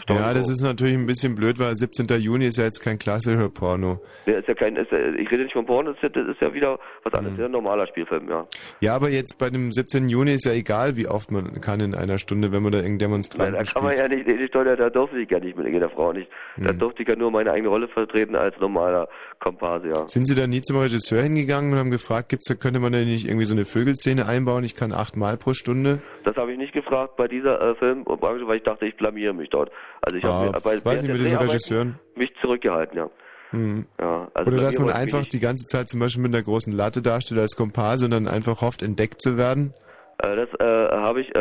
[0.08, 2.06] Ja, das ist natürlich ein bisschen blöd, weil 17.
[2.20, 4.00] Juni ist ja jetzt kein klassischer Porno.
[4.26, 6.54] Der ist ja kein, ist ja, ich rede nicht von Porno, das ist ja, ja
[6.54, 7.40] wieder was anderes, Mhm.
[7.40, 8.44] ja ein normaler Spielfilm, ja.
[8.80, 10.08] Ja, aber jetzt bei dem 17.
[10.08, 12.98] Juni ist ja egal, wie oft man kann in einer Stunde, wenn man da irgendeinen
[13.10, 14.10] Demonstranten Da kann man spielt.
[14.10, 16.28] ja nicht, nicht da, da durfte ich ja nicht mit jeder Frau nicht.
[16.56, 16.78] Da Hm.
[16.78, 19.08] durfte ich ja nur meine eigene Rolle vertreten als normaler
[19.40, 20.08] Komparse, ja.
[20.08, 22.98] Sind Sie da nie zum Regisseur hingegangen und haben gefragt, gibt's da, könnte man da
[22.98, 24.64] nicht irgendwie so eine Vögelszene einbauen?
[24.64, 25.98] Ich kann achtmal pro Stunde.
[26.24, 29.50] Das habe ich nicht gefragt bei dieser äh, Filmbranche, weil ich dachte, ich blamiere mich
[29.50, 29.70] dort.
[30.02, 31.98] Also ich Ah, habe bei, weiß nicht, mit diesen Regisseuren.
[32.14, 33.10] mich zurückgehalten, ja.
[33.50, 33.86] Hm.
[34.00, 37.00] ja also Oder dass man einfach die ganze Zeit zum Beispiel mit einer großen Latte
[37.02, 39.72] dasteht als Komparse und dann einfach hofft, entdeckt zu werden.
[40.18, 40.64] Äh, das äh,
[40.96, 41.38] habe ich äh,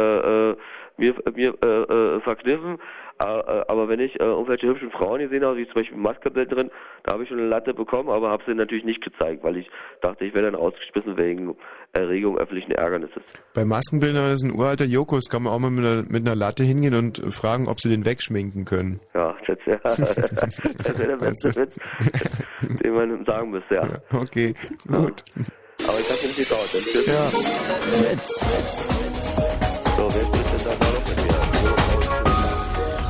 [0.51, 0.55] äh,
[0.97, 2.77] mir, mir äh, äh, verkniffen.
[3.17, 6.69] Äh, äh, aber wenn ich äh, irgendwelche hübschen Frauen gesehen habe, wie zum Beispiel Maskebildnerin,
[7.03, 9.69] da habe ich schon eine Latte bekommen, aber habe sie natürlich nicht gezeigt, weil ich
[10.01, 11.55] dachte, ich werde dann rausgeschmissen wegen
[11.93, 13.23] Erregung öffentlichen Ärgernisses.
[13.53, 16.65] Bei Maskenbildern ist ein uralter Jokos, kann man auch mal mit einer, mit einer Latte
[16.65, 18.99] hingehen und fragen, ob sie den wegschminken können.
[19.13, 19.79] Ja, das wäre
[20.97, 21.79] wär der beste Witz,
[22.83, 23.87] den man sagen müsste, ja.
[24.11, 24.53] Okay,
[24.87, 25.23] gut.
[25.87, 26.69] Aber ich habe nicht getraut.
[26.73, 27.05] Dann tschüss.
[29.97, 30.34] So, wer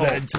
[0.00, 0.30] Mensch.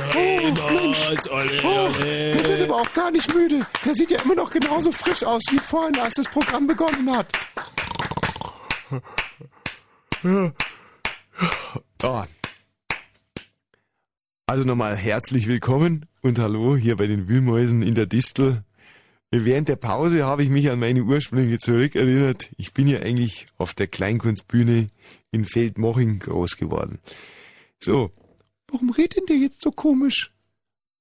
[1.64, 3.66] Oh, der wird aber auch gar nicht müde.
[3.84, 7.32] Der sieht ja immer noch genauso frisch aus wie vorhin, als das Programm begonnen hat.
[12.04, 12.24] Oh.
[14.48, 18.64] Also nochmal herzlich willkommen und hallo hier bei den Wühlmäusen in der Distel.
[19.32, 22.50] Während der Pause habe ich mich an meine Ursprünge zurückerinnert.
[22.58, 24.88] Ich bin ja eigentlich auf der Kleinkunstbühne
[25.32, 27.00] in Feldmoching groß geworden.
[27.80, 28.12] So,
[28.76, 30.32] Warum redet denn der jetzt so komisch?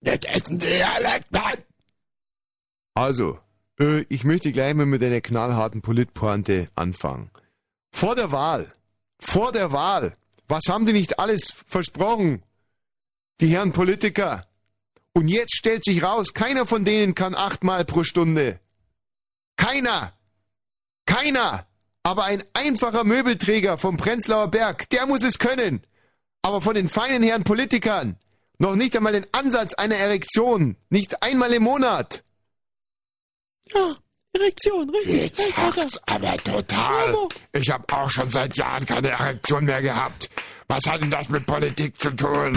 [0.00, 1.58] Nicht essen Dialekt, Mann!
[2.94, 3.40] Also,
[3.80, 7.32] äh, ich möchte gleich mal mit einer knallharten Politpointe anfangen.
[7.90, 8.72] Vor der Wahl,
[9.18, 10.14] vor der Wahl,
[10.46, 12.44] was haben die nicht alles versprochen?
[13.40, 14.46] Die Herren Politiker.
[15.12, 18.60] Und jetzt stellt sich raus, keiner von denen kann achtmal pro Stunde.
[19.56, 20.12] Keiner!
[21.06, 21.64] Keiner!
[22.04, 25.84] Aber ein einfacher Möbelträger vom Prenzlauer Berg, der muss es können.
[26.44, 28.18] Aber von den feinen Herren Politikern
[28.58, 30.76] noch nicht einmal den Ansatz einer Erektion.
[30.90, 32.23] Nicht einmal im Monat.
[33.73, 33.97] Ja,
[34.34, 35.39] Erektion, richtig.
[35.39, 37.28] Jetzt hackt's aber total.
[37.52, 40.28] Ich habe auch schon seit Jahren keine Erektion mehr gehabt.
[40.68, 42.52] Was hat denn das mit Politik zu tun?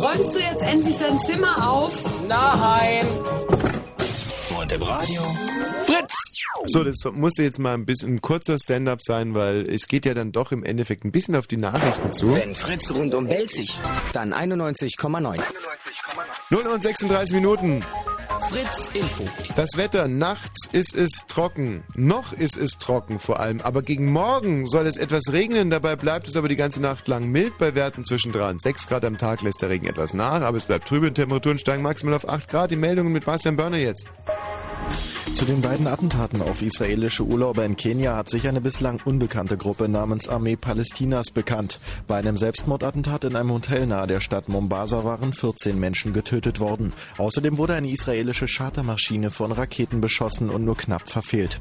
[0.00, 1.92] Räumst du jetzt endlich dein Zimmer auf?
[2.28, 3.06] Nein.
[4.62, 5.22] Und im Radio?
[5.86, 6.14] Fritz!
[6.66, 10.14] So, das musste jetzt mal ein bisschen ein kurzer Stand-up sein, weil es geht ja
[10.14, 12.32] dann doch im Endeffekt ein bisschen auf die Nachrichten zu.
[12.32, 13.76] Wenn Fritz rundum belzig,
[14.12, 15.40] dann 91,9.
[16.50, 17.84] 0 und 36 Minuten.
[18.50, 19.24] Fritz Info.
[19.56, 21.84] Das Wetter, nachts ist es trocken.
[21.94, 23.60] Noch ist es trocken vor allem.
[23.60, 25.70] Aber gegen morgen soll es etwas regnen.
[25.70, 28.88] Dabei bleibt es aber die ganze Nacht lang mild bei Werten zwischen 3 und 6
[28.88, 30.42] Grad am Tag lässt der Regen etwas nach.
[30.42, 31.12] Aber es bleibt trübe.
[31.12, 32.70] Temperaturen steigen maximal auf 8 Grad.
[32.70, 34.08] Die Meldungen mit Bastian Börner jetzt.
[35.34, 39.88] Zu den beiden Attentaten auf israelische Urlauber in Kenia hat sich eine bislang unbekannte Gruppe
[39.88, 41.80] namens Armee Palästinas bekannt.
[42.06, 46.92] Bei einem Selbstmordattentat in einem Hotel nahe der Stadt Mombasa waren 14 Menschen getötet worden.
[47.16, 51.60] Außerdem wurde eine israelische Chartermaschine von Raketen beschossen und nur knapp verfehlt.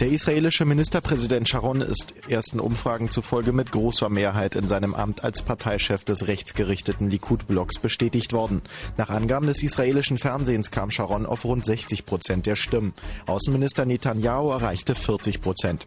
[0.00, 5.42] Der israelische Ministerpräsident Sharon ist ersten Umfragen zufolge mit großer Mehrheit in seinem Amt als
[5.42, 8.62] Parteichef des rechtsgerichteten Likud-Blocks bestätigt worden.
[8.96, 12.94] Nach Angaben des israelischen Fernsehens kam Sharon auf rund 60 Prozent der Stimmen.
[13.26, 15.86] Außenminister Netanyahu erreichte 40 Prozent.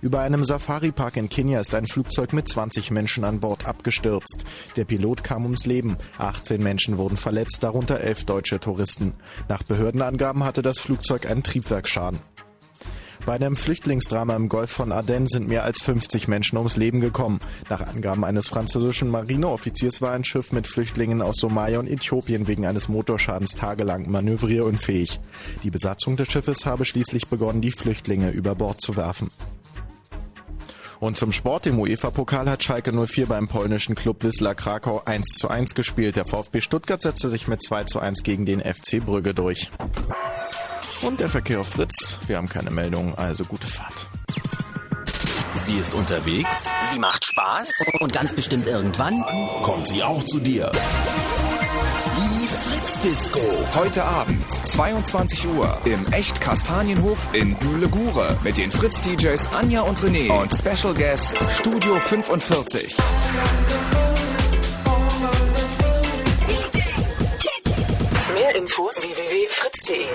[0.00, 4.44] Über einem Safari-Park in Kenia ist ein Flugzeug mit 20 Menschen an Bord abgestürzt.
[4.76, 5.96] Der Pilot kam ums Leben.
[6.18, 9.14] 18 Menschen wurden verletzt, darunter 11 deutsche Touristen.
[9.48, 12.20] Nach Behördenangaben hatte das Flugzeug einen Triebwerksschaden.
[13.28, 17.40] Bei einem Flüchtlingsdrama im Golf von Aden sind mehr als 50 Menschen ums Leben gekommen.
[17.68, 22.64] Nach Angaben eines französischen Marineoffiziers war ein Schiff mit Flüchtlingen aus Somalia und Äthiopien wegen
[22.64, 25.20] eines Motorschadens tagelang manövrierunfähig.
[25.62, 29.30] Die Besatzung des Schiffes habe schließlich begonnen, die Flüchtlinge über Bord zu werfen.
[30.98, 35.48] Und zum Sport im UEFA-Pokal hat Schalke 04 beim polnischen Club Wisla Krakau 1 zu
[35.48, 36.16] 1 gespielt.
[36.16, 39.70] Der VfB Stuttgart setzte sich mit 2 zu 1 gegen den FC Brügge durch.
[41.02, 42.18] Und der Verkehr auf Fritz.
[42.26, 44.06] Wir haben keine Meldung, also gute Fahrt.
[45.54, 46.70] Sie ist unterwegs.
[46.92, 47.84] Sie macht Spaß.
[48.00, 49.22] Und ganz bestimmt irgendwann
[49.62, 50.70] Kommt sie auch zu dir.
[52.16, 53.40] die Fritz-Disco.
[53.74, 60.30] Heute Abend, 22 Uhr, im Echt Kastanienhof in Bühle-Gure mit den Fritz-DJs Anja und René
[60.30, 62.96] und Special Guest Studio 45.
[68.48, 70.06] Mehr Infos www.fritz.de.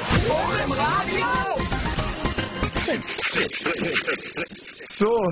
[4.87, 5.31] So,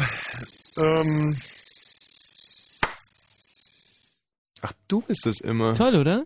[0.81, 1.35] ähm.
[4.61, 5.73] Ach, du bist es immer.
[5.73, 6.25] Toll, oder?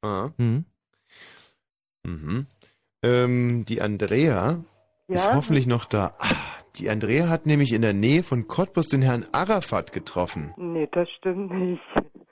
[0.00, 0.30] Ah.
[0.38, 0.64] Mhm.
[2.04, 2.46] Mhm.
[3.02, 4.64] Ähm, die Andrea
[5.08, 5.34] ist Ja?
[5.34, 6.14] hoffentlich noch da.
[6.18, 6.30] Ah,
[6.76, 10.54] die Andrea hat nämlich in der Nähe von Cottbus den Herrn Arafat getroffen.
[10.56, 11.82] Nee, das stimmt nicht.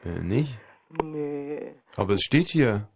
[0.04, 0.58] Äh, nicht?
[1.02, 2.88] Nee, Aber es steht hier.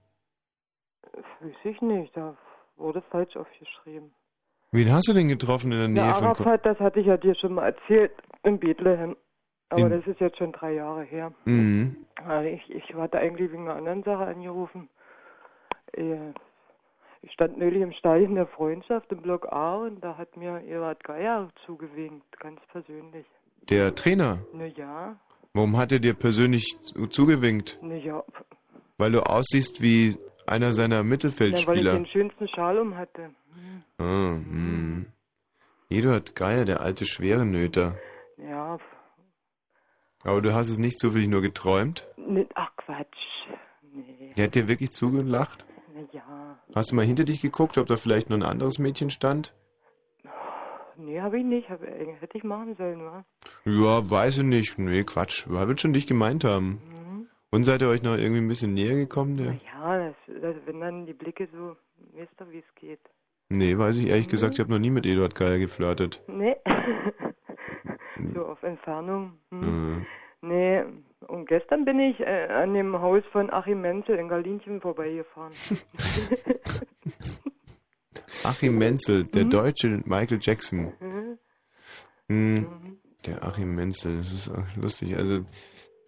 [1.41, 2.17] Weiß ich nicht.
[2.17, 2.37] Da
[2.77, 4.11] wurde falsch aufgeschrieben.
[4.73, 6.47] Wen hast du denn getroffen in der Nähe von Cottbus?
[6.47, 9.17] Arafat, das hatte ich ja dir schon mal erzählt, in Bethlehem.
[9.71, 11.33] Aber In- das ist jetzt schon drei Jahre her.
[11.45, 11.97] Mhm.
[12.25, 14.89] Also ich, ich hatte eigentlich wegen einer anderen Sache angerufen.
[15.93, 16.33] Äh,
[17.23, 21.03] Ich stand neulich im Stadion der Freundschaft im Block A und da hat mir Erhard
[21.03, 23.27] Geier zugewinkt, ganz persönlich.
[23.69, 24.39] Der Trainer.
[24.53, 25.17] Na ja,
[25.53, 27.77] Warum hat er dir persönlich zu- zugewinkt?
[27.83, 28.23] na ja,
[28.99, 30.17] Weil du aussiehst wie
[30.49, 31.93] einer seiner ja weil ich Mittelfeldspieler.
[31.95, 33.31] den schönsten Schal um hatte.
[33.99, 34.05] Ah,
[34.37, 35.07] hm.
[35.91, 37.97] Eduard Geier, der alte Schwerenöter.
[38.37, 38.79] Ja,
[40.25, 42.07] Aber du hast es nicht zufällig nur geträumt?
[42.17, 43.17] nicht, ach Quatsch.
[43.93, 45.65] Nee, Der hat dir wirklich zugelacht?
[46.13, 46.59] ja.
[46.75, 49.55] Hast du mal hinter dich geguckt, ob da vielleicht noch ein anderes Mädchen stand?
[50.97, 51.69] Nee, habe ich nicht.
[51.71, 53.25] Hab, hätte ich machen sollen, wa?
[53.65, 54.79] Ja, weiß ich nicht.
[54.79, 55.47] Nee, Quatsch.
[55.49, 56.81] Wer wird schon dich gemeint haben?
[57.51, 59.37] Und seid ihr euch noch irgendwie ein bisschen näher gekommen?
[59.39, 59.59] Der?
[59.73, 61.77] Ja, das, das, wenn dann die Blicke so,
[62.19, 63.01] weißt du, wie es geht.
[63.49, 66.23] Nee, weiß ich ehrlich gesagt, ich habe noch nie mit Eduard Geier geflirtet.
[66.27, 66.57] Nee.
[68.35, 69.33] so auf Entfernung.
[69.51, 69.61] Hm.
[69.61, 70.07] Mhm.
[70.43, 70.85] Nee,
[71.27, 75.53] und gestern bin ich äh, an dem Haus von Achim Menzel in Galinchen vorbeigefahren.
[78.45, 79.51] Achim Menzel, der Mhm.
[79.51, 80.93] deutsche Michael Jackson.
[81.01, 81.39] Mhm.
[82.29, 85.17] Hm, Der Achim Menzel, das ist auch lustig.
[85.17, 85.45] Also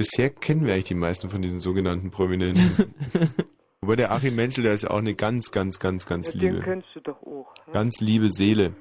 [0.01, 2.95] bisher kennen wir eigentlich die meisten von diesen sogenannten Prominenten.
[3.83, 6.63] Wobei der Achim Menzel, der ist ja auch eine ganz, ganz, ganz, ganz Den liebe.
[6.65, 7.53] kennst du doch auch.
[7.67, 7.73] hä?
[7.73, 8.75] Ganz liebe Seele.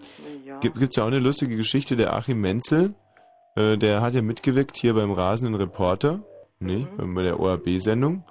[0.45, 0.59] Ja.
[0.59, 2.93] Gibt es ja auch eine lustige Geschichte, der Achim Menzel,
[3.55, 6.21] äh, der hat ja mitgewirkt hier beim Rasenden Reporter,
[6.59, 7.15] nee, Mhm.
[7.15, 8.23] bei der ORB-Sendung.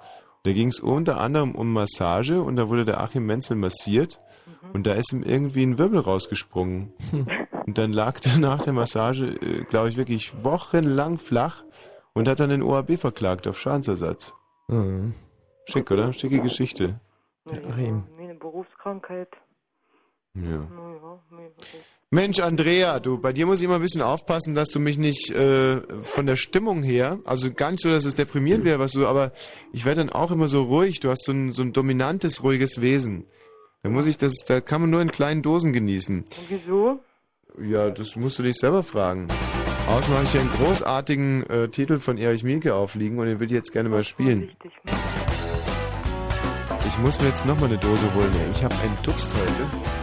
[0.43, 4.17] Da ging es unter anderem um Massage und da wurde der Achim Menzel massiert
[4.63, 4.71] Mhm.
[4.73, 6.91] und da ist ihm irgendwie ein Wirbel rausgesprungen.
[7.67, 11.63] und dann lag der nach der Massage, äh, glaube ich, wirklich wochenlang flach
[12.13, 14.33] und hat dann den ORB verklagt auf Schadensersatz.
[14.67, 15.13] Mhm.
[15.65, 16.13] Schick, oder?
[16.13, 16.99] Schicke Geschichte.
[17.49, 18.03] Ja, Achim.
[18.17, 19.29] Meine Berufskrankheit.
[20.35, 20.67] Ja.
[22.11, 25.29] Mensch, Andrea, du, bei dir muss ich immer ein bisschen aufpassen, dass du mich nicht
[25.29, 29.05] äh, von der Stimmung her, also gar nicht so, dass es deprimierend wäre, was du,
[29.05, 29.31] aber
[29.73, 30.99] ich werde dann auch immer so ruhig.
[31.01, 33.27] Du hast so ein, so ein dominantes, ruhiges Wesen.
[33.83, 36.19] Da muss ich das, da kann man nur in kleinen Dosen genießen.
[36.19, 36.99] Und wieso?
[37.61, 39.27] Ja, das musst du dich selber fragen.
[40.21, 43.71] Ich hier einen großartigen äh, Titel von Erich Mielke aufliegen und den will ich jetzt
[43.71, 44.51] gerne mal spielen.
[46.87, 48.31] Ich muss mir jetzt nochmal eine Dose holen.
[48.35, 48.51] Ey.
[48.53, 49.98] Ich habe einen Durst heute.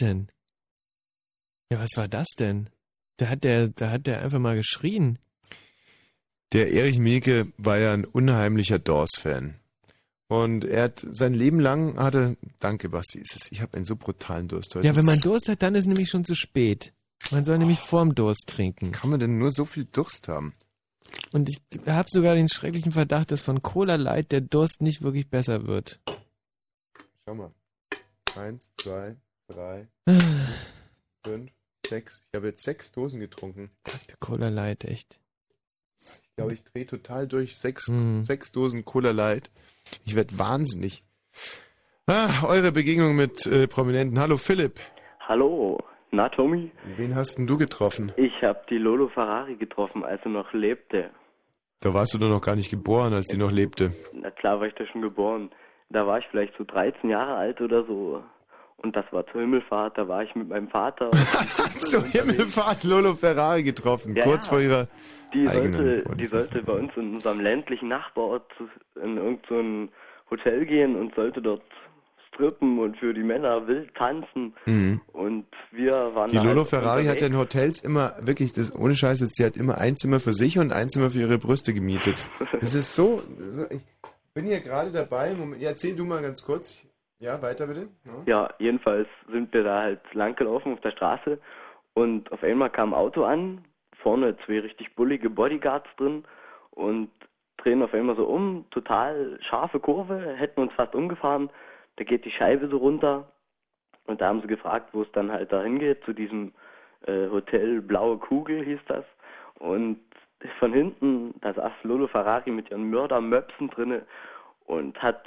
[0.00, 0.28] Denn?
[1.70, 2.70] Ja, was war das denn?
[3.16, 5.18] Da hat der, da hat der einfach mal geschrien.
[6.52, 9.56] Der Erich Mielke war ja ein unheimlicher Doors-Fan.
[10.28, 13.94] Und er hat sein Leben lang hatte, danke Basti, ist es, ich habe einen so
[13.94, 14.86] brutalen Durst heute.
[14.86, 16.92] Ja, wenn man Durst hat, dann ist nämlich schon zu spät.
[17.30, 18.92] Man soll nämlich vorm Durst trinken.
[18.92, 20.52] Kann man denn nur so viel Durst haben?
[21.32, 25.28] Und ich habe sogar den schrecklichen Verdacht, dass von Cola Light der Durst nicht wirklich
[25.28, 26.00] besser wird.
[27.24, 27.52] Schau mal.
[28.36, 29.16] Eins, zwei,
[29.48, 29.86] drei,
[31.24, 31.50] fünf,
[31.86, 32.26] sechs.
[32.32, 33.70] Ich habe jetzt sechs Dosen getrunken.
[34.08, 35.18] Der Cola Light, echt.
[36.00, 37.56] Ich glaube, ich drehe total durch.
[37.58, 38.24] Sechs, Hm.
[38.24, 39.50] sechs Dosen Cola Light.
[40.04, 41.02] Ich werde wahnsinnig.
[42.06, 44.18] Ah, eure Begegnung mit äh, Prominenten.
[44.20, 44.78] Hallo Philipp.
[45.20, 45.78] Hallo,
[46.12, 46.70] na Tommy?
[46.96, 48.12] Wen hast denn du getroffen?
[48.16, 51.10] Ich habe die Lolo Ferrari getroffen, als er noch lebte.
[51.80, 53.92] Da warst du doch noch gar nicht geboren, als die noch lebte.
[54.12, 55.50] Na klar war ich da schon geboren.
[55.90, 58.22] Da war ich vielleicht so 13 Jahre alt oder so.
[58.78, 61.10] Und das war zur Himmelfahrt, da war ich mit meinem Vater.
[61.78, 64.52] Zur Himmelfahrt Lolo Ferrari getroffen, Ja, kurz ja.
[64.52, 64.88] vor ihrer
[65.32, 68.50] Die sollte, die sollte bei uns in unserem ländlichen Nachbarort
[69.02, 71.62] in irgendein so Hotel gehen und sollte dort
[72.36, 74.54] strippen und für die Männer wild tanzen.
[74.66, 75.00] Mhm.
[75.12, 77.36] Und wir waren Die Lolo halt Ferrari hat ja in.
[77.36, 80.88] Hotels immer, wirklich, das ohne Scheiß, sie hat immer ein Zimmer für sich und ein
[80.88, 82.24] Zimmer für ihre Brüste gemietet.
[82.60, 83.84] Das ist so, so ich
[84.34, 86.84] bin hier gerade dabei, Moment, erzähl du mal ganz kurz.
[87.18, 87.88] Ja, weiter bitte.
[88.04, 88.22] Ja.
[88.26, 91.38] Ja, jedenfalls sind wir da halt lang gelaufen auf der Straße
[91.94, 93.64] und auf einmal kam ein Auto an,
[94.02, 96.24] vorne zwei richtig bullige Bodyguards drin
[96.72, 97.10] und
[97.56, 101.50] drehen auf einmal so um, total scharfe Kurve, hätten uns fast umgefahren,
[101.96, 103.32] da geht die Scheibe so runter
[104.06, 106.52] und da haben sie gefragt, wo es dann halt dahin geht, zu diesem
[107.06, 109.04] äh, Hotel Blaue Kugel hieß das
[109.58, 109.98] Und
[110.58, 114.04] von hinten, da saß Lolo Ferrari mit ihren Mördermöpsen drinne
[114.66, 115.24] und hat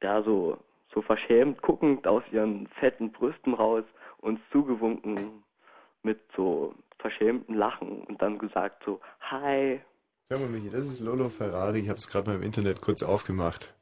[0.00, 0.58] da so,
[0.94, 3.84] so verschämt guckend aus ihren fetten Brüsten raus
[4.18, 5.42] uns zugewunken
[6.02, 9.80] mit so verschämten Lachen und dann gesagt so, hi.
[10.30, 11.80] Schau mal, Michi, das ist Lolo Ferrari.
[11.80, 13.74] Ich habe es gerade mal im Internet kurz aufgemacht.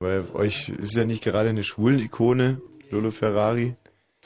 [0.00, 2.60] Weil euch ist ja nicht gerade eine Schwulen-Ikone,
[2.90, 3.76] Lolo Ferrari.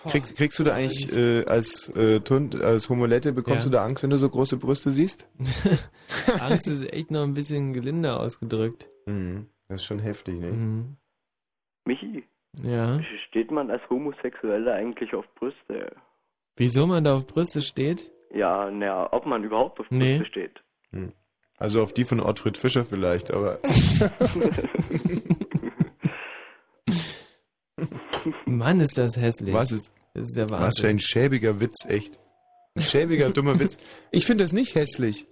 [0.09, 3.71] Kriegst, kriegst du da eigentlich äh, als, äh, Tund, als Homolette, bekommst Ja.
[3.71, 5.29] du da Angst, wenn du so große Brüste siehst?
[6.41, 8.89] Angst ist echt noch ein bisschen gelinder ausgedrückt.
[9.07, 9.47] Mhm.
[9.69, 10.47] Das ist schon heftig, ne?
[10.53, 10.97] Mhm.
[11.91, 12.23] Michi,
[12.63, 13.01] Ja.
[13.29, 15.97] steht man als Homosexueller eigentlich auf Brüste?
[16.57, 18.13] Wieso man da auf Brüste steht?
[18.33, 20.25] Ja, naja, ob man überhaupt auf Brüste Nee.
[20.25, 20.63] steht.
[20.93, 21.13] Hm.
[21.59, 23.59] Also auf die von Ottfried Fischer vielleicht, aber.
[28.47, 29.53] Mann, ist das hässlich.
[29.55, 29.93] Was ist.
[30.15, 30.67] Das ist der Wahnsinn.
[30.69, 32.19] Was für ein schäbiger Witz, echt.
[32.75, 33.79] Ein schäbiger, dummer Witz.
[34.11, 35.27] Ich finde das nicht hässlich.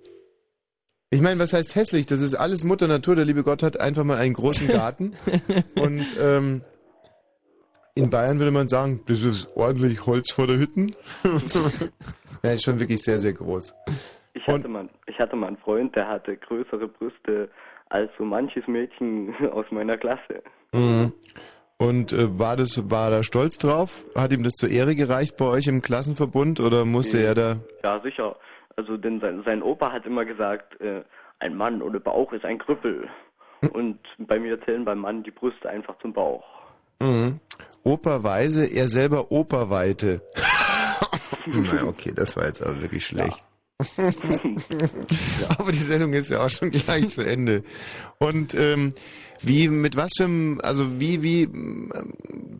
[1.10, 2.06] Ich meine, was heißt hässlich?
[2.06, 3.16] Das ist alles Mutter Natur.
[3.16, 5.14] Der liebe Gott hat einfach mal einen großen Garten.
[5.80, 6.62] und ähm,
[7.94, 10.94] in Bayern würde man sagen, das ist ordentlich Holz vor der Hütten.
[12.42, 13.74] ja, ist schon wirklich sehr, sehr groß.
[14.34, 17.48] Ich hatte, mal, ich hatte mal einen Freund, der hatte größere Brüste
[17.88, 20.42] als so manches Mädchen aus meiner Klasse.
[20.72, 21.12] Mhm.
[21.78, 24.04] Und äh, war das, war er stolz drauf?
[24.14, 27.22] Hat ihm das zur Ehre gereicht bei euch im Klassenverbund oder musste Nee.
[27.24, 27.56] er da?
[27.82, 28.36] Ja, sicher.
[28.78, 31.02] Also, denn sein, sein Opa hat immer gesagt, äh,
[31.40, 33.08] ein Mann ohne Bauch ist ein Krüppel.
[33.72, 36.44] Und bei mir zählen beim Mann die Brüste einfach zum Bauch.
[37.00, 37.40] Mhm.
[37.82, 40.22] Operweise, er selber Operweite.
[41.46, 43.42] Na okay, das war jetzt aber wirklich schlecht.
[45.58, 47.62] aber die Sendung ist ja auch schon gleich zu Ende.
[48.18, 48.92] Und ähm,
[49.40, 51.48] wie, mit was für also wie, wie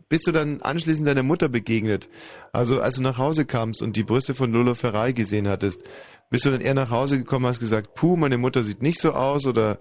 [0.09, 2.09] bist du dann anschließend deiner Mutter begegnet?
[2.53, 5.83] Also als du nach Hause kamst und die Brüste von Lolo Ferrari gesehen hattest,
[6.31, 9.13] bist du dann eher nach Hause gekommen, hast gesagt, puh, meine Mutter sieht nicht so
[9.13, 9.81] aus oder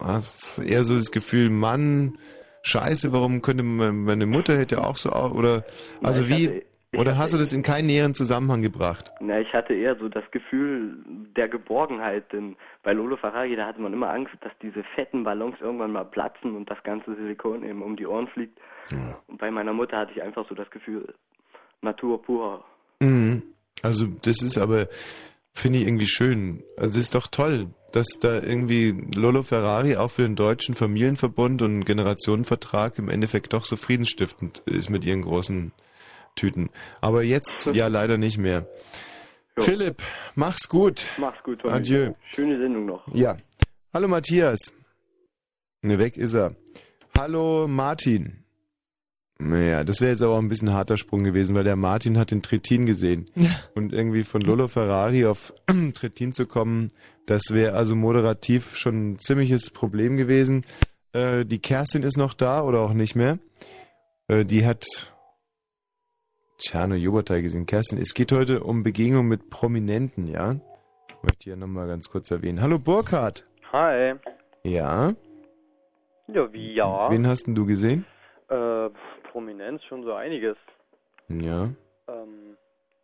[0.00, 0.20] äh,
[0.64, 2.18] eher so das Gefühl, Mann,
[2.62, 5.64] scheiße, warum könnte meine Mutter hätte auch so oder
[6.02, 6.62] also ich wie
[6.96, 9.12] oder hast du das in keinen näheren Zusammenhang gebracht?
[9.20, 10.96] Na, ich hatte eher so das Gefühl
[11.36, 15.56] der Geborgenheit, denn bei Lolo Ferrari, da hatte man immer Angst, dass diese fetten Ballons
[15.60, 18.58] irgendwann mal platzen und das ganze Silikon eben um die Ohren fliegt.
[19.26, 21.14] Und bei meiner Mutter hatte ich einfach so das Gefühl,
[21.82, 22.64] Natur pur.
[23.00, 23.42] Mhm.
[23.82, 24.88] Also das ist aber,
[25.52, 26.62] finde ich irgendwie schön.
[26.76, 31.62] Also es ist doch toll, dass da irgendwie Lolo Ferrari auch für den deutschen Familienverbund
[31.62, 35.72] und Generationenvertrag im Endeffekt doch so friedensstiftend ist mit ihren großen
[36.38, 36.70] Tüten.
[37.00, 38.66] Aber jetzt ja leider nicht mehr.
[39.58, 40.02] Philipp,
[40.36, 41.08] mach's gut.
[41.18, 41.74] Mach's gut, Tommy.
[41.74, 42.12] Adieu.
[42.34, 43.02] Schöne Sendung noch.
[43.12, 43.36] Ja.
[43.92, 44.72] Hallo Matthias.
[45.82, 46.54] Ne, weg ist er.
[47.16, 48.44] Hallo Martin.
[49.40, 52.32] Naja, das wäre jetzt aber auch ein bisschen harter Sprung gewesen, weil der Martin hat
[52.32, 53.30] den Trittin gesehen.
[53.74, 55.54] Und irgendwie von Lolo Ferrari auf
[55.94, 56.88] Trittin zu kommen,
[57.26, 60.64] das wäre also moderativ schon ein ziemliches Problem gewesen.
[61.12, 63.38] Äh, die Kerstin ist noch da oder auch nicht mehr.
[64.26, 64.86] Äh, die hat
[66.58, 67.66] Tjano Jobertei gesehen.
[67.66, 70.56] Kerstin, es geht heute um Begegnung mit Prominenten, ja?
[71.22, 72.60] Möchte ich hier nochmal ganz kurz erwähnen.
[72.60, 73.46] Hallo Burkhard.
[73.72, 74.14] Hi.
[74.64, 75.12] Ja?
[76.26, 77.10] Ja, wie ja?
[77.10, 78.04] Wen hast denn du gesehen?
[78.48, 78.90] Äh,
[79.30, 80.56] Prominenz schon so einiges.
[81.28, 81.70] Ja.
[82.08, 82.56] Ähm,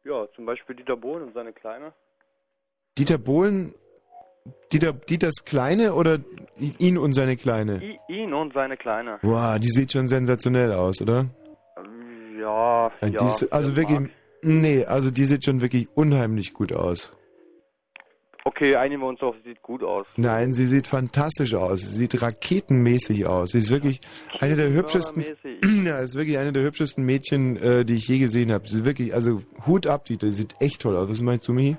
[0.05, 1.93] ja, zum Beispiel Dieter Bohlen und seine Kleine.
[2.99, 3.75] Dieter Bohlen,
[4.73, 6.19] Dieter, Dieters Kleine oder
[6.59, 7.83] ihn und seine Kleine?
[7.83, 9.19] I ihn und seine Kleine.
[9.23, 11.27] Wow, die sieht schon sensationell aus, oder?
[12.45, 14.11] Ja, Ja, die ist, also wirklich, mag.
[14.43, 17.17] nee, also die sieht schon wirklich unheimlich gut aus.
[18.47, 20.07] Okay, einigen wir uns auf, sieht gut aus.
[20.17, 21.81] Nein, sie sieht fantastisch aus.
[21.81, 23.53] Sie sieht raketenmäßig aus.
[23.53, 24.01] Sie ist wirklich
[24.39, 25.25] eine der hübschesten,
[25.87, 28.69] ja, ist wirklich eine der hübschesten Mädchen, äh, die ich je gesehen habe.
[28.69, 31.09] Sie ist wirklich, also Hut ab, die, die sieht echt toll aus.
[31.09, 31.79] Was meinst du, Michi?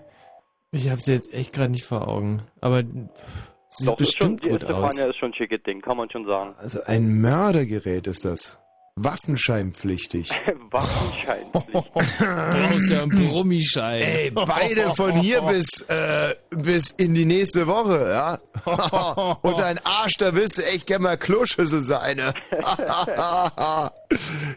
[0.72, 2.42] Ich habe sie jetzt echt gerade nicht vor Augen.
[2.62, 4.92] Aber sie sieht Doch, das ist schon, bestimmt die gut aus.
[4.92, 6.56] Stefania ist schon ein schickes Ding, kann man schon sagen.
[6.58, 8.58] Also ein Mördergerät ist das.
[8.98, 10.30] Waffenscheinpflichtig.
[10.72, 11.46] Waffenschein.
[11.52, 14.02] brauchst ja einen Brummischein.
[14.02, 19.36] Ey, beide von hier bis, äh, bis in die nächste Woche, ja?
[19.42, 22.34] Und dein Arsch, da willst du echt gerne mal Kloschüssel sein, ne?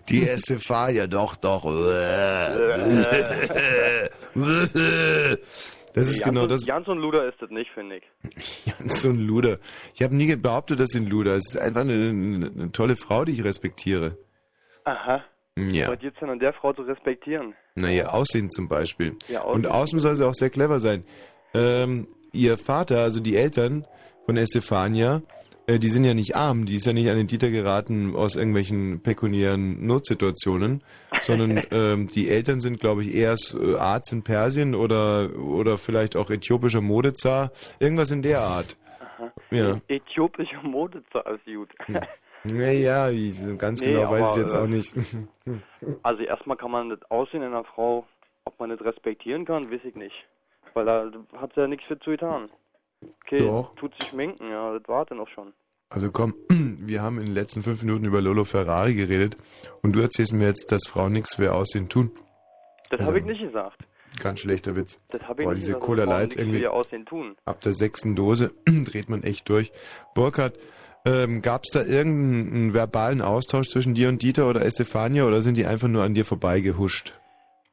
[0.09, 1.65] Die erste Fahr, ja doch, doch.
[5.95, 6.65] Das ist Jans genau und- das.
[6.65, 8.65] Jans und Luder ist das nicht, finde ich.
[8.67, 9.59] Jans ein Luder.
[9.95, 11.35] Ich habe nie behauptet, das sind Luder.
[11.35, 14.17] Es ist einfach eine, eine, eine tolle Frau, die ich respektiere.
[14.89, 15.23] Aha.
[15.59, 15.89] Ja.
[15.91, 17.55] Was gibt's denn an der Frau zu respektieren?
[17.75, 19.17] Naja, Aussehen zum Beispiel.
[19.29, 19.73] Ja, Und Aussehen.
[19.83, 21.05] außen soll sie auch sehr clever sein.
[21.53, 23.85] Ähm, ihr Vater, also die Eltern
[24.27, 25.23] von Estefania,
[25.67, 28.37] Äh, die sind ja nicht arm, die ist ja nicht an den Dieter geraten aus
[28.37, 30.83] irgendwelchen pekuniären Notsituationen,
[31.21, 36.17] sondern ähm, die Eltern sind, glaube ich, erst äh, Arzt in Persien oder, oder vielleicht
[36.17, 37.51] auch äthiopischer Modezar,
[37.81, 38.79] irgendwas in der Art.
[39.19, 39.31] Aha.
[39.51, 39.79] Ja.
[39.89, 41.69] Äthiopische Mode ist gut.
[42.45, 44.95] Naja, ich- so ganz Nee, genau weiß ich jetzt äh, auch nicht.
[46.03, 48.07] Also erstmal kann man das Aussehen einer Frau,
[48.45, 50.15] ob man das respektieren kann, weiß ich nicht.
[50.75, 52.51] Weil da hat sie ja nichts für zu getan.
[53.25, 53.75] Okay, Doch.
[53.77, 55.53] tut sich schminken, ja, das war dann auch schon.
[55.89, 59.39] Also komm, wir haben in den letzten fünf Minuten über Lolo Ferrari geredet
[59.83, 62.11] und du erzählst mir jetzt, dass Frauen nichts für Aussehen tun.
[62.91, 63.79] Das Also, habe ich nicht gesagt.
[64.23, 65.01] Ganz schlechter Witz.
[65.09, 66.67] Das habe ich Boah, nicht diese gesagt, dass Cola Light irgendwie.
[66.67, 67.37] Aussehen tun.
[67.47, 69.73] Ab der sechsten Dose dreht man echt durch.
[70.15, 70.59] Burkhard,
[71.09, 75.57] ähm, gab es da irgendeinen verbalen Austausch zwischen dir und Dieter oder Estefania oder sind
[75.57, 77.19] die einfach nur an dir vorbeigehuscht?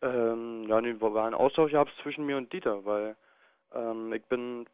[0.01, 3.15] Ähm, ja, nee, war ein Austausch gehabt zwischen mir und Dieter, weil
[3.73, 4.65] ähm, ich bin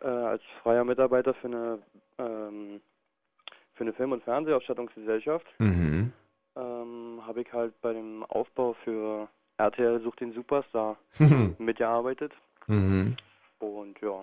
[0.00, 1.78] äh, als freier Mitarbeiter für eine
[2.18, 2.80] ähm,
[3.74, 6.12] für eine Film- und Fernsehausstattungsgesellschaft Mhm.
[6.56, 10.96] ähm, habe ich halt bei dem Aufbau für RTL sucht den Superstar
[11.58, 12.32] mitgearbeitet
[12.66, 13.16] Mhm.
[13.58, 14.22] und ja,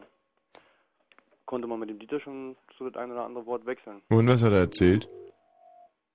[1.47, 4.01] konnte man mit dem Dieter schon so das ein oder andere Wort wechseln.
[4.09, 5.09] Und was hat er erzählt?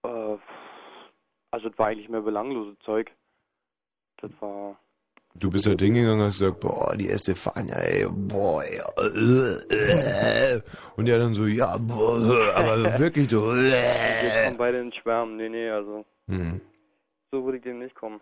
[0.05, 0.37] Äh,
[1.51, 3.11] also es war eigentlich mehr belanglose Zeug.
[4.19, 4.79] Das war
[5.35, 8.79] Du bist halt hingegangen und hast gesagt, boah, die Estefania, ey, boah, ey,
[9.71, 10.61] äh, äh.
[10.97, 14.45] Und der dann so, ja, boah, äh, aber wirklich, du, äh.
[14.45, 15.37] kommen beide ins Schwärmen.
[15.37, 16.61] Nee, nee, also Mhm.
[17.33, 18.21] so würde ich dem nicht kommen.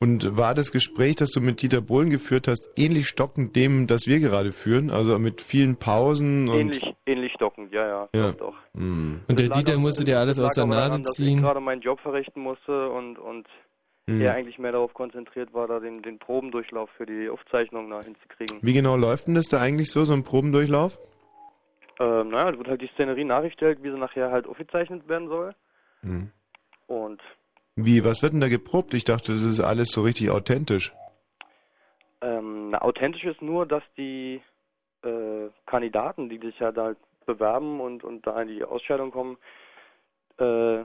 [0.00, 4.06] Und war das Gespräch, das du mit Dieter Bohlen geführt hast, ähnlich stockend dem, das
[4.06, 4.90] wir gerade führen?
[4.90, 6.58] Also mit vielen Pausen und...
[6.60, 8.32] Ähnlich, ähnlich stockend, ja, ja, Ja.
[8.32, 8.54] doch, doch.
[8.74, 9.20] Mhm.
[9.28, 11.38] Und der Das lag Dieter auch- musste dir alles aus der Nase daran, dass ziehen.
[11.38, 13.46] ich gerade meinen Job verrichten musste und, und
[14.06, 14.20] Mhm.
[14.20, 18.58] er eigentlich mehr darauf konzentriert war, da den, den Probendurchlauf für die Aufzeichnung da hinzukriegen.
[18.60, 20.98] Wie genau läuft denn das da eigentlich so, so ein Probendurchlauf?
[22.00, 25.54] Ähm, naja, da wird halt die Szenerie nachgestellt, wie sie nachher halt aufgezeichnet werden soll.
[26.02, 26.30] Mhm.
[26.88, 27.22] Und
[27.76, 28.94] Wie, was wird denn da geprobt?
[28.94, 30.92] Ich dachte, das ist alles so richtig authentisch.
[32.22, 34.40] ähm, na, authentisch ist nur, dass die
[35.02, 39.36] äh, Kandidaten, die sich ja da halt bewerben und, und da in die Ausscheidung kommen,
[40.38, 40.84] äh,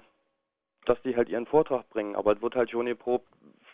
[0.86, 2.16] dass die halt ihren Vortrag bringen.
[2.16, 3.28] Aber es wird halt schon geprobt,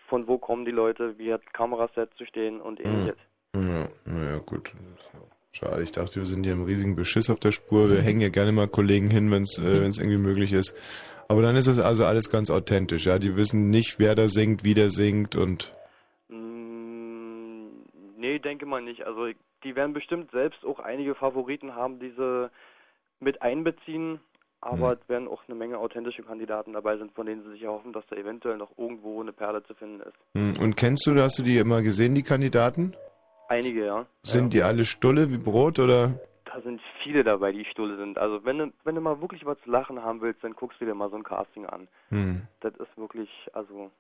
[0.10, 3.18] von wo kommen die Leute, wie hat Kameraset zu stehen und ähnliches.
[3.56, 4.74] Ja, naja, gut.
[5.52, 7.90] Schade, ich dachte, wir sind hier im riesigen Beschiss auf der Spur.
[7.90, 10.76] Wir hängen ja gerne mal Kollegen hin, wenn es äh, wenn's irgendwie möglich ist.
[11.27, 13.17] Aber dann ist das also alles ganz authentisch, ja.
[13.19, 15.73] Die wissen nicht, wer da singt, wie der singt und.
[16.29, 17.67] Mm,
[18.17, 19.03] Nee, denke mal nicht.
[19.05, 19.27] Also
[19.63, 22.49] die werden bestimmt selbst auch einige Favoriten haben, die sie
[23.19, 24.19] mit einbeziehen,
[24.61, 27.93] aber es werden auch eine Menge authentische Kandidaten dabei sind, von denen sie sich erhoffen,
[27.93, 30.15] dass da eventuell noch irgendwo eine Perle zu finden ist.
[30.35, 32.95] Hm, Und kennst du, hast du die immer gesehen, die Kandidaten?
[33.47, 34.05] Einige, ja.
[34.23, 36.19] Sind die alle Stulle wie Brot oder?
[36.56, 38.17] Da sind viele dabei, die stulle sind.
[38.17, 40.85] Also wenn du, wenn du mal wirklich was zu lachen haben willst, dann guckst du
[40.85, 41.90] dir mal so ein Casting an.
[42.09, 42.43] Hm.
[42.61, 43.92] Das ist wirklich, also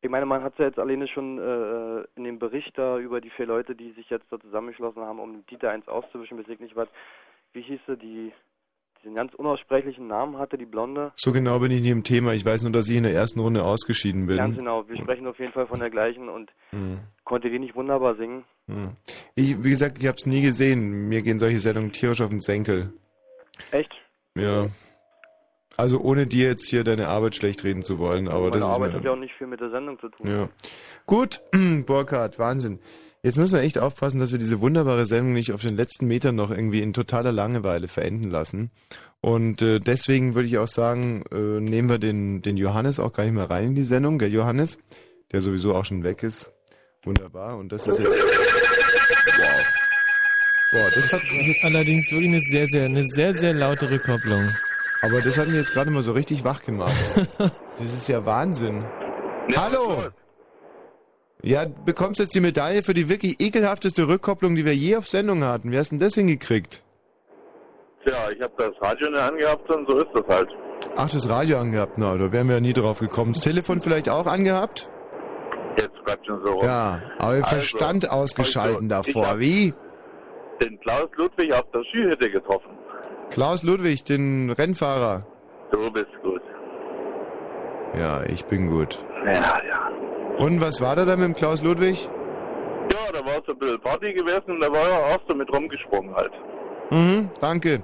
[0.00, 3.20] ich meine, man hat es ja jetzt alleine schon äh, in dem Bericht da über
[3.20, 6.60] die vier Leute, die sich jetzt da zusammengeschlossen haben, um Dieter eins auszuwischen, weiß ich
[6.60, 6.88] nicht was,
[7.52, 8.32] wie hieß sie, die
[9.02, 11.12] diesen ganz unaussprechlichen Namen hatte, die Blonde.
[11.14, 12.32] So genau bin ich nicht im Thema.
[12.32, 14.38] Ich weiß nur, dass ich in der ersten Runde ausgeschieden bin.
[14.38, 17.00] Ganz genau, wir sprechen auf jeden Fall von der gleichen und Hm.
[17.24, 18.44] konnte die nicht wunderbar singen.
[18.66, 18.96] Hm.
[19.34, 21.08] Ich, wie gesagt, ich habe es nie gesehen.
[21.08, 22.92] Mir gehen solche Sendungen tierisch auf den Senkel.
[23.70, 23.92] Echt?
[24.34, 24.66] Ja.
[25.76, 28.90] Also ohne dir jetzt hier deine Arbeit schlecht reden zu wollen, aber Meine das Arbeit
[28.90, 30.30] ist hat ja auch nicht viel mit der Sendung zu tun.
[30.30, 30.48] ja.
[31.06, 31.42] Gut,
[31.86, 32.78] Burkhard, Wahnsinn.
[33.22, 36.36] Jetzt müssen wir echt aufpassen, dass wir diese wunderbare Sendung nicht auf den letzten Metern
[36.36, 38.70] noch irgendwie in totaler Langeweile verenden lassen.
[39.20, 43.24] Und äh, deswegen würde ich auch sagen, äh, nehmen wir den, den Johannes auch gar
[43.24, 44.78] nicht mehr rein in die Sendung, gell Johannes?
[45.32, 46.53] Der sowieso auch schon weg ist.
[47.04, 47.56] Wunderbar.
[47.56, 48.16] Und das ist jetzt.
[48.16, 49.84] Wow.
[50.72, 51.22] Boah, das hat
[51.64, 54.48] allerdings wirklich eine sehr, sehr, eine sehr, sehr laute Rückkopplung.
[55.02, 56.94] Aber das hat mich jetzt gerade mal so richtig wach gemacht.
[57.38, 58.84] das ist ja Wahnsinn.
[59.54, 60.04] Hallo!
[61.42, 65.06] Ja, du bekommst jetzt die Medaille für die wirklich ekelhafteste Rückkopplung, die wir je auf
[65.06, 65.70] Sendung hatten.
[65.70, 66.82] Wie hast denn das hingekriegt?
[68.02, 70.48] Tja, ich habe das Radio nicht angehabt und so ist das halt.
[70.96, 71.98] Ach, das Radio angehabt.
[71.98, 73.34] Na, da wären wir ja nie drauf gekommen.
[73.34, 74.88] Das Telefon vielleicht auch angehabt?
[75.78, 76.64] Jetzt quatschen so rum.
[76.64, 79.38] Ja, aber den Also, Verstand ausgeschalten also, davor.
[79.38, 79.74] Wie?
[80.62, 82.70] Den Klaus Ludwig auf der Skihütte getroffen.
[83.30, 85.26] Klaus Ludwig, den Rennfahrer.
[85.72, 86.42] Du bist gut.
[87.98, 89.04] Ja, ich bin gut.
[89.24, 89.32] Ja,
[89.66, 89.90] ja.
[90.38, 92.08] Und was war da dann mit dem Klaus Ludwig?
[92.92, 95.52] Ja, da war so ein bisschen Party gewesen und da war er auch so mit
[95.52, 96.32] rumgesprungen halt.
[96.90, 97.82] Mhm, danke.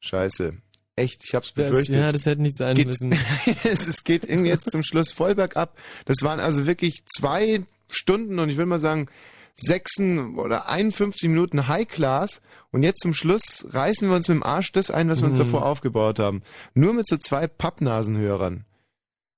[0.00, 0.54] Scheiße.
[0.98, 1.96] Echt, ich hab's Das, befürchtet.
[1.96, 3.12] ja, das hätte nicht sein Geht- müssen.
[3.64, 5.76] es, es geht irgendwie jetzt zum Schluss voll bergab.
[6.04, 9.08] Das waren also wirklich zwei Stunden und ich will mal sagen,
[9.56, 10.00] 6
[10.36, 14.70] oder 51 Minuten High Class und jetzt zum Schluss reißen wir uns mit dem Arsch
[14.72, 15.44] das ein, was wir uns Mhm.
[15.44, 16.42] davor aufgebaut haben.
[16.74, 18.64] Nur mit so zwei Pappnasenhörern.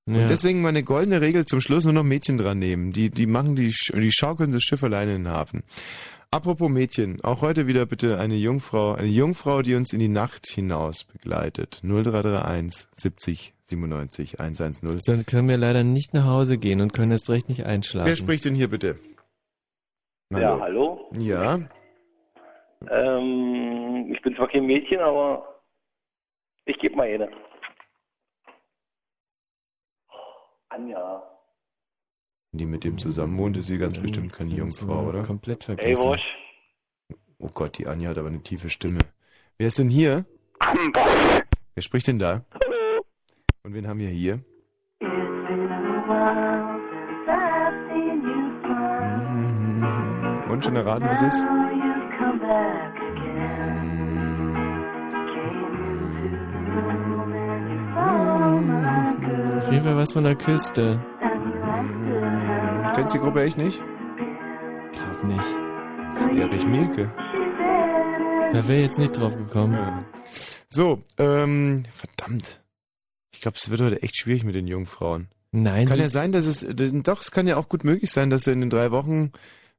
[0.06, 0.28] Und Ja.
[0.28, 2.92] deswegen meine goldene Regel zum Schluss nur noch Mädchen dran nehmen.
[2.92, 5.62] Die, die machen die, die schaukeln das Schiff alleine in den Hafen.
[6.32, 10.46] Apropos Mädchen, auch heute wieder bitte eine Jungfrau, eine Jungfrau, die uns in die Nacht
[10.46, 11.80] hinaus begleitet.
[11.82, 15.00] 0331 70 97 110.
[15.00, 18.08] Sonst können wir leider nicht nach Hause gehen und können erst recht nicht einschlafen.
[18.08, 18.94] Wer spricht denn hier bitte?
[20.32, 21.10] Ja, hallo.
[21.18, 21.58] Ja,
[22.88, 25.60] Ähm, ich bin zwar kein Mädchen, aber
[26.64, 27.28] ich gebe mal eine.
[30.68, 31.39] Anja.
[32.52, 35.22] Die mit dem zusammen wohnt, ist sie ganz bestimmt keine Jungfrau, oder?
[35.22, 36.02] Komplett vergessen.
[36.02, 36.36] Wosch.
[37.38, 39.00] Oh Gott, die Anja hat aber eine tiefe Stimme.
[39.56, 40.24] Wer ist denn hier?
[41.74, 42.44] Wer spricht denn da?
[43.62, 44.40] Und wen haben wir hier?
[50.50, 51.46] Und schon erraten, was es ist?
[59.58, 61.00] Auf jeden Fall was von der Küste.
[63.00, 63.82] Kennst die Gruppe echt nicht?
[64.90, 65.38] Glaub nicht.
[66.12, 67.10] Das ist Erich Mielke.
[68.52, 70.04] Da wäre jetzt nicht drauf gekommen.
[70.68, 72.60] So, ähm, verdammt.
[73.32, 75.28] Ich glaube, es wird heute echt schwierig mit den Jungfrauen.
[75.50, 78.46] Nein, Kann ja sein, dass es, doch, es kann ja auch gut möglich sein, dass
[78.46, 79.32] in den drei Wochen,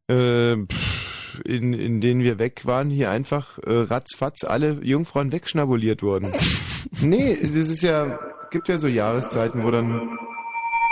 [0.07, 6.01] äh, pff, in, in denen wir weg waren, hier einfach äh, ratzfatz alle Jungfrauen wegschnabuliert
[6.01, 6.33] wurden.
[7.01, 8.19] nee, das ist ja,
[8.49, 10.17] gibt ja so Jahreszeiten, wo dann ein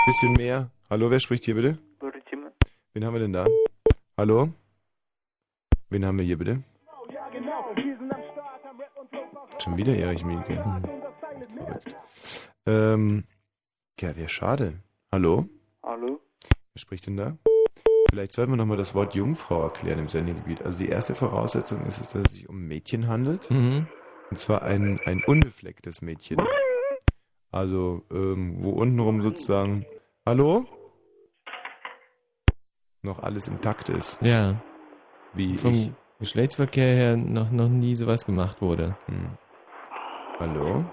[0.06, 0.70] bisschen mehr.
[0.92, 1.80] Hallo, wer spricht hier bitte?
[2.94, 3.46] Wen haben wir denn da?
[4.18, 4.50] Hallo?
[5.90, 6.64] Wen haben wir hier bitte?
[9.60, 10.56] Schon wieder Erich Mielke.
[11.56, 11.96] Verrückt.
[12.66, 13.26] Ähm,
[14.00, 14.74] ja, wäre schade.
[15.12, 15.48] Hallo?
[15.84, 16.20] Hallo?
[16.74, 17.38] Wer spricht denn da?
[18.10, 20.64] Vielleicht sollten wir nochmal das Wort Jungfrau erklären im Sendegebiet.
[20.64, 23.52] Also die erste Voraussetzung ist es, dass es sich um ein Mädchen handelt.
[23.52, 23.86] Mhm.
[24.32, 26.42] Und zwar ein, ein unbeflecktes Mädchen.
[27.52, 29.86] Also, ähm, wo untenrum sozusagen,
[30.26, 30.66] hallo?
[33.02, 34.22] Noch alles intakt ist.
[34.22, 34.62] Ja.
[35.34, 35.92] Wie Vom ich.
[36.20, 38.98] Geschlechtsverkehr her noch, noch nie sowas gemacht wurde.
[39.06, 39.38] Hm.
[40.40, 40.86] Hallo?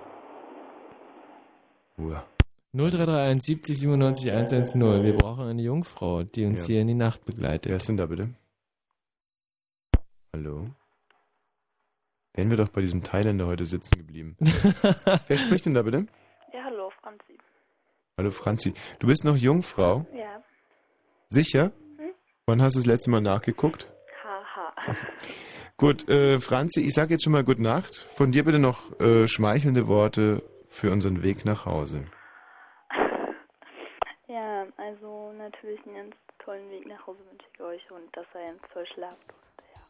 [1.98, 2.24] Uah.
[2.72, 5.02] 0331 70 97 110.
[5.02, 6.66] Wir brauchen eine Jungfrau, die uns Ja.
[6.66, 7.70] hier in die Nacht begleitet.
[7.70, 8.34] Wer ist denn da bitte?
[10.32, 10.68] Hallo?
[12.34, 14.36] Wären wir doch bei diesem Thailänder heute sitzen geblieben.
[15.26, 16.06] Wer spricht denn da bitte?
[16.52, 17.38] Ja, hallo, Franzi.
[18.18, 18.74] Hallo Franzi.
[18.98, 20.04] Du bist noch Jungfrau?
[20.14, 20.42] Ja.
[21.30, 21.72] Sicher?
[22.48, 23.90] Wann hast du das letzte Mal nachgeguckt?
[24.22, 24.72] Haha.
[25.76, 27.96] Gut, äh, Franzi, ich sage jetzt schon mal Gute Nacht.
[27.96, 32.04] Von dir bitte noch äh, schmeichelnde Worte für unseren Weg nach Hause.
[34.28, 38.50] Ja, also natürlich einen ganz tollen Weg nach Hause wünsche ich euch und dass ihr
[38.50, 39.16] ins Zeug schlaft.
[39.32, 39.38] Und
[39.72, 39.80] ja.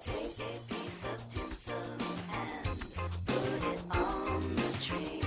[0.00, 1.76] Take a piece of tinsel
[2.32, 5.19] and put it on the tree.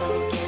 [0.00, 0.39] Bye.